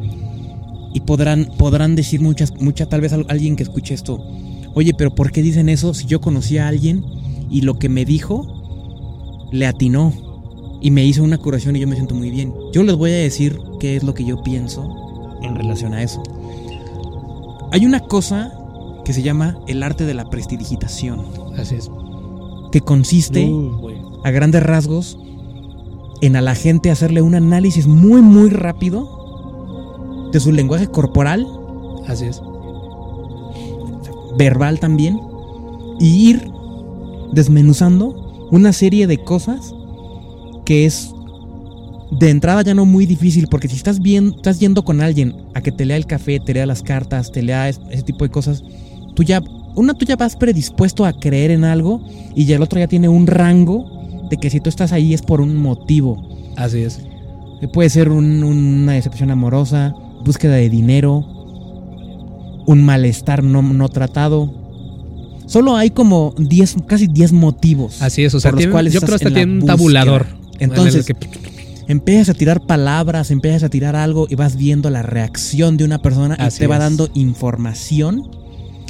y 0.93 0.99
podrán, 1.01 1.49
podrán 1.57 1.95
decir 1.95 2.19
muchas, 2.21 2.53
mucha, 2.59 2.85
tal 2.87 3.01
vez 3.01 3.13
al- 3.13 3.25
alguien 3.29 3.55
que 3.55 3.63
escuche 3.63 3.93
esto. 3.93 4.23
Oye, 4.73 4.93
pero 4.97 5.13
¿por 5.15 5.31
qué 5.31 5.41
dicen 5.41 5.69
eso 5.69 5.93
si 5.93 6.05
yo 6.05 6.19
conocí 6.21 6.57
a 6.57 6.67
alguien 6.67 7.03
y 7.49 7.61
lo 7.61 7.77
que 7.79 7.89
me 7.89 8.05
dijo 8.05 9.47
le 9.51 9.67
atinó 9.67 10.13
y 10.81 10.91
me 10.91 11.05
hizo 11.05 11.23
una 11.23 11.37
curación 11.37 11.75
y 11.75 11.79
yo 11.79 11.87
me 11.87 11.95
siento 11.95 12.15
muy 12.15 12.29
bien? 12.29 12.53
Yo 12.73 12.83
les 12.83 12.95
voy 12.95 13.11
a 13.11 13.15
decir 13.15 13.57
qué 13.79 13.95
es 13.97 14.03
lo 14.03 14.13
que 14.13 14.23
yo 14.25 14.41
pienso 14.43 15.37
en 15.43 15.55
relación 15.55 15.93
a 15.93 16.01
eso. 16.03 16.23
Hay 17.71 17.85
una 17.85 17.99
cosa 18.01 18.53
que 19.05 19.13
se 19.13 19.21
llama 19.23 19.57
el 19.67 19.83
arte 19.83 20.05
de 20.05 20.13
la 20.13 20.29
prestidigitación, 20.29 21.21
Así 21.57 21.75
es. 21.75 21.89
que 22.71 22.81
consiste 22.81 23.47
güey. 23.47 23.97
a 24.23 24.31
grandes 24.31 24.63
rasgos 24.63 25.17
en 26.21 26.35
a 26.35 26.41
la 26.41 26.53
gente 26.55 26.91
hacerle 26.91 27.21
un 27.21 27.33
análisis 27.35 27.87
muy 27.87 28.21
muy 28.21 28.49
rápido 28.49 30.29
de 30.31 30.39
su 30.39 30.51
lenguaje 30.51 30.87
corporal, 30.87 31.45
Así 32.07 32.25
es. 32.25 32.41
verbal 34.37 34.79
también, 34.79 35.19
y 35.99 36.29
ir 36.29 36.47
desmenuzando 37.33 38.47
una 38.51 38.73
serie 38.73 39.07
de 39.07 39.23
cosas 39.23 39.73
que 40.65 40.85
es 40.85 41.13
de 42.11 42.29
entrada 42.29 42.61
ya 42.61 42.73
no 42.73 42.85
muy 42.85 43.05
difícil, 43.05 43.47
porque 43.49 43.67
si 43.69 43.75
estás 43.77 43.99
bien, 44.01 44.33
estás 44.35 44.59
yendo 44.59 44.83
con 44.83 45.01
alguien 45.01 45.35
a 45.53 45.61
que 45.61 45.71
te 45.71 45.85
lea 45.85 45.95
el 45.97 46.05
café, 46.05 46.39
te 46.39 46.53
lea 46.53 46.65
las 46.65 46.83
cartas, 46.83 47.31
te 47.31 47.41
lea 47.41 47.69
es- 47.69 47.79
ese 47.89 48.03
tipo 48.03 48.25
de 48.25 48.31
cosas, 48.31 48.63
tú 49.13 49.23
ya, 49.23 49.41
una 49.75 49.93
tú 49.93 50.05
ya 50.05 50.15
vas 50.15 50.35
predispuesto 50.35 51.05
a 51.05 51.13
creer 51.13 51.51
en 51.51 51.63
algo 51.63 52.01
y 52.35 52.45
ya 52.45 52.55
el 52.55 52.61
otro 52.61 52.79
ya 52.79 52.87
tiene 52.87 53.09
un 53.09 53.27
rango 53.27 53.85
de 54.29 54.37
que 54.37 54.49
si 54.49 54.59
tú 54.59 54.69
estás 54.69 54.91
ahí 54.91 55.13
es 55.13 55.21
por 55.21 55.41
un 55.41 55.55
motivo. 55.57 56.29
Así 56.57 56.79
es. 56.79 57.01
Que 57.59 57.67
puede 57.67 57.89
ser 57.89 58.09
un- 58.09 58.43
una 58.43 58.93
decepción 58.93 59.29
amorosa, 59.31 59.93
búsqueda 60.25 60.53
de 60.55 60.69
dinero, 60.69 61.25
un 62.65 62.83
malestar 62.83 63.43
no, 63.43 63.61
no 63.61 63.89
tratado. 63.89 64.51
Solo 65.47 65.75
hay 65.75 65.89
como 65.89 66.33
10, 66.37 66.75
casi 66.87 67.07
10 67.07 67.33
motivos. 67.33 68.01
Así 68.01 68.23
es. 68.23 68.33
O 68.33 68.39
sea, 68.39 68.51
por 68.51 68.61
los 68.61 68.71
cuales 68.71 68.93
yo 68.93 69.01
creo 69.01 69.17
que 69.19 69.25
tienen 69.31 69.61
un 69.61 69.65
tabulador. 69.65 70.27
Entonces, 70.59 71.09
En 71.09 71.15
que- 71.17 71.27
empiezas 71.87 72.29
a 72.29 72.33
tirar 72.35 72.61
palabras, 72.65 73.31
empiezas 73.31 73.63
a 73.63 73.69
tirar 73.69 73.95
algo 73.95 74.27
y 74.29 74.35
vas 74.35 74.55
viendo 74.55 74.89
la 74.89 75.01
reacción 75.01 75.75
de 75.77 75.83
una 75.83 76.01
persona 76.01 76.35
y 76.35 76.57
te 76.57 76.67
va 76.67 76.75
es. 76.75 76.81
dando 76.81 77.09
información 77.15 78.29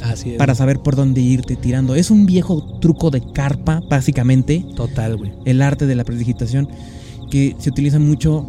así 0.02 0.32
es. 0.32 0.38
para 0.38 0.54
saber 0.54 0.80
por 0.80 0.96
dónde 0.96 1.20
irte 1.20 1.56
tirando. 1.56 1.94
Es 1.94 2.10
un 2.10 2.26
viejo 2.26 2.78
truco 2.80 3.10
de 3.10 3.20
carpa, 3.32 3.82
básicamente, 3.88 4.64
Total, 4.76 5.16
güey. 5.16 5.32
el 5.44 5.62
arte 5.62 5.86
de 5.86 5.94
la 5.94 6.04
predigitación 6.04 6.68
que 7.30 7.56
se 7.58 7.70
utiliza 7.70 7.98
mucho 7.98 8.46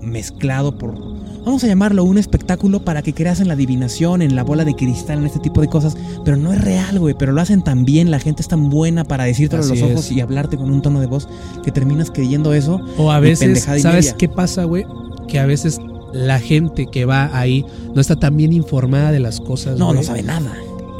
mezclado 0.00 0.78
por 0.78 1.12
vamos 1.44 1.64
a 1.64 1.66
llamarlo 1.66 2.04
un 2.04 2.18
espectáculo 2.18 2.84
para 2.84 3.02
que 3.02 3.14
creas 3.14 3.40
en 3.40 3.48
la 3.48 3.54
adivinación, 3.54 4.22
en 4.22 4.36
la 4.36 4.44
bola 4.44 4.64
de 4.64 4.74
cristal, 4.74 5.18
en 5.18 5.26
este 5.26 5.40
tipo 5.40 5.60
de 5.60 5.68
cosas, 5.68 5.96
pero 6.24 6.36
no 6.36 6.52
es 6.52 6.60
real, 6.60 6.98
güey, 6.98 7.14
pero 7.18 7.32
lo 7.32 7.40
hacen 7.40 7.62
tan 7.62 7.84
bien, 7.84 8.10
la 8.10 8.18
gente 8.18 8.42
es 8.42 8.48
tan 8.48 8.70
buena 8.70 9.04
para 9.04 9.24
decírtelo 9.24 9.62
a 9.62 9.66
los 9.66 9.82
ojos 9.82 10.06
es. 10.06 10.12
y 10.12 10.20
hablarte 10.20 10.56
con 10.56 10.70
un 10.70 10.82
tono 10.82 11.00
de 11.00 11.06
voz 11.06 11.28
que 11.64 11.72
terminas 11.72 12.10
creyendo 12.10 12.54
eso. 12.54 12.80
O 12.96 13.10
a 13.10 13.20
veces, 13.20 13.62
¿sabes 13.62 14.14
qué 14.14 14.28
pasa, 14.28 14.64
güey? 14.64 14.84
Que 15.28 15.38
a 15.38 15.46
veces 15.46 15.80
la 16.12 16.38
gente 16.38 16.86
que 16.86 17.04
va 17.04 17.30
ahí 17.36 17.64
no 17.94 18.00
está 18.00 18.16
tan 18.16 18.36
bien 18.36 18.52
informada 18.52 19.12
de 19.12 19.20
las 19.20 19.40
cosas. 19.40 19.78
No, 19.78 19.92
no 19.92 20.02
sabe 20.02 20.22
nada. 20.22 20.52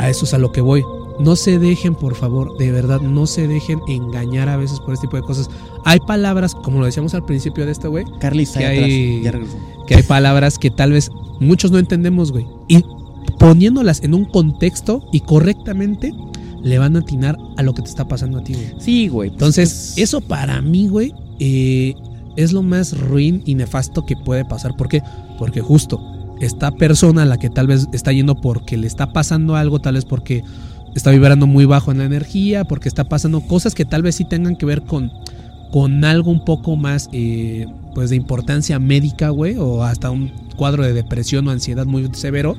A 0.03 0.11
eso 0.11 0.25
es 0.25 0.35
a 0.35 0.39
lo 0.39 0.53
que 0.53 0.61
voy. 0.61 0.85
No 1.21 1.37
se 1.37 1.59
dejen, 1.59 1.95
por 1.95 2.15
favor, 2.15 2.57
de 2.59 2.73
verdad, 2.73 3.01
no 3.01 3.27
se 3.27 3.47
dejen 3.47 3.81
engañar 3.87 4.49
a 4.49 4.57
veces 4.57 4.81
por 4.81 4.95
este 4.95 5.07
tipo 5.07 5.17
de 5.17 5.23
cosas. 5.23 5.49
Hay 5.85 6.01
palabras, 6.01 6.55
como 6.55 6.81
lo 6.81 6.87
decíamos 6.87 7.15
al 7.15 7.25
principio 7.25 7.65
de 7.67 7.73
este 7.73 7.87
güey, 7.89 8.05
Carly 8.19 8.45
Que 8.47 8.51
atrás, 8.67 8.85
hay- 8.85 9.23
ya 9.23 9.33
que 9.87 9.95
hay 9.97 10.03
palabras 10.03 10.59
que 10.59 10.71
tal 10.71 10.93
vez 10.93 11.11
muchos 11.41 11.71
no 11.71 11.79
entendemos, 11.79 12.33
güey. 12.33 12.47
Y 12.69 12.83
poniéndolas 13.39 14.03
en 14.03 14.15
un 14.15 14.25
contexto 14.25 15.07
y 15.13 15.21
correctamente, 15.21 16.13
le 16.63 16.79
van 16.79 16.97
a 16.97 17.01
atinar 17.01 17.37
a 17.57 17.63
lo 17.63 17.75
que 17.75 17.83
te 17.83 17.89
está 17.89 18.07
pasando 18.07 18.39
a 18.39 18.45
ti, 18.45 18.55
güey. 18.55 18.67
Sí, 18.79 19.09
güey. 19.09 19.29
pues, 19.31 19.35
Entonces, 19.35 19.95
eso 19.97 20.21
para 20.21 20.63
mí, 20.63 20.89
güey, 20.89 21.13
eh, 21.41 21.95
es 22.37 22.53
lo 22.53 22.63
más 22.63 22.99
ruin 22.99 23.43
y 23.45 23.55
nefasto 23.55 24.07
que 24.07 24.17
puede 24.17 24.45
pasar. 24.45 24.77
¿Por 24.77 24.89
qué? 24.89 25.03
Porque 25.39 25.61
justo 25.61 26.01
esta 26.45 26.71
persona 26.73 27.23
a 27.23 27.25
la 27.27 27.39
que 27.39 27.51
tal 27.51 27.67
vez 27.67 27.89
está 27.93 28.13
yendo 28.13 28.41
porque 28.41 28.77
le 28.77 28.87
está 28.87 29.13
pasando 29.13 29.57
algo, 29.57 29.81
tal 29.81 29.95
vez 29.95 30.05
porque 30.05 30.43
está 30.95 31.11
vibrando 31.11 31.47
muy 31.47 31.65
bajo 31.65 31.91
en 31.93 31.99
la 31.99 32.05
energía, 32.05 32.65
porque 32.65 32.89
está 32.89 33.05
pasando 33.09 33.41
cosas 33.41 33.75
que 33.75 33.85
tal 33.85 34.03
vez 34.03 34.17
sí 34.17 34.25
tengan 34.25 34.57
que 34.57 34.67
ver 34.67 34.83
con, 34.83 35.11
con 35.71 36.05
algo 36.05 36.31
un 36.31 36.45
poco 36.45 36.77
más 36.77 37.09
eh, 37.13 37.67
pues 37.95 38.11
de 38.11 38.17
importancia 38.17 38.79
médica, 38.79 39.31
güey, 39.31 39.57
o 39.59 39.83
hasta 39.85 40.11
un 40.11 40.31
cuadro 40.57 40.83
de 40.85 40.93
depresión 40.93 41.49
o 41.49 41.51
ansiedad 41.51 41.87
muy 41.87 42.09
severo. 42.13 42.57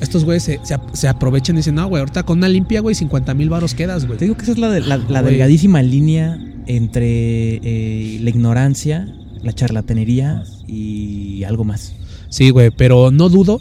Estos 0.00 0.24
güeyes 0.26 0.42
se, 0.42 0.60
se, 0.64 0.76
se 0.92 1.08
aprovechan 1.08 1.56
y 1.56 1.60
dicen, 1.60 1.76
no, 1.76 1.86
güey, 1.88 2.00
ahorita 2.00 2.24
con 2.24 2.38
una 2.38 2.48
limpia, 2.48 2.80
güey, 2.80 2.94
50 2.94 3.32
mil 3.32 3.48
baros 3.48 3.74
quedas, 3.74 4.04
güey. 4.06 4.18
Te 4.18 4.26
digo 4.26 4.36
que 4.36 4.42
esa 4.42 4.52
es 4.52 4.58
la, 4.58 4.68
de- 4.68 4.82
la, 4.82 4.98
la 4.98 5.22
delgadísima 5.22 5.82
línea 5.82 6.38
entre 6.66 7.54
eh, 7.62 8.18
la 8.20 8.28
ignorancia, 8.30 9.08
la 9.42 9.52
charlatanería 9.54 10.42
y 10.66 11.44
algo 11.44 11.64
más. 11.64 11.94
Sí, 12.28 12.50
güey, 12.50 12.70
pero 12.70 13.10
no 13.10 13.28
dudo 13.28 13.60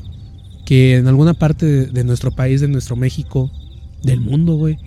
que 0.66 0.96
en 0.98 1.08
alguna 1.08 1.34
parte 1.34 1.66
de, 1.66 1.86
de 1.88 2.04
nuestro 2.04 2.32
país, 2.32 2.62
de 2.62 2.68
nuestro 2.68 2.96
México, 2.96 3.52
del 4.04 4.20
mundo, 4.22 4.56
güey, 4.56 4.78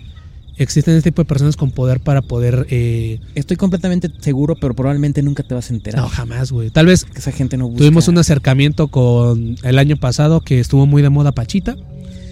existen 0.57 0.95
este 0.97 1.11
tipo 1.11 1.21
de 1.21 1.25
personas 1.25 1.55
con 1.55 1.71
poder 1.71 2.01
para 2.01 2.21
poder... 2.21 2.67
eh, 2.69 3.19
Estoy 3.35 3.55
completamente 3.57 4.09
seguro, 4.19 4.55
pero 4.55 4.73
probablemente 4.73 5.21
nunca 5.23 5.41
te 5.43 5.53
vas 5.55 5.71
a 5.71 5.73
enterar. 5.73 6.01
no, 6.01 6.09
jamás, 6.09 6.51
güey. 6.51 6.69
Tal 6.69 6.85
vez 6.85 7.05
esa 7.15 7.31
gente 7.31 7.55
no 7.57 7.67
busca. 7.67 7.77
tuvimos 7.79 8.07
un 8.09 8.17
acercamiento 8.17 8.89
con 8.89 9.55
el 9.63 9.79
año 9.79 9.95
pasado 9.95 10.41
que 10.41 10.59
estuvo 10.59 10.85
muy 10.85 11.01
de 11.01 11.09
moda 11.09 11.31
Pachita. 11.31 11.77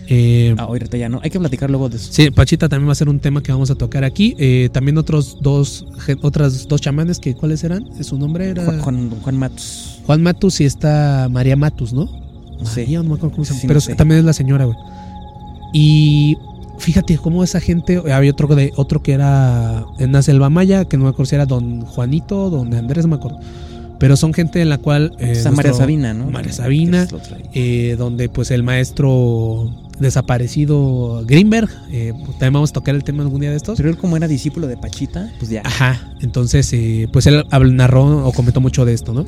Eh, 0.10 0.56
Ah, 0.58 0.64
ahorita 0.64 0.98
ya 0.98 1.10
no. 1.10 1.20
Hay 1.24 1.30
que 1.30 1.40
platicar 1.40 1.70
luego 1.70 1.90
de 1.90 1.98
eso. 1.98 2.10
Sí, 2.12 2.32
Pachita 2.32 2.70
también 2.70 2.88
va 2.88 2.94
a 2.94 2.96
ser 2.96 3.10
un 3.10 3.20
tema 3.20 3.44
que 3.44 3.52
vamos 3.52 3.70
a 3.72 3.76
tocar 3.76 4.04
aquí. 4.04 4.36
Eh, 4.38 4.70
también 4.72 4.98
otros 4.98 5.38
dos, 5.42 5.86
otras 6.22 6.68
dos 6.68 6.80
chamanes 6.82 7.20
que 7.20 7.36
cuáles 7.36 7.64
eran. 7.64 7.86
Su 8.04 8.18
nombre 8.18 8.50
era 8.50 8.64
Juan, 8.64 8.80
Juan, 8.82 9.10
Juan, 9.10 9.22
Juan 9.22 9.38
Matus. 9.38 10.00
Matus 10.20 10.62
y 10.62 10.66
está 10.66 11.28
María 11.30 11.56
Matus, 11.56 11.92
¿no? 11.94 12.06
No 12.60 12.66
sé. 12.66 12.82
María, 12.82 13.00
no 13.04 13.10
me 13.10 13.16
acuerdo 13.16 13.32
cómo 13.36 13.46
se 13.46 13.50
llama, 13.52 13.62
Sí, 13.62 13.68
pero 13.68 13.78
no 13.80 13.82
sé. 13.82 13.96
también 13.96 14.20
es 14.20 14.26
la 14.26 14.34
señora, 14.34 14.66
güey. 14.66 14.78
Y 15.74 16.38
fíjate 16.80 17.18
cómo 17.18 17.44
esa 17.44 17.60
gente, 17.60 18.02
había 18.12 18.32
otro 18.32 18.48
de 18.56 18.72
otro 18.76 19.04
que 19.04 19.14
era 19.14 19.86
en 20.00 20.12
la 20.14 20.22
selva 20.22 20.50
maya, 20.50 20.86
que 20.86 20.98
no 20.98 21.04
me 21.04 21.10
acuerdo 21.10 21.30
si 21.30 21.36
era 21.36 21.46
don 21.46 21.82
Juanito, 21.82 22.50
don 22.50 22.74
Andrés, 22.74 23.06
no 23.06 23.10
me 23.10 23.16
acuerdo. 23.18 23.40
Pero 24.00 24.16
son 24.16 24.34
gente 24.34 24.62
en 24.62 24.70
la 24.70 24.78
cual 24.78 25.14
eh, 25.20 25.44
María 25.54 25.74
Sabina, 25.74 26.14
¿no? 26.14 26.30
María 26.30 26.54
Sabina, 26.54 27.08
eh, 27.54 27.96
donde 27.98 28.30
pues 28.30 28.52
el 28.52 28.62
maestro 28.64 29.72
desaparecido 30.00 31.24
Greenberg, 31.26 31.70
eh, 31.92 32.14
también 32.32 32.54
vamos 32.54 32.70
a 32.72 32.74
tocar 32.74 32.96
el 32.96 33.04
tema 33.04 33.24
algún 33.24 33.42
día 33.42 33.50
de 33.50 33.58
estos. 33.58 33.78
Pero 33.78 33.90
él 33.90 33.98
como 33.98 34.18
era 34.18 34.28
discípulo 34.28 34.68
de 34.68 34.78
Pachita, 34.78 35.32
pues 35.40 35.50
ya. 35.50 35.62
Ajá, 35.66 36.14
entonces 36.22 36.72
eh, 36.74 37.08
pues 37.12 37.28
él 37.28 37.44
narró 37.74 38.28
o 38.28 38.32
comentó 38.32 38.62
mucho 38.62 38.86
de 38.86 38.94
esto, 38.94 39.14
¿no? 39.14 39.26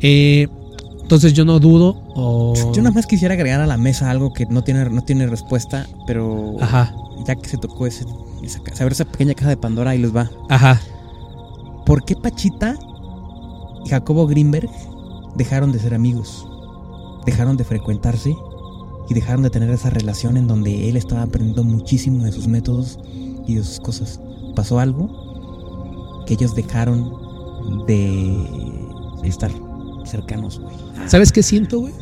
Eh, 0.00 0.48
entonces 1.00 1.32
yo 1.32 1.44
no 1.44 1.60
dudo 1.60 2.02
o... 2.14 2.54
Yo 2.74 2.82
nada 2.82 2.94
más 2.94 3.06
quisiera 3.06 3.34
agregar 3.34 3.60
a 3.60 3.66
la 3.66 3.76
mesa 3.76 4.10
algo 4.10 4.32
que 4.32 4.44
no 4.46 4.64
tiene, 4.64 4.90
no 4.90 5.02
tiene 5.02 5.26
respuesta, 5.26 5.86
pero 6.06 6.56
Ajá, 6.60 6.92
ya 7.26 7.36
que 7.36 7.48
se 7.48 7.56
tocó 7.56 7.86
ese, 7.86 8.04
esa, 8.42 8.60
saber 8.74 8.92
esa 8.92 9.04
pequeña 9.04 9.34
caja 9.34 9.50
de 9.50 9.56
Pandora, 9.56 9.92
ahí 9.92 9.98
les 9.98 10.14
va. 10.14 10.30
ajá. 10.48 10.80
¿Por 11.84 12.04
qué 12.04 12.16
Pachita 12.16 12.76
y 13.84 13.88
Jacobo 13.88 14.26
Greenberg 14.26 14.68
dejaron 15.36 15.70
de 15.70 15.78
ser 15.78 15.94
amigos? 15.94 16.44
Dejaron 17.24 17.56
de 17.56 17.62
frecuentarse 17.62 18.34
y 19.08 19.14
dejaron 19.14 19.42
de 19.42 19.50
tener 19.50 19.70
esa 19.70 19.90
relación 19.90 20.36
en 20.36 20.46
donde 20.48 20.88
él 20.88 20.96
estaba 20.96 21.22
aprendiendo 21.22 21.62
muchísimo 21.64 22.24
de 22.24 22.32
sus 22.32 22.48
métodos 22.48 22.98
y 23.46 23.54
de 23.54 23.64
sus 23.64 23.80
cosas. 23.80 24.20
¿Pasó 24.54 24.78
algo? 24.80 26.24
Que 26.26 26.34
ellos 26.34 26.54
dejaron 26.54 27.12
de 27.86 28.36
estar 29.24 29.50
cercanos, 30.04 30.58
güey. 30.60 30.74
¿Sabes 31.08 31.30
qué 31.32 31.42
siento, 31.42 31.80
güey? 31.80 31.92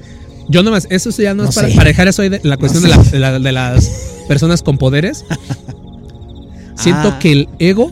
Yo 0.48 0.62
nomás, 0.62 0.86
eso 0.90 1.10
ya 1.10 1.34
no, 1.34 1.44
No 1.44 1.48
es 1.48 1.54
para, 1.54 1.68
para 1.74 1.84
dejar 1.84 2.08
eso 2.08 2.22
ahí 2.22 2.28
de 2.28 2.40
la 2.42 2.56
cuestión 2.56 2.82
No 2.84 3.02
de, 3.02 3.18
la- 3.18 3.32
la- 3.32 3.38
de 3.38 3.52
las 3.52 3.88
personas 4.28 4.62
con 4.62 4.76
poderes. 4.78 5.24
Siento 6.76 7.08
Ah. 7.08 7.18
que 7.18 7.32
el 7.32 7.48
ego... 7.58 7.90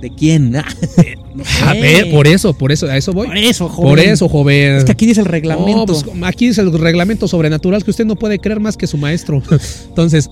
¿De 0.00 0.10
quién? 0.14 0.54
A 1.64 1.72
ver, 1.74 2.10
por 2.10 2.26
eso, 2.26 2.52
por 2.52 2.72
eso, 2.72 2.86
a 2.86 2.96
eso 2.96 3.12
voy. 3.12 3.28
Por 3.28 3.36
eso, 3.36 3.68
joven. 3.68 3.90
Por 3.90 4.00
eso, 4.00 4.28
joven. 4.28 4.76
Es 4.76 4.84
que 4.84 4.92
aquí 4.92 5.06
dice 5.06 5.20
el 5.20 5.26
reglamento. 5.26 5.76
No, 5.76 5.86
pues, 5.86 6.04
aquí 6.22 6.46
es 6.46 6.58
el 6.58 6.72
reglamento 6.72 7.28
sobrenatural 7.28 7.84
que 7.84 7.90
usted 7.90 8.04
no 8.04 8.16
puede 8.16 8.38
creer 8.38 8.60
más 8.60 8.76
que 8.76 8.86
su 8.86 8.96
maestro. 8.98 9.42
Entonces, 9.88 10.30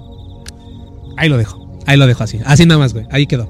ahí 1.17 1.29
lo 1.29 1.37
dejo. 1.37 1.69
Ahí 1.87 1.97
lo 1.97 2.07
dejo 2.07 2.25
así. 2.25 2.39
Así 2.45 2.67
nada 2.67 2.79
más, 2.79 2.93
güey. 2.93 3.07
Ahí 3.11 3.27
quedó. 3.27 3.49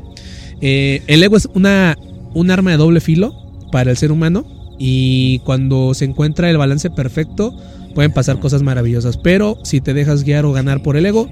Eh, 0.61 1.03
el 1.07 1.23
ego 1.23 1.37
es 1.37 1.49
una, 1.55 1.97
un 2.35 2.51
arma 2.51 2.71
de 2.71 2.77
doble 2.77 3.01
filo 3.01 3.35
para 3.73 3.91
el 3.91 3.97
ser 3.97 4.13
humano. 4.13 4.47
Y 4.79 5.41
cuando 5.41 5.93
se 5.95 6.05
encuentra 6.05 6.49
el 6.51 6.57
balance 6.57 6.89
perfecto, 6.91 7.57
pueden 7.95 8.13
pasar 8.13 8.39
cosas 8.39 8.63
maravillosas. 8.63 9.17
Pero 9.17 9.59
si 9.65 9.81
te 9.81 9.95
dejas 9.95 10.23
guiar 10.23 10.45
o 10.45 10.53
ganar 10.53 10.83
por 10.83 10.97
el 10.97 11.07
ego, 11.07 11.29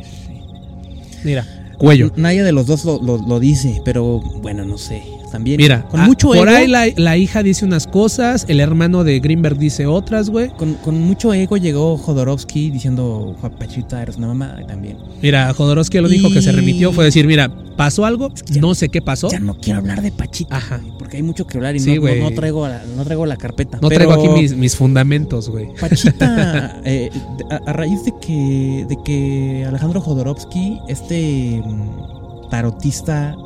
mira, 1.25 1.47
cuello. 1.79 2.11
Nadie 2.17 2.43
de 2.43 2.53
los 2.53 2.67
dos 2.67 2.85
lo, 2.85 3.01
lo- 3.03 3.19
lo 3.19 3.41
dice, 3.41 3.81
pero 3.85 4.21
bueno, 4.43 4.65
no 4.65 4.79
sé. 4.79 5.03
También. 5.33 5.57
Mira, 5.59 5.83
con 5.89 6.01
ah, 6.01 6.07
mucho 6.07 6.29
por 6.29 6.49
ego. 6.49 6.57
ahí 6.57 6.67
la, 6.69 6.87
la 6.97 7.17
hija 7.17 7.43
dice 7.43 7.65
unas 7.65 7.87
cosas, 7.89 8.47
el 8.49 8.61
hermano 8.61 9.03
de 9.03 9.19
Greenberg 9.19 9.59
dice 9.59 9.85
otras, 9.85 10.31
güey. 10.31 10.51
Con, 10.51 10.75
con 10.75 11.01
mucho 11.03 11.35
ego 11.35 11.57
llegó 11.57 11.99
Jodorowsky 11.99 12.71
diciendo, 12.71 13.35
"Juan 13.41 13.53
Pachita, 13.59 14.01
eres 14.01 14.17
una 14.17 14.29
mamá 14.29 14.57
también. 14.69 14.97
Mira, 15.21 15.53
Jodorowsky 15.53 15.99
lo 15.99 16.07
único 16.07 16.31
que 16.31 16.41
se 16.41 16.53
remitió 16.53 16.93
fue 16.93 17.05
decir, 17.05 17.27
mira, 17.27 17.51
pasó 17.77 18.07
algo, 18.07 18.31
ya- 18.47 18.61
no 18.61 18.75
sé 18.77 18.89
qué 18.89 19.03
pasó. 19.03 19.29
Ya 19.29 19.41
no 19.41 19.57
quiero 19.59 19.81
hablar 19.81 20.01
de 20.01 20.13
Pachita, 20.13 20.57
Ajá. 20.57 20.81
Porque 21.07 21.19
hay 21.19 21.23
mucho 21.23 21.47
que 21.47 21.57
hablar 21.57 21.77
y 21.77 21.79
Sí, 21.79 21.91
no- 21.91 21.95
no, 21.97 22.01
güey. 22.01 22.21
no 22.21 22.31
traigo 22.33 22.67
la, 22.67 22.83
no 22.97 23.05
traigo 23.05 23.27
la 23.27 23.37
carpeta. 23.37 23.79
No 23.81 23.89
Pero 23.89 24.09
traigo 24.09 24.13
aquí 24.25 24.41
mis, 24.43 24.57
mis 24.57 24.75
fundamentos, 24.75 25.49
güey. 25.49 25.69
Pachita, 25.81 26.81
eh, 26.85 27.11
a, 27.49 27.71
a 27.71 27.73
raíz 27.73 28.05
de 28.05 28.13
que, 28.21 28.85
de 28.89 28.97
que 29.05 29.65
Alejandro 29.69 30.01
Jodorowsky, 30.01 30.81
este 30.89 31.63
mm, 31.65 32.49
tarotista, 32.51 33.37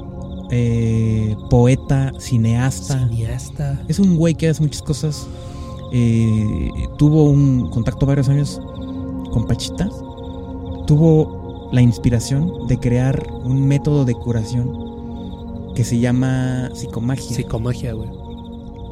eh, 0.51 1.37
poeta, 1.51 2.13
cineasta, 2.19 3.07
Cineasta. 3.11 3.79
Es 3.89 3.99
un 3.99 4.17
güey 4.17 4.35
que 4.35 4.49
hace 4.49 4.63
muchas 4.63 4.81
cosas. 4.81 5.27
Eh, 5.93 6.71
tuvo 6.97 7.25
un 7.25 7.69
contacto 7.69 8.07
varios 8.07 8.31
años 8.31 8.59
con 9.33 9.47
Pachita. 9.47 9.87
Tuvo 10.87 11.69
la 11.73 11.83
inspiración 11.83 12.67
de 12.69 12.79
crear 12.79 13.27
un 13.45 13.69
método 13.69 14.05
de 14.07 14.15
curación 14.15 14.90
que 15.81 15.85
se 15.85 15.99
llama 15.99 16.69
psicomagia. 16.75 17.35
Psicomagia, 17.37 17.95
güey. 17.95 18.11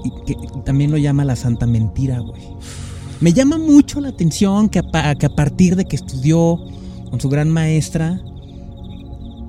Y 0.05 0.11
que 0.25 0.35
también 0.65 0.91
lo 0.91 0.97
llama 0.97 1.23
la 1.23 1.37
santa 1.37 1.67
mentira, 1.67 2.19
güey. 2.21 2.41
Me 3.21 3.35
llama 3.35 3.59
mucho 3.59 4.01
la 4.01 4.09
atención 4.09 4.71
que 4.71 4.79
a, 4.95 5.15
que 5.15 5.27
a 5.27 5.29
partir 5.29 5.77
de 5.77 5.85
que 5.85 5.97
estudió 5.97 6.59
con 7.11 7.21
su 7.21 7.29
gran 7.29 7.51
maestra, 7.51 8.19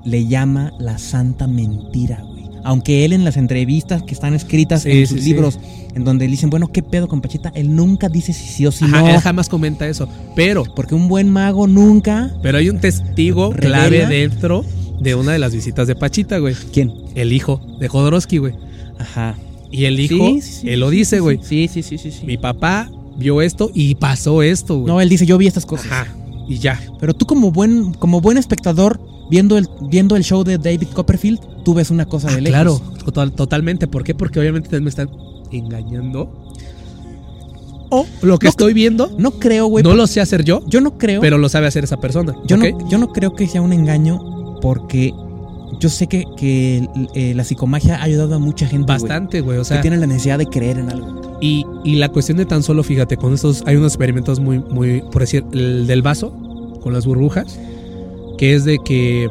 le 0.04 0.26
llama 0.26 0.74
la 0.78 0.98
santa 0.98 1.46
mentira, 1.46 2.22
güey. 2.28 2.44
Aunque 2.62 3.06
él 3.06 3.14
en 3.14 3.24
las 3.24 3.38
entrevistas 3.38 4.02
que 4.02 4.12
están 4.12 4.34
escritas 4.34 4.82
Sí, 4.82 4.90
en 4.90 5.06
sus 5.06 5.20
sí. 5.22 5.30
libros, 5.30 5.58
en 5.94 6.04
donde 6.04 6.26
le 6.26 6.32
dicen, 6.32 6.50
bueno, 6.50 6.68
¿qué 6.68 6.82
pedo 6.82 7.08
con 7.08 7.22
Pachita? 7.22 7.50
Él 7.54 7.74
nunca 7.74 8.10
dice 8.10 8.34
si 8.34 8.44
sí 8.48 8.66
o 8.66 8.70
si 8.70 8.84
Ajá, 8.84 9.00
no. 9.00 9.08
él 9.08 9.18
jamás 9.20 9.48
comenta 9.48 9.88
eso. 9.88 10.06
Pero, 10.36 10.64
Porque 10.76 10.94
un 10.94 11.08
buen 11.08 11.30
mago 11.30 11.66
nunca. 11.66 12.34
pero 12.42 12.58
hay 12.58 12.68
un 12.68 12.80
testigo 12.80 13.48
clave 13.52 14.04
dentro 14.06 14.62
de 15.00 15.14
una 15.14 15.32
de 15.32 15.38
las 15.38 15.54
visitas 15.54 15.86
de 15.88 15.96
Pachita, 15.96 16.38
güey. 16.38 16.54
¿Quién? 16.72 16.92
El 17.14 17.32
hijo 17.32 17.60
de 17.78 17.88
Jodorowsky, 17.88 18.38
güey. 18.38 18.54
Ajá. 18.98 19.34
Y 19.72 19.84
el 19.86 19.98
hijo, 20.00 20.26
Sí, 20.26 20.40
sí, 20.42 20.68
él 20.70 20.80
lo 20.80 20.90
dice, 20.90 21.20
güey. 21.20 21.40
Sí, 21.42 21.68
sí, 21.68 21.82
sí, 21.82 21.96
sí. 21.98 22.10
sí. 22.10 22.26
Mi 22.26 22.36
papá 22.36 22.90
vio 23.16 23.40
esto 23.42 23.70
y 23.74 23.94
pasó 23.94 24.42
esto, 24.42 24.76
güey. 24.80 24.86
No, 24.86 25.00
él 25.00 25.08
dice, 25.08 25.26
yo 25.26 25.38
vi 25.38 25.46
estas 25.46 25.64
cosas. 25.66 25.86
Ajá. 25.90 26.06
Y 26.48 26.58
ya. 26.58 26.80
Pero 26.98 27.14
tú 27.14 27.26
como 27.26 27.50
buen, 27.52 27.94
como 27.94 28.20
buen 28.20 28.36
espectador, 28.36 29.00
viendo 29.30 29.56
el, 29.56 29.68
viendo 29.88 30.16
el 30.16 30.24
show 30.24 30.42
de 30.44 30.58
David 30.58 30.88
Copperfield, 30.92 31.38
tú 31.64 31.74
ves 31.74 31.90
una 31.90 32.04
cosa 32.06 32.28
Ah, 32.30 32.34
de 32.34 32.40
lejos. 32.40 32.54
claro, 32.54 32.82
total- 33.04 33.32
totalmente. 33.32 33.86
¿Por 33.86 34.02
qué? 34.04 34.14
Porque 34.14 34.40
obviamente 34.40 34.66
ustedes 34.66 34.82
me 34.82 34.90
están 34.90 35.08
engañando. 35.52 36.46
O 37.90 38.06
lo 38.22 38.38
que 38.38 38.46
No, 38.46 38.50
estoy 38.50 38.72
viendo, 38.72 39.10
No 39.18 39.32
creo, 39.32 39.66
güey. 39.66 39.82
no 39.82 39.94
lo 39.94 40.06
sé 40.06 40.20
hacer 40.20 40.44
yo, 40.44 40.62
Yo 40.68 40.80
no 40.80 40.96
creo. 40.96 41.20
pero 41.20 41.38
lo 41.38 41.48
sabe 41.48 41.66
hacer 41.66 41.82
esa 41.84 41.96
persona. 42.00 42.36
yo, 42.46 42.56
no, 42.56 42.88
yo 42.88 42.98
no 42.98 43.08
creo 43.12 43.34
que 43.34 43.48
sea 43.48 43.62
un 43.62 43.72
engaño 43.72 44.39
porque 44.60 45.12
yo 45.80 45.88
sé 45.88 46.06
que, 46.06 46.24
que 46.36 46.88
eh, 47.14 47.32
la 47.34 47.44
psicomagia 47.44 47.96
ha 47.96 48.02
ayudado 48.02 48.34
a 48.34 48.38
mucha 48.38 48.66
gente. 48.66 48.92
Bastante, 48.92 49.40
güey. 49.40 49.58
O 49.58 49.60
que 49.62 49.66
sea, 49.66 49.80
tiene 49.80 49.96
la 49.96 50.06
necesidad 50.06 50.38
de 50.38 50.46
creer 50.46 50.78
en 50.78 50.90
algo. 50.90 51.38
y, 51.40 51.64
y 51.84 51.96
la 51.96 52.08
cuestión 52.08 52.38
de 52.38 52.46
tan 52.46 52.62
solo, 52.62 52.82
fíjate, 52.82 53.16
con 53.16 53.32
estos 53.34 53.62
hay 53.66 53.76
unos 53.76 53.92
experimentos 53.92 54.40
muy, 54.40 54.58
muy, 54.58 55.02
por 55.12 55.22
decir, 55.22 55.44
el 55.52 55.86
del 55.86 56.02
vaso, 56.02 56.32
con 56.82 56.92
las 56.92 57.06
burbujas, 57.06 57.58
que 58.38 58.54
es 58.54 58.64
de 58.64 58.78
que. 58.84 59.28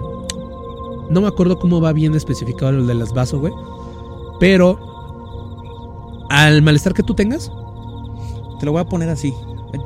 No 1.09 1.21
me 1.21 1.27
acuerdo 1.27 1.57
cómo 1.57 1.81
va 1.81 1.91
bien 1.91 2.13
especificado 2.15 2.69
el 2.71 2.85
de 2.87 2.93
las 2.93 3.11
vasos, 3.13 3.39
güey. 3.39 3.53
Pero 4.39 4.79
al 6.29 6.61
malestar 6.61 6.93
que 6.93 7.03
tú 7.03 7.13
tengas, 7.15 7.51
Te 8.59 8.65
lo 8.65 8.71
voy 8.73 8.81
a 8.81 8.85
poner 8.85 9.09
así. 9.09 9.33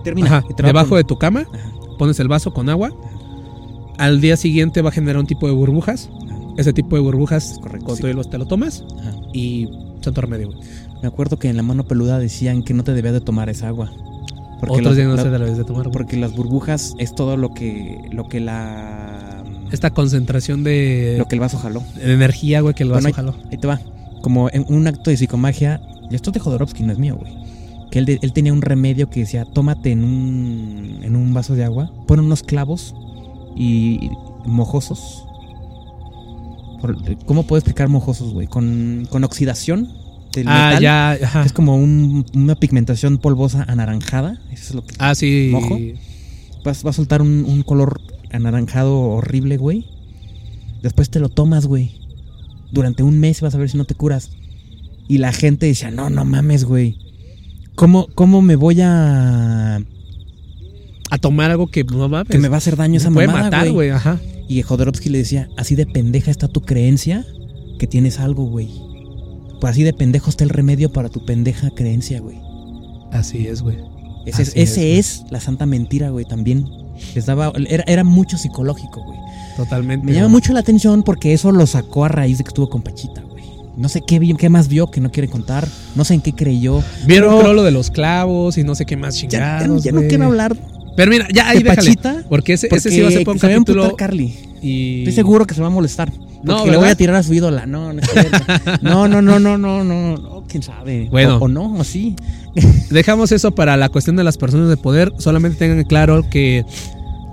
Termina. 0.04 0.28
Ajá, 0.38 0.48
te 0.56 0.64
debajo 0.64 0.96
de 0.96 1.04
tu 1.04 1.18
cama, 1.18 1.42
Ajá. 1.42 1.72
pones 1.98 2.20
el 2.20 2.28
vaso 2.28 2.54
con 2.54 2.70
agua. 2.70 2.92
Al 3.98 4.22
día 4.22 4.38
siguiente 4.38 4.82
va 4.82 4.90
a 4.90 4.92
generar 4.92 5.20
un 5.20 5.28
tipo 5.28 5.48
de 5.48 5.54
burbujas. 5.54 6.10
Ese 6.58 6.74
tipo 6.74 6.96
de 6.96 7.02
burbujas, 7.02 7.58
correcto, 7.62 7.88
con 7.88 7.98
sí. 7.98 8.04
hielo 8.04 8.24
te 8.24 8.38
lo 8.38 8.46
tomas 8.46 8.84
Ajá. 9.00 9.12
y 9.34 9.68
santo 10.02 10.22
remedio, 10.22 10.48
güey. 10.52 10.60
Me 11.02 11.08
acuerdo 11.08 11.38
que 11.38 11.50
en 11.50 11.58
la 11.58 11.64
mano 11.64 11.84
peluda 11.86 12.20
decían 12.20 12.64
que 12.64 12.74
no 12.74 12.84
te 12.84 12.94
debías 12.94 13.14
de 13.14 13.22
tomar 13.22 13.50
esa 13.50 13.68
agua. 13.70 13.92
Otros 14.62 14.82
las- 14.84 14.96
días 14.96 15.08
no 15.08 15.16
la- 15.16 15.24
se 15.24 15.30
debes 15.30 15.58
de 15.58 15.64
tomar. 15.66 15.90
Porque 15.92 16.16
las 16.16 16.34
burbujas 16.36 16.94
es 17.00 17.14
todo 17.16 17.36
lo 17.38 17.54
que 17.54 17.98
lo 18.12 18.30
que 18.30 18.40
la 18.40 19.44
Esta 19.72 19.90
concentración 19.90 20.64
de, 20.64 21.16
lo 21.18 21.26
que 21.28 21.36
el 21.36 21.40
vaso 21.42 21.58
jaló. 21.58 21.82
de 21.96 22.14
energía, 22.14 22.62
güey, 22.62 22.74
que 22.76 22.84
el 22.84 22.90
vaso 22.90 23.02
Bueno, 23.02 23.16
jaló. 23.16 23.36
Ahí 23.52 23.58
te 23.58 23.68
va. 23.68 23.82
Como 24.22 24.50
en 24.54 24.66
un 24.70 24.86
acto 24.88 25.10
de 25.10 25.18
psicomagia, 25.18 25.82
y 26.10 26.16
esto 26.16 26.30
es 26.30 26.36
de 26.36 26.40
Jodorowsky, 26.40 26.84
no 26.84 26.94
es 26.94 27.00
mío, 27.00 27.18
güey. 27.20 27.34
Que 27.92 28.00
él, 28.00 28.20
él 28.22 28.32
tenía 28.34 28.54
un 28.54 28.62
remedio 28.62 29.10
que 29.10 29.22
decía, 29.22 29.44
tómate 29.46 29.92
en 29.92 30.04
un, 30.04 31.00
en 31.04 31.16
un 31.16 31.34
vaso 31.34 31.56
de 31.56 31.64
agua, 31.66 31.92
pon 32.08 32.20
unos 32.22 32.42
clavos 32.44 32.96
y 33.56 34.10
mojosos. 34.46 35.26
¿Cómo 37.26 37.44
puedo 37.44 37.60
explicar 37.60 37.88
mojosos, 37.88 38.34
güey? 38.34 38.48
Con, 38.48 39.08
con 39.10 39.24
oxidación 39.24 39.90
del 40.34 40.48
Ah, 40.50 40.68
metal. 40.76 40.82
ya, 40.84 41.12
ajá. 41.26 41.46
Es 41.46 41.54
como 41.54 41.78
un- 41.78 42.26
una 42.36 42.56
pigmentación 42.56 43.20
polvosa 43.20 43.64
anaranjada. 43.68 44.42
Eso 44.52 44.64
es 44.70 44.76
lo 44.76 44.86
que 44.86 44.96
Ah, 45.00 45.16
sí. 45.16 45.50
mojo. 45.52 45.78
vas, 46.66 46.86
va 46.86 46.90
a 46.90 46.94
soltar 46.94 47.22
un, 47.22 47.46
un 47.48 47.64
color 47.64 48.02
anaranjado 48.32 49.00
horrible, 49.02 49.58
güey. 49.58 49.86
Después 50.82 51.10
te 51.10 51.20
lo 51.20 51.30
tomas, 51.30 51.66
güey. 51.68 51.92
Durante 52.72 53.04
un 53.04 53.20
mes 53.20 53.40
vas 53.42 53.56
a 53.56 53.58
ver 53.58 53.70
si 53.70 53.78
no 53.78 53.86
te 53.86 53.96
curas. 53.96 54.32
Y 55.08 55.20
la 55.20 55.32
gente 55.32 55.66
decía, 55.68 55.92
no, 55.92 56.10
no 56.10 56.26
mames, 56.26 56.66
güey. 56.66 56.98
¿Cómo, 57.76 58.08
¿Cómo 58.16 58.42
me 58.42 58.56
voy 58.56 58.80
a... 58.82 59.82
A 61.14 61.18
tomar 61.20 61.52
algo 61.52 61.68
que 61.68 61.84
no 61.84 62.10
mames. 62.10 62.28
que 62.30 62.40
me 62.40 62.48
va 62.48 62.56
a 62.56 62.58
hacer 62.58 62.76
daño 62.76 62.98
esa 62.98 63.10
me 63.10 63.16
puede 63.16 63.28
mamada, 63.28 63.44
matar, 63.52 63.70
güey? 63.72 63.92
ajá. 63.92 64.20
Y 64.48 64.62
Jodorowsky 64.64 65.10
le 65.10 65.20
decía, 65.20 65.48
así 65.58 65.76
de 65.76 65.86
pendeja 65.86 66.32
está 66.32 66.48
tu 66.48 66.62
creencia 66.62 67.24
que 67.78 67.86
tienes 67.88 68.20
algo, 68.20 68.46
güey. 68.46 68.70
Pues 69.62 69.72
así 69.72 69.84
de 69.84 69.94
pendejo 69.94 70.30
está 70.30 70.44
el 70.44 70.50
remedio 70.50 70.92
para 70.92 71.10
tu 71.10 71.24
pendeja 71.24 71.70
creencia, 71.70 72.20
güey. 72.20 72.38
Así 73.12 73.48
es, 73.48 73.62
güey. 73.62 73.78
Ese, 74.26 74.42
es, 74.42 74.54
ese 74.56 74.80
güey. 74.82 75.00
es 75.00 75.24
la 75.30 75.40
santa 75.40 75.66
mentira, 75.66 76.10
güey, 76.10 76.26
también. 76.26 76.68
Les 77.14 77.26
daba, 77.28 77.54
era, 77.70 77.84
era 77.88 78.04
mucho 78.04 78.38
psicológico, 78.38 79.04
güey. 79.04 79.20
Totalmente. 79.56 80.06
Me 80.06 80.14
llama 80.14 80.30
mucho 80.30 80.52
la 80.52 80.62
atención 80.62 81.04
porque 81.04 81.34
eso 81.34 81.52
lo 81.52 81.68
sacó 81.68 82.06
a 82.06 82.10
raíz 82.10 82.40
de 82.40 82.44
que 82.44 82.50
estuvo 82.50 82.70
con 82.70 82.82
Pachita, 82.82 83.22
güey. 83.22 83.44
No 83.78 83.88
sé 83.88 84.02
qué, 84.06 84.20
qué 84.38 84.50
más 84.50 84.68
vio 84.68 84.90
que 84.90 85.00
no 85.00 85.12
quiere 85.12 85.30
contar. 85.30 85.68
No 85.96 86.04
sé 86.06 86.16
en 86.16 86.22
qué 86.22 86.34
creyó. 86.34 86.82
Vieron 87.06 87.38
Pero- 87.38 87.54
lo 87.54 87.64
de 87.64 87.72
los 87.72 87.92
clavos 87.92 88.58
y 88.58 88.64
no 88.64 88.74
sé 88.76 88.86
qué 88.86 88.98
más 88.98 89.16
Ya, 89.16 89.22
ya- 89.22 89.60
chingados. 89.60 89.84
ya 89.84 89.92
no 89.92 90.02
quiero 90.02 90.26
hablar 90.26 90.56
Pero 90.96 91.10
mira, 91.12 91.28
ya 91.34 91.50
ahí 91.50 91.64
déjale. 91.64 91.76
Pachita. 91.76 92.24
Porque 92.30 92.54
ese, 92.54 92.68
Porque 92.68 92.80
ese 92.80 92.92
sí 92.92 93.02
va 93.02 93.08
a 93.08 93.12
ser 93.12 93.24
para 93.24 93.34
un 93.34 93.40
se 93.40 93.48
va 93.48 93.54
a 93.54 93.56
capítulo. 93.56 93.96
Carly. 93.96 94.34
Y... 94.62 95.00
Estoy 95.00 95.14
seguro 95.14 95.46
que 95.46 95.54
se 95.54 95.62
va 95.62 95.68
a 95.68 95.72
molestar. 95.72 96.12
No, 96.44 96.58
Porque 96.58 96.72
le 96.72 96.78
voy 96.78 96.90
a 96.90 96.96
tirar 96.96 97.16
a 97.16 97.24
su 97.24 97.34
ídola. 97.34 97.66
No, 97.66 97.94
no. 97.94 98.02
No, 98.82 99.08
no, 99.08 99.22
no, 99.22 99.40
no, 99.40 99.58
no, 99.58 99.84
no, 99.84 100.18
no. 100.18 100.44
¿Quién 100.48 100.62
sabe? 100.62 101.08
Bueno. 101.10 101.38
O, 101.38 101.46
o 101.46 101.48
no, 101.48 101.74
o 101.76 101.84
sí. 101.84 102.16
Dejamos 102.90 103.32
eso 103.32 103.52
para 103.56 103.78
la 103.78 103.90
cuestión 103.90 104.16
de 104.16 104.24
las 104.24 104.38
personas 104.38 104.70
de 104.70 104.78
poder. 104.78 105.12
Solamente 105.18 105.58
tengan 105.58 105.84
claro 105.86 106.30
que 106.30 106.66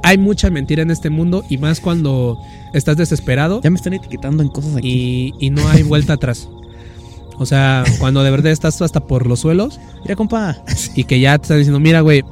hay 0.02 0.16
mucha 0.16 0.48
mentira 0.50 0.82
en 0.82 0.90
este 0.90 1.10
mundo 1.10 1.44
y 1.50 1.58
más 1.58 1.80
cuando 1.80 2.38
estás 2.72 2.96
desesperado 2.96 3.60
Ya 3.62 3.68
me 3.70 3.76
están 3.76 3.92
etiquetando 3.92 4.42
en 4.42 4.48
cosas 4.48 4.76
aquí. 4.76 5.34
y, 5.38 5.46
y 5.46 5.50
no 5.50 5.68
hay 5.68 5.82
vuelta 5.82 6.14
atrás. 6.14 6.48
O 7.36 7.46
sea, 7.46 7.84
cuando 7.98 8.22
de 8.22 8.30
verdad 8.30 8.52
estás 8.52 8.80
hasta 8.82 9.00
por 9.00 9.26
los 9.26 9.40
suelos 9.40 9.80
Mira, 10.02 10.14
compa. 10.16 10.56
y 10.94 11.04
que 11.04 11.20
ya 11.20 11.36
te 11.38 11.42
están 11.42 11.58
diciendo, 11.58 11.80
mira, 11.80 12.00
güey, 12.02 12.22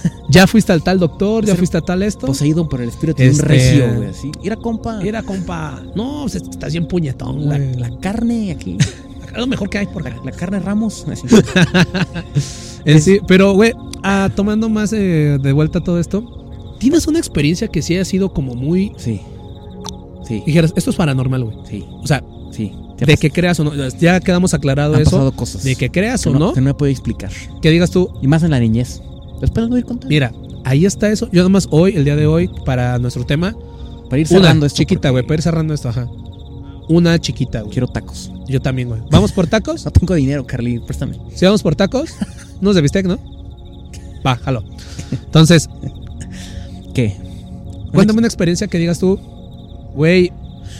ya 0.28 0.46
fuiste 0.46 0.72
al 0.72 0.82
tal 0.82 0.98
doctor, 0.98 1.44
ya 1.44 1.54
fuiste 1.54 1.76
a 1.78 1.80
tal 1.80 2.02
esto. 2.02 2.26
Poseído 2.26 2.68
por 2.68 2.80
el 2.80 2.88
espíritu 2.88 3.18
de 3.22 3.28
un 3.28 3.34
Este- 3.34 3.46
recio, 3.46 3.94
güey. 3.94 4.08
Así. 4.08 4.30
Mira, 4.42 4.56
compa. 4.56 4.98
Mira, 5.00 5.22
compa, 5.22 5.82
no, 5.94 6.26
estás 6.26 6.72
bien 6.72 6.86
puñetón, 6.86 7.48
la, 7.48 7.90
carne 8.00 8.50
aquí. 8.52 8.78
Es 9.32 9.38
lo 9.38 9.46
mejor 9.46 9.70
que 9.70 9.78
hay 9.78 9.86
por 9.86 10.04
La, 10.04 10.14
la 10.22 10.30
carne 10.30 10.60
Ramos. 10.60 11.06
Así. 11.10 11.26
Sí, 13.00 13.20
pero, 13.26 13.54
güey, 13.54 13.72
ah, 14.02 14.28
tomando 14.34 14.68
más 14.68 14.92
eh, 14.92 15.38
de 15.40 15.52
vuelta 15.52 15.80
todo 15.80 15.98
esto, 16.00 16.76
¿tienes 16.78 17.06
una 17.06 17.18
experiencia 17.18 17.68
que 17.68 17.80
sí 17.80 17.94
haya 17.94 18.04
sido 18.04 18.32
como 18.32 18.54
muy... 18.54 18.92
Sí. 18.98 19.20
Sí. 20.26 20.42
Dijeras, 20.44 20.72
esto 20.76 20.90
es 20.90 20.96
paranormal, 20.96 21.44
güey. 21.44 21.56
Sí. 21.68 21.84
O 22.02 22.06
sea, 22.06 22.22
Sí. 22.52 22.72
¿Te 22.96 23.04
ha 23.04 23.06
de 23.06 23.16
que 23.16 23.30
creas 23.30 23.58
o 23.60 23.64
no. 23.64 23.72
Ya 23.98 24.20
quedamos 24.20 24.52
aclarado 24.54 24.94
han 24.94 25.00
eso. 25.02 25.10
pasado 25.12 25.32
cosas. 25.32 25.64
De 25.64 25.74
que 25.74 25.90
creas 25.90 26.22
que 26.22 26.28
o 26.28 26.32
no, 26.34 26.52
Que 26.52 26.60
no 26.60 26.66
me 26.66 26.74
puedo 26.74 26.92
explicar. 26.92 27.30
que 27.62 27.70
digas 27.70 27.90
tú, 27.90 28.10
Y 28.20 28.26
más 28.26 28.42
en 28.42 28.50
la 28.50 28.60
niñez. 28.60 29.02
Después 29.42 29.62
lo 29.64 29.68
voy 29.68 29.76
a 29.76 29.80
ir 29.80 29.84
contando. 29.84 30.08
mira, 30.08 30.32
ahí 30.64 30.86
está 30.86 31.10
eso. 31.10 31.28
Yo 31.32 31.42
nomás 31.42 31.68
hoy, 31.70 31.94
el 31.96 32.04
día 32.04 32.16
de 32.16 32.26
hoy, 32.26 32.48
para 32.64 32.98
nuestro 32.98 33.26
tema, 33.26 33.54
Para 34.08 34.20
ir 34.20 34.26
una 34.30 34.38
cerrando 34.40 34.64
esto. 34.66 34.76
chiquita, 34.78 35.00
porque 35.08 35.10
güey, 35.10 35.22
para 35.24 35.34
ir 35.34 35.42
cerrando 35.42 35.74
esto, 35.74 35.88
ajá. 35.90 36.08
Una 36.88 37.18
chiquita, 37.18 37.60
güey. 37.60 37.72
Quiero 37.72 37.88
tacos. 37.88 38.30
Yo 38.48 38.60
también, 38.62 38.88
güey. 38.88 39.00
¿Vamos 39.10 39.32
por 39.32 39.46
tacos? 39.46 39.84
No 39.84 39.90
tengo 39.90 40.14
dinero, 40.14 40.46
Carly. 40.46 40.78
Préstame. 40.78 41.16
Si 41.34 41.44
vamos 41.44 41.62
por 41.62 41.74
tacos, 41.76 42.10
unos 42.60 42.74
de 42.74 42.80
bistec, 42.82 43.06
¿no? 43.06 43.18
Va, 44.26 44.36
jalo. 44.36 44.64
Entonces, 45.10 45.68
¿Qué? 46.94 47.16
cuéntame 47.92 48.18
una 48.18 48.28
experiencia 48.28 48.66
que 48.68 48.78
digas 48.78 48.98
tú, 48.98 49.18
güey, 49.94 50.32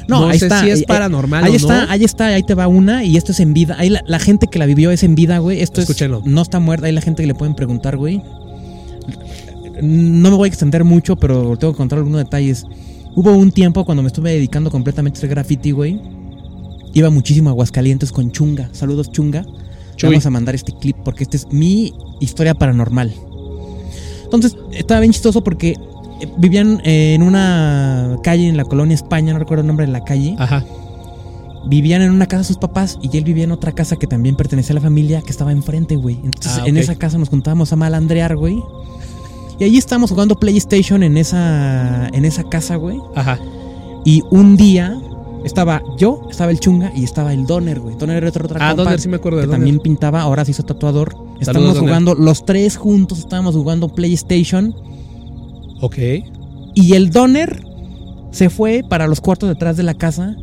no, 0.09 0.27
ahí 0.29 0.39
sé 0.39 0.47
está, 0.47 0.61
si 0.63 0.71
es 0.71 0.85
paranormal 0.85 1.45
Ahí 1.45 1.53
o 1.53 1.57
está, 1.57 1.85
no. 1.87 1.91
ahí 1.93 2.05
está, 2.05 2.27
ahí 2.29 2.43
te 2.43 2.55
va 2.55 2.67
una. 2.69 3.05
Y 3.05 3.17
esto 3.17 3.33
es 3.33 3.41
en 3.41 3.53
vida. 3.55 3.77
Ahí 3.79 3.91
la, 3.91 4.03
la 4.07 4.19
gente 4.19 4.47
que 4.47 4.59
la 4.59 4.67
vivió 4.67 4.91
es 4.91 5.03
en 5.03 5.15
vida, 5.15 5.39
güey. 5.39 5.61
Esto 5.61 5.81
Escúchenlo. 5.81 6.21
es. 6.21 6.27
No 6.27 6.43
está 6.43 6.61
muerta. 6.61 6.87
Ahí 6.87 6.93
la 6.93 7.01
gente 7.03 7.23
que 7.23 7.27
le 7.27 7.35
pueden 7.35 7.55
preguntar, 7.55 7.97
güey. 7.97 8.23
No 9.81 10.31
me 10.31 10.37
voy 10.37 10.47
a 10.47 10.49
extender 10.49 10.85
mucho, 10.85 11.17
pero 11.17 11.57
tengo 11.57 11.73
que 11.73 11.77
contar 11.79 11.99
algunos 11.99 12.19
detalles. 12.19 12.65
Hubo 13.15 13.33
un 13.33 13.51
tiempo 13.53 13.85
cuando 13.85 14.03
me 14.03 14.09
estuve 14.09 14.33
dedicando 14.33 14.71
completamente 14.71 15.17
a 15.17 15.21
hacer 15.21 15.31
graffiti, 15.31 15.71
güey. 15.71 16.01
Iba 16.95 17.11
muchísimo 17.11 17.49
a 17.51 17.53
Aguascalientes 17.53 18.13
con 18.13 18.31
Chunga. 18.33 18.69
Saludos, 18.73 19.11
Chunga. 19.13 19.45
Chuy. 19.97 20.11
Vamos 20.11 20.27
a 20.27 20.31
mandar 20.31 20.55
este 20.55 20.73
clip 20.73 20.97
porque 21.05 21.25
esta 21.25 21.37
es 21.37 21.47
mi 21.51 21.95
historia 22.21 22.55
paranormal. 22.55 23.13
Entonces, 24.25 24.57
estaba 24.73 25.01
bien 25.01 25.13
chistoso 25.13 25.45
porque 25.45 25.71
eh, 26.21 26.29
vivían 26.39 26.81
eh, 26.85 27.15
en 27.15 27.23
una 27.23 28.17
calle 28.23 28.49
en 28.49 28.57
la 28.57 28.65
colonia 28.65 28.95
España, 28.95 29.33
no 29.33 29.39
recuerdo 29.39 29.61
el 29.63 29.67
nombre 29.67 29.87
de 29.87 29.93
la 29.93 30.05
calle. 30.05 30.35
Ajá. 30.39 30.65
Vivían 31.67 32.03
en 32.03 32.11
una 32.11 32.27
casa 32.27 32.45
sus 32.45 32.57
papás 32.57 32.99
y 33.03 33.17
él 33.17 33.25
vivía 33.25 33.45
en 33.45 33.53
otra 33.53 33.73
casa 33.73 33.97
que 33.97 34.07
también 34.07 34.35
pertenecía 34.35 34.73
a 34.73 34.77
la 34.77 34.81
familia 34.81 35.23
que 35.23 35.31
estaba 35.31 35.53
enfrente, 35.53 35.97
güey. 35.97 36.17
Entonces, 36.25 36.59
Ah, 36.61 36.67
en 36.67 36.77
esa 36.77 36.97
casa 36.97 37.19
nos 37.19 37.29
juntábamos 37.29 37.73
a 37.73 37.77
malandrear, 37.77 38.37
güey. 38.37 38.59
Y 39.59 39.65
ahí 39.65 39.79
estábamos 39.79 40.11
jugando 40.11 40.35
PlayStation 40.37 41.03
en 41.03 41.17
esa, 41.17 42.09
en 42.09 42.25
esa 42.25 42.45
casa, 42.45 42.77
güey. 42.77 42.99
Ajá. 43.15 43.39
Y 44.05 44.23
un 44.31 44.57
día 44.57 44.97
estaba 45.45 45.83
yo, 45.99 46.27
estaba 46.31 46.51
el 46.51 46.59
Chunga 46.61 46.93
y 46.95 47.05
estaba 47.05 47.33
el 47.33 47.47
Donner, 47.47 47.81
güey. 47.81 47.97
Donner 47.97 48.17
era 48.19 48.29
otro 48.29 48.45
otra 48.47 48.59
Ah, 48.61 48.71
compa 48.71 48.85
Donner, 48.85 49.01
sí 49.01 49.09
me 49.09 49.17
acuerdo 49.17 49.39
de 49.39 49.43
que 49.43 49.47
Donner. 49.49 49.61
también 49.61 49.79
pintaba, 49.81 50.23
ahora 50.23 50.45
se 50.45 50.53
hizo 50.53 50.63
tatuador. 50.65 51.15
Estábamos 51.41 51.75
Donner. 51.75 51.83
jugando, 51.89 52.15
los 52.15 52.45
tres 52.45 52.77
juntos 52.77 53.19
estábamos 53.21 53.55
jugando 53.55 53.89
PlayStation. 53.89 54.75
Ok. 55.81 55.99
Y 56.75 56.95
el 56.95 57.11
Donner 57.11 57.65
se 58.31 58.49
fue 58.51 58.83
para 58.89 59.07
los 59.07 59.21
cuartos 59.21 59.49
detrás 59.49 59.77
de 59.77 59.83
la 59.83 59.95
casa. 59.95 60.35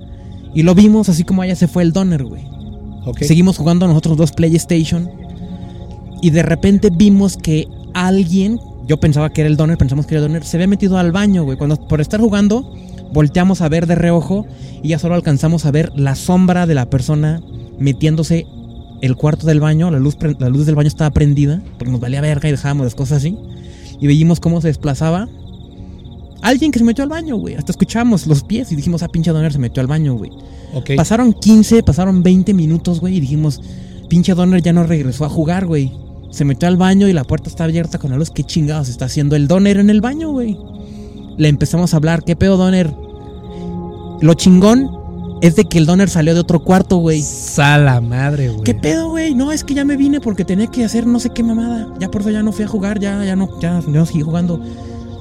Y 0.53 0.63
lo 0.63 0.75
vimos 0.75 1.09
así 1.09 1.23
como 1.23 1.41
allá 1.41 1.55
se 1.55 1.67
fue 1.67 1.83
el 1.83 1.91
Donner, 1.93 2.23
güey. 2.23 2.43
Ok. 3.05 3.19
Seguimos 3.23 3.57
jugando 3.57 3.87
nosotros 3.87 4.17
dos 4.17 4.31
PlayStation. 4.31 5.09
Y 6.21 6.31
de 6.31 6.43
repente 6.43 6.89
vimos 6.91 7.37
que 7.37 7.67
alguien, 7.93 8.59
yo 8.89 8.97
pensaba 8.97 9.29
que 9.29 9.41
era 9.41 9.49
el 9.49 9.55
Donner, 9.55 9.77
pensamos 9.77 10.07
que 10.07 10.15
era 10.15 10.25
el 10.25 10.31
Donner, 10.31 10.43
se 10.43 10.57
había 10.57 10.65
metido 10.65 10.97
al 10.97 11.11
baño, 11.11 11.43
güey. 11.43 11.59
Cuando 11.59 11.77
por 11.77 12.01
estar 12.01 12.19
jugando, 12.19 12.73
volteamos 13.13 13.61
a 13.61 13.69
ver 13.69 13.85
de 13.85 13.93
reojo 13.93 14.47
y 14.81 14.89
ya 14.89 14.97
solo 14.97 15.13
alcanzamos 15.13 15.67
a 15.67 15.71
ver 15.71 15.91
la 15.95 16.15
sombra 16.15 16.65
de 16.65 16.73
la 16.73 16.89
persona 16.89 17.39
metiéndose 17.77 18.47
el 19.01 19.15
cuarto 19.15 19.45
del 19.45 19.59
baño. 19.59 19.91
La 19.91 19.99
luz, 19.99 20.17
la 20.39 20.49
luz 20.49 20.65
del 20.65 20.73
baño 20.73 20.87
estaba 20.87 21.11
prendida, 21.11 21.61
porque 21.77 21.91
nos 21.91 22.01
valía 22.01 22.19
verga 22.19 22.49
y 22.49 22.51
dejábamos 22.51 22.85
las 22.85 22.95
cosas 22.95 23.19
así. 23.19 23.37
Y 24.01 24.07
veíamos 24.07 24.39
cómo 24.39 24.59
se 24.59 24.69
desplazaba. 24.69 25.29
Alguien 26.41 26.71
que 26.71 26.79
se 26.79 26.85
metió 26.85 27.03
al 27.03 27.11
baño, 27.11 27.35
güey. 27.35 27.53
Hasta 27.53 27.71
escuchamos 27.71 28.25
los 28.25 28.43
pies 28.43 28.71
y 28.71 28.75
dijimos, 28.75 29.03
ah, 29.03 29.07
pinche 29.07 29.29
Donner 29.29 29.53
se 29.53 29.59
metió 29.59 29.81
al 29.81 29.87
baño, 29.87 30.15
güey. 30.15 30.31
Pasaron 30.95 31.33
15, 31.33 31.83
pasaron 31.83 32.23
20 32.23 32.55
minutos, 32.55 32.99
güey, 33.01 33.17
y 33.17 33.19
dijimos, 33.19 33.61
pinche 34.09 34.33
Donner 34.33 34.63
ya 34.63 34.73
no 34.73 34.83
regresó 34.83 35.25
a 35.25 35.29
jugar, 35.29 35.67
güey. 35.67 35.91
Se 36.29 36.45
metió 36.45 36.67
al 36.67 36.77
baño 36.77 37.07
y 37.07 37.13
la 37.13 37.23
puerta 37.23 37.49
está 37.49 37.63
abierta 37.63 37.97
con 37.97 38.11
la 38.11 38.17
luz. 38.17 38.29
¿Qué 38.29 38.43
chingados 38.43 38.89
está 38.89 39.05
haciendo 39.05 39.35
el 39.35 39.47
Donner 39.47 39.77
en 39.77 39.89
el 39.89 39.99
baño, 40.01 40.31
güey? 40.31 40.57
Le 41.37 41.47
empezamos 41.47 41.93
a 41.93 41.97
hablar, 41.97 42.23
¿qué 42.23 42.35
pedo, 42.35 42.57
Donner? 42.57 42.93
Lo 44.21 44.33
chingón 44.35 44.91
es 45.41 45.55
de 45.55 45.65
que 45.65 45.77
el 45.77 45.85
Donner 45.85 46.09
salió 46.09 46.33
de 46.33 46.39
otro 46.41 46.59
cuarto, 46.63 46.97
güey. 46.97 47.21
Sala 47.21 47.99
madre, 48.01 48.49
güey. 48.49 48.63
¿Qué 48.63 48.75
pedo, 48.75 49.09
güey? 49.09 49.33
No, 49.33 49.51
es 49.51 49.63
que 49.63 49.73
ya 49.73 49.85
me 49.85 49.95
vine 49.97 50.19
porque 50.21 50.43
tenía 50.45 50.67
que 50.67 50.83
hacer 50.85 51.07
no 51.07 51.19
sé 51.19 51.29
qué 51.31 51.41
mamada. 51.43 51.87
Ya 51.99 52.11
por 52.11 52.21
eso 52.21 52.29
ya 52.29 52.43
no 52.43 52.51
fui 52.51 52.65
a 52.65 52.67
jugar, 52.67 52.99
ya, 52.99 53.23
ya 53.23 53.35
no, 53.35 53.49
ya, 53.61 53.81
no 53.87 54.05
seguí 54.05 54.21
jugando. 54.21 54.59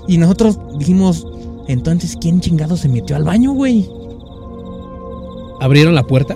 Y 0.09 0.19
nosotros 0.19 0.59
dijimos, 0.79 1.27
entonces, 1.69 2.17
¿quién 2.21 2.41
chingado 2.41 2.77
se 2.77 2.89
metió 2.89 3.15
al 3.17 3.25
baño, 3.25 3.53
güey? 3.53 3.89
¿Abrieron 5.61 5.95
la 5.95 6.03
puerta? 6.07 6.35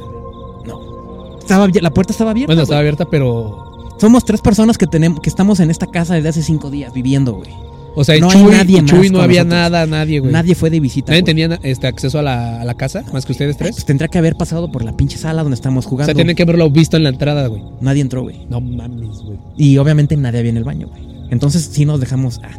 Estaba, 1.40 1.66
abie- 1.66 1.80
la 1.80 1.90
puerta 1.90 2.12
estaba 2.12 2.30
abierta. 2.30 2.48
Bueno, 2.48 2.60
güey. 2.60 2.64
estaba 2.64 2.80
abierta, 2.80 3.04
pero. 3.10 3.71
Somos 4.02 4.24
tres 4.24 4.40
personas 4.40 4.78
que 4.78 4.88
tenemos, 4.88 5.20
que 5.20 5.30
estamos 5.30 5.60
en 5.60 5.70
esta 5.70 5.86
casa 5.86 6.14
desde 6.14 6.28
hace 6.30 6.42
cinco 6.42 6.70
días 6.72 6.92
viviendo, 6.92 7.34
güey. 7.34 7.50
O 7.94 8.02
sea, 8.02 8.18
No 8.18 8.28
Chuy, 8.32 8.40
hay 8.40 8.58
nadie 8.58 8.78
y 8.80 8.84
Chuy 8.84 8.98
más 8.98 9.10
no 9.12 9.20
había 9.22 9.44
nosotros. 9.44 9.70
nada, 9.70 9.86
nadie, 9.86 10.18
güey. 10.18 10.32
Nadie 10.32 10.56
fue 10.56 10.70
de 10.70 10.80
visita. 10.80 11.12
Nadie 11.12 11.22
güey. 11.22 11.34
tenía 11.36 11.60
este, 11.62 11.86
acceso 11.86 12.18
a 12.18 12.22
la, 12.22 12.60
a 12.60 12.64
la 12.64 12.74
casa, 12.74 13.04
más 13.12 13.24
que 13.24 13.30
ustedes 13.30 13.56
tres. 13.56 13.70
Pues 13.76 13.84
tendría 13.84 14.08
que 14.08 14.18
haber 14.18 14.34
pasado 14.34 14.72
por 14.72 14.82
la 14.82 14.96
pinche 14.96 15.18
sala 15.18 15.42
donde 15.44 15.54
estamos 15.54 15.86
o 15.86 15.90
jugando. 15.90 16.06
sea, 16.06 16.14
tienen 16.16 16.34
que 16.34 16.42
haberlo 16.42 16.68
visto 16.68 16.96
en 16.96 17.04
la 17.04 17.10
entrada, 17.10 17.46
güey. 17.46 17.62
Nadie 17.80 18.00
entró, 18.02 18.22
güey. 18.22 18.44
No 18.50 18.60
mames, 18.60 19.18
güey. 19.20 19.38
Y 19.56 19.78
obviamente 19.78 20.16
nadie 20.16 20.40
había 20.40 20.50
en 20.50 20.56
el 20.56 20.64
baño, 20.64 20.88
güey. 20.88 21.02
Entonces 21.30 21.68
sí 21.72 21.84
nos 21.84 22.00
dejamos. 22.00 22.40
ah. 22.42 22.50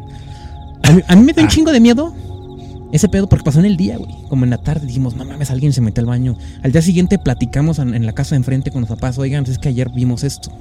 A, 0.83 0.93
mí, 0.93 1.01
a 1.05 1.15
mí 1.17 1.23
me 1.23 1.33
dio 1.33 1.41
un 1.43 1.49
Ah. 1.49 1.51
chingo 1.51 1.71
de 1.73 1.81
miedo 1.81 2.13
ese 2.93 3.09
pedo 3.09 3.27
porque 3.27 3.43
pasó 3.43 3.59
en 3.59 3.65
el 3.65 3.75
día, 3.75 3.97
güey. 3.97 4.11
Como 4.29 4.45
en 4.45 4.49
la 4.51 4.59
tarde 4.59 4.87
dijimos, 4.87 5.15
no 5.17 5.25
mames, 5.25 5.51
alguien 5.51 5.73
se 5.73 5.81
metió 5.81 5.99
al 5.99 6.05
baño. 6.07 6.37
Al 6.63 6.71
día 6.71 6.81
siguiente 6.81 7.17
platicamos 7.19 7.79
en, 7.79 7.95
en 7.95 8.05
la 8.05 8.13
casa 8.13 8.35
de 8.35 8.37
enfrente 8.37 8.71
con 8.71 8.79
los 8.81 8.89
papás. 8.89 9.17
Oigan, 9.17 9.43
es 9.45 9.57
que 9.57 9.67
ayer 9.67 9.89
vimos 9.93 10.23
esto. 10.23 10.51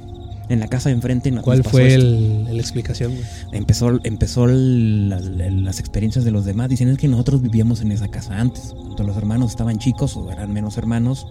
En 0.52 0.60
la 0.60 0.68
casa 0.68 0.90
de 0.90 0.94
enfrente 0.96 1.30
nos 1.30 1.42
¿Cuál 1.44 1.58
pasó 1.62 1.70
fue 1.70 1.88
esto". 1.94 2.00
el, 2.06 2.44
la 2.44 2.60
explicación, 2.60 3.12
güey? 3.14 3.24
Empezó, 3.52 3.98
empezó 4.04 4.46
las, 4.46 5.24
las 5.24 5.80
experiencias 5.80 6.24
de 6.26 6.30
los 6.30 6.44
demás. 6.44 6.68
Dicen 6.68 6.88
es 6.88 6.98
que 6.98 7.08
nosotros 7.08 7.40
vivíamos 7.40 7.80
en 7.80 7.90
esa 7.90 8.08
casa 8.08 8.38
antes. 8.38 8.74
Cuando 8.76 9.04
los 9.04 9.16
hermanos 9.16 9.50
estaban 9.50 9.78
chicos 9.78 10.16
o 10.16 10.30
eran 10.30 10.52
menos 10.52 10.76
hermanos. 10.76 11.26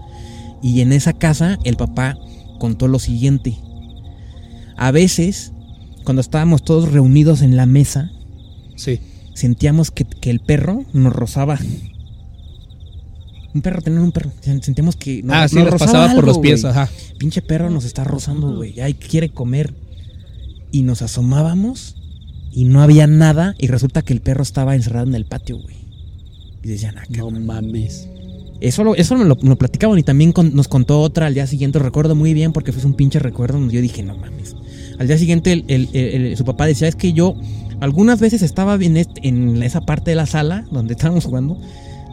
Y 0.63 0.81
en 0.81 0.91
esa 0.91 1.13
casa 1.13 1.59
el 1.63 1.75
papá 1.75 2.17
contó 2.59 2.87
lo 2.87 2.97
siguiente. 2.99 3.55
A 4.75 4.89
veces, 4.91 5.51
cuando 6.03 6.21
estábamos 6.21 6.63
todos 6.63 6.91
reunidos 6.91 7.43
en 7.43 7.55
la 7.55 7.65
mesa, 7.67 8.11
Sí. 8.75 8.99
sentíamos 9.35 9.91
que, 9.91 10.05
que 10.05 10.31
el 10.31 10.39
perro 10.39 10.83
nos 10.93 11.13
rozaba. 11.13 11.59
Un 13.53 13.61
perro, 13.61 13.81
tener 13.81 13.99
un 13.99 14.11
perro. 14.11 14.31
Sentíamos 14.41 14.95
que 14.95 15.23
nos, 15.23 15.35
ah, 15.35 15.47
sí, 15.47 15.55
nos 15.57 15.75
pasaba 15.75 16.13
por 16.13 16.25
los 16.25 16.39
pies, 16.39 16.61
güey. 16.61 16.71
ajá. 16.71 16.89
Pinche 17.17 17.41
perro 17.41 17.69
nos 17.69 17.85
está 17.85 18.03
rozando, 18.03 18.55
güey. 18.55 18.79
Ay, 18.79 18.93
quiere 18.93 19.29
comer. 19.29 19.73
Y 20.71 20.83
nos 20.83 21.01
asomábamos 21.01 21.95
y 22.53 22.63
no 22.65 22.81
había 22.81 23.07
nada. 23.07 23.55
Y 23.57 23.67
resulta 23.67 24.01
que 24.01 24.13
el 24.13 24.21
perro 24.21 24.43
estaba 24.43 24.75
encerrado 24.75 25.07
en 25.07 25.15
el 25.15 25.25
patio, 25.25 25.57
güey. 25.59 25.75
Y 26.63 26.67
decían, 26.69 26.95
ah, 26.97 27.03
No 27.09 27.29
mames. 27.31 28.07
Eso, 28.61 28.83
lo, 28.83 28.95
eso 28.95 29.15
me 29.17 29.25
lo, 29.25 29.35
platicaban 29.57 29.97
y 29.97 30.03
también 30.03 30.31
con- 30.33 30.53
nos 30.55 30.67
contó 30.67 31.01
otra 31.01 31.25
al 31.25 31.33
día 31.33 31.47
siguiente. 31.47 31.79
Recuerdo 31.79 32.15
muy 32.15 32.33
bien 32.35 32.53
porque 32.53 32.71
fue 32.71 32.85
un 32.85 32.93
pinche 32.93 33.17
recuerdo 33.19 33.57
donde 33.57 33.73
yo 33.73 33.81
dije, 33.81 34.03
no 34.03 34.15
mames. 34.15 34.55
Al 34.99 35.07
día 35.07 35.17
siguiente 35.17 35.51
el- 35.51 35.65
el- 35.67 35.89
el- 35.93 36.25
el- 36.27 36.37
su 36.37 36.45
papá 36.45 36.67
decía, 36.67 36.87
es 36.87 36.95
que 36.95 37.11
yo 37.11 37.33
algunas 37.79 38.19
veces 38.19 38.43
estaba 38.43 38.75
en, 38.75 38.97
este- 38.97 39.27
en 39.27 39.63
esa 39.63 39.81
parte 39.81 40.11
de 40.11 40.15
la 40.15 40.27
sala 40.27 40.65
donde 40.71 40.93
estábamos 40.93 41.25
jugando, 41.25 41.59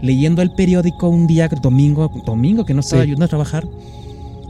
leyendo 0.03 0.43
el 0.43 0.51
periódico 0.51 1.09
un 1.09 1.27
día, 1.27 1.49
domingo, 1.63 2.11
domingo 2.25 2.65
que 2.65 2.75
no 2.75 2.81
estaba 2.81 3.03
Sí. 3.03 3.07
ayudando 3.09 3.25
a 3.25 3.29
trabajar. 3.29 3.67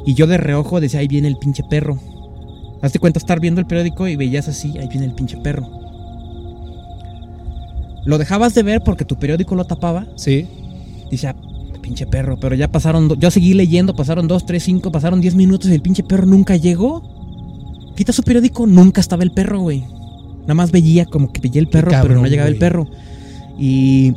Y 0.07 0.15
yo 0.15 0.27
de 0.27 0.37
reojo 0.39 0.81
decía, 0.81 1.01
ahí 1.01 1.09
viene 1.09 1.29
el 1.29 1.37
pinche 1.37 1.63
perro. 1.63 1.99
Hazte 2.83 2.99
cuenta 2.99 3.19
estar 3.19 3.41
viendo 3.41 3.61
el 3.61 3.67
periódico 3.67 4.07
y 4.09 4.17
veías 4.17 4.49
así, 4.49 4.77
ahí 4.79 4.89
viene 4.89 5.07
el 5.07 5.13
pinche 5.13 5.37
perro. 5.39 5.69
Lo 8.05 8.19
dejabas 8.19 8.55
de 8.55 8.63
ver 8.63 8.83
porque 8.83 9.05
tu 9.05 9.17
periódico 9.17 9.55
lo 9.55 9.65
tapaba 9.65 10.07
Sí. 10.17 10.47
Dice, 11.11 11.29
"Ah, 11.29 11.37
pinche 11.83 12.07
perro, 12.07 12.39
pero 12.39 12.55
ya 12.55 12.69
pasaron, 12.69 13.09
yo 13.19 13.31
seguí 13.31 13.55
leyendo, 13.55 13.97
pasaron 13.97 14.29
dos, 14.29 14.45
tres, 14.47 14.63
cinco, 14.63 14.93
pasaron 14.93 15.21
diez 15.21 15.35
minutos 15.35 15.71
y 15.71 15.75
el 15.75 15.81
pinche 15.81 16.03
perro 16.03 16.27
nunca 16.27 16.57
llegó. 16.57 17.03
Quita 17.97 18.13
su 18.13 18.23
periódico, 18.23 18.67
nunca 18.67 19.01
estaba 19.01 19.23
el 19.25 19.31
perro, 19.33 19.61
güey. 19.61 19.85
Nada 20.43 20.55
más 20.55 20.71
veía 20.71 21.07
como 21.07 21.33
que 21.33 21.41
veía 21.41 21.61
el 21.61 21.69
perro, 21.69 21.91
pero 22.03 22.15
no 22.15 22.27
llegaba 22.27 22.49
el 22.49 22.59
perro. 22.59 22.87
Y 23.59 24.15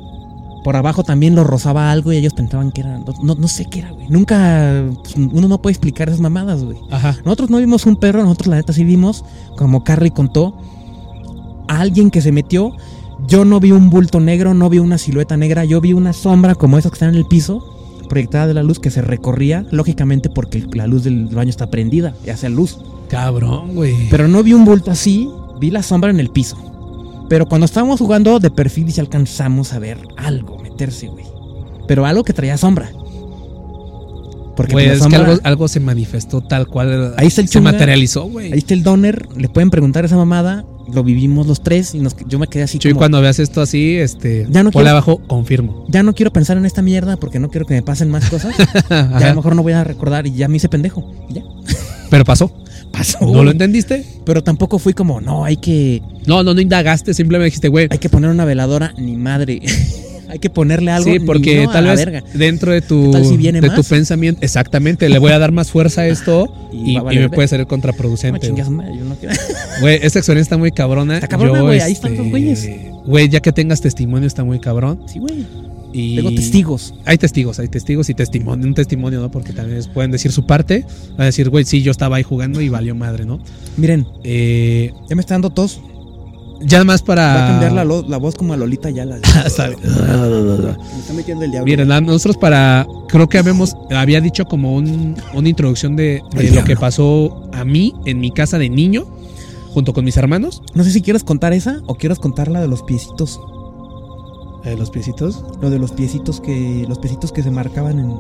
por 0.64 0.76
abajo 0.76 1.04
también 1.04 1.36
lo 1.36 1.44
rozaba 1.44 1.92
algo 1.92 2.12
y 2.14 2.18
ellos 2.18 2.34
pensaban 2.34 2.72
que 2.72 2.82
era, 2.82 3.00
no, 3.24 3.36
no- 3.36 3.48
sé 3.48 3.66
qué 3.66 3.80
era, 3.80 3.92
güey. 3.92 4.08
Nunca, 4.10 4.84
pues, 5.04 5.16
uno 5.16 5.48
no 5.48 5.62
puede 5.62 5.74
explicar 5.74 6.08
esas 6.10 6.22
mamadas, 6.22 6.64
güey. 6.64 6.78
Ajá. 6.92 7.18
Nosotros 7.26 7.50
no 7.50 7.58
vimos 7.58 7.86
un 7.86 7.96
perro, 7.96 8.22
nosotros 8.24 8.48
la 8.48 8.56
neta 8.58 8.74
sí 8.74 8.84
vimos, 8.84 9.26
como 9.58 9.84
Carly 9.84 10.12
contó, 10.12 10.56
a 11.68 11.80
alguien 11.80 12.12
que 12.12 12.22
se 12.22 12.32
metió. 12.32 12.72
Yo 13.28 13.46
no 13.46 13.60
vi 13.60 13.72
un 13.72 13.90
bulto 13.90 14.20
negro, 14.20 14.54
no 14.54 14.70
vi 14.70 14.80
una 14.80 14.98
silueta 14.98 15.38
negra, 15.38 15.64
yo 15.66 15.80
vi 15.82 15.94
una 15.94 16.14
sombra 16.14 16.56
como 16.56 16.78
esas 16.78 16.92
que 16.92 16.96
están 16.96 17.10
en 17.10 17.16
el 17.16 17.26
piso, 17.26 17.64
proyectada 18.10 18.48
de 18.48 18.54
la 18.56 18.64
luz 18.64 18.80
que 18.80 18.90
se 18.92 19.02
recorría, 19.02 19.66
lógicamente 19.72 20.30
porque 20.30 20.66
la 20.74 20.88
luz 20.88 21.04
del 21.04 21.28
baño 21.28 21.50
está 21.50 21.70
prendida 21.70 22.14
y 22.26 22.30
hace 22.32 22.50
luz. 22.50 22.80
Cabrón, 23.10 23.76
güey. 23.76 24.10
Pero 24.10 24.28
no 24.28 24.42
vi 24.44 24.54
un 24.54 24.66
bulto 24.66 24.90
así, 24.92 25.30
vi 25.60 25.70
la 25.70 25.84
sombra 25.84 26.10
en 26.10 26.20
el 26.20 26.30
piso. 26.30 26.58
Pero 27.32 27.46
cuando 27.48 27.64
estábamos 27.64 27.98
jugando 27.98 28.40
de 28.42 28.52
perfil 28.52 28.90
y 28.90 28.92
si 28.92 29.00
alcanzamos 29.00 29.72
a 29.72 29.80
ver 29.80 29.98
algo 30.18 30.60
meterse, 30.60 31.08
güey. 31.08 31.24
Pero 31.88 32.06
algo 32.06 32.26
que 32.26 32.34
traía 32.34 32.58
sombra. 32.58 32.92
Porque 34.58 34.74
Güey, 34.74 34.88
la 34.88 34.94
es 34.96 35.00
que 35.00 35.04
sombra- 35.06 35.20
algo, 35.30 35.40
algo 35.46 35.68
se 35.70 35.80
manifestó 35.80 36.42
tal 36.42 36.68
cual. 36.68 37.14
Ahí 37.18 37.28
está 37.28 37.40
el 37.40 37.48
se 37.48 37.54
chunga. 37.54 37.72
materializó, 37.72 38.26
güey. 38.26 38.52
Ahí 38.52 38.60
está 38.60 38.74
el 38.74 38.84
doner, 38.84 39.30
le 39.38 39.48
pueden 39.48 39.70
preguntar 39.70 40.04
esa 40.04 40.18
mamada, 40.18 40.66
lo 40.94 41.06
vivimos 41.06 41.48
los 41.48 41.64
tres 41.64 41.96
y 41.96 42.00
nos- 42.00 42.18
yo 42.28 42.38
me 42.38 42.48
quedé 42.48 42.64
así 42.64 42.78
Chuy, 42.80 42.92
como, 42.92 43.00
cuando 43.00 43.22
veas 43.22 43.40
esto 43.40 43.62
así, 43.62 43.96
este. 43.96 44.46
Ya 44.50 44.62
no 44.64 44.72
ponle 44.72 44.88
quiero- 44.88 44.90
abajo, 44.98 45.22
confirmo. 45.26 45.86
ya 45.88 46.04
no 46.04 46.14
quiero 46.14 46.34
pensar 46.34 46.58
en 46.58 46.66
esta 46.66 46.82
mierda 46.82 47.16
porque 47.16 47.40
no 47.40 47.50
quiero 47.50 47.66
que 47.66 47.76
me 47.76 47.82
pasen 47.82 48.10
más 48.12 48.30
cosas, 48.30 48.54
ya 48.90 49.16
a 49.16 49.30
lo 49.30 49.36
mejor 49.36 49.56
no 49.56 49.64
voy 49.64 49.72
a 49.72 49.86
recordar 49.86 50.28
y 50.28 50.34
ya 50.34 50.50
me 50.50 50.58
hice 50.58 50.68
pendejo, 50.68 51.10
y 51.30 51.36
ya, 51.36 51.44
Pero 52.10 52.26
pasó. 52.26 52.52
Pasó. 52.92 53.20
¿No 53.22 53.44
lo 53.44 53.52
entendiste? 53.52 54.04
Pero 54.26 54.44
tampoco 54.44 54.78
fui 54.80 54.94
como, 54.94 55.20
no, 55.22 55.44
hay 55.46 55.58
que, 55.58 56.02
No, 56.28 56.44
no, 56.44 56.54
no 56.54 56.62
indagaste. 56.62 57.14
Simplemente 57.14 57.46
dijiste, 57.46 57.68
güey. 57.70 57.88
hay 57.90 57.98
que 57.98 58.10
poner 58.10 58.30
una 58.30 58.46
veladora, 58.46 58.94
ni 58.98 59.16
madre, 59.18 59.62
hay 60.30 60.40
que 60.40 60.50
ponerle 60.50 60.92
algo, 60.92 61.12
Sí, 61.12 61.20
ni 61.20 61.26
porque 61.26 61.66
no, 61.66 61.72
tal 61.72 61.86
vez 61.88 61.98
verga. 61.98 62.24
dentro 62.34 62.72
de 62.72 62.82
tu, 62.82 63.06
¿Qué 63.08 63.12
tal 63.12 63.26
si 63.26 63.38
viene 63.38 63.60
de 63.62 63.68
más? 63.68 63.76
tu 63.76 63.84
pensamiento, 63.84 64.42
exactamente, 64.44 65.10
le 65.10 65.20
voy 65.20 65.32
a 65.32 65.40
dar 65.40 65.52
más 65.52 65.72
fuerza 65.72 66.02
a 66.02 66.08
esto 66.08 66.54
Y 66.72 66.92
y, 66.92 66.96
va 66.96 67.02
a 67.02 67.04
y 67.04 67.06
valer 67.18 67.22
me 67.24 67.30
puede 67.36 67.48
ser 67.50 67.60
No, 67.62 67.68
contraproducente. 67.68 68.40
chingue 68.48 68.62
a 68.62 68.66
güey. 68.66 68.98
yo 68.98 69.04
no 69.06 69.16
Güey, 69.82 70.00
esta 70.02 70.20
experiencia 70.20 70.42
está 70.54 70.58
muy 70.58 70.72
cabrona. 70.72 71.16
Está 71.16 71.28
cabrona, 71.28 71.60
Yo, 71.60 71.66
güey, 71.66 71.80
ahí 71.82 71.92
están 71.92 72.16
los 72.16 72.30
güeyes. 72.30 72.70
Güey, 73.06 73.28
ya 73.30 73.40
que 73.42 73.52
tengas 73.52 73.82
testimonio 73.82 74.28
está 74.28 74.44
muy 74.44 74.60
cabrón. 74.60 75.02
Sí, 75.08 75.20
güey, 75.20 75.46
Y 75.94 76.16
tengo 76.16 76.32
testigos. 76.32 76.94
Hay 77.06 77.18
testigos, 77.18 77.60
hay 77.60 77.68
testigos 77.68 78.10
y 78.10 78.14
testimonio, 78.14 78.68
un 78.68 78.74
testimonio, 78.74 79.20
¿no? 79.22 79.32
Porque 79.32 79.54
también 79.54 79.82
pueden 79.94 80.12
decir 80.12 80.32
su 80.32 80.46
parte. 80.46 80.86
Van 81.12 81.22
a 81.22 81.26
decir, 81.26 81.50
güey, 81.50 81.66
sí, 81.66 81.82
yo 81.82 81.92
estaba 81.92 82.18
ahí 82.18 82.24
jugando 82.24 82.62
y 82.62 82.70
valió 82.70 82.96
madre, 82.96 83.26
¿no? 83.26 83.40
Miren, 83.78 84.08
Eh, 84.24 84.94
ya 85.10 85.16
me 85.16 85.22
está 85.22 85.34
dando 85.34 85.50
tos, 85.50 85.82
ya 86.64 86.84
más 86.84 87.02
para. 87.02 87.26
va 87.36 87.46
a 87.46 87.48
cambiar 87.50 87.72
la, 88.08 88.18
voz 88.18 88.36
como 88.36 88.54
a 88.54 88.58
Lolita 88.58 88.90
ya 88.90 89.06
la... 89.06 89.16
Bien. 89.18 89.26
me 89.82 91.00
está 91.00 91.14
metiendo 91.14 91.46
el 91.46 91.52
diablo. 91.52 91.66
Miren, 91.66 91.88
nosotros 92.06 92.38
para. 92.38 92.86
Creo 93.08 93.28
que 93.28 93.38
habíamos. 93.38 93.76
Había 93.90 94.22
dicho 94.22 94.46
como 94.46 94.76
un, 94.76 95.16
una 95.34 95.50
introducción 95.50 95.96
de, 95.96 96.22
de 96.36 96.52
lo 96.52 96.64
que 96.64 96.76
pasó 96.76 97.50
a 97.54 97.66
mí 97.66 97.94
en 98.06 98.20
mi 98.20 98.32
casa 98.32 98.58
de 98.58 98.70
niño, 98.70 99.08
junto 99.74 99.94
con 99.94 100.06
mis 100.06 100.18
hermanos. 100.18 100.62
No 100.74 100.84
sé 100.84 100.92
si 100.92 101.02
quieres 101.02 101.24
contar 101.24 101.54
esa 101.54 101.82
o 101.88 101.96
quieres 101.96 102.20
contar 102.20 102.48
la 102.50 102.62
de 102.62 102.68
los 102.68 102.84
piecitos. 102.84 103.40
Eh, 104.64 104.76
los 104.78 104.90
piecitos. 104.90 105.44
Lo 105.62 105.70
de 105.70 105.80
los 105.80 105.92
piecitos 105.92 106.40
que. 106.40 106.86
Los 106.88 107.00
piecitos 107.00 107.32
que 107.32 107.44
se 107.44 107.52
marcaban 107.52 108.00
en. 108.00 108.12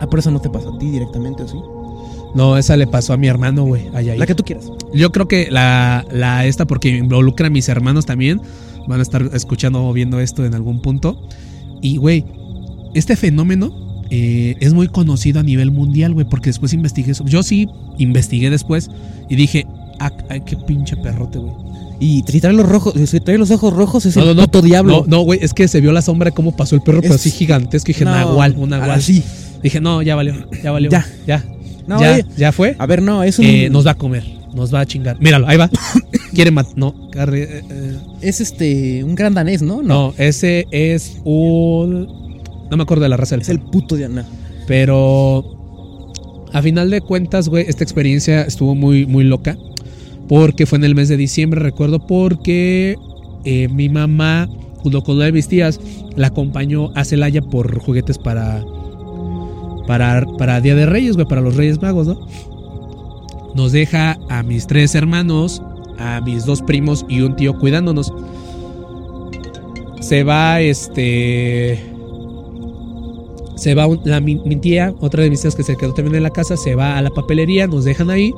Ah, 0.00 0.06
por 0.08 0.18
eso 0.18 0.30
no 0.30 0.40
te 0.40 0.50
pasó 0.50 0.74
a 0.74 0.78
ti 0.78 0.90
directamente, 0.90 1.42
¿o 1.42 1.48
sí? 1.48 1.58
No, 2.34 2.58
esa 2.58 2.76
le 2.76 2.86
pasó 2.86 3.14
a 3.14 3.16
mi 3.16 3.28
hermano, 3.28 3.64
güey. 3.64 3.88
La 3.90 4.26
que 4.26 4.34
tú 4.34 4.42
quieras. 4.42 4.70
Yo 4.92 5.10
creo 5.10 5.26
que 5.26 5.50
la, 5.50 6.04
la 6.10 6.44
esta, 6.44 6.66
porque 6.66 6.90
involucra 6.90 7.46
a 7.46 7.50
mis 7.50 7.68
hermanos 7.68 8.04
también, 8.04 8.42
van 8.86 9.00
a 9.00 9.02
estar 9.02 9.22
escuchando 9.32 9.86
o 9.86 9.92
viendo 9.92 10.20
esto 10.20 10.44
en 10.44 10.54
algún 10.54 10.82
punto. 10.82 11.18
Y, 11.80 11.96
güey, 11.96 12.26
este 12.94 13.16
fenómeno 13.16 14.04
eh, 14.10 14.56
es 14.60 14.74
muy 14.74 14.88
conocido 14.88 15.40
a 15.40 15.42
nivel 15.42 15.70
mundial, 15.70 16.14
güey, 16.14 16.28
porque 16.28 16.50
después 16.50 16.72
investigué 16.72 17.12
eso. 17.12 17.24
Yo 17.24 17.42
sí 17.42 17.68
investigué 17.98 18.50
después 18.50 18.90
y 19.28 19.36
dije, 19.36 19.66
ah, 19.98 20.12
ay, 20.28 20.42
qué 20.42 20.56
pinche 20.56 20.96
perrote, 20.96 21.38
güey. 21.38 21.54
Y 21.98 22.22
si 22.26 22.40
trae 22.40 22.52
los 22.52 22.68
rojos, 22.68 22.94
si 23.08 23.20
trae 23.20 23.38
los 23.38 23.50
ojos 23.50 23.72
rojos 23.72 24.04
es 24.06 24.16
No, 24.16 24.22
el 24.22 24.28
no, 24.28 24.34
no. 24.34 24.42
puto 24.42 24.62
diablo. 24.62 25.04
No, 25.06 25.18
no, 25.18 25.22
güey, 25.22 25.38
es 25.42 25.54
que 25.54 25.66
se 25.68 25.80
vio 25.80 25.92
la 25.92 26.02
sombra 26.02 26.30
de 26.30 26.34
cómo 26.34 26.54
pasó 26.54 26.74
el 26.74 26.82
perro, 26.82 27.00
pero 27.00 27.14
así 27.14 27.30
gigantesco. 27.30 27.86
Dije, 27.88 28.04
No, 28.04 28.10
nahual, 28.12 28.54
un 28.58 28.70
nahual. 28.70 28.90
Así. 28.90 29.22
Dije, 29.62 29.80
no, 29.80 30.02
ya 30.02 30.14
valió, 30.14 30.34
ya 30.62 30.70
valió. 30.72 30.90
Ya. 30.90 31.06
ya. 31.26 31.44
No, 31.86 32.00
ya, 32.00 32.12
oye, 32.14 32.24
ya 32.36 32.52
fue. 32.52 32.74
A 32.78 32.86
ver, 32.86 33.00
no, 33.02 33.22
es 33.22 33.38
un. 33.38 33.46
Eh, 33.46 33.70
nos 33.70 33.86
va 33.86 33.92
a 33.92 33.94
comer, 33.94 34.24
nos 34.54 34.74
va 34.74 34.80
a 34.80 34.86
chingar. 34.86 35.18
Míralo, 35.20 35.46
ahí 35.48 35.56
va. 35.56 35.70
Quiere 36.34 36.50
matar. 36.50 36.72
No, 36.76 36.94
Carrie, 37.12 37.44
eh, 37.44 37.62
eh, 37.70 37.96
Es 38.20 38.40
este. 38.40 39.02
Un 39.04 39.14
gran 39.14 39.34
danés, 39.34 39.62
¿no? 39.62 39.82
No, 39.82 40.12
ese 40.18 40.66
es 40.72 41.18
un. 41.24 42.42
No 42.70 42.76
me 42.76 42.82
acuerdo 42.82 43.04
de 43.04 43.08
la 43.08 43.16
raza 43.16 43.36
del 43.36 43.42
Es 43.42 43.48
el 43.48 43.60
puto 43.60 43.96
Diana. 43.96 44.26
Pero. 44.66 45.52
A 46.52 46.60
final 46.62 46.90
de 46.90 47.00
cuentas, 47.00 47.48
güey, 47.48 47.66
esta 47.68 47.84
experiencia 47.84 48.42
estuvo 48.42 48.74
muy, 48.74 49.06
muy 49.06 49.24
loca. 49.24 49.56
Porque 50.28 50.66
fue 50.66 50.78
en 50.78 50.84
el 50.84 50.94
mes 50.94 51.08
de 51.08 51.16
diciembre, 51.16 51.60
recuerdo, 51.60 52.06
porque 52.06 52.96
eh, 53.44 53.68
mi 53.68 53.88
mamá, 53.88 54.48
junto 54.78 55.02
con 55.02 55.16
una 55.16 55.26
de 55.26 55.32
mis 55.32 55.48
tías, 55.48 55.80
la 56.16 56.28
acompañó 56.28 56.90
a 56.94 57.04
Celaya 57.04 57.42
por 57.42 57.78
juguetes 57.78 58.18
para. 58.18 58.64
Para, 59.86 60.26
para 60.36 60.60
Día 60.60 60.74
de 60.74 60.84
Reyes, 60.84 61.14
güey, 61.14 61.28
para 61.28 61.40
los 61.40 61.54
Reyes 61.54 61.80
Magos, 61.80 62.08
¿no? 62.08 62.26
Nos 63.54 63.70
deja 63.70 64.18
a 64.28 64.42
mis 64.42 64.66
tres 64.66 64.96
hermanos, 64.96 65.62
a 65.96 66.20
mis 66.20 66.44
dos 66.44 66.60
primos 66.60 67.06
y 67.08 67.20
un 67.20 67.36
tío 67.36 67.56
cuidándonos. 67.56 68.12
Se 70.00 70.24
va 70.24 70.60
este. 70.60 71.80
Se 73.54 73.74
va 73.76 73.86
la, 74.04 74.20
mi, 74.20 74.34
mi 74.44 74.56
tía, 74.56 74.92
otra 75.00 75.22
de 75.22 75.30
mis 75.30 75.40
tías 75.40 75.54
que 75.54 75.62
se 75.62 75.76
quedó 75.76 75.94
también 75.94 76.16
en 76.16 76.24
la 76.24 76.30
casa, 76.30 76.56
se 76.56 76.74
va 76.74 76.98
a 76.98 77.02
la 77.02 77.10
papelería, 77.10 77.68
nos 77.68 77.84
dejan 77.84 78.10
ahí. 78.10 78.32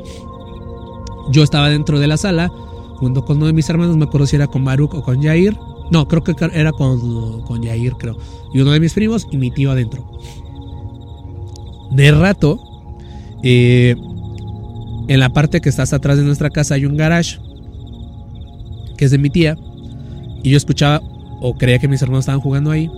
Yo 1.31 1.43
estaba 1.43 1.69
dentro 1.69 1.99
de 1.99 2.07
la 2.07 2.17
sala, 2.17 2.49
junto 2.97 3.25
con 3.25 3.37
uno 3.39 3.47
de 3.47 3.53
mis 3.53 3.69
hermanos, 3.69 3.97
me 3.97 4.05
acuerdo 4.05 4.27
si 4.27 4.37
era 4.37 4.47
con 4.47 4.65
Baruch 4.65 4.95
o 4.95 5.03
con 5.03 5.23
Jair. 5.23 5.57
No, 5.91 6.07
creo 6.09 6.23
que 6.23 6.35
era 6.53 6.73
con, 6.73 7.43
con 7.43 7.63
Jair, 7.63 7.95
creo. 7.95 8.17
Y 8.53 8.61
uno 8.61 8.73
de 8.73 8.81
mis 8.81 8.95
primos 8.95 9.27
y 9.31 9.37
mi 9.37 9.51
tío 9.51 9.71
adentro. 9.71 10.05
De 11.91 12.11
rato, 12.13 12.61
eh, 13.43 13.97
en 15.09 15.21
la 15.21 15.31
parte 15.31 15.61
que 15.61 15.69
está 15.69 15.83
hasta 15.83 15.97
atrás 15.97 16.19
de 16.19 16.25
nuestra 16.25 16.51
casa 16.51 16.75
hay 16.75 16.85
un 16.85 16.97
garage, 16.97 17.39
que 18.97 19.07
es 19.07 19.11
de 19.11 19.19
mi 19.19 19.31
tía. 19.31 19.57
Y 20.43 20.51
yo 20.51 20.57
escuchaba 20.57 21.03
o 21.41 21.55
creía 21.55 21.79
que 21.79 21.89
mis 21.89 22.03
hermanos 22.03 22.23
estaban 22.23 22.41
jugando 22.41 22.71
ahí. 22.71 22.91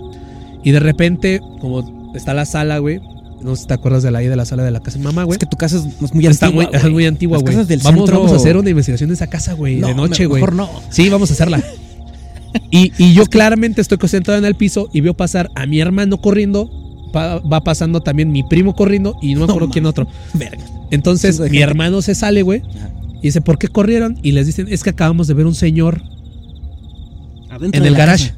Y 0.63 0.71
de 0.71 0.79
repente, 0.79 1.41
como 1.59 2.11
está 2.13 2.33
la 2.33 2.45
sala, 2.45 2.79
güey. 2.79 2.99
No 3.43 3.55
sé 3.55 3.63
si 3.63 3.67
te 3.67 3.73
acuerdas 3.73 4.03
de 4.03 4.11
la 4.11 4.19
de 4.19 4.35
la 4.35 4.45
sala 4.45 4.63
de 4.63 4.71
la 4.71 4.79
casa 4.81 4.97
de 4.97 5.03
mamá, 5.03 5.23
güey. 5.23 5.35
Es 5.35 5.39
que 5.39 5.45
tu 5.47 5.57
casa 5.57 5.77
es 5.77 6.13
muy 6.13 6.25
Está 6.27 6.45
antigua. 6.47 6.67
muy, 6.71 6.75
es 6.79 6.91
muy 6.91 7.05
antigua, 7.05 7.37
güey. 7.39 7.55
Vamos, 7.55 7.67
centro- 7.67 8.17
vamos 8.19 8.31
a 8.31 8.35
hacer 8.35 8.57
una 8.57 8.69
investigación 8.69 9.09
de 9.09 9.15
esa 9.15 9.27
casa, 9.27 9.53
güey, 9.53 9.77
No, 9.77 9.87
de 9.87 9.95
noche, 9.95 10.25
güey. 10.27 10.41
mejor 10.41 10.55
no. 10.55 10.69
Sí, 10.89 11.09
vamos 11.09 11.29
a 11.31 11.33
hacerla. 11.33 11.63
Y, 12.69 12.91
y 12.97 13.13
yo 13.13 13.25
claramente 13.25 13.79
estoy 13.81 13.97
concentrado 13.97 14.37
en 14.37 14.45
el 14.45 14.55
piso 14.55 14.89
y 14.93 15.01
veo 15.01 15.13
pasar 15.13 15.49
a 15.55 15.65
mi 15.65 15.79
hermano 15.79 16.19
corriendo. 16.21 16.69
pa- 17.13 17.39
va 17.39 17.61
pasando 17.63 18.01
también 18.01 18.31
mi 18.31 18.43
primo 18.43 18.75
corriendo 18.75 19.17
y 19.21 19.33
no 19.33 19.41
me 19.41 19.47
No 19.47 19.51
acuerdo 19.53 19.69
quién 19.69 19.85
otro. 19.85 20.07
Verga. 20.33 20.63
Entonces 20.91 21.39
mi 21.39 21.45
gente. 21.49 21.61
hermano 21.61 22.01
se 22.01 22.13
sale, 22.15 22.41
güey. 22.41 22.61
Y 23.21 23.27
dice, 23.27 23.39
¿por 23.41 23.57
qué 23.57 23.67
corrieron? 23.67 24.17
Y 24.23 24.31
les 24.33 24.45
dicen, 24.47 24.67
es 24.69 24.83
que 24.83 24.89
acabamos 24.91 25.27
de 25.27 25.33
ver 25.33 25.45
un 25.45 25.55
señor 25.55 26.01
Adentro 27.49 27.81
en 27.81 27.87
el 27.87 27.95
garage. 27.95 28.33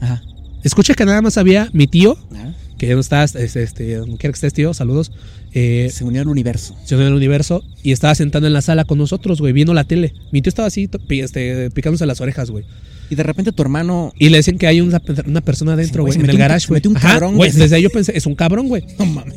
Ajá. 0.00 0.22
Escucha 0.62 0.94
que 0.94 1.04
nada 1.04 1.20
más 1.22 1.36
había 1.38 1.68
mi 1.72 1.86
tío, 1.86 2.16
Ajá. 2.34 2.52
Que 2.78 2.86
ya 2.86 2.94
no 2.94 3.00
está, 3.00 3.24
este, 3.24 3.62
este, 3.62 3.96
donde 3.96 4.16
quiera 4.16 4.32
que 4.32 4.36
estés, 4.36 4.52
tío, 4.52 4.74
saludos. 4.74 5.12
Eh, 5.52 5.88
Se 5.92 6.04
unió 6.04 6.20
al 6.22 6.28
universo. 6.28 6.76
se 6.84 6.94
unió 6.96 7.06
al 7.06 7.14
universo 7.14 7.62
y 7.82 7.92
estaba 7.92 8.14
sentado 8.14 8.46
en 8.46 8.52
la 8.52 8.62
sala 8.62 8.84
con 8.84 8.98
nosotros, 8.98 9.40
güey, 9.40 9.52
viendo 9.52 9.74
la 9.74 9.84
tele. 9.84 10.12
Mi 10.32 10.42
tío 10.42 10.48
estaba 10.48 10.66
así, 10.68 10.88
este, 11.10 11.70
picándose 11.70 12.06
las 12.06 12.20
orejas, 12.20 12.50
güey. 12.50 12.64
Y 13.10 13.14
de 13.14 13.22
repente 13.22 13.52
tu 13.52 13.62
hermano. 13.62 14.12
Y 14.18 14.30
le 14.30 14.38
decían 14.38 14.58
que 14.58 14.66
hay 14.66 14.80
una, 14.80 15.00
una 15.26 15.40
persona 15.42 15.74
adentro, 15.74 16.04
güey, 16.04 16.18
en 16.18 16.24
el 16.24 16.30
un 16.32 16.38
garage, 16.38 16.66
güey. 16.66 16.78
metió 16.78 16.90
un 16.90 16.96
cabrón, 16.96 17.36
güey. 17.36 17.52
Desde 17.52 17.76
ahí 17.76 17.82
yo 17.82 17.90
pensé, 17.90 18.16
es 18.16 18.26
un 18.26 18.34
cabrón, 18.34 18.68
güey. 18.68 18.84
No 18.98 19.06
mames. 19.06 19.36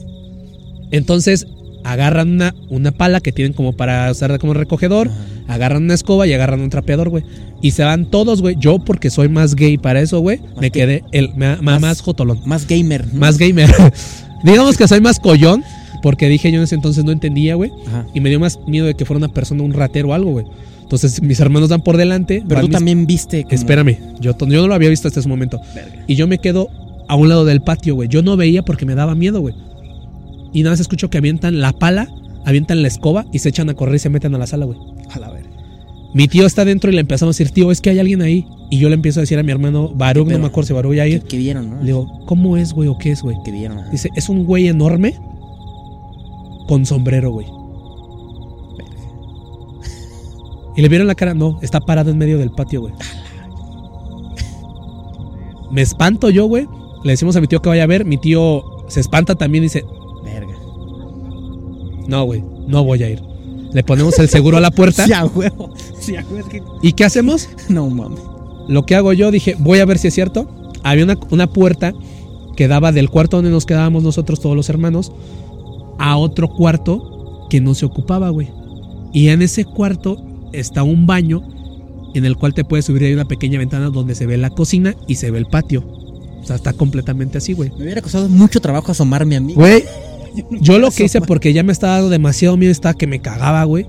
Entonces 0.92 1.46
agarran 1.84 2.30
una, 2.30 2.54
una 2.70 2.92
pala 2.92 3.20
que 3.22 3.32
tienen 3.32 3.54
como 3.54 3.74
para 3.74 4.12
usar 4.12 4.38
como 4.40 4.54
recogedor, 4.54 5.08
Ajá. 5.10 5.54
agarran 5.54 5.84
una 5.84 5.94
escoba 5.94 6.28
y 6.28 6.34
agarran 6.34 6.62
un 6.62 6.70
trapeador, 6.70 7.10
güey. 7.10 7.24
Y 7.62 7.72
se 7.72 7.84
van 7.84 8.06
todos, 8.06 8.42
güey. 8.42 8.56
Yo, 8.60 8.80
porque 8.80 9.10
soy 9.10 9.30
más 9.30 9.56
gay 9.56 9.78
para 9.78 10.00
eso, 10.02 10.20
güey, 10.20 10.40
me 10.60 10.70
quedé 10.72 11.04
el 11.12 11.34
Más- 11.36 11.62
más 11.82 12.02
jotolón. 12.02 12.40
Más 12.46 12.68
gamer. 12.68 13.08
¿no? 13.14 13.20
Más 13.20 13.38
gamer. 13.38 13.70
Digamos 14.44 14.78
que 14.78 14.88
soy 14.88 15.02
más 15.02 15.20
collón, 15.20 15.64
porque 16.04 16.30
dije 16.30 16.52
yo 16.52 16.58
en 16.58 16.64
ese 16.64 16.76
entonces 16.76 17.04
no 17.04 17.12
entendía, 17.12 17.56
güey. 17.56 17.72
Y 18.14 18.20
me 18.22 18.30
dio 18.30 18.40
más 18.40 18.60
miedo 18.68 18.86
de 18.86 18.94
que 18.94 19.06
fuera 19.06 19.18
una 19.18 19.30
persona, 19.34 19.64
un 19.64 19.74
ratero 19.74 20.10
o 20.10 20.14
algo, 20.14 20.32
güey. 20.32 20.46
Entonces 20.84 21.22
mis 21.22 21.40
hermanos 21.40 21.70
dan 21.70 21.82
por 21.82 21.98
delante. 21.98 22.44
Pero 22.48 22.62
tú 22.62 22.68
mis- 22.68 22.74
también 22.76 23.08
viste. 23.08 23.44
como- 23.44 23.56
Espérame, 23.56 23.98
yo, 24.20 24.38
yo 24.38 24.62
no 24.62 24.68
lo 24.68 24.74
había 24.76 24.90
visto 24.90 25.08
hasta 25.08 25.20
ese 25.20 25.28
momento. 25.30 25.60
Verga. 25.74 26.04
Y 26.08 26.16
yo 26.16 26.28
me 26.28 26.38
quedo 26.38 26.70
a 27.10 27.16
un 27.16 27.28
lado 27.30 27.44
del 27.46 27.62
patio, 27.62 27.96
güey. 27.96 28.08
Yo 28.10 28.22
no 28.22 28.38
veía 28.38 28.64
porque 28.64 28.86
me 28.86 28.94
daba 28.96 29.16
miedo, 29.16 29.42
güey. 29.42 29.56
Y 30.54 30.64
nada 30.64 30.74
más 30.74 30.80
escucho 30.80 31.10
que 31.10 31.18
avientan 31.18 31.62
la 31.62 31.74
pala, 31.74 32.08
avientan 32.46 32.82
la 32.82 32.88
escoba 32.88 33.26
y 33.32 33.40
se 33.40 33.50
echan 33.50 33.70
a 33.70 33.74
correr 33.74 33.96
y 33.96 34.00
se 34.00 34.10
meten 34.10 34.34
a 34.36 34.38
la 34.38 34.48
sala, 34.48 34.66
güey. 34.66 34.78
A 35.12 35.20
la 35.20 35.30
verga. 35.30 35.50
Mi 36.14 36.28
tío 36.28 36.46
está 36.46 36.66
dentro 36.66 36.90
y 36.90 36.96
le 36.96 37.02
empezamos 37.02 37.36
a 37.36 37.38
decir, 37.38 37.54
tío, 37.54 37.72
es 37.72 37.82
que 37.82 37.90
hay 37.90 38.00
alguien 38.00 38.22
ahí. 38.22 38.46
Y 38.70 38.80
yo 38.80 38.90
le 38.90 38.96
empiezo 38.96 39.20
a 39.20 39.22
decir 39.22 39.38
a 39.38 39.44
mi 39.44 39.52
hermano, 39.52 39.90
Baruch, 39.94 40.28
no 40.28 40.40
me 40.40 40.48
acuerdo 40.48 40.68
si 40.68 40.74
Baruch 40.74 40.96
ya 40.96 41.04
¿Qué, 41.04 41.10
ir. 41.10 41.22
qué 41.24 41.38
vieron, 41.38 41.70
no? 41.70 41.80
Le 41.80 41.86
digo, 41.86 42.08
¿cómo 42.26 42.58
es, 42.58 42.74
güey, 42.74 42.90
o 42.90 42.98
qué 42.98 43.12
es, 43.12 43.22
güey? 43.22 43.38
¿Qué 43.46 43.52
vieron? 43.52 43.80
ajá. 43.80 43.90
Dice, 43.92 44.10
es 44.16 44.30
un 44.30 44.46
güey 44.46 44.68
enorme 44.68 45.16
con 46.68 46.86
sombrero, 46.86 47.32
güey. 47.32 47.48
Y 50.76 50.82
le 50.82 50.90
vieron 50.90 51.08
la 51.08 51.16
cara, 51.16 51.34
no, 51.34 51.60
está 51.62 51.80
parado 51.80 52.12
en 52.12 52.18
medio 52.18 52.38
del 52.38 52.52
patio, 52.52 52.82
güey. 52.82 52.94
Me 55.72 55.82
espanto 55.82 56.30
yo, 56.30 56.46
güey. 56.46 56.68
Le 57.04 57.12
decimos 57.12 57.36
a 57.36 57.42
mi 57.42 57.48
tío 57.48 57.62
que 57.62 57.70
vaya 57.70 57.84
a 57.84 57.88
ver. 57.88 58.06
Mi 58.06 58.18
tío 58.18 58.64
se 58.88 59.00
espanta 59.00 59.36
también 59.36 59.64
y 59.64 59.68
dice. 59.68 59.84
No, 62.08 62.24
güey, 62.24 62.44
no 62.68 62.84
voy 62.84 63.04
a 63.04 63.10
ir. 63.10 63.22
Le 63.74 63.84
ponemos 63.84 64.18
el 64.20 64.30
seguro 64.30 64.58
a 64.58 64.62
la 64.62 64.72
puerta. 64.72 65.06
Sí, 65.08 65.14
a 65.14 65.26
huevo. 65.26 65.74
Sí, 66.00 66.16
a 66.16 66.22
huevo. 66.22 66.40
Es 66.40 66.46
que... 66.46 66.62
¿Y 66.82 66.94
qué 66.94 67.06
hacemos? 67.06 67.50
No 67.70 67.90
mames. 67.90 68.20
Lo 68.68 68.86
que 68.86 68.96
hago 68.96 69.14
yo, 69.14 69.32
dije, 69.32 69.56
voy 69.60 69.80
a 69.80 69.86
ver 69.86 69.98
si 69.98 70.08
es 70.08 70.14
cierto. 70.14 70.50
Había 70.84 71.04
una, 71.04 71.18
una 71.30 71.48
puerta 71.48 71.94
que 72.56 72.68
daba 72.68 72.92
del 72.92 73.10
cuarto 73.10 73.38
donde 73.38 73.52
nos 73.52 73.66
quedábamos 73.66 74.04
nosotros, 74.04 74.40
todos 74.40 74.56
los 74.56 74.70
hermanos, 74.70 75.12
a 76.00 76.18
otro 76.18 76.50
cuarto 76.50 77.48
que 77.50 77.62
no 77.62 77.76
se 77.76 77.86
ocupaba, 77.86 78.30
güey. 78.30 78.50
Y 79.14 79.30
en 79.30 79.42
ese 79.42 79.66
cuarto 79.66 80.18
está 80.54 80.84
un 80.84 81.06
baño 81.06 81.44
en 82.14 82.26
el 82.26 82.36
cual 82.36 82.54
te 82.54 82.64
puedes 82.64 82.86
subir. 82.86 83.04
Hay 83.04 83.14
una 83.14 83.28
pequeña 83.28 83.60
ventana 83.60 83.90
donde 83.90 84.16
se 84.16 84.26
ve 84.26 84.38
la 84.38 84.50
cocina 84.50 84.96
y 85.08 85.16
se 85.16 85.32
ve 85.32 85.38
el 85.38 85.46
patio. 85.46 85.84
O 86.42 86.46
sea, 86.46 86.56
está 86.56 86.74
completamente 86.74 87.38
así, 87.38 87.54
güey. 87.54 87.72
Me 87.78 87.84
hubiera 87.84 88.02
costado 88.02 88.28
mucho 88.30 88.60
trabajo 88.60 88.92
asomarme 88.92 89.36
a 89.36 89.42
mí. 89.42 89.54
Güey, 89.54 89.84
yo 90.62 90.80
lo 90.80 90.92
que 90.92 91.06
hice 91.06 91.22
porque 91.22 91.54
ya 91.54 91.64
me 91.64 91.72
estaba 91.72 91.94
dando 91.96 92.10
demasiado 92.10 92.58
miedo, 92.58 92.72
estaba 92.72 92.94
que 92.94 93.08
me 93.08 93.20
cagaba, 93.20 93.64
güey. 93.64 93.86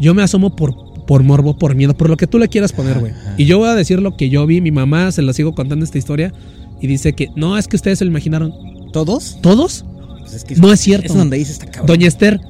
Yo 0.00 0.14
me 0.14 0.22
asomo 0.22 0.54
por, 0.56 0.74
por 1.06 1.22
morbo, 1.22 1.56
por 1.56 1.74
miedo, 1.74 1.94
por 1.94 2.08
lo 2.08 2.16
que 2.16 2.26
tú 2.26 2.38
le 2.38 2.48
quieras 2.48 2.72
poner, 2.72 2.98
güey. 2.98 3.12
Y 3.36 3.44
yo 3.44 3.58
voy 3.58 3.68
a 3.68 3.74
decir 3.74 4.00
lo 4.00 4.16
que 4.16 4.28
yo 4.28 4.46
vi. 4.46 4.60
Mi 4.60 4.70
mamá 4.70 5.12
se 5.12 5.22
la 5.22 5.32
sigo 5.32 5.54
contando 5.54 5.84
esta 5.84 5.98
historia 5.98 6.32
y 6.80 6.86
dice 6.86 7.12
que 7.12 7.28
no, 7.36 7.56
es 7.58 7.68
que 7.68 7.76
ustedes 7.76 7.98
se 7.98 8.04
lo 8.04 8.10
imaginaron. 8.10 8.52
¿Todos? 8.92 9.38
¿Todos? 9.40 9.84
Pues 10.20 10.34
es 10.34 10.44
que 10.44 10.56
No 10.56 10.72
es 10.72 10.80
cierto. 10.80 11.06
Es 11.06 11.14
donde 11.14 11.36
dice 11.38 11.52
esta 11.52 11.66
cabrón. 11.66 11.86
Doña 11.86 12.08
Esther, 12.08 12.40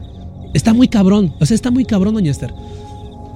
está 0.55 0.73
muy 0.73 0.89
cabrón. 0.89 1.35
O 1.41 1.47
sea, 1.47 1.55
está 1.55 1.71
muy 1.71 1.85
cabrón, 1.85 2.15
Doña 2.15 2.31
Esther. 2.31 2.53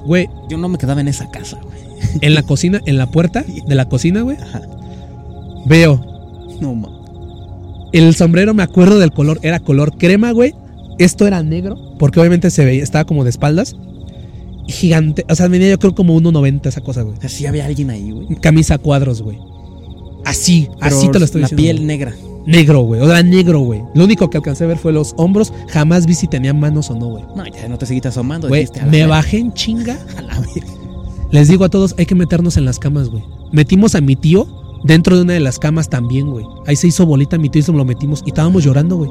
Güey, 0.04 0.28
Yo 0.48 0.56
no 0.56 0.68
me 0.68 0.78
quedaba 0.78 1.00
en 1.00 1.08
esa 1.08 1.28
casa, 1.30 1.58
güey. 1.62 1.76
en 2.20 2.34
la 2.34 2.42
cocina, 2.42 2.80
en 2.86 2.96
la 2.96 3.10
puerta 3.10 3.44
de 3.66 3.74
la 3.74 3.88
cocina, 3.88 4.22
güey, 4.22 4.36
Ajá. 4.36 4.62
veo 5.66 6.00
No 6.60 6.74
mames. 6.74 6.95
El 7.98 8.14
sombrero, 8.14 8.54
me 8.54 8.62
acuerdo 8.62 8.98
del 8.98 9.12
color, 9.12 9.38
era 9.42 9.60
color 9.60 9.96
crema, 9.96 10.32
güey. 10.32 10.54
Esto 10.98 11.26
era 11.26 11.42
negro, 11.42 11.76
porque 11.98 12.20
obviamente 12.20 12.50
se 12.50 12.64
veía, 12.64 12.82
estaba 12.82 13.04
como 13.04 13.24
de 13.24 13.30
espaldas. 13.30 13.76
Gigante, 14.68 15.24
o 15.28 15.34
sea, 15.36 15.48
medía 15.48 15.68
yo 15.70 15.78
creo 15.78 15.94
como 15.94 16.18
1.90 16.20 16.66
esa 16.66 16.80
cosa, 16.80 17.02
güey. 17.02 17.16
O 17.16 17.20
sea, 17.20 17.28
sí 17.30 17.46
había 17.46 17.66
alguien 17.66 17.90
ahí, 17.90 18.10
güey. 18.10 18.26
Camisa 18.40 18.78
cuadros, 18.78 19.22
güey. 19.22 19.38
Así, 20.24 20.68
Pero 20.80 20.96
así 20.96 21.08
te 21.08 21.18
lo 21.20 21.24
estoy 21.24 21.42
La 21.42 21.46
diciendo. 21.48 21.62
piel 21.62 21.76
güey. 21.76 21.86
negra. 21.86 22.14
Negro, 22.46 22.80
güey. 22.80 23.00
O 23.00 23.06
sea, 23.06 23.22
negro, 23.22 23.60
güey. 23.60 23.82
Lo 23.94 24.04
único 24.04 24.28
que 24.28 24.38
alcancé 24.38 24.64
a 24.64 24.66
ver 24.66 24.78
fue 24.78 24.92
los 24.92 25.14
hombros. 25.16 25.52
Jamás 25.68 26.06
vi 26.06 26.14
si 26.14 26.26
tenía 26.26 26.52
manos 26.52 26.90
o 26.90 26.94
no, 26.96 27.06
güey. 27.06 27.24
No, 27.36 27.46
ya 27.46 27.68
no 27.68 27.78
te 27.78 27.86
seguiste 27.86 28.08
asomando. 28.08 28.48
Güey, 28.48 28.62
dijiste, 28.62 28.80
a 28.80 28.86
la 28.86 28.90
me 28.92 29.06
bajé 29.06 29.38
en 29.38 29.52
chinga. 29.52 29.98
A 30.16 30.22
la 30.22 30.34
verga. 30.40 30.72
Les 31.30 31.48
digo 31.48 31.64
a 31.64 31.68
todos, 31.68 31.94
hay 31.98 32.06
que 32.06 32.14
meternos 32.14 32.56
en 32.56 32.64
las 32.64 32.78
camas, 32.78 33.08
güey. 33.08 33.22
Metimos 33.52 33.94
a 33.96 34.00
mi 34.00 34.14
tío 34.16 34.46
dentro 34.84 35.16
de 35.16 35.22
una 35.22 35.32
de 35.34 35.40
las 35.40 35.58
camas 35.58 35.88
también, 35.88 36.30
güey. 36.30 36.46
Ahí 36.66 36.76
se 36.76 36.86
hizo 36.88 37.06
bolita 37.06 37.38
mi 37.38 37.48
tío 37.48 37.60
y 37.60 37.62
se 37.62 37.72
lo 37.72 37.84
metimos. 37.84 38.22
Y 38.24 38.30
estábamos 38.30 38.64
llorando, 38.64 38.96
güey. 38.96 39.10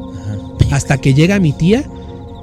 Hasta 0.71 0.97
que 0.97 1.13
llega 1.13 1.39
mi 1.39 1.53
tía 1.53 1.83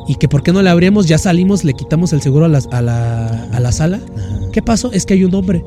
y 0.09 0.17
que 0.17 0.29
por 0.29 0.43
qué 0.43 0.53
no 0.53 0.63
le 0.63 0.71
abrimos, 0.71 1.07
ya 1.07 1.19
salimos, 1.19 1.65
le 1.65 1.75
quitamos 1.75 2.13
el 2.13 2.21
seguro 2.23 2.47
a 2.47 2.49
la, 2.49 2.61
a 2.71 2.83
la, 2.83 3.45
a 3.53 3.61
la 3.61 3.73
sala. 3.73 4.01
Ajá. 4.17 4.41
¿Qué 4.53 4.63
pasó? 4.63 4.93
Es 4.93 5.07
que 5.07 5.15
hay 5.15 5.25
un 5.25 5.35
hombre, 5.35 5.65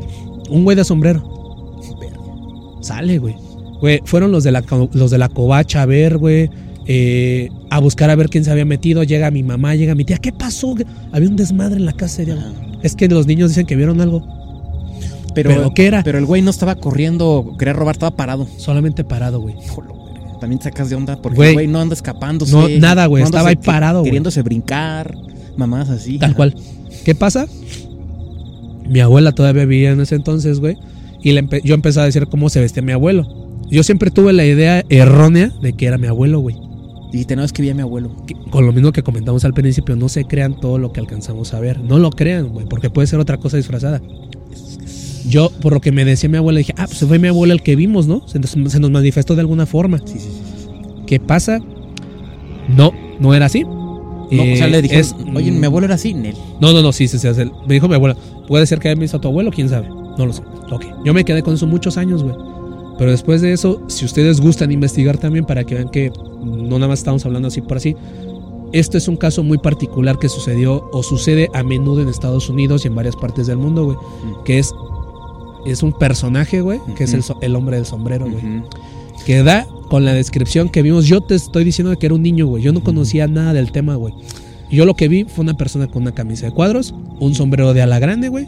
un 0.50 0.64
güey 0.64 0.76
de 0.76 0.84
sombrero. 0.84 1.24
Sale, 2.82 3.18
güey. 3.18 3.36
Güey, 3.82 4.02
fueron 4.06 4.32
los 4.32 4.44
de 4.44 4.52
la, 4.52 4.64
los 4.94 5.12
de 5.12 5.18
la 5.18 5.30
covacha 5.30 5.82
a 5.82 5.86
ver, 5.86 6.18
güey. 6.18 6.50
eh, 6.86 7.50
a 7.70 7.80
buscar 7.80 8.10
a 8.10 8.16
ver 8.16 8.30
quién 8.30 8.44
se 8.44 8.52
había 8.52 8.66
metido. 8.66 9.04
Llega 9.04 9.32
mi 9.32 9.44
mamá, 9.44 9.76
llega 9.76 9.96
mi 9.96 10.06
tía. 10.06 10.18
¿Qué 10.18 10.32
pasó? 10.32 10.76
Había 11.12 11.30
un 11.30 11.36
desmadre 11.36 11.78
en 11.78 11.86
la 11.86 11.94
casa. 11.94 12.24
Es 12.84 12.96
que 12.96 13.08
los 13.08 13.26
niños 13.28 13.50
dicen 13.50 13.66
que 13.66 13.76
vieron 13.76 14.02
algo. 14.02 14.24
Pero, 15.36 15.50
¿Pero 15.50 15.72
qué 15.76 15.86
era? 15.88 16.04
Pero 16.04 16.18
el 16.18 16.26
güey 16.26 16.42
no 16.42 16.50
estaba 16.50 16.76
corriendo, 16.76 17.56
quería 17.60 17.74
robar, 17.74 17.96
estaba 17.96 18.16
parado. 18.16 18.48
Solamente 18.58 19.04
parado, 19.04 19.40
güey. 19.42 19.56
También 20.40 20.60
te 20.60 20.66
sacas 20.66 20.90
de 20.90 20.96
onda 20.96 21.22
porque 21.22 21.36
Güey. 21.38 21.50
el 21.50 21.54
güey 21.56 21.68
no 21.68 21.80
anda 21.80 21.94
escapándose. 21.94 22.52
No, 22.52 22.68
nada, 22.80 23.06
güey, 23.06 23.22
no 23.22 23.28
estaba 23.28 23.50
ahí 23.50 23.56
parado, 23.56 24.00
güey. 24.00 24.10
Queriéndose 24.12 24.42
brincar, 24.42 25.16
mamás 25.58 25.90
así. 25.90 26.18
Tal 26.20 26.36
cual. 26.36 26.56
¿Qué 27.04 27.16
pasa? 27.16 27.46
Mi 28.88 29.00
abuela 29.00 29.32
todavía 29.32 29.66
vivía 29.66 29.92
en 29.92 30.02
ese 30.02 30.16
entonces, 30.16 30.60
güey. 30.60 30.78
Y 31.24 31.32
le 31.32 31.44
empe- 31.44 31.62
yo 31.64 31.74
empecé 31.74 32.00
a 32.00 32.04
decir 32.06 32.28
cómo 32.28 32.50
se 32.50 32.60
vestía 32.60 32.84
mi 32.84 32.92
abuelo. 32.92 33.28
Yo 33.70 33.82
siempre 33.84 34.12
tuve 34.12 34.32
la 34.34 34.46
idea 34.46 34.84
errónea 34.90 35.52
de 35.62 35.74
que 35.74 35.88
era 35.88 35.98
mi 35.98 36.08
abuelo, 36.08 36.40
güey. 36.40 36.56
No, 37.36 37.44
es 37.44 37.54
que 37.54 37.62
vi 37.62 37.70
a 37.70 37.74
mi 37.74 37.82
abuelo. 37.82 38.14
Con 38.52 38.66
lo 38.66 38.74
mismo 38.74 38.92
que 38.92 39.02
comentamos 39.02 39.46
al 39.46 39.54
principio, 39.54 39.96
no 39.96 40.10
se 40.10 40.26
crean 40.26 40.60
todo 40.60 40.78
lo 40.78 40.92
que 40.92 41.00
alcanzamos 41.00 41.54
a 41.54 41.60
ver. 41.62 41.80
No 41.80 41.98
lo 41.98 42.10
crean, 42.10 42.50
güey, 42.50 42.66
porque 42.68 42.90
puede 42.90 43.08
ser 43.08 43.20
otra 43.22 43.38
cosa 43.38 43.56
disfrazada. 43.56 44.02
Yo, 45.28 45.50
por 45.62 45.74
lo 45.74 45.82
que 45.82 45.92
me 45.92 46.06
decía 46.06 46.30
mi 46.30 46.38
abuela, 46.38 46.60
dije, 46.60 46.74
ah, 46.78 46.86
pues 46.88 47.00
fue 47.00 47.20
mi 47.20 47.28
abuelo 47.28 47.54
el 47.54 47.62
que 47.64 47.76
vimos, 47.76 48.08
¿no? 48.08 48.28
Se 48.28 48.40
nos, 48.40 48.52
se 48.52 48.80
nos 48.80 48.92
manifestó 48.92 49.36
de 49.36 49.42
alguna 49.42 49.66
forma. 49.66 50.00
Sí, 50.06 50.20
sí, 50.20 50.30
sí. 50.30 50.68
¿Qué 51.08 51.20
pasa? 51.20 51.60
No, 52.76 52.92
no 53.20 53.34
era 53.34 53.46
así. 53.48 53.64
No, 53.64 53.72
o 54.42 54.56
sea, 54.56 54.68
Eh, 54.68 54.70
le 54.72 54.82
dijeron, 54.82 55.02
es- 55.02 55.16
oye, 55.36 55.52
mi 55.52 55.66
abuelo 55.66 55.86
era 55.86 55.96
así, 55.96 56.14
Nel. 56.14 56.36
No, 56.60 56.74
no, 56.74 56.82
no, 56.82 56.92
sí, 56.92 57.08
sí, 57.08 57.20
sí, 57.20 57.28
sí. 57.34 57.44
Me 57.68 57.76
dijo 57.76 57.88
mi 57.88 57.96
abuela. 57.96 58.16
Puede 58.48 58.66
ser 58.66 58.80
que 58.80 58.90
haya 58.90 59.00
visto 59.00 59.18
a 59.18 59.22
tu 59.22 59.28
abuelo, 59.28 59.52
quién 59.52 59.70
sabe. 59.70 59.88
No 60.18 60.26
lo 60.26 60.34
sé. 60.34 60.42
Ok. 60.72 60.86
Yo 61.04 61.14
me 61.14 61.24
quedé 61.24 61.42
con 61.44 61.54
eso 61.54 61.68
muchos 61.68 61.98
años, 61.98 62.24
güey. 62.24 62.36
Pero 62.98 63.12
después 63.12 63.42
de 63.42 63.52
eso, 63.54 63.82
si 63.88 64.06
ustedes 64.06 64.40
gustan 64.42 64.72
investigar 64.72 65.18
también 65.18 65.46
para 65.46 65.64
que 65.64 65.76
vean 65.76 65.90
que 65.90 66.12
no 66.44 66.80
nada 66.80 66.88
más 66.88 67.00
estamos 67.00 67.26
hablando 67.26 67.50
así 67.50 67.62
por 67.62 67.78
así, 67.78 67.96
esto 68.72 68.98
es 68.98 69.08
un 69.08 69.18
caso 69.18 69.44
muy 69.44 69.58
particular 69.58 70.18
que 70.18 70.30
sucedió 70.30 70.88
o 70.92 71.04
sucede 71.04 71.50
a 71.54 71.62
menudo 71.64 72.02
en 72.02 72.08
Estados 72.08 72.50
Unidos 72.50 72.84
y 72.84 72.88
en 72.88 72.96
varias 72.96 73.16
partes 73.16 73.48
del 73.48 73.58
mundo, 73.58 73.86
güey. 73.86 73.98
Mm. 73.98 74.44
Que 74.44 74.60
es, 74.60 74.72
es 75.66 75.84
un 75.84 75.94
personaje, 75.94 76.62
güey, 76.62 76.80
que 76.98 77.06
es 77.06 77.14
el, 77.14 77.20
Ujú. 77.20 77.28
so- 77.34 77.40
el 77.42 77.56
hombre 77.56 77.78
del 77.78 77.86
sombrero, 77.86 78.26
güey. 78.30 78.38
Ujú. 78.60 78.68
Que 79.26 79.44
da 79.44 79.66
con 79.90 80.06
la 80.06 80.14
descripción 80.14 80.70
que 80.70 80.82
vimos. 80.82 81.06
Yo 81.08 81.22
te 81.22 81.36
estoy 81.36 81.64
diciendo 81.64 81.98
que 81.98 82.06
era 82.06 82.16
un 82.16 82.22
niño, 82.24 82.48
güey. 82.48 82.64
Yo 82.64 82.72
no 82.74 82.84
conocía 82.84 83.28
nada 83.28 83.54
del 83.54 83.72
tema, 83.72 83.96
güey. 83.96 84.14
Yo 84.72 84.86
lo 84.86 84.96
que 84.96 85.08
vi 85.08 85.24
fue 85.26 85.44
una 85.44 85.56
persona 85.56 85.88
con 85.88 86.02
una 86.04 86.12
camisa 86.14 86.46
de 86.48 86.52
cuadros, 86.52 86.94
un 87.20 87.34
sombrero 87.36 87.74
de 87.74 87.82
ala 87.82 88.00
grande, 88.00 88.30
güey. 88.30 88.48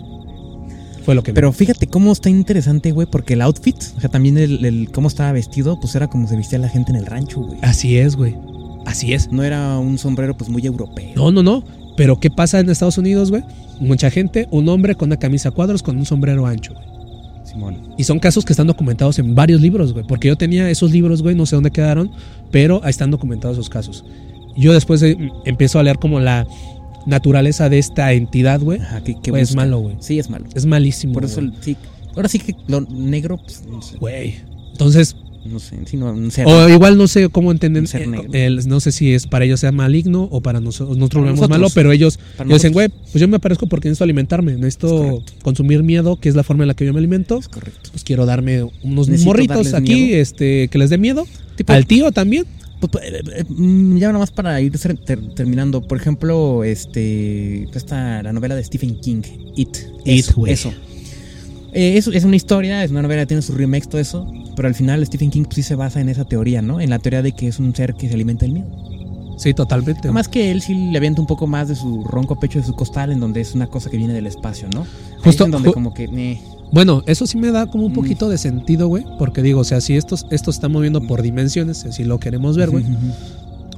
Fue 1.06 1.16
lo 1.16 1.24
que 1.24 1.32
vi. 1.32 1.36
Pero 1.36 1.54
fíjate 1.54 1.88
cómo 1.88 2.12
está 2.12 2.30
interesante, 2.30 2.92
güey, 2.92 3.08
porque 3.10 3.34
el 3.34 3.42
outfit, 3.42 3.76
o 3.98 4.02
sea, 4.02 4.10
también 4.10 4.38
el, 4.38 4.66
el 4.66 4.92
cómo 4.92 5.08
estaba 5.08 5.32
vestido, 5.32 5.80
pues 5.80 5.96
era 5.96 6.08
como 6.08 6.28
se 6.28 6.36
vestía 6.36 6.60
la 6.60 6.70
gente 6.70 6.92
en 6.92 6.98
el 6.98 7.06
rancho, 7.06 7.42
güey. 7.42 7.60
Así 7.62 7.98
es, 7.98 8.16
güey. 8.16 8.36
Así 8.86 9.14
es. 9.14 9.32
No 9.32 9.44
era 9.44 9.78
un 9.80 9.98
sombrero, 9.98 10.36
pues 10.38 10.50
muy 10.50 10.66
europeo. 10.66 11.12
No, 11.16 11.32
no, 11.32 11.44
no. 11.44 11.64
Pero 11.96 12.20
¿qué 12.20 12.30
pasa 12.30 12.60
en 12.60 12.70
Estados 12.70 12.98
Unidos, 12.98 13.32
güey? 13.32 13.44
Mucha 13.80 14.10
gente, 14.12 14.48
un 14.52 14.68
hombre 14.70 14.96
con 14.96 15.10
una 15.10 15.18
camisa 15.18 15.50
a 15.50 15.52
cuadros 15.52 15.82
con 15.82 15.98
un 15.98 16.06
sombrero 16.06 16.46
ancho, 16.46 16.74
güey. 16.74 16.86
Simón. 17.48 17.94
Y 17.98 18.04
son 18.04 18.20
casos 18.20 18.46
que 18.46 18.54
están 18.54 18.68
documentados 18.68 19.20
en 19.20 19.34
varios 19.36 19.62
libros, 19.62 19.94
güey. 19.94 20.06
Porque 20.06 20.28
yo 20.28 20.36
tenía 20.38 20.70
esos 20.70 20.92
libros, 20.92 21.22
güey, 21.22 21.36
no 21.36 21.46
sé 21.46 21.56
dónde 21.56 21.72
quedaron, 21.72 22.12
pero 22.52 22.82
ahí 22.84 22.90
están 22.90 23.12
documentados 23.12 23.58
esos 23.58 23.70
casos. 23.70 24.04
Yo 24.56 24.74
después 24.74 25.02
eh, 25.04 25.18
empiezo 25.46 25.80
a 25.80 25.84
leer 25.84 25.98
como 25.98 26.20
la 26.20 26.46
naturaleza 27.06 27.70
de 27.70 27.80
esta 27.80 28.12
entidad, 28.14 28.60
güey. 28.60 28.80
Ajá, 28.80 29.02
que, 29.02 29.20
que 29.22 29.32
Güey, 29.32 29.44
es 29.44 29.56
malo, 29.56 29.80
güey. 29.80 29.96
Sí, 30.00 30.20
es 30.20 30.30
malo. 30.30 30.46
Es 30.54 30.66
malísimo. 30.66 31.14
Por 31.14 31.26
eso, 31.26 31.42
güey. 31.42 31.54
sí. 31.62 31.78
Ahora 32.16 32.28
sí 32.28 32.40
que 32.40 32.56
lo 32.68 32.82
negro, 32.82 33.38
pues 33.38 33.64
no 33.70 33.82
sé. 33.82 33.98
Güey. 33.98 34.36
Entonces, 34.72 35.16
No 35.52 35.60
sé, 35.60 35.78
sí, 35.86 35.98
no, 35.98 36.14
no 36.14 36.30
sé. 36.32 36.44
o 36.46 36.70
igual 36.70 36.98
no 36.98 37.08
sé 37.08 37.30
cómo 37.30 37.52
entenden. 37.52 37.84
Un 37.84 37.88
ser 37.88 38.02
eh, 38.04 38.46
el- 38.46 38.68
no 38.68 38.80
sé 38.80 38.92
si 38.92 39.14
es 39.14 39.28
para 39.28 39.46
ellos 39.46 39.60
sea 39.60 39.72
maligno 39.72 40.24
o 40.32 40.42
para 40.42 40.60
nosotros, 40.60 40.98
nosotros 40.98 41.22
lo 41.26 41.32
vemos 41.34 41.50
malo, 41.50 41.68
pero 41.74 41.92
ellos 41.92 42.20
ellos 42.40 42.54
dicen, 42.54 42.74
güey, 42.74 42.90
pues 42.90 43.16
yo 43.22 43.28
me 43.28 43.38
aparezco 43.38 43.68
porque 43.68 43.88
necesito 43.90 44.04
alimentarme, 44.04 44.54
necesito 44.54 45.24
consumir 45.44 45.84
miedo, 45.84 46.18
que 46.20 46.30
es 46.30 46.36
la 46.36 46.44
forma 46.44 46.64
en 46.64 46.68
la 46.70 46.74
que 46.74 46.86
yo 46.86 46.94
me 46.94 47.00
alimento. 47.00 47.38
Es 47.40 47.48
correcto. 47.48 47.90
Pues 47.92 48.04
quiero 48.04 48.26
darme 48.26 48.64
unos 48.84 49.08
Necesito 49.08 49.30
morritos 49.30 49.74
aquí, 49.74 49.94
miedo. 49.94 50.22
este, 50.22 50.68
que 50.68 50.78
les 50.78 50.90
dé 50.90 50.98
miedo. 50.98 51.26
Tipo- 51.56 51.74
Al 51.74 51.86
tío 51.88 52.12
también. 52.12 52.46
Pues, 52.80 52.92
pues, 52.92 53.06
eh, 53.06 53.22
eh, 53.38 53.44
mm, 53.50 53.98
ya 53.98 54.08
nada 54.08 54.20
más 54.20 54.30
para 54.30 54.62
ir 54.62 54.78
ter- 54.78 54.96
ter- 54.98 55.34
terminando. 55.34 55.82
Por 55.82 55.98
ejemplo, 55.98 56.64
este. 56.64 57.64
Esta, 57.74 58.22
la 58.22 58.34
novela 58.34 58.56
de 58.56 58.64
Stephen 58.64 59.00
King, 59.00 59.22
It. 59.56 59.78
It. 60.06 60.26
Eso. 60.46 60.72
Eh, 61.74 61.98
es, 61.98 62.08
es 62.08 62.24
una 62.24 62.36
historia, 62.36 62.84
es 62.84 62.92
una 62.92 63.02
novela, 63.02 63.26
tiene 63.26 63.42
sus 63.42 63.56
remakes, 63.58 63.90
todo 63.90 64.02
eso. 64.02 64.28
Pero 64.56 64.68
al 64.68 64.76
final 64.76 65.06
Stephen 65.06 65.30
King 65.30 65.44
pues, 65.44 65.56
sí 65.56 65.64
se 65.64 65.76
basa 65.76 66.02
en 66.02 66.10
esa 66.10 66.26
teoría, 66.26 66.62
¿no? 66.62 66.80
En 66.80 66.90
la 66.90 67.00
teoría 67.00 67.22
de 67.22 67.34
que 67.34 67.48
es 67.48 67.60
un 67.60 67.76
ser 67.76 67.94
que 67.96 68.08
se 68.08 68.14
alimenta 68.16 68.46
del 68.46 68.54
miedo. 68.54 68.68
Sí, 69.38 69.54
totalmente. 69.54 70.12
Más 70.12 70.28
que 70.28 70.50
él 70.50 70.62
sí 70.62 70.74
le 70.92 70.98
avienta 70.98 71.22
un 71.22 71.28
poco 71.28 71.46
más 71.46 71.68
de 71.68 71.76
su 71.76 72.04
ronco 72.06 72.40
pecho 72.40 72.58
de 72.60 72.66
su 72.66 72.74
costal, 72.74 73.12
en 73.12 73.20
donde 73.20 73.42
es 73.42 73.54
una 73.54 73.68
cosa 73.68 73.90
que 73.92 73.98
viene 73.98 74.14
del 74.14 74.26
espacio, 74.26 74.68
¿no? 74.74 74.88
Justo- 75.24 75.44
es 75.44 75.48
en 75.48 75.52
donde 75.52 75.70
ju- 75.70 75.74
como 75.74 75.94
que. 75.94 76.06
eh, 76.06 76.42
Bueno, 76.72 77.04
eso 77.06 77.28
sí 77.28 77.38
me 77.38 77.52
da 77.52 77.68
como 77.68 77.86
un 77.86 77.92
Mm. 77.92 77.96
poquito 77.96 78.30
de 78.30 78.38
sentido, 78.40 78.88
güey. 78.88 79.06
Porque 79.20 79.42
digo, 79.44 79.60
o 79.60 79.64
sea, 79.64 79.80
si 79.80 79.96
esto, 79.96 80.16
esto 80.32 80.50
está 80.52 80.68
moviendo 80.70 81.02
por 81.02 81.22
dimensiones, 81.22 81.86
si 81.92 82.04
lo 82.04 82.20
queremos 82.20 82.58
ver, 82.58 82.72
güey, 82.72 82.84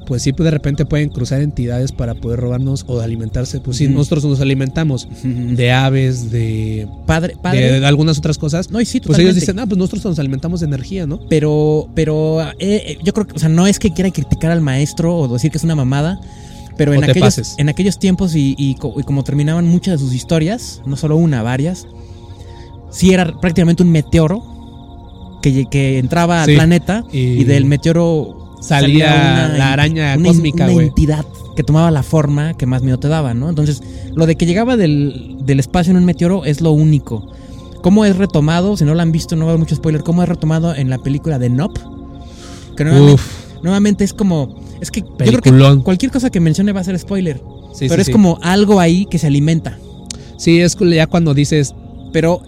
pues 0.09 0.23
sí, 0.23 0.33
pues 0.33 0.43
de 0.45 0.51
repente 0.51 0.85
pueden 0.85 1.07
cruzar 1.09 1.39
entidades 1.39 1.91
para 1.93 2.15
poder 2.15 2.39
robarnos 2.39 2.83
o 2.87 2.99
alimentarse. 2.99 3.61
Pues 3.61 3.77
sí, 3.77 3.87
nosotros 3.87 4.25
nos 4.25 4.41
alimentamos 4.41 5.07
de 5.23 5.71
aves, 5.71 6.31
de, 6.31 6.85
Padre, 7.05 7.37
padre. 7.41 7.79
de 7.79 7.85
algunas 7.85 8.17
otras 8.17 8.37
cosas. 8.37 8.71
no, 8.71 8.81
y 8.81 8.85
sí, 8.85 8.99
Pues 8.99 9.19
ellos 9.19 9.35
totalmente. 9.35 9.39
dicen, 9.39 9.59
ah, 9.59 9.65
pues 9.67 9.77
nosotros 9.77 10.03
nos 10.03 10.19
alimentamos 10.19 10.59
de 10.59 10.65
energía, 10.65 11.05
¿no? 11.05 11.21
Pero, 11.29 11.87
pero 11.95 12.41
eh, 12.41 12.53
eh, 12.59 12.97
yo 13.03 13.13
creo 13.13 13.27
que, 13.27 13.35
o 13.35 13.39
sea, 13.39 13.47
no 13.49 13.67
es 13.67 13.79
que 13.79 13.93
quiera 13.93 14.09
criticar 14.11 14.51
al 14.51 14.61
maestro 14.61 15.15
o 15.15 15.27
decir 15.31 15.51
que 15.51 15.57
es 15.59 15.63
una 15.63 15.75
mamada, 15.75 16.19
pero 16.75 16.93
en 16.93 17.03
aquellos, 17.03 17.21
pases. 17.35 17.55
en 17.59 17.69
aquellos 17.69 17.99
tiempos 17.99 18.35
y, 18.35 18.55
y 18.57 18.75
co- 18.75 18.95
y 18.99 19.03
como 19.03 19.23
terminaban 19.23 19.65
muchas 19.67 19.99
de 19.99 20.05
sus 20.05 20.13
historias, 20.15 20.81
no 20.87 20.97
solo 20.97 21.15
una, 21.17 21.43
varias, 21.43 21.85
sí 22.91 23.13
era 23.13 23.39
prácticamente 23.39 23.83
un 23.83 23.91
meteoro 23.91 25.37
que, 25.43 25.67
que 25.69 25.99
entraba 25.99 26.43
Sí. 26.45 26.51
al 26.51 26.55
planeta 26.57 27.03
Y- 27.11 27.19
y, 27.19 27.43
del 27.43 27.65
meteoro 27.65 28.38
Salía 28.59 29.47
la 29.57 29.73
araña 29.73 30.15
una, 30.17 30.27
cósmica, 30.27 30.65
una 30.65 30.73
güey. 30.73 30.87
entidad 30.87 31.25
que 31.55 31.63
tomaba 31.63 31.91
la 31.91 32.03
forma 32.03 32.53
que 32.55 32.65
más 32.65 32.81
miedo 32.81 32.99
te 32.99 33.07
daba, 33.07 33.33
¿no? 33.33 33.49
Entonces, 33.49 33.81
lo 34.15 34.25
de 34.25 34.35
que 34.35 34.45
llegaba 34.45 34.77
del, 34.77 35.37
del 35.41 35.59
espacio 35.59 35.91
en 35.91 35.97
un 35.97 36.05
meteoro 36.05 36.45
es 36.45 36.61
lo 36.61 36.71
único. 36.71 37.31
¿Cómo 37.81 38.05
es 38.05 38.17
retomado? 38.17 38.75
Si 38.77 38.85
no 38.85 38.93
lo 38.93 39.01
han 39.01 39.11
visto, 39.11 39.35
no 39.35 39.45
va 39.45 39.51
a 39.51 39.53
haber 39.53 39.59
mucho 39.59 39.75
spoiler. 39.75 40.03
¿Cómo 40.03 40.23
es 40.23 40.29
retomado 40.29 40.75
en 40.75 40.89
la 40.89 40.97
película 40.97 41.39
de 41.39 41.49
Nope? 41.49 41.79
Que 42.75 42.83
nuevamente, 42.83 43.13
Uf, 43.13 43.63
nuevamente 43.63 44.03
es 44.03 44.13
como. 44.13 44.59
Es 44.81 44.91
que 44.91 45.01
yo 45.01 45.39
creo 45.41 45.41
que 45.41 45.83
cualquier 45.83 46.11
cosa 46.11 46.29
que 46.29 46.39
mencione 46.39 46.71
va 46.71 46.81
a 46.81 46.83
ser 46.83 46.97
spoiler. 46.99 47.41
sí, 47.73 47.85
pero 47.87 47.95
sí, 47.95 48.01
es 48.01 48.05
sí. 48.07 48.11
como 48.11 48.39
algo 48.41 48.79
ahí 48.79 49.05
que 49.05 49.17
se 49.17 49.27
alimenta. 49.27 49.77
Sí, 50.37 50.61
es 50.61 50.77
ya 50.77 51.07
cuando 51.07 51.33
dices, 51.33 51.75
Pero 52.13 52.41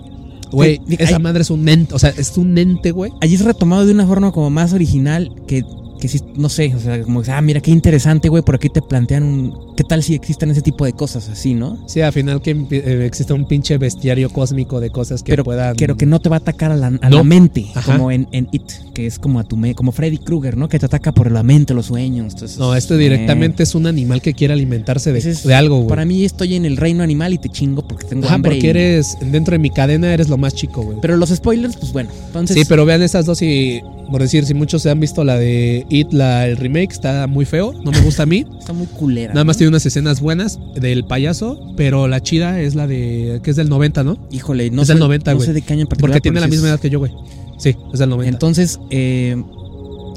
güey, 0.52 0.82
esa 0.98 1.20
madre 1.20 1.42
es 1.42 1.50
un 1.50 1.68
ente, 1.68 1.94
o 1.94 2.00
sea, 2.00 2.10
es 2.10 2.38
un 2.38 2.58
ente, 2.58 2.92
güey. 2.92 3.12
allí 3.22 3.36
es 3.36 3.44
retomado 3.44 3.86
de 3.86 3.94
una 3.94 4.06
forma 4.06 4.32
como 4.32 4.50
más 4.50 4.74
original 4.74 5.34
que, 5.48 5.64
que 6.02 6.08
sí, 6.10 6.20
no 6.36 6.50
sé, 6.50 6.74
o 6.76 6.80
sea, 6.80 7.02
como, 7.04 7.22
ah, 7.28 7.42
mira 7.42 7.62
qué 7.62 7.72
interesante, 7.72 8.28
güey, 8.28 8.44
por 8.44 8.56
aquí 8.56 8.68
te 8.70 8.82
plantean 8.82 9.24
un... 9.24 9.76
¿Qué 9.78 9.84
tal 9.86 10.04
si 10.04 10.14
existen 10.16 10.50
ese 10.52 10.62
tipo 10.62 10.84
de 10.84 10.94
cosas 10.94 11.30
así, 11.30 11.54
no? 11.54 11.78
Sí, 11.88 12.02
al 12.02 12.12
final 12.12 12.42
que 12.42 12.52
eh, 12.72 13.06
existe 13.06 13.32
un 13.34 13.48
pinche 13.48 13.78
bestiario 13.78 14.30
cósmico 14.30 14.80
de 14.80 14.90
cosas 14.90 15.24
que 15.24 15.32
pero, 15.32 15.44
puedan. 15.44 15.76
pero 15.78 15.96
que 15.96 16.06
no 16.06 16.20
te 16.20 16.28
va 16.30 16.38
a 16.38 16.40
atacar 16.40 16.72
a 16.72 16.76
la, 16.76 16.88
a 16.88 17.10
No. 17.10 17.18
la 17.18 17.24
mente, 17.24 17.68
Ajá. 17.76 17.94
como 17.94 18.12
en, 18.12 18.28
en 18.32 18.48
It, 18.52 18.64
que 18.94 19.06
es 19.08 19.18
como 19.20 19.40
a 19.40 19.44
tu 19.44 19.56
me- 19.58 19.76
como 19.76 19.92
Freddy 19.92 20.18
Krueger, 20.18 20.58
¿no? 20.58 20.68
Que 20.68 20.78
te 20.80 20.88
ataca 20.88 21.12
por 21.14 21.32
la 21.32 21.44
mente, 21.44 21.74
los 21.74 21.86
sueños. 21.86 22.34
entonces, 22.34 22.58
No, 22.58 22.76
esto 22.76 22.96
eh, 22.96 22.98
directamente 22.98 23.64
es 23.64 23.74
un 23.76 23.86
animal 23.88 24.22
que 24.22 24.34
quiere 24.34 24.54
alimentarse 24.54 25.12
de, 25.14 25.20
ese 25.20 25.32
es- 25.32 25.44
de 25.44 25.54
algo, 25.54 25.78
güey. 25.78 25.88
Para 25.90 26.06
mí 26.06 26.26
estoy 26.26 26.56
en 26.56 26.66
el 26.66 26.78
reino 26.78 27.04
animal 27.04 27.34
y 27.34 27.38
te 27.38 27.50
chingo 27.50 27.88
porque 27.88 28.06
tengo 28.08 28.26
Ajá, 28.26 28.36
hambre. 28.36 28.52
porque 28.54 28.68
y- 28.68 28.70
eres, 28.72 29.18
dentro 29.22 29.52
de 29.54 29.60
mi 29.60 29.70
cadena 29.70 30.14
eres 30.14 30.30
lo 30.30 30.38
más 30.38 30.54
chico, 30.56 30.82
güey. 30.82 30.98
Pero 31.02 31.16
los 31.18 31.30
spoilers, 31.30 31.78
pues 31.78 31.94
bueno, 31.94 32.10
entonces... 32.28 32.58
Sí, 32.58 32.64
pero 32.68 32.86
vean 32.86 33.02
esas 33.04 33.26
dos 33.26 33.42
y, 33.42 33.82
por 34.12 34.22
decir, 34.22 34.46
si 34.46 34.54
muchos 34.54 34.82
se 34.82 34.90
han 34.90 35.00
visto 35.00 35.24
la 35.24 35.38
de 35.38 35.86
It, 35.92 36.12
la, 36.14 36.48
el 36.48 36.56
remake, 36.58 36.92
está 36.94 37.28
muy 37.28 37.46
feo, 37.46 37.74
no 37.84 37.92
me 37.92 38.00
gusta 38.02 38.24
a 38.24 38.26
mí. 38.26 38.46
Está 38.60 38.74
muy 38.74 38.88
culera. 38.88 39.34
Nada 39.34 39.44
más 39.44 39.56
¿no? 39.56 39.60
tiene 39.60 39.70
unas 39.70 39.86
escenas 39.86 40.22
buenas 40.22 40.58
del 40.76 41.04
payaso, 41.06 41.60
pero 41.76 42.08
la 42.08 42.22
chida 42.22 42.62
es 42.62 42.76
la 42.76 42.88
de, 42.88 43.42
que 43.44 43.52
es 43.52 43.58
del 43.58 43.68
90, 43.70 44.04
¿no? 44.04 44.18
Híjole, 44.32 44.70
no 44.72 44.84
Es 44.84 44.88
sé, 44.88 44.94
del 44.94 45.02
90, 45.02 45.32
no 45.32 45.38
güey. 45.38 45.48
sé 45.48 45.54
de 45.54 45.62
qué 45.62 45.74
año 45.74 45.82
en 45.82 45.88
particular. 45.88 46.14
Porque 46.14 46.22
tiene 46.22 46.40
la 46.40 46.48
misma 46.48 46.70
edad 46.70 46.80
que 46.80 46.90
yo, 46.90 47.00
güey. 47.00 47.12
Sí, 47.58 47.76
es 47.94 48.00
del 48.00 48.10
90. 48.10 48.30
Entonces, 48.30 48.80
eh, 48.90 49.36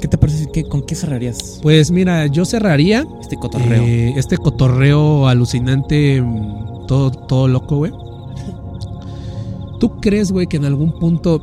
¿qué 0.01 0.07
te 0.07 0.17
parece? 0.17 0.45
que 0.53 0.63
¿Con 0.63 0.83
qué 0.85 0.95
cerrarías 0.95 1.59
pues 1.61 1.91
mira, 1.91 2.27
yo 2.27 2.45
cerraría 2.45 3.05
este 3.21 3.35
cotorreo? 3.35 3.83
eh, 3.83 4.13
este 4.17 4.37
cotorreo 4.37 5.27
alucinante, 5.27 6.21
mm, 6.21 6.85
todo, 6.87 7.11
todo 7.11 7.47
loco, 7.47 7.77
güey. 7.77 7.91
¿Tú 9.79 9.99
crees, 9.99 10.31
güey, 10.31 10.47
que 10.47 10.57
en 10.57 10.65
algún 10.65 10.97
punto, 10.97 11.41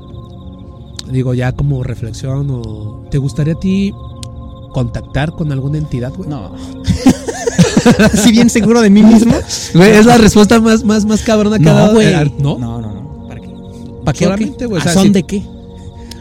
digo 1.11 1.35
ya 1.35 1.53
como 1.53 1.83
reflexión, 1.83 2.49
o 2.51 3.07
te 3.11 3.19
gustaría 3.19 3.55
a 3.55 3.59
ti 3.61 3.93
contactar 4.73 5.33
con 5.33 5.53
alguna 5.53 5.79
entidad, 5.79 6.13
güey? 6.17 6.29
no. 6.29 6.53
¿Así 8.13 8.31
bien 8.31 8.49
seguro 8.51 8.81
de 8.81 8.91
mí 8.91 9.03
mismo? 9.03 9.35
Güey, 9.75 9.91
es 9.93 10.07
la 10.07 10.17
respuesta 10.19 10.61
más, 10.61 10.85
más, 10.85 11.05
más 11.05 11.23
cabrona 11.23 11.59
que 11.59 11.69
ha 11.69 11.73
No, 11.73 11.79
dado. 11.79 11.95
güey. 11.95 12.07
eh, 12.07 12.33
¿No? 12.39 12.59
No, 12.59 12.81
no, 12.81 12.93
no. 12.93 13.29
¿Para 13.29 13.41
qué? 13.41 13.49
¿Para 14.05 14.13
qué? 14.19 14.25
Solamente, 14.25 14.67
o 14.67 14.77
¿A 14.77 14.81
sea, 14.81 14.93
son 14.93 15.03
si- 15.05 15.11
de 15.11 15.23
qué? 15.25 15.43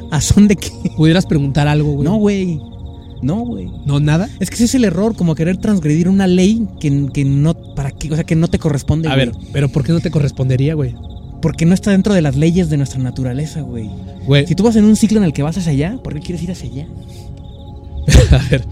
¿A 0.09 0.21
son 0.21 0.47
de 0.47 0.55
qué? 0.55 0.71
Pudieras 0.97 1.25
preguntar 1.25 1.67
algo, 1.67 1.91
güey. 1.93 2.03
No, 2.07 2.15
güey. 2.17 2.59
No, 3.21 3.41
güey. 3.45 3.69
No, 3.85 3.99
nada. 3.99 4.27
Es 4.39 4.49
que 4.49 4.55
ese 4.55 4.65
es 4.65 4.75
el 4.75 4.83
error, 4.85 5.15
como 5.15 5.35
querer 5.35 5.57
transgredir 5.57 6.09
una 6.09 6.25
ley 6.25 6.67
que, 6.79 7.07
que 7.13 7.23
no, 7.23 7.53
¿para 7.75 7.91
qué? 7.91 8.11
O 8.11 8.15
sea, 8.15 8.23
que 8.23 8.35
no 8.35 8.47
te 8.47 8.57
corresponde, 8.57 9.07
A 9.07 9.13
güey. 9.13 9.27
ver, 9.27 9.35
pero 9.53 9.69
¿por 9.69 9.83
qué 9.83 9.91
no 9.91 9.99
te 9.99 10.09
correspondería, 10.09 10.73
güey? 10.73 10.95
Porque 11.43 11.65
no 11.67 11.73
está 11.75 11.91
dentro 11.91 12.13
de 12.15 12.21
las 12.21 12.35
leyes 12.35 12.69
de 12.71 12.77
nuestra 12.77 12.99
naturaleza, 12.99 13.61
güey. 13.61 13.89
Güey, 14.25 14.47
Si 14.47 14.55
tú 14.55 14.63
vas 14.63 14.75
en 14.75 14.85
un 14.85 14.95
ciclo 14.95 15.19
en 15.19 15.23
el 15.25 15.33
que 15.33 15.43
vas 15.43 15.57
hacia 15.57 15.71
allá, 15.71 15.97
¿por 16.03 16.13
qué 16.15 16.19
quieres 16.19 16.43
ir 16.43 16.51
hacia 16.51 16.69
allá? 16.69 16.87
a 18.31 18.49
ver. 18.49 18.65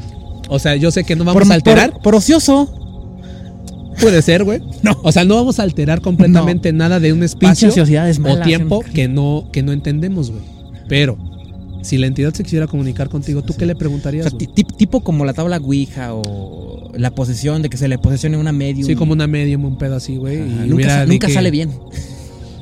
O 0.49 0.60
sea, 0.60 0.76
yo 0.76 0.91
sé 0.91 1.03
que 1.03 1.15
no 1.15 1.23
vamos 1.23 1.43
por, 1.43 1.51
a 1.51 1.56
alterar. 1.56 1.91
Por, 1.93 2.01
por 2.01 2.15
ocioso. 2.15 2.73
Puede 4.01 4.22
ser, 4.22 4.43
güey. 4.43 4.61
No. 4.81 4.97
O 5.03 5.11
sea, 5.11 5.26
no 5.26 5.35
vamos 5.35 5.60
a 5.60 5.64
alterar 5.64 5.99
completamente 5.99 6.72
nada 6.72 7.01
de 7.01 7.11
un 7.11 7.22
espacio 7.22 7.69
o 7.69 8.38
tiempo 8.43 8.81
que 8.81 9.10
no, 9.10 9.49
que 9.51 9.61
no 9.61 9.73
entendemos, 9.73 10.31
güey. 10.31 10.41
Pero, 10.88 11.18
si 11.81 11.97
la 11.97 12.07
entidad 12.07 12.34
se 12.34 12.43
quisiera 12.43 12.65
comunicar 12.65 13.10
contigo, 13.10 13.41
¿tú 13.41 13.53
qué 13.56 13.65
le 13.65 13.73
O 13.73 13.77
preguntarías? 13.77 14.27
sea, 14.30 14.38
tipo 14.77 15.01
como 15.01 15.26
la 15.26 15.34
tabla 15.34 15.57
Ouija 15.57 16.14
o 16.14 16.91
la 16.95 17.11
posesión 17.11 17.61
de 17.61 17.69
que 17.69 17.76
se 17.76 17.89
le 17.89 17.97
posesione 17.97 18.38
una 18.38 18.53
medium. 18.53 18.88
Sí, 18.88 18.95
como 18.95 19.11
una 19.11 19.27
medium, 19.27 19.65
un 19.65 19.77
pedo 19.77 19.97
así, 19.97 20.15
güey. 20.15 20.39
Nunca, 20.39 21.06
nunca 21.06 21.30
sale 21.30 21.51
bien. 21.51 21.72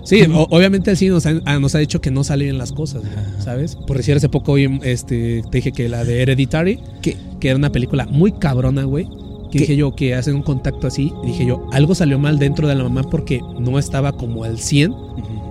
Sí, 0.07 0.21
o- 0.33 0.47
obviamente 0.51 0.93
nos 1.09 1.25
ha, 1.25 1.33
ah, 1.45 1.59
nos 1.59 1.75
ha 1.75 1.79
dicho 1.79 1.99
que 1.99 2.11
no 2.11 2.23
salen 2.23 2.57
las 2.57 2.71
cosas. 2.71 3.01
¿sabes? 3.39 3.75
Por 3.75 3.97
decir 3.97 4.15
hace 4.15 4.29
poco 4.29 4.53
hoy, 4.53 4.79
este, 4.83 5.41
te 5.51 5.57
dije 5.57 5.71
que 5.73 5.89
la 5.89 6.03
de 6.05 6.21
Hereditary, 6.21 6.79
Que- 7.01 7.17
que 7.39 7.49
era 7.49 7.57
una 7.57 7.71
película 7.71 8.05
muy 8.05 8.31
cabrona, 8.31 8.83
güey. 8.83 9.05
Que 9.51 9.51
¿Qué? 9.51 9.59
dije 9.59 9.75
yo 9.77 9.95
que 9.95 10.15
hacen 10.15 10.35
un 10.35 10.43
contacto 10.43 10.87
así. 10.87 11.11
dije 11.25 11.45
yo, 11.45 11.67
algo 11.71 11.93
salió 11.95 12.19
mal 12.19 12.39
dentro 12.39 12.67
de 12.67 12.75
la 12.75 12.83
mamá 12.83 13.03
porque 13.03 13.41
no 13.59 13.79
estaba 13.79 14.11
como 14.13 14.43
al 14.43 14.59
100 14.59 14.93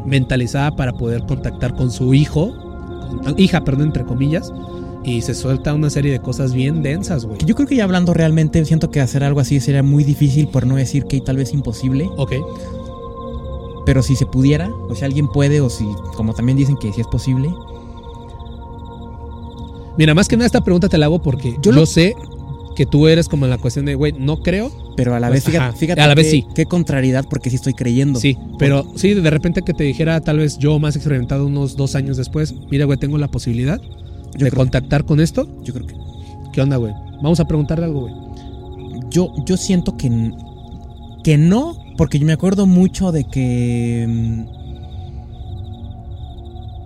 mentalizada 0.07 0.74
para 0.77 0.93
poder 0.93 1.23
contactar 1.27 1.74
con 1.74 1.91
su 1.91 2.15
hijo, 2.15 2.55
con- 3.24 3.35
hija, 3.39 3.62
perdón, 3.65 3.89
entre 3.89 4.05
comillas. 4.05 4.53
y 5.09 5.23
se 5.23 5.35
suelta 5.35 5.73
una 5.73 5.89
serie 5.89 6.11
de 6.11 6.19
cosas 6.19 6.53
bien 6.53 6.83
densas, 6.83 7.27
güey. 7.27 7.39
Yo 7.47 7.55
creo 7.55 7.69
que 7.69 7.77
ya 7.77 7.85
hablando 7.85 8.12
realmente, 8.12 8.65
siento 8.65 8.91
que 8.91 9.01
hacer 9.01 9.23
algo 9.23 9.39
así 9.39 9.61
sería 9.61 9.85
muy 9.85 10.03
difícil, 10.03 10.49
por 10.49 10.66
no 10.66 10.74
decir 10.74 11.05
que 11.05 11.20
tal 11.20 11.37
vez 11.37 11.53
imposible. 11.55 12.09
Ok. 12.16 12.33
Pero 13.87 14.03
si 14.03 14.15
se 14.17 14.27
pudiera, 14.27 14.71
o 14.91 14.95
si 14.95 15.05
alguien 15.05 15.29
puede, 15.29 15.61
o 15.63 15.71
si, 15.71 15.87
como 16.17 16.35
también 16.35 16.59
dicen 16.59 16.77
que 16.77 16.93
sí 16.93 17.01
es 17.01 17.07
posible. 17.07 17.49
Mira, 19.97 20.15
más 20.15 20.29
que 20.29 20.37
nada 20.37 20.47
esta 20.47 20.63
pregunta 20.63 20.89
te 20.89 20.99
la 20.99 21.07
hago 21.07 21.21
porque 21.23 21.53
yo, 21.55 21.71
Yo 21.71 21.73
lo- 21.73 21.87
sé 21.87 22.15
que 22.75 22.85
tú 22.85 23.09
eres 23.09 23.29
como 23.29 23.47
en 23.47 23.51
la 23.51 23.57
cuestión 23.57 23.87
de, 23.87 23.95
güey, 23.95 24.13
no 24.13 24.43
creo. 24.43 24.71
Pero 24.97 25.15
a 25.15 25.21
la 25.21 25.29
Pues, 25.29 25.39
vez, 25.39 25.45
fíjate, 25.45 25.65
ajá, 25.69 25.77
fíjate 25.77 26.01
a 26.03 26.07
la 26.07 26.15
vez 26.15 26.27
qué, 26.27 26.31
sí. 26.31 26.47
qué 26.55 26.67
contrariedad, 26.67 27.25
porque 27.29 27.49
sí 27.49 27.57
estoy 27.57 27.73
creyendo. 27.73 28.21
Sí, 28.21 28.37
pero 28.59 28.85
sí, 28.97 29.15
de 29.15 29.31
repente 29.31 29.63
que 29.63 29.73
te 29.73 29.85
dijera, 29.85 30.21
tal 30.21 30.39
vez 30.39 30.59
yo 30.59 30.79
más 30.79 30.95
experimentado 30.97 31.47
unos 31.47 31.77
dos 31.77 31.95
años 31.95 32.17
después, 32.19 32.55
mira, 32.71 32.85
güey, 32.85 32.99
tengo 32.99 33.17
la 33.19 33.29
posibilidad 33.29 33.81
Yo 34.37 34.45
de 34.45 34.51
contactar 34.51 35.05
con 35.07 35.21
esto. 35.21 35.49
Yo 35.63 35.73
creo 35.73 35.87
que. 35.87 35.95
¿Qué 36.53 36.61
onda, 36.61 36.77
güey? 36.77 36.93
Vamos 37.23 37.41
a 37.41 37.47
preguntarle 37.47 37.87
algo, 37.87 38.01
güey. 38.03 38.15
Yo, 39.11 39.33
yo 39.47 39.57
siento 39.57 39.97
que, 39.97 40.33
que 41.25 41.39
no, 41.39 41.77
porque 41.97 42.18
yo 42.18 42.27
me 42.27 42.32
acuerdo 42.32 42.66
mucho 42.66 43.12
de 43.12 43.24
que. 43.24 44.06
mm, 44.09 44.56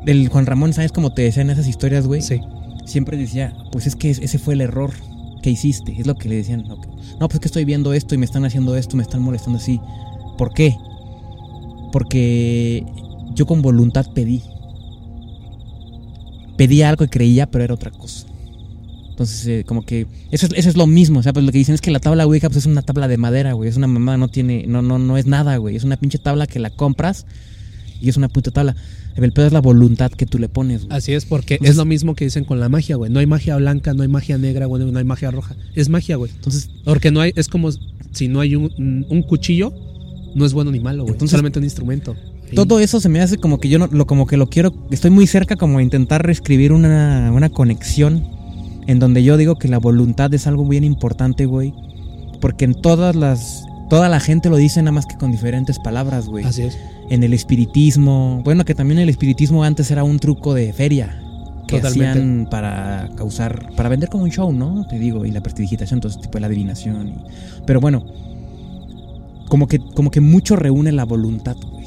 El 0.07 0.29
Juan 0.29 0.47
Ramón, 0.47 0.73
¿sabes 0.73 0.93
cómo 0.93 1.13
te 1.13 1.23
decían 1.23 1.51
esas 1.51 1.67
historias, 1.69 2.07
güey? 2.07 2.23
Sí. 2.23 2.41
Siempre 2.87 3.17
decía, 3.19 3.55
pues 3.71 3.87
es 3.87 3.95
que 3.97 4.11
es- 4.11 4.19
ese 4.19 4.39
fue 4.39 4.55
el 4.55 4.63
error 4.63 4.91
que 5.43 5.51
hiciste. 5.51 5.95
Es 5.99 6.07
lo 6.07 6.15
que 6.17 6.29
le 6.29 6.37
decían. 6.37 6.65
No, 6.67 6.77
pues 7.29 7.35
es 7.35 7.41
que 7.41 7.49
estoy 7.49 7.65
viendo 7.67 7.93
esto 7.93 8.15
y 8.15 8.19
me 8.19 8.25
están 8.25 8.45
haciendo 8.45 8.77
esto, 8.77 8.97
me 8.97 9.03
están 9.03 9.23
molestando 9.23 9.59
así. 9.59 9.79
¿Por 10.39 10.53
qué? 10.55 10.75
Porque 11.93 12.85
yo 13.35 13.47
con 13.47 13.61
voluntad 13.63 14.07
pedí. 14.15 14.43
Pedí 16.57 16.83
algo 16.83 17.05
y 17.05 17.09
creía, 17.09 17.51
pero 17.51 17.65
era 17.65 17.75
otra 17.75 17.91
cosa. 17.91 18.27
Entonces, 19.21 19.47
eh, 19.47 19.65
como 19.67 19.85
que 19.85 20.07
eso 20.31 20.47
es, 20.47 20.53
eso 20.57 20.71
es 20.71 20.77
lo 20.79 20.87
mismo, 20.87 21.19
o 21.19 21.23
sea, 21.23 21.35
pues 21.35 21.45
lo 21.45 21.53
que 21.53 21.59
dicen 21.59 21.75
es 21.75 21.83
que 21.83 21.91
la 21.91 22.01
tabla 22.01 22.25
Ouija 22.25 22.49
pues 22.49 22.57
es 22.57 22.65
una 22.67 22.81
tabla 22.81 23.07
de 23.07 23.19
madera, 23.19 23.53
güey, 23.53 23.69
es 23.69 23.77
una 23.77 23.87
mamá, 23.87 24.17
no 24.17 24.29
tiene, 24.29 24.65
no, 24.67 24.81
no, 24.81 24.99
no 24.99 25.19
es 25.19 25.27
nada, 25.27 25.59
güey, 25.59 25.77
es 25.77 25.85
una 25.85 25.99
pinche 25.99 26.17
tabla 26.17 26.47
que 26.47 26.59
la 26.59 26.71
compras 26.71 27.27
y 28.01 28.09
es 28.09 28.17
una 28.17 28.29
puta 28.31 28.51
tabla. 28.51 28.75
El 29.17 29.33
pedo 29.33 29.47
es 29.47 29.53
la 29.53 29.61
voluntad 29.61 30.11
que 30.11 30.25
tú 30.25 30.39
le 30.39 30.49
pones, 30.49 30.87
güey. 30.87 30.97
Así 30.97 31.13
es, 31.13 31.27
porque 31.27 31.57
Entonces- 31.57 31.73
es 31.73 31.77
lo 31.77 31.85
mismo 31.85 32.15
que 32.15 32.25
dicen 32.25 32.45
con 32.47 32.61
la 32.61 32.71
magia, 32.71 32.97
güey. 32.97 33.11
No 33.13 33.19
hay 33.21 33.27
magia 33.27 33.57
blanca, 33.57 33.93
no 33.93 34.03
hay 34.03 34.09
magia 34.09 34.39
negra, 34.39 34.65
güey, 34.65 34.91
no 34.91 34.99
hay 34.99 35.05
magia 35.05 35.31
roja. 35.31 35.55
Es 35.75 35.91
magia, 35.91 36.17
güey. 36.17 36.31
Entonces, 36.35 36.71
Porque 36.87 37.11
no 37.11 37.21
hay, 37.21 37.33
es 37.37 37.49
como 37.49 37.69
si 38.13 38.29
no 38.29 38.41
hay 38.41 38.57
un, 38.57 39.05
un 39.07 39.23
cuchillo, 39.23 39.75
no 40.35 40.47
es 40.47 40.55
bueno 40.55 40.71
ni 40.71 40.81
malo, 40.81 41.03
güey. 41.03 41.13
Entonces- 41.13 41.33
Solamente 41.33 41.59
un 41.59 41.67
instrumento. 41.67 42.17
Todo 42.55 42.81
eso 42.81 43.01
se 43.01 43.11
me 43.11 43.21
hace 43.21 43.37
como 43.37 43.61
que 43.61 43.69
yo 43.69 43.79
no, 43.79 43.87
lo, 43.89 44.07
como 44.07 44.27
que 44.27 44.39
lo 44.39 44.49
quiero, 44.49 44.73
estoy 44.91 45.11
muy 45.11 45.27
cerca 45.27 45.57
como 45.57 45.77
a 45.77 45.83
intentar 45.83 46.25
reescribir 46.25 46.73
una, 46.73 47.31
una 47.35 47.51
conexión 47.51 48.40
en 48.91 48.99
donde 48.99 49.23
yo 49.23 49.37
digo 49.37 49.57
que 49.57 49.69
la 49.69 49.79
voluntad 49.79 50.33
es 50.35 50.47
algo 50.47 50.65
bien 50.67 50.83
importante, 50.85 51.47
güey, 51.47 51.73
porque 52.41 52.65
en 52.65 52.75
todas 52.75 53.15
las, 53.15 53.65
toda 53.89 54.09
la 54.09 54.19
gente 54.21 54.51
lo 54.51 54.57
dice 54.57 54.83
nada 54.83 54.93
más 54.93 55.07
que 55.07 55.17
con 55.17 55.31
diferentes 55.31 55.79
palabras, 55.79 56.27
güey. 56.27 56.45
Así 56.45 56.63
es. 56.63 56.77
en 57.09 57.23
el 57.23 57.33
espiritismo. 57.33 58.41
Bueno, 58.45 58.65
que 58.65 58.75
también 58.75 58.99
el 58.99 59.09
espiritismo 59.09 59.63
antes 59.65 59.91
era 59.91 60.03
un 60.05 60.19
truco 60.19 60.55
de 60.55 60.73
feria 60.73 61.21
que 61.69 61.77
Totalmente. 61.77 62.09
hacían 62.11 62.49
para 62.51 63.11
causar, 63.17 63.69
para 63.77 63.89
vender 63.89 64.09
como 64.09 64.25
un 64.25 64.31
show, 64.31 64.53
¿no? 64.53 64.85
Te 64.89 64.99
digo, 64.99 65.25
y 65.25 65.31
la 65.31 65.41
prestidigitación, 65.41 66.01
todo 66.01 66.11
ese 66.11 66.21
tipo 66.21 66.33
de 66.35 66.41
la 66.41 66.47
adivinación. 66.49 67.09
y- 67.09 67.15
pero 67.67 67.81
bueno, 67.81 68.05
como 69.49 69.67
que, 69.69 69.79
como 69.79 70.11
que 70.11 70.21
mucho 70.21 70.57
reúne 70.57 70.91
la 70.93 71.05
voluntad, 71.05 71.57
güey. 71.71 71.80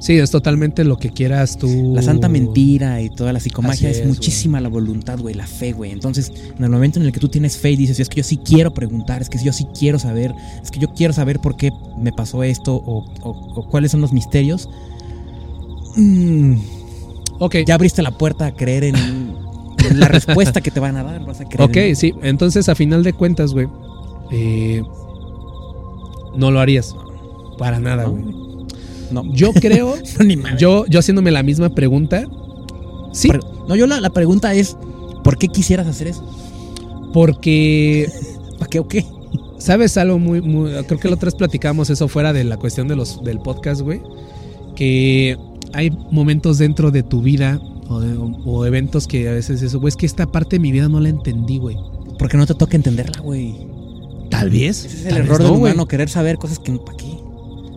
Sí, 0.00 0.12
es 0.16 0.30
totalmente 0.30 0.84
lo 0.84 0.96
que 0.96 1.10
quieras 1.10 1.58
tú. 1.58 1.92
La 1.94 2.02
santa 2.02 2.28
mentira 2.28 3.00
y 3.02 3.10
toda 3.10 3.32
la 3.32 3.40
psicomagia 3.40 3.90
es, 3.90 3.98
es, 3.98 4.06
muchísima 4.06 4.60
la 4.60 4.68
voluntad, 4.68 5.18
güey, 5.18 5.34
la 5.34 5.46
fe, 5.46 5.72
güey. 5.72 5.90
Entonces, 5.90 6.30
en 6.56 6.62
el 6.62 6.70
momento 6.70 7.00
en 7.00 7.06
el 7.06 7.12
que 7.12 7.18
tú 7.18 7.28
tienes 7.28 7.56
fe 7.58 7.72
y 7.72 7.76
dices, 7.76 7.98
es 7.98 8.08
que 8.08 8.18
yo 8.18 8.22
sí 8.24 8.36
quiero 8.36 8.72
preguntar, 8.72 9.20
es 9.22 9.28
que 9.28 9.38
yo 9.42 9.52
sí 9.52 9.66
quiero 9.76 9.98
saber, 9.98 10.32
es 10.62 10.70
que 10.70 10.78
yo 10.78 10.94
quiero 10.94 11.12
saber 11.12 11.40
por 11.40 11.56
qué 11.56 11.72
me 11.98 12.12
pasó 12.12 12.44
esto 12.44 12.76
o, 12.76 13.04
o- 13.22 13.54
o 13.60 13.68
cuáles 13.68 13.90
son 13.90 14.00
los 14.00 14.12
misterios. 14.12 14.68
mm, 15.96 16.54
Ok. 17.40 17.56
ya 17.66 17.74
abriste 17.74 18.02
la 18.02 18.12
puerta 18.12 18.46
a 18.46 18.52
creer 18.54 18.84
en, 18.84 18.94
en 18.96 20.00
la 20.00 20.06
respuesta 20.08 20.60
que 20.60 20.70
te 20.70 20.78
van 20.80 20.96
a 20.96 21.02
dar. 21.02 21.24
Vas 21.24 21.40
a 21.40 21.44
creer 21.44 21.68
Ok, 21.68 21.76
en- 21.76 21.96
sí. 21.96 22.14
Entonces, 22.22 22.68
a 22.68 22.74
final 22.76 23.02
de 23.02 23.12
cuentas, 23.14 23.52
güey, 23.52 23.66
eh, 24.30 24.82
no 26.36 26.50
lo 26.52 26.60
harías. 26.60 26.94
Para 27.58 27.80
nada, 27.80 28.04
No. 28.04 28.10
güey. 28.12 28.47
No, 29.10 29.24
Yo 29.34 29.52
creo, 29.52 29.94
no, 30.18 30.24
ni 30.24 30.36
yo, 30.58 30.84
yo 30.86 30.98
haciéndome 31.00 31.30
la 31.30 31.42
misma 31.42 31.68
pregunta, 31.70 32.24
sí, 33.12 33.28
Pero- 33.30 33.64
no, 33.68 33.76
yo 33.76 33.86
la, 33.86 34.00
la 34.00 34.10
pregunta 34.10 34.52
es: 34.54 34.76
¿por 35.24 35.38
qué 35.38 35.48
quisieras 35.48 35.86
hacer 35.86 36.08
eso? 36.08 36.24
porque 37.12 38.08
¿Para 38.58 38.68
qué 38.68 38.78
o 38.80 38.88
qué? 38.88 39.04
¿Sabes 39.58 39.96
algo 39.96 40.18
muy, 40.18 40.40
muy- 40.40 40.70
Creo 40.86 40.98
que 41.00 41.08
la 41.08 41.14
otra 41.14 41.26
vez 41.26 41.34
platicamos 41.34 41.90
eso 41.90 42.08
fuera 42.08 42.32
de 42.32 42.44
la 42.44 42.56
cuestión 42.56 42.88
de 42.88 42.96
los, 42.96 43.22
del 43.24 43.38
podcast, 43.40 43.80
güey. 43.80 44.00
Que 44.76 45.36
hay 45.72 45.90
momentos 46.10 46.58
dentro 46.58 46.90
de 46.90 47.02
tu 47.02 47.22
vida 47.22 47.60
o, 47.88 48.00
de- 48.00 48.16
o 48.44 48.66
eventos 48.66 49.06
que 49.06 49.28
a 49.28 49.32
veces 49.32 49.62
eso, 49.62 49.80
güey, 49.80 49.88
es 49.90 49.96
que 49.96 50.06
esta 50.06 50.26
parte 50.26 50.56
de 50.56 50.60
mi 50.60 50.72
vida 50.72 50.88
no 50.88 51.00
la 51.00 51.08
entendí, 51.08 51.58
güey. 51.58 51.76
Porque 52.18 52.36
no 52.36 52.46
te 52.46 52.54
toca 52.54 52.76
entenderla, 52.76 53.20
güey. 53.20 53.54
Tal 54.30 54.50
vez. 54.50 54.84
Ese 54.84 54.98
es 54.98 55.06
el 55.06 55.16
error 55.18 55.40
no, 55.40 55.46
del 55.48 55.56
humano, 55.56 55.86
querer 55.86 56.08
saber 56.08 56.36
cosas 56.36 56.58
que 56.58 56.72
para 56.72 56.96
qué. 56.96 57.06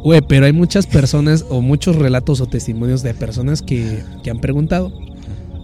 Güey, 0.04 0.22
pero 0.22 0.46
hay 0.46 0.54
muchas 0.54 0.88
personas 0.88 1.46
o 1.50 1.62
muchos 1.62 1.96
relatos 1.96 2.42
o 2.42 2.48
testimonios 2.48 3.04
de 3.04 3.14
personas 3.14 3.62
que, 3.62 4.04
que 4.24 4.32
han 4.32 4.40
preguntado 4.40 4.92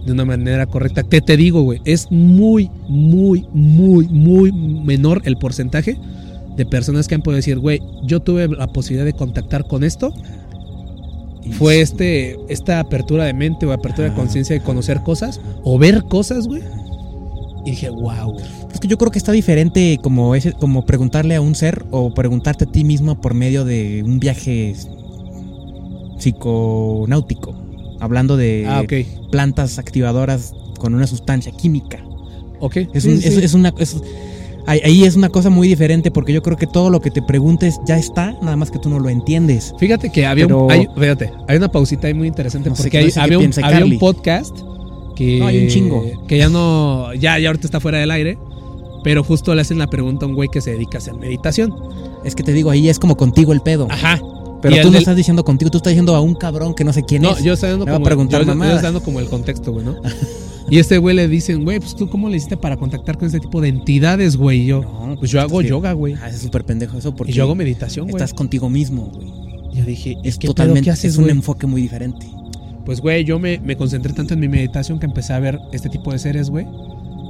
de 0.06 0.12
una 0.12 0.24
manera 0.24 0.66
correcta. 0.66 1.02
Te, 1.02 1.20
te 1.20 1.36
digo, 1.36 1.62
güey, 1.62 1.80
es 1.84 2.10
muy, 2.10 2.70
muy, 2.88 3.46
muy, 3.52 4.06
muy 4.08 4.52
menor 4.52 5.22
el 5.24 5.36
porcentaje 5.36 5.98
de 6.56 6.66
personas 6.66 7.08
que 7.08 7.14
han 7.14 7.22
podido 7.22 7.36
decir, 7.36 7.58
güey, 7.58 7.80
yo 8.02 8.20
tuve 8.20 8.48
la 8.48 8.66
posibilidad 8.68 9.04
de 9.04 9.12
contactar 9.12 9.66
con 9.66 9.84
esto. 9.84 10.12
Y 11.44 11.52
Fue 11.52 11.80
este, 11.80 12.36
esta 12.48 12.80
apertura 12.80 13.24
de 13.24 13.32
mente 13.32 13.66
o 13.66 13.72
apertura 13.72 14.08
de 14.08 14.14
conciencia 14.14 14.54
de 14.54 14.62
conocer 14.62 15.02
cosas 15.02 15.40
o 15.62 15.78
ver 15.78 16.04
cosas, 16.04 16.46
güey. 16.46 16.62
Y 17.64 17.70
dije, 17.72 17.90
wow. 17.90 18.36
Es 18.72 18.80
que 18.80 18.88
yo 18.88 18.96
creo 18.98 19.10
que 19.10 19.18
está 19.18 19.32
diferente 19.32 19.98
como 20.02 20.34
ese, 20.34 20.52
como 20.52 20.84
preguntarle 20.86 21.34
a 21.34 21.40
un 21.40 21.54
ser 21.54 21.84
o 21.90 22.12
preguntarte 22.14 22.64
a 22.64 22.66
ti 22.70 22.84
mismo 22.84 23.20
por 23.20 23.34
medio 23.34 23.64
de 23.64 24.02
un 24.04 24.18
viaje 24.20 24.74
psiconáutico. 26.18 27.54
Hablando 28.00 28.36
de 28.36 28.64
Ah, 28.68 28.84
plantas 29.30 29.78
activadoras 29.78 30.52
con 30.78 30.94
una 30.94 31.06
sustancia 31.06 31.52
química. 31.52 31.98
Ok. 32.60 32.76
Es, 32.94 33.04
un- 33.04 33.18
sí. 33.20 33.28
es- 33.28 33.36
es 33.38 33.54
una 33.54 33.72
es- 33.78 33.96
ahí, 34.66 35.04
es 35.04 35.16
una 35.16 35.28
cosa 35.30 35.50
muy 35.50 35.66
diferente 35.66 36.10
porque 36.10 36.32
yo 36.32 36.42
creo 36.42 36.56
que 36.56 36.66
todo 36.66 36.90
lo 36.90 37.00
que 37.00 37.10
te 37.10 37.22
preguntes 37.22 37.80
ya 37.86 37.96
está, 37.98 38.36
nada 38.42 38.56
más 38.56 38.70
que 38.70 38.78
tú 38.78 38.88
no 38.88 38.98
lo 39.00 39.08
entiendes. 39.08 39.74
Fíjate 39.78 40.10
que 40.10 40.26
había 40.26 40.46
Pero- 40.46 40.66
un, 40.66 40.70
hay, 40.72 40.86
fíjate, 40.96 41.32
hay 41.48 41.56
una 41.56 41.68
pausita 41.68 42.06
ahí 42.06 42.14
muy 42.14 42.28
interesante 42.28 42.68
No 42.70 42.76
sé- 42.76 42.82
porque 42.84 42.98
no 42.98 43.04
hay- 43.06 43.10
sé 43.10 43.20
había, 43.20 43.38
un, 43.38 43.50
había 43.62 43.84
un 43.84 43.98
podcast 43.98 44.56
que, 45.18 45.38
No, 45.40 45.46
hay 45.48 45.62
un 45.64 45.68
chingo. 45.68 46.26
que 46.28 46.38
ya 46.38 46.48
no, 46.48 47.12
ya, 47.14 47.38
ya 47.38 47.48
ahorita 47.48 47.66
está 47.66 47.80
fuera 47.80 47.98
del 47.98 48.10
aire, 48.12 48.38
pero 49.04 49.24
justo 49.24 49.54
le 49.54 49.60
hacen 49.62 49.78
la 49.78 49.88
pregunta 49.88 50.24
a 50.24 50.28
un 50.28 50.34
güey 50.34 50.48
que 50.48 50.60
se 50.60 50.70
dedica 50.72 50.98
a 50.98 51.00
hacer 51.00 51.14
meditación. 51.14 51.74
Es 52.24 52.34
que 52.34 52.42
te 52.42 52.52
digo, 52.52 52.70
ahí 52.70 52.88
es 52.88 52.98
como 52.98 53.16
contigo 53.16 53.52
el 53.52 53.60
pedo. 53.60 53.88
Ajá. 53.90 54.20
Pero 54.62 54.74
Y 54.76 54.80
tú 54.80 54.86
no 54.86 54.92
del- 54.92 55.00
estás 55.02 55.16
diciendo 55.16 55.44
contigo, 55.44 55.70
tú 55.70 55.78
estás 55.78 55.92
diciendo 55.92 56.14
a 56.16 56.20
un 56.20 56.34
cabrón 56.34 56.74
que 56.74 56.82
no 56.84 56.92
sé 56.92 57.04
quién 57.04 57.22
No, 57.22 57.32
es. 57.36 57.44
yo 57.44 57.52
estoy 57.52 57.70
dando 57.70 57.84
Me 57.84 57.92
va 57.92 57.96
a 57.96 58.00
como, 58.00 58.04
preguntar 58.06 58.44
yo- 58.44 58.52
estoy 58.52 58.82
dando 58.82 59.02
como 59.02 59.20
el 59.20 59.26
contexto, 59.26 59.72
güey, 59.72 59.84
¿no? 59.84 59.96
y 60.70 60.78
este 60.78 60.98
güey 60.98 61.14
le 61.14 61.28
dicen, 61.28 61.64
güey, 61.64 61.78
pues 61.78 61.94
tú 61.94 62.08
cómo 62.10 62.28
le 62.28 62.36
hiciste 62.38 62.56
para 62.56 62.76
contactar 62.76 63.16
con 63.18 63.26
este 63.26 63.38
tipo 63.40 63.60
de 63.60 63.68
entidades, 63.68 64.36
güey. 64.36 64.62
Y 64.62 64.66
yo, 64.66 64.82
No, 64.82 65.16
pues 65.18 65.30
yo 65.30 65.40
hago 65.40 65.60
que- 65.60 65.68
yoga, 65.68 65.92
güey. 65.92 66.14
Ah, 66.20 66.28
es 66.28 66.38
súper 66.40 66.64
pendejo 66.64 66.98
eso 66.98 67.14
porque 67.14 67.30
Y 67.32 67.34
yo 67.36 67.44
hago 67.44 67.54
meditación, 67.54 68.06
güey. 68.06 68.16
estás 68.16 68.34
contigo 68.34 68.68
mismo, 68.68 69.10
güey. 69.14 69.28
Yo 69.74 69.84
dije, 69.84 70.16
Es 70.24 70.34
¿qué 70.38 70.46
pedo? 70.46 70.54
totalmente, 70.54 70.82
¿Qué 70.86 70.90
haces, 70.90 71.12
es 71.12 71.18
un 71.18 71.30
enfoque 71.30 71.66
muy 71.68 71.80
diferente. 71.82 72.26
Pues, 72.88 73.02
güey, 73.02 73.22
yo 73.22 73.38
me, 73.38 73.58
me 73.58 73.76
concentré 73.76 74.14
tanto 74.14 74.32
en 74.32 74.40
mi 74.40 74.48
meditación 74.48 74.98
que 74.98 75.04
empecé 75.04 75.34
a 75.34 75.38
ver 75.40 75.58
este 75.72 75.90
tipo 75.90 76.10
de 76.10 76.18
seres, 76.18 76.48
güey. 76.48 76.66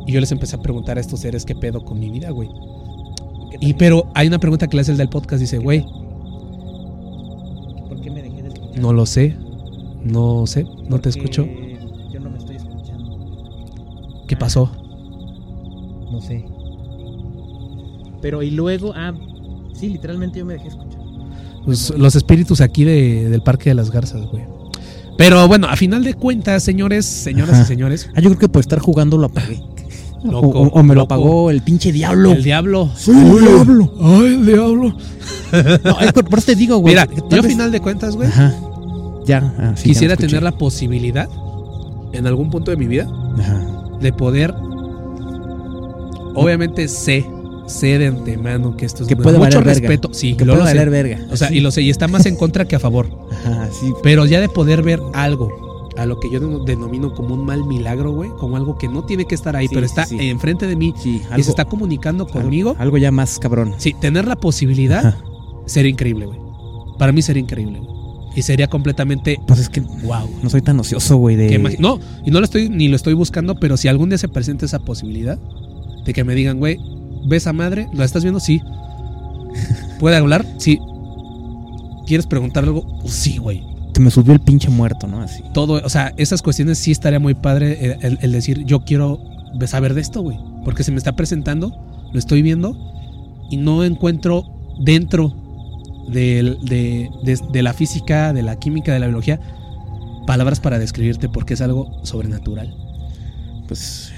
Y 0.07 0.13
yo 0.13 0.21
les 0.21 0.31
empecé 0.31 0.55
a 0.55 0.63
preguntar 0.63 0.99
a 0.99 1.01
estos 1.01 1.19
seres 1.19 1.45
qué 1.45 1.57
pedo 1.57 1.85
con 1.85 1.99
mi 1.99 2.11
vida, 2.11 2.31
güey. 2.31 2.49
Y 3.61 3.75
pero 3.75 4.09
hay 4.15 4.29
una 4.29 4.39
pregunta 4.39 4.69
que 4.69 4.77
le 4.77 4.83
hace 4.83 4.93
el 4.93 4.99
del 4.99 5.09
podcast, 5.09 5.41
dice, 5.41 5.59
güey, 5.59 5.83
¿Por 7.89 8.01
qué 8.01 8.09
me 8.09 8.23
dejé 8.23 8.41
de 8.43 8.49
escuchar? 8.51 8.79
no 8.81 8.93
lo 8.93 9.05
sé, 9.05 9.35
no 10.05 10.47
sé, 10.47 10.65
no 10.89 11.01
te 11.01 11.09
escucho. 11.09 11.45
Yo 12.13 12.21
no 12.21 12.31
me 12.31 12.39
estoy 12.39 12.55
escuchando. 12.55 14.25
¿Qué 14.29 14.37
pasó? 14.37 14.71
No 16.13 16.21
sé. 16.21 16.45
Pero 18.23 18.45
y 18.45 18.53
luego, 18.53 18.93
ah, 18.95 19.13
sí, 19.75 19.89
literalmente 19.89 20.39
yo 20.39 20.47
me 20.47 20.53
dejé 20.55 20.69
escuchar. 20.69 21.01
Pues, 21.65 21.91
los 21.99 22.15
espíritus 22.15 22.61
aquí 22.61 22.85
de- 22.85 23.29
del 23.29 23.43
Parque 23.43 23.71
de 23.71 23.75
las 23.75 23.91
Garzas, 23.91 24.25
güey. 24.31 24.45
Pero 25.19 25.47
bueno, 25.49 25.67
a 25.69 25.77
final 25.77 26.03
de 26.03 26.15
cuentas, 26.15 26.63
señores, 26.63 27.05
señoras 27.05 27.55
Ajá. 27.57 27.63
y 27.65 27.67
señores, 27.67 28.09
Ah, 28.15 28.21
yo 28.21 28.31
creo 28.31 28.39
que 28.39 28.49
por 28.49 28.61
estar 28.61 28.79
jugando 28.79 29.19
lo 29.19 29.27
apagué. 29.27 29.61
Loco, 30.25 30.49
o, 30.49 30.69
o 30.69 30.83
me 30.83 30.95
lo 30.95 31.03
apagó 31.03 31.51
el 31.51 31.61
pinche 31.63 31.93
diablo. 31.93 32.33
el 32.33 32.43
diablo. 32.43 32.89
Soy 32.97 33.15
el 33.17 33.41
diablo. 33.41 33.93
Ay, 34.01 34.27
el 34.35 34.47
diablo. 34.47 34.97
No, 35.85 36.01
es 36.01 36.13
por, 36.13 36.25
por 36.25 36.39
eso 36.39 36.47
te 36.47 36.55
digo, 36.57 36.79
güey. 36.79 36.95
Mira, 36.95 37.07
yo 37.31 37.41
a 37.41 37.43
final 37.43 37.71
de 37.71 37.81
cuentas, 37.81 38.17
güey, 38.17 38.29
Ajá. 38.29 38.55
Ya, 39.27 39.55
ah, 39.59 39.73
sí, 39.77 39.91
quisiera 39.91 40.15
ya 40.15 40.21
tener 40.27 40.43
la 40.43 40.53
posibilidad, 40.53 41.29
en 42.13 42.27
algún 42.27 42.49
punto 42.51 42.71
de 42.71 42.77
mi 42.79 42.87
vida, 42.87 43.07
Ajá. 43.39 43.61
de 44.01 44.13
poder 44.13 44.55
Obviamente 46.35 46.87
sé, 46.89 47.27
sé 47.69 47.99
de 47.99 48.07
antemano 48.09 48.77
que 48.77 48.87
esto 48.87 49.03
es 49.03 49.09
Que 49.09 49.15
de 49.15 49.23
puede 49.23 49.39
mucho 49.39 49.59
valer 49.59 49.65
verga. 49.65 49.81
respeto. 49.89 50.11
Sí, 50.13 50.35
Que 50.35 50.45
lo 50.45 50.55
puede 50.55 50.67
sé. 50.69 50.75
valer 50.75 50.91
verga. 50.91 51.27
O 51.31 51.37
sea, 51.37 51.53
y 51.53 51.61
lo 51.61 51.71
sé, 51.71 51.83
y 51.83 51.91
está 51.91 52.09
más 52.09 52.27
en 52.27 52.37
contra 52.37 52.67
que 52.67 52.77
a 52.77 52.79
favor. 52.81 53.09
Ajá, 53.47 53.69
sí. 53.71 53.93
Pero 54.03 54.27
ya 54.27 54.41
de 54.41 54.49
poder 54.49 54.83
ver 54.83 55.01
algo, 55.15 55.91
a 55.97 56.07
lo 56.07 56.21
que 56.21 56.31
yo 56.31 56.41
deno- 56.41 56.65
denomino 56.65 57.13
como 57.15 57.35
un 57.35 57.45
mal 57.45 57.65
milagro, 57.65 58.13
güey, 58.13 58.31
como 58.39 58.57
algo 58.57 58.79
que 58.79 58.89
no 58.89 59.05
tiene 59.05 59.25
que 59.27 59.35
estar 59.35 59.57
ahí, 59.57 59.67
Sí, 59.69 59.75
pero 59.75 59.87
está 59.87 60.07
sí. 60.07 60.17
enfrente 60.29 60.67
de 60.67 60.77
mí 60.77 60.95
y 61.05 61.43
se 61.43 61.51
está 61.51 61.65
comunicando 61.65 62.27
conmigo. 62.27 62.71
Algo, 62.71 62.83
algo 62.83 62.99
ya 62.99 63.11
más 63.11 63.39
cabrón. 63.39 63.75
Sí, 63.79 63.95
tener 64.01 64.27
la 64.27 64.37
posibilidad 64.37 65.05
Ajá. 65.07 65.19
sería 65.67 65.91
increíble, 65.91 66.27
güey. 66.27 66.39
Para 66.99 67.13
mí 67.13 67.21
sería 67.23 67.43
increíble, 67.43 67.79
güey. 67.81 67.99
Y 68.37 68.43
sería 68.43 68.69
completamente 68.69 69.41
Pues 69.49 69.59
es 69.59 69.69
que 69.69 69.81
wow. 69.81 70.29
no 70.43 70.51
soy 70.51 70.63
tan 70.63 70.79
ocioso, 70.79 71.17
güey, 71.17 71.35
de... 71.35 71.59
No, 71.81 71.99
y 72.25 72.31
no 72.31 72.39
lo 72.39 72.45
estoy 72.45 72.69
ni 72.69 72.87
lo 72.87 72.95
estoy 72.95 73.15
buscando, 73.15 73.57
pero 73.57 73.77
si 73.77 73.89
algún 73.89 74.11
día 74.11 74.19
se 74.19 74.29
presenta 74.29 74.65
esa 74.67 74.79
posibilidad 74.79 75.39
de 76.05 76.13
que 76.13 76.23
me 76.23 76.35
digan, 76.37 76.59
güey, 76.61 76.79
¿ves 77.27 77.47
a 77.47 77.53
madre? 77.53 77.89
¿La 77.93 78.05
estás 78.05 78.23
viendo? 78.23 78.41
Sí. 78.41 78.61
¿Puede 79.99 80.17
hablar? 80.17 80.45
Sí. 80.59 80.79
¿Quieres 82.07 82.27
preguntar 82.27 82.65
algo? 82.65 82.85
Pues 83.01 83.15
sí, 83.15 83.39
güey. 83.39 83.63
Se 83.95 84.01
me 84.01 84.11
subió 84.11 84.33
el 84.33 84.41
pinche 84.41 84.71
muerto, 84.71 85.07
¿no? 85.09 85.21
Así. 85.23 85.43
Todo, 85.53 85.81
o 85.85 85.89
sea, 85.89 86.13
esas 86.17 86.41
cuestiones 86.43 86.79
sí 86.79 86.93
estaría 86.93 87.19
muy 87.19 87.35
padre 87.35 87.97
el, 88.01 88.19
el- 88.21 88.33
decir, 88.33 88.65
yo 88.65 88.81
quiero 88.85 89.19
saber 89.67 89.95
de 89.95 90.01
esto, 90.01 90.23
güey. 90.23 90.39
Porque 90.65 90.85
se 90.85 90.93
me 90.93 90.99
está 90.99 91.17
presentando, 91.17 91.77
lo 92.13 92.19
estoy 92.19 92.43
viendo 92.43 92.77
y 93.51 93.57
no 93.57 93.83
encuentro 93.85 94.45
dentro 94.81 95.35
de- 96.09 97.11
de 97.53 97.63
la 97.63 97.73
física, 97.73 98.33
de 98.33 98.43
la 98.43 98.57
química, 98.59 98.93
de 98.93 99.01
la 99.01 99.07
biología, 99.07 99.41
palabras 100.27 100.61
para 100.61 100.79
describirte 100.79 101.29
porque 101.29 101.55
es 101.55 101.61
algo 101.61 101.89
sobrenatural. 102.05 102.75
Pues, 103.67 104.13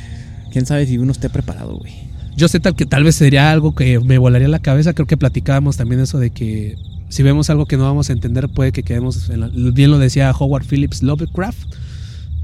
quién 0.52 0.66
sabe 0.66 0.86
si 0.86 0.98
uno 0.98 1.12
esté 1.12 1.30
preparado, 1.30 1.78
güey. 1.78 1.92
Yo 2.36 2.48
sé 2.48 2.60
tal 2.60 2.74
que 2.74 2.86
tal 2.86 3.04
vez 3.04 3.14
sería 3.16 3.50
algo 3.50 3.74
que 3.74 3.98
me 4.00 4.18
volaría 4.18 4.48
la 4.48 4.60
cabeza. 4.60 4.92
Creo 4.94 5.06
que 5.06 5.16
platicábamos 5.16 5.76
también 5.76 6.00
eso 6.00 6.18
de 6.18 6.30
que 6.30 6.76
si 7.08 7.22
vemos 7.22 7.50
algo 7.50 7.66
que 7.66 7.76
no 7.76 7.84
vamos 7.84 8.08
a 8.10 8.12
entender, 8.12 8.48
puede 8.48 8.72
que 8.72 8.82
quedemos. 8.82 9.28
En 9.30 9.40
la- 9.40 9.48
bien 9.48 9.90
lo 9.90 9.98
decía 9.98 10.30
Howard 10.30 10.64
Phillips 10.64 11.02
Lovecraft, 11.02 11.58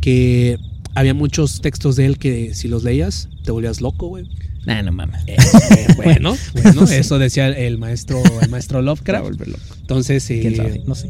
que 0.01 0.59
había 0.95 1.15
muchos 1.15 1.61
textos 1.61 1.97
de 1.97 2.07
él 2.07 2.19
que 2.19 2.55
si 2.55 2.69
los 2.69 2.83
leías 2.85 3.29
te 3.45 3.51
volvías 3.53 3.81
loco, 3.81 4.09
güey. 4.09 4.29
Nah, 4.67 4.83
no 4.83 4.91
mames. 4.93 5.23
Eh, 5.29 5.37
bueno, 5.97 6.35
bueno, 6.55 6.83
eso 6.85 7.19
decía 7.21 7.49
el 7.49 7.79
maestro, 7.79 8.21
el 8.43 8.51
maestro 8.51 8.83
Lovecraft. 8.83 9.41
Entonces, 9.83 10.29
eh, 10.31 10.41
¿Quién 10.41 10.57
sabe? 10.57 10.83
No 10.87 10.95
sé. 10.97 11.09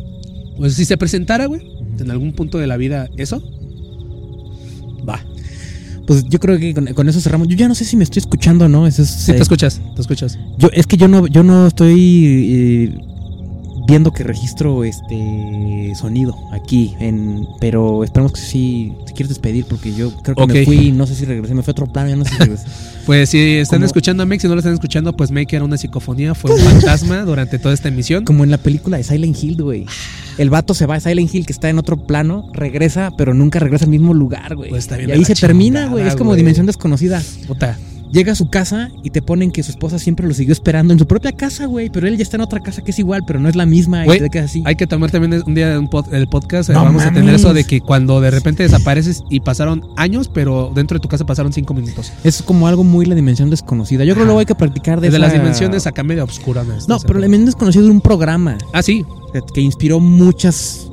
pues 0.58 0.74
si 0.74 0.84
se 0.84 0.96
presentara, 0.98 1.46
güey, 1.46 1.62
en 1.98 2.10
algún 2.10 2.32
punto 2.34 2.58
de 2.58 2.66
la 2.66 2.76
vida, 2.76 3.08
eso, 3.16 3.42
va. 5.08 5.24
Pues 6.06 6.24
yo 6.24 6.38
creo 6.38 6.58
que 6.58 6.72
con, 6.72 6.86
con 6.94 7.08
eso 7.08 7.20
cerramos. 7.20 7.48
Yo 7.48 7.56
ya 7.56 7.68
no 7.68 7.74
sé 7.74 7.84
si 7.84 7.96
me 7.96 8.04
estoy 8.04 8.20
escuchando 8.20 8.66
o 8.66 8.68
no. 8.68 8.86
Eso 8.86 9.02
es, 9.02 9.10
Sí, 9.10 9.32
eh, 9.32 9.34
te 9.34 9.42
escuchas, 9.42 9.80
te 9.94 10.00
escuchas. 10.00 10.38
Yo, 10.58 10.68
es 10.72 10.86
que 10.86 10.96
yo 10.96 11.08
no, 11.08 11.26
yo 11.26 11.42
no 11.42 11.66
estoy 11.66 12.94
eh, 12.94 13.15
viendo 13.86 14.12
que 14.12 14.24
registro 14.24 14.84
este 14.84 15.92
sonido 15.94 16.36
aquí, 16.52 16.94
en, 16.98 17.46
pero 17.60 18.02
esperemos 18.04 18.32
que 18.32 18.40
sí 18.40 18.92
te 19.06 19.12
quieres 19.12 19.28
despedir 19.28 19.64
porque 19.66 19.94
yo 19.94 20.10
creo 20.22 20.34
que 20.34 20.46
me 20.46 20.64
fui, 20.64 20.92
no 20.92 21.06
sé 21.06 21.14
si 21.14 21.24
regresé, 21.24 21.54
me 21.54 21.62
fui 21.62 21.70
a 21.70 21.72
otro 21.72 21.86
plano, 21.86 22.08
ya 22.10 22.16
no 22.16 22.24
sé 22.24 22.30
si 22.32 22.38
regresé. 22.38 22.66
Pues 23.06 23.30
si 23.30 23.38
están 23.38 23.78
Como- 23.78 23.86
escuchando 23.86 24.24
a 24.24 24.26
Make, 24.26 24.40
si 24.40 24.48
no 24.48 24.54
lo 24.54 24.58
están 24.58 24.74
escuchando, 24.74 25.16
pues 25.16 25.30
Make 25.30 25.54
era 25.54 25.64
una 25.64 25.76
psicofonía, 25.76 26.34
fue 26.34 26.52
un 26.52 26.58
fantasma 26.58 27.22
durante 27.24 27.60
toda 27.60 27.72
esta 27.72 27.86
emisión. 27.86 28.24
Como 28.24 28.42
en 28.42 28.50
la 28.50 28.58
película 28.58 28.96
de 28.96 29.04
Silent 29.04 29.40
Hill, 29.40 29.62
güey. 29.62 29.86
El 30.38 30.50
vato 30.50 30.74
se 30.74 30.86
va 30.86 30.96
a 30.96 31.00
Silent 31.00 31.32
Hill 31.32 31.46
que 31.46 31.52
está 31.52 31.70
en 31.70 31.78
otro 31.78 31.96
plano, 31.96 32.50
regresa, 32.52 33.12
pero 33.16 33.32
nunca 33.32 33.60
regresa 33.60 33.84
al 33.84 33.92
mismo 33.92 34.12
lugar, 34.12 34.56
güey. 34.56 34.70
Pues 34.70 34.88
y 35.06 35.10
ahí 35.12 35.24
se 35.24 35.36
termina, 35.36 35.86
güey. 35.86 36.04
Es 36.04 36.16
como 36.16 36.34
dimensión 36.34 36.66
desconocida. 36.66 37.22
Puta. 37.46 37.78
Llega 38.12 38.32
a 38.32 38.34
su 38.34 38.48
casa 38.48 38.90
y 39.02 39.10
te 39.10 39.20
ponen 39.20 39.50
que 39.50 39.62
su 39.62 39.70
esposa 39.70 39.98
siempre 39.98 40.26
lo 40.26 40.32
siguió 40.34 40.52
esperando 40.52 40.92
en 40.92 40.98
su 40.98 41.06
propia 41.06 41.32
casa, 41.32 41.66
güey. 41.66 41.90
Pero 41.90 42.06
él 42.06 42.16
ya 42.16 42.22
está 42.22 42.36
en 42.36 42.40
otra 42.42 42.60
casa 42.60 42.82
que 42.82 42.92
es 42.92 42.98
igual, 42.98 43.22
pero 43.26 43.40
no 43.40 43.48
es 43.48 43.56
la 43.56 43.66
misma. 43.66 44.04
Güey, 44.04 44.18
y 44.18 44.20
te 44.22 44.30
quedas 44.30 44.50
así. 44.50 44.62
Hay 44.64 44.76
que 44.76 44.86
tomar 44.86 45.10
también 45.10 45.42
un 45.46 45.54
día 45.54 45.78
un 45.78 45.88
pod- 45.90 46.12
el 46.12 46.28
podcast. 46.28 46.70
eh, 46.70 46.72
No 46.72 46.84
vamos 46.84 47.02
a 47.02 47.12
tener 47.12 47.34
eso 47.34 47.52
de 47.52 47.64
que 47.64 47.80
cuando 47.80 48.20
de 48.20 48.30
repente 48.30 48.62
desapareces 48.62 49.22
y 49.30 49.40
pasaron 49.40 49.82
años, 49.96 50.28
pero 50.32 50.72
dentro 50.74 50.96
de 50.98 51.00
tu 51.02 51.08
casa 51.08 51.26
pasaron 51.26 51.52
cinco 51.52 51.74
minutos. 51.74 52.12
Es 52.24 52.42
como 52.42 52.68
algo 52.68 52.84
muy 52.84 53.06
la 53.06 53.14
dimensión 53.14 53.50
desconocida. 53.50 54.04
Yo 54.04 54.14
creo 54.14 54.24
que 54.24 54.26
luego 54.26 54.40
hay 54.40 54.46
que 54.46 54.54
practicar 54.54 55.00
de 55.00 55.08
Desde 55.08 55.18
las 55.18 55.32
esa- 55.32 55.38
dimensiones 55.42 55.86
acá 55.86 56.02
medio 56.02 56.22
obscuras. 56.24 56.88
No, 56.88 56.98
pero 57.00 57.18
la 57.18 57.26
dimensión 57.26 57.46
desconocida 57.46 57.82
de 57.82 57.90
un 57.90 58.00
programa 58.00 58.56
Ah, 58.72 58.82
sí. 58.82 59.04
que, 59.32 59.40
que 59.54 59.60
inspiró 59.60 60.00
muchas 60.00 60.88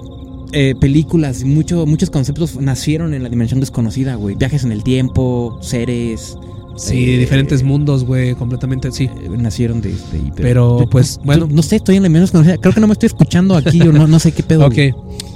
eh, 0.51 0.75
películas 0.79 1.41
y 1.41 1.45
mucho, 1.45 1.85
muchos 1.87 2.09
conceptos 2.11 2.55
nacieron 2.59 3.13
en 3.13 3.23
la 3.23 3.29
dimensión 3.29 3.59
desconocida, 3.59 4.15
güey. 4.15 4.35
Viajes 4.35 4.63
en 4.63 4.71
el 4.71 4.83
tiempo, 4.83 5.57
seres. 5.61 6.37
Sí, 6.75 7.13
eh, 7.13 7.17
diferentes 7.19 7.63
mundos, 7.63 8.03
güey, 8.05 8.33
completamente, 8.35 8.91
sí. 8.91 9.05
eh, 9.05 9.29
nacieron 9.37 9.81
de, 9.81 9.89
de 9.89 9.95
ahí. 10.13 10.31
Pero, 10.35 10.79
yo- 10.81 10.89
pues, 10.89 11.17
yo 11.17 11.23
bueno. 11.25 11.47
no 11.51 11.61
sé, 11.61 11.75
estoy 11.77 11.97
en 11.97 12.03
la 12.03 12.09
desconocida. 12.09 12.57
Creo 12.57 12.73
que 12.73 12.79
no 12.81 12.87
me 12.87 12.93
estoy 12.93 13.07
escuchando 13.07 13.55
aquí 13.55 13.81
o 13.81 13.91
no, 13.91 14.07
no 14.07 14.19
sé 14.19 14.31
qué 14.31 14.43
pedo. 14.43 14.65
Ok, 14.73 14.77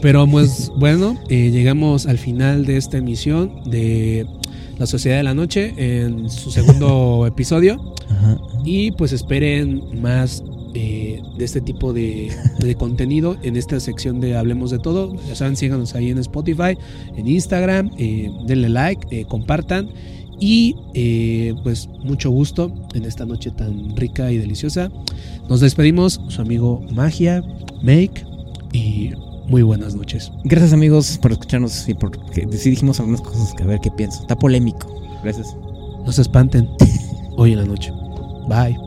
pero 0.02 0.26
pues 0.28 0.72
bueno, 0.78 1.18
eh, 1.30 1.50
llegamos 1.52 2.06
al 2.06 2.18
final 2.18 2.66
de 2.66 2.78
esta 2.78 2.98
emisión 2.98 3.52
de 3.66 4.26
La 4.80 4.86
Sociedad 4.88 5.18
de 5.18 5.24
la 5.24 5.34
Noche 5.34 5.74
en 5.78 6.30
su 6.30 6.50
segundo 6.52 7.26
episodio. 7.28 7.94
Ajá. 8.10 8.38
Y 8.64 8.92
pues 8.92 9.12
esperen 9.14 10.02
más 10.02 10.44
eh, 10.74 11.22
de 11.38 11.46
este 11.46 11.62
tipo 11.62 11.94
de, 11.94 12.30
de 12.60 12.76
contenido 12.76 13.38
en 13.44 13.56
esta 13.58 13.80
sección 13.80 14.20
de 14.20 14.36
Hablemos 14.38 14.72
de 14.72 14.80
Todo. 14.80 15.16
Ya 15.28 15.36
saben, 15.36 15.56
síganos 15.56 15.94
ahí 15.96 16.10
en 16.10 16.18
Spotify, 16.20 16.78
en 17.16 17.28
Instagram, 17.28 17.92
eh, 17.98 18.32
denle 18.46 18.70
like, 18.70 19.08
eh, 19.12 19.26
compartan. 19.28 19.90
Y 20.40 20.76
eh, 20.94 21.54
pues 21.64 21.88
mucho 22.04 22.30
gusto 22.30 22.72
en 22.94 23.06
esta 23.06 23.26
noche 23.26 23.52
tan 23.52 23.96
rica 23.96 24.32
y 24.32 24.38
deliciosa. 24.38 24.92
Nos 25.50 25.62
despedimos, 25.62 26.22
su 26.28 26.42
amigo 26.42 26.82
Magia, 26.92 27.44
Make 27.82 28.26
y 28.74 29.12
muy 29.48 29.64
buenas 29.64 29.96
noches. 29.96 30.32
Gracias, 30.44 30.74
amigos, 30.74 31.18
por 31.22 31.32
escucharnos 31.32 31.88
y 31.88 31.94
por 31.94 32.12
que 32.32 32.48
sí 32.58 32.70
dijimos 32.70 33.00
algunas 33.00 33.22
cosas 33.22 33.54
que 33.54 33.64
a 33.64 33.68
ver 33.68 33.80
qué 33.80 33.92
pienso. 33.92 34.22
Está 34.22 34.38
polémico. 34.38 34.88
Gracias. 35.24 35.56
No 36.06 36.12
se 36.12 36.22
espanten 36.22 36.70
hoy 37.38 37.54
en 37.54 37.60
la 37.60 37.66
noche. 37.66 37.92
Bye. 38.48 38.87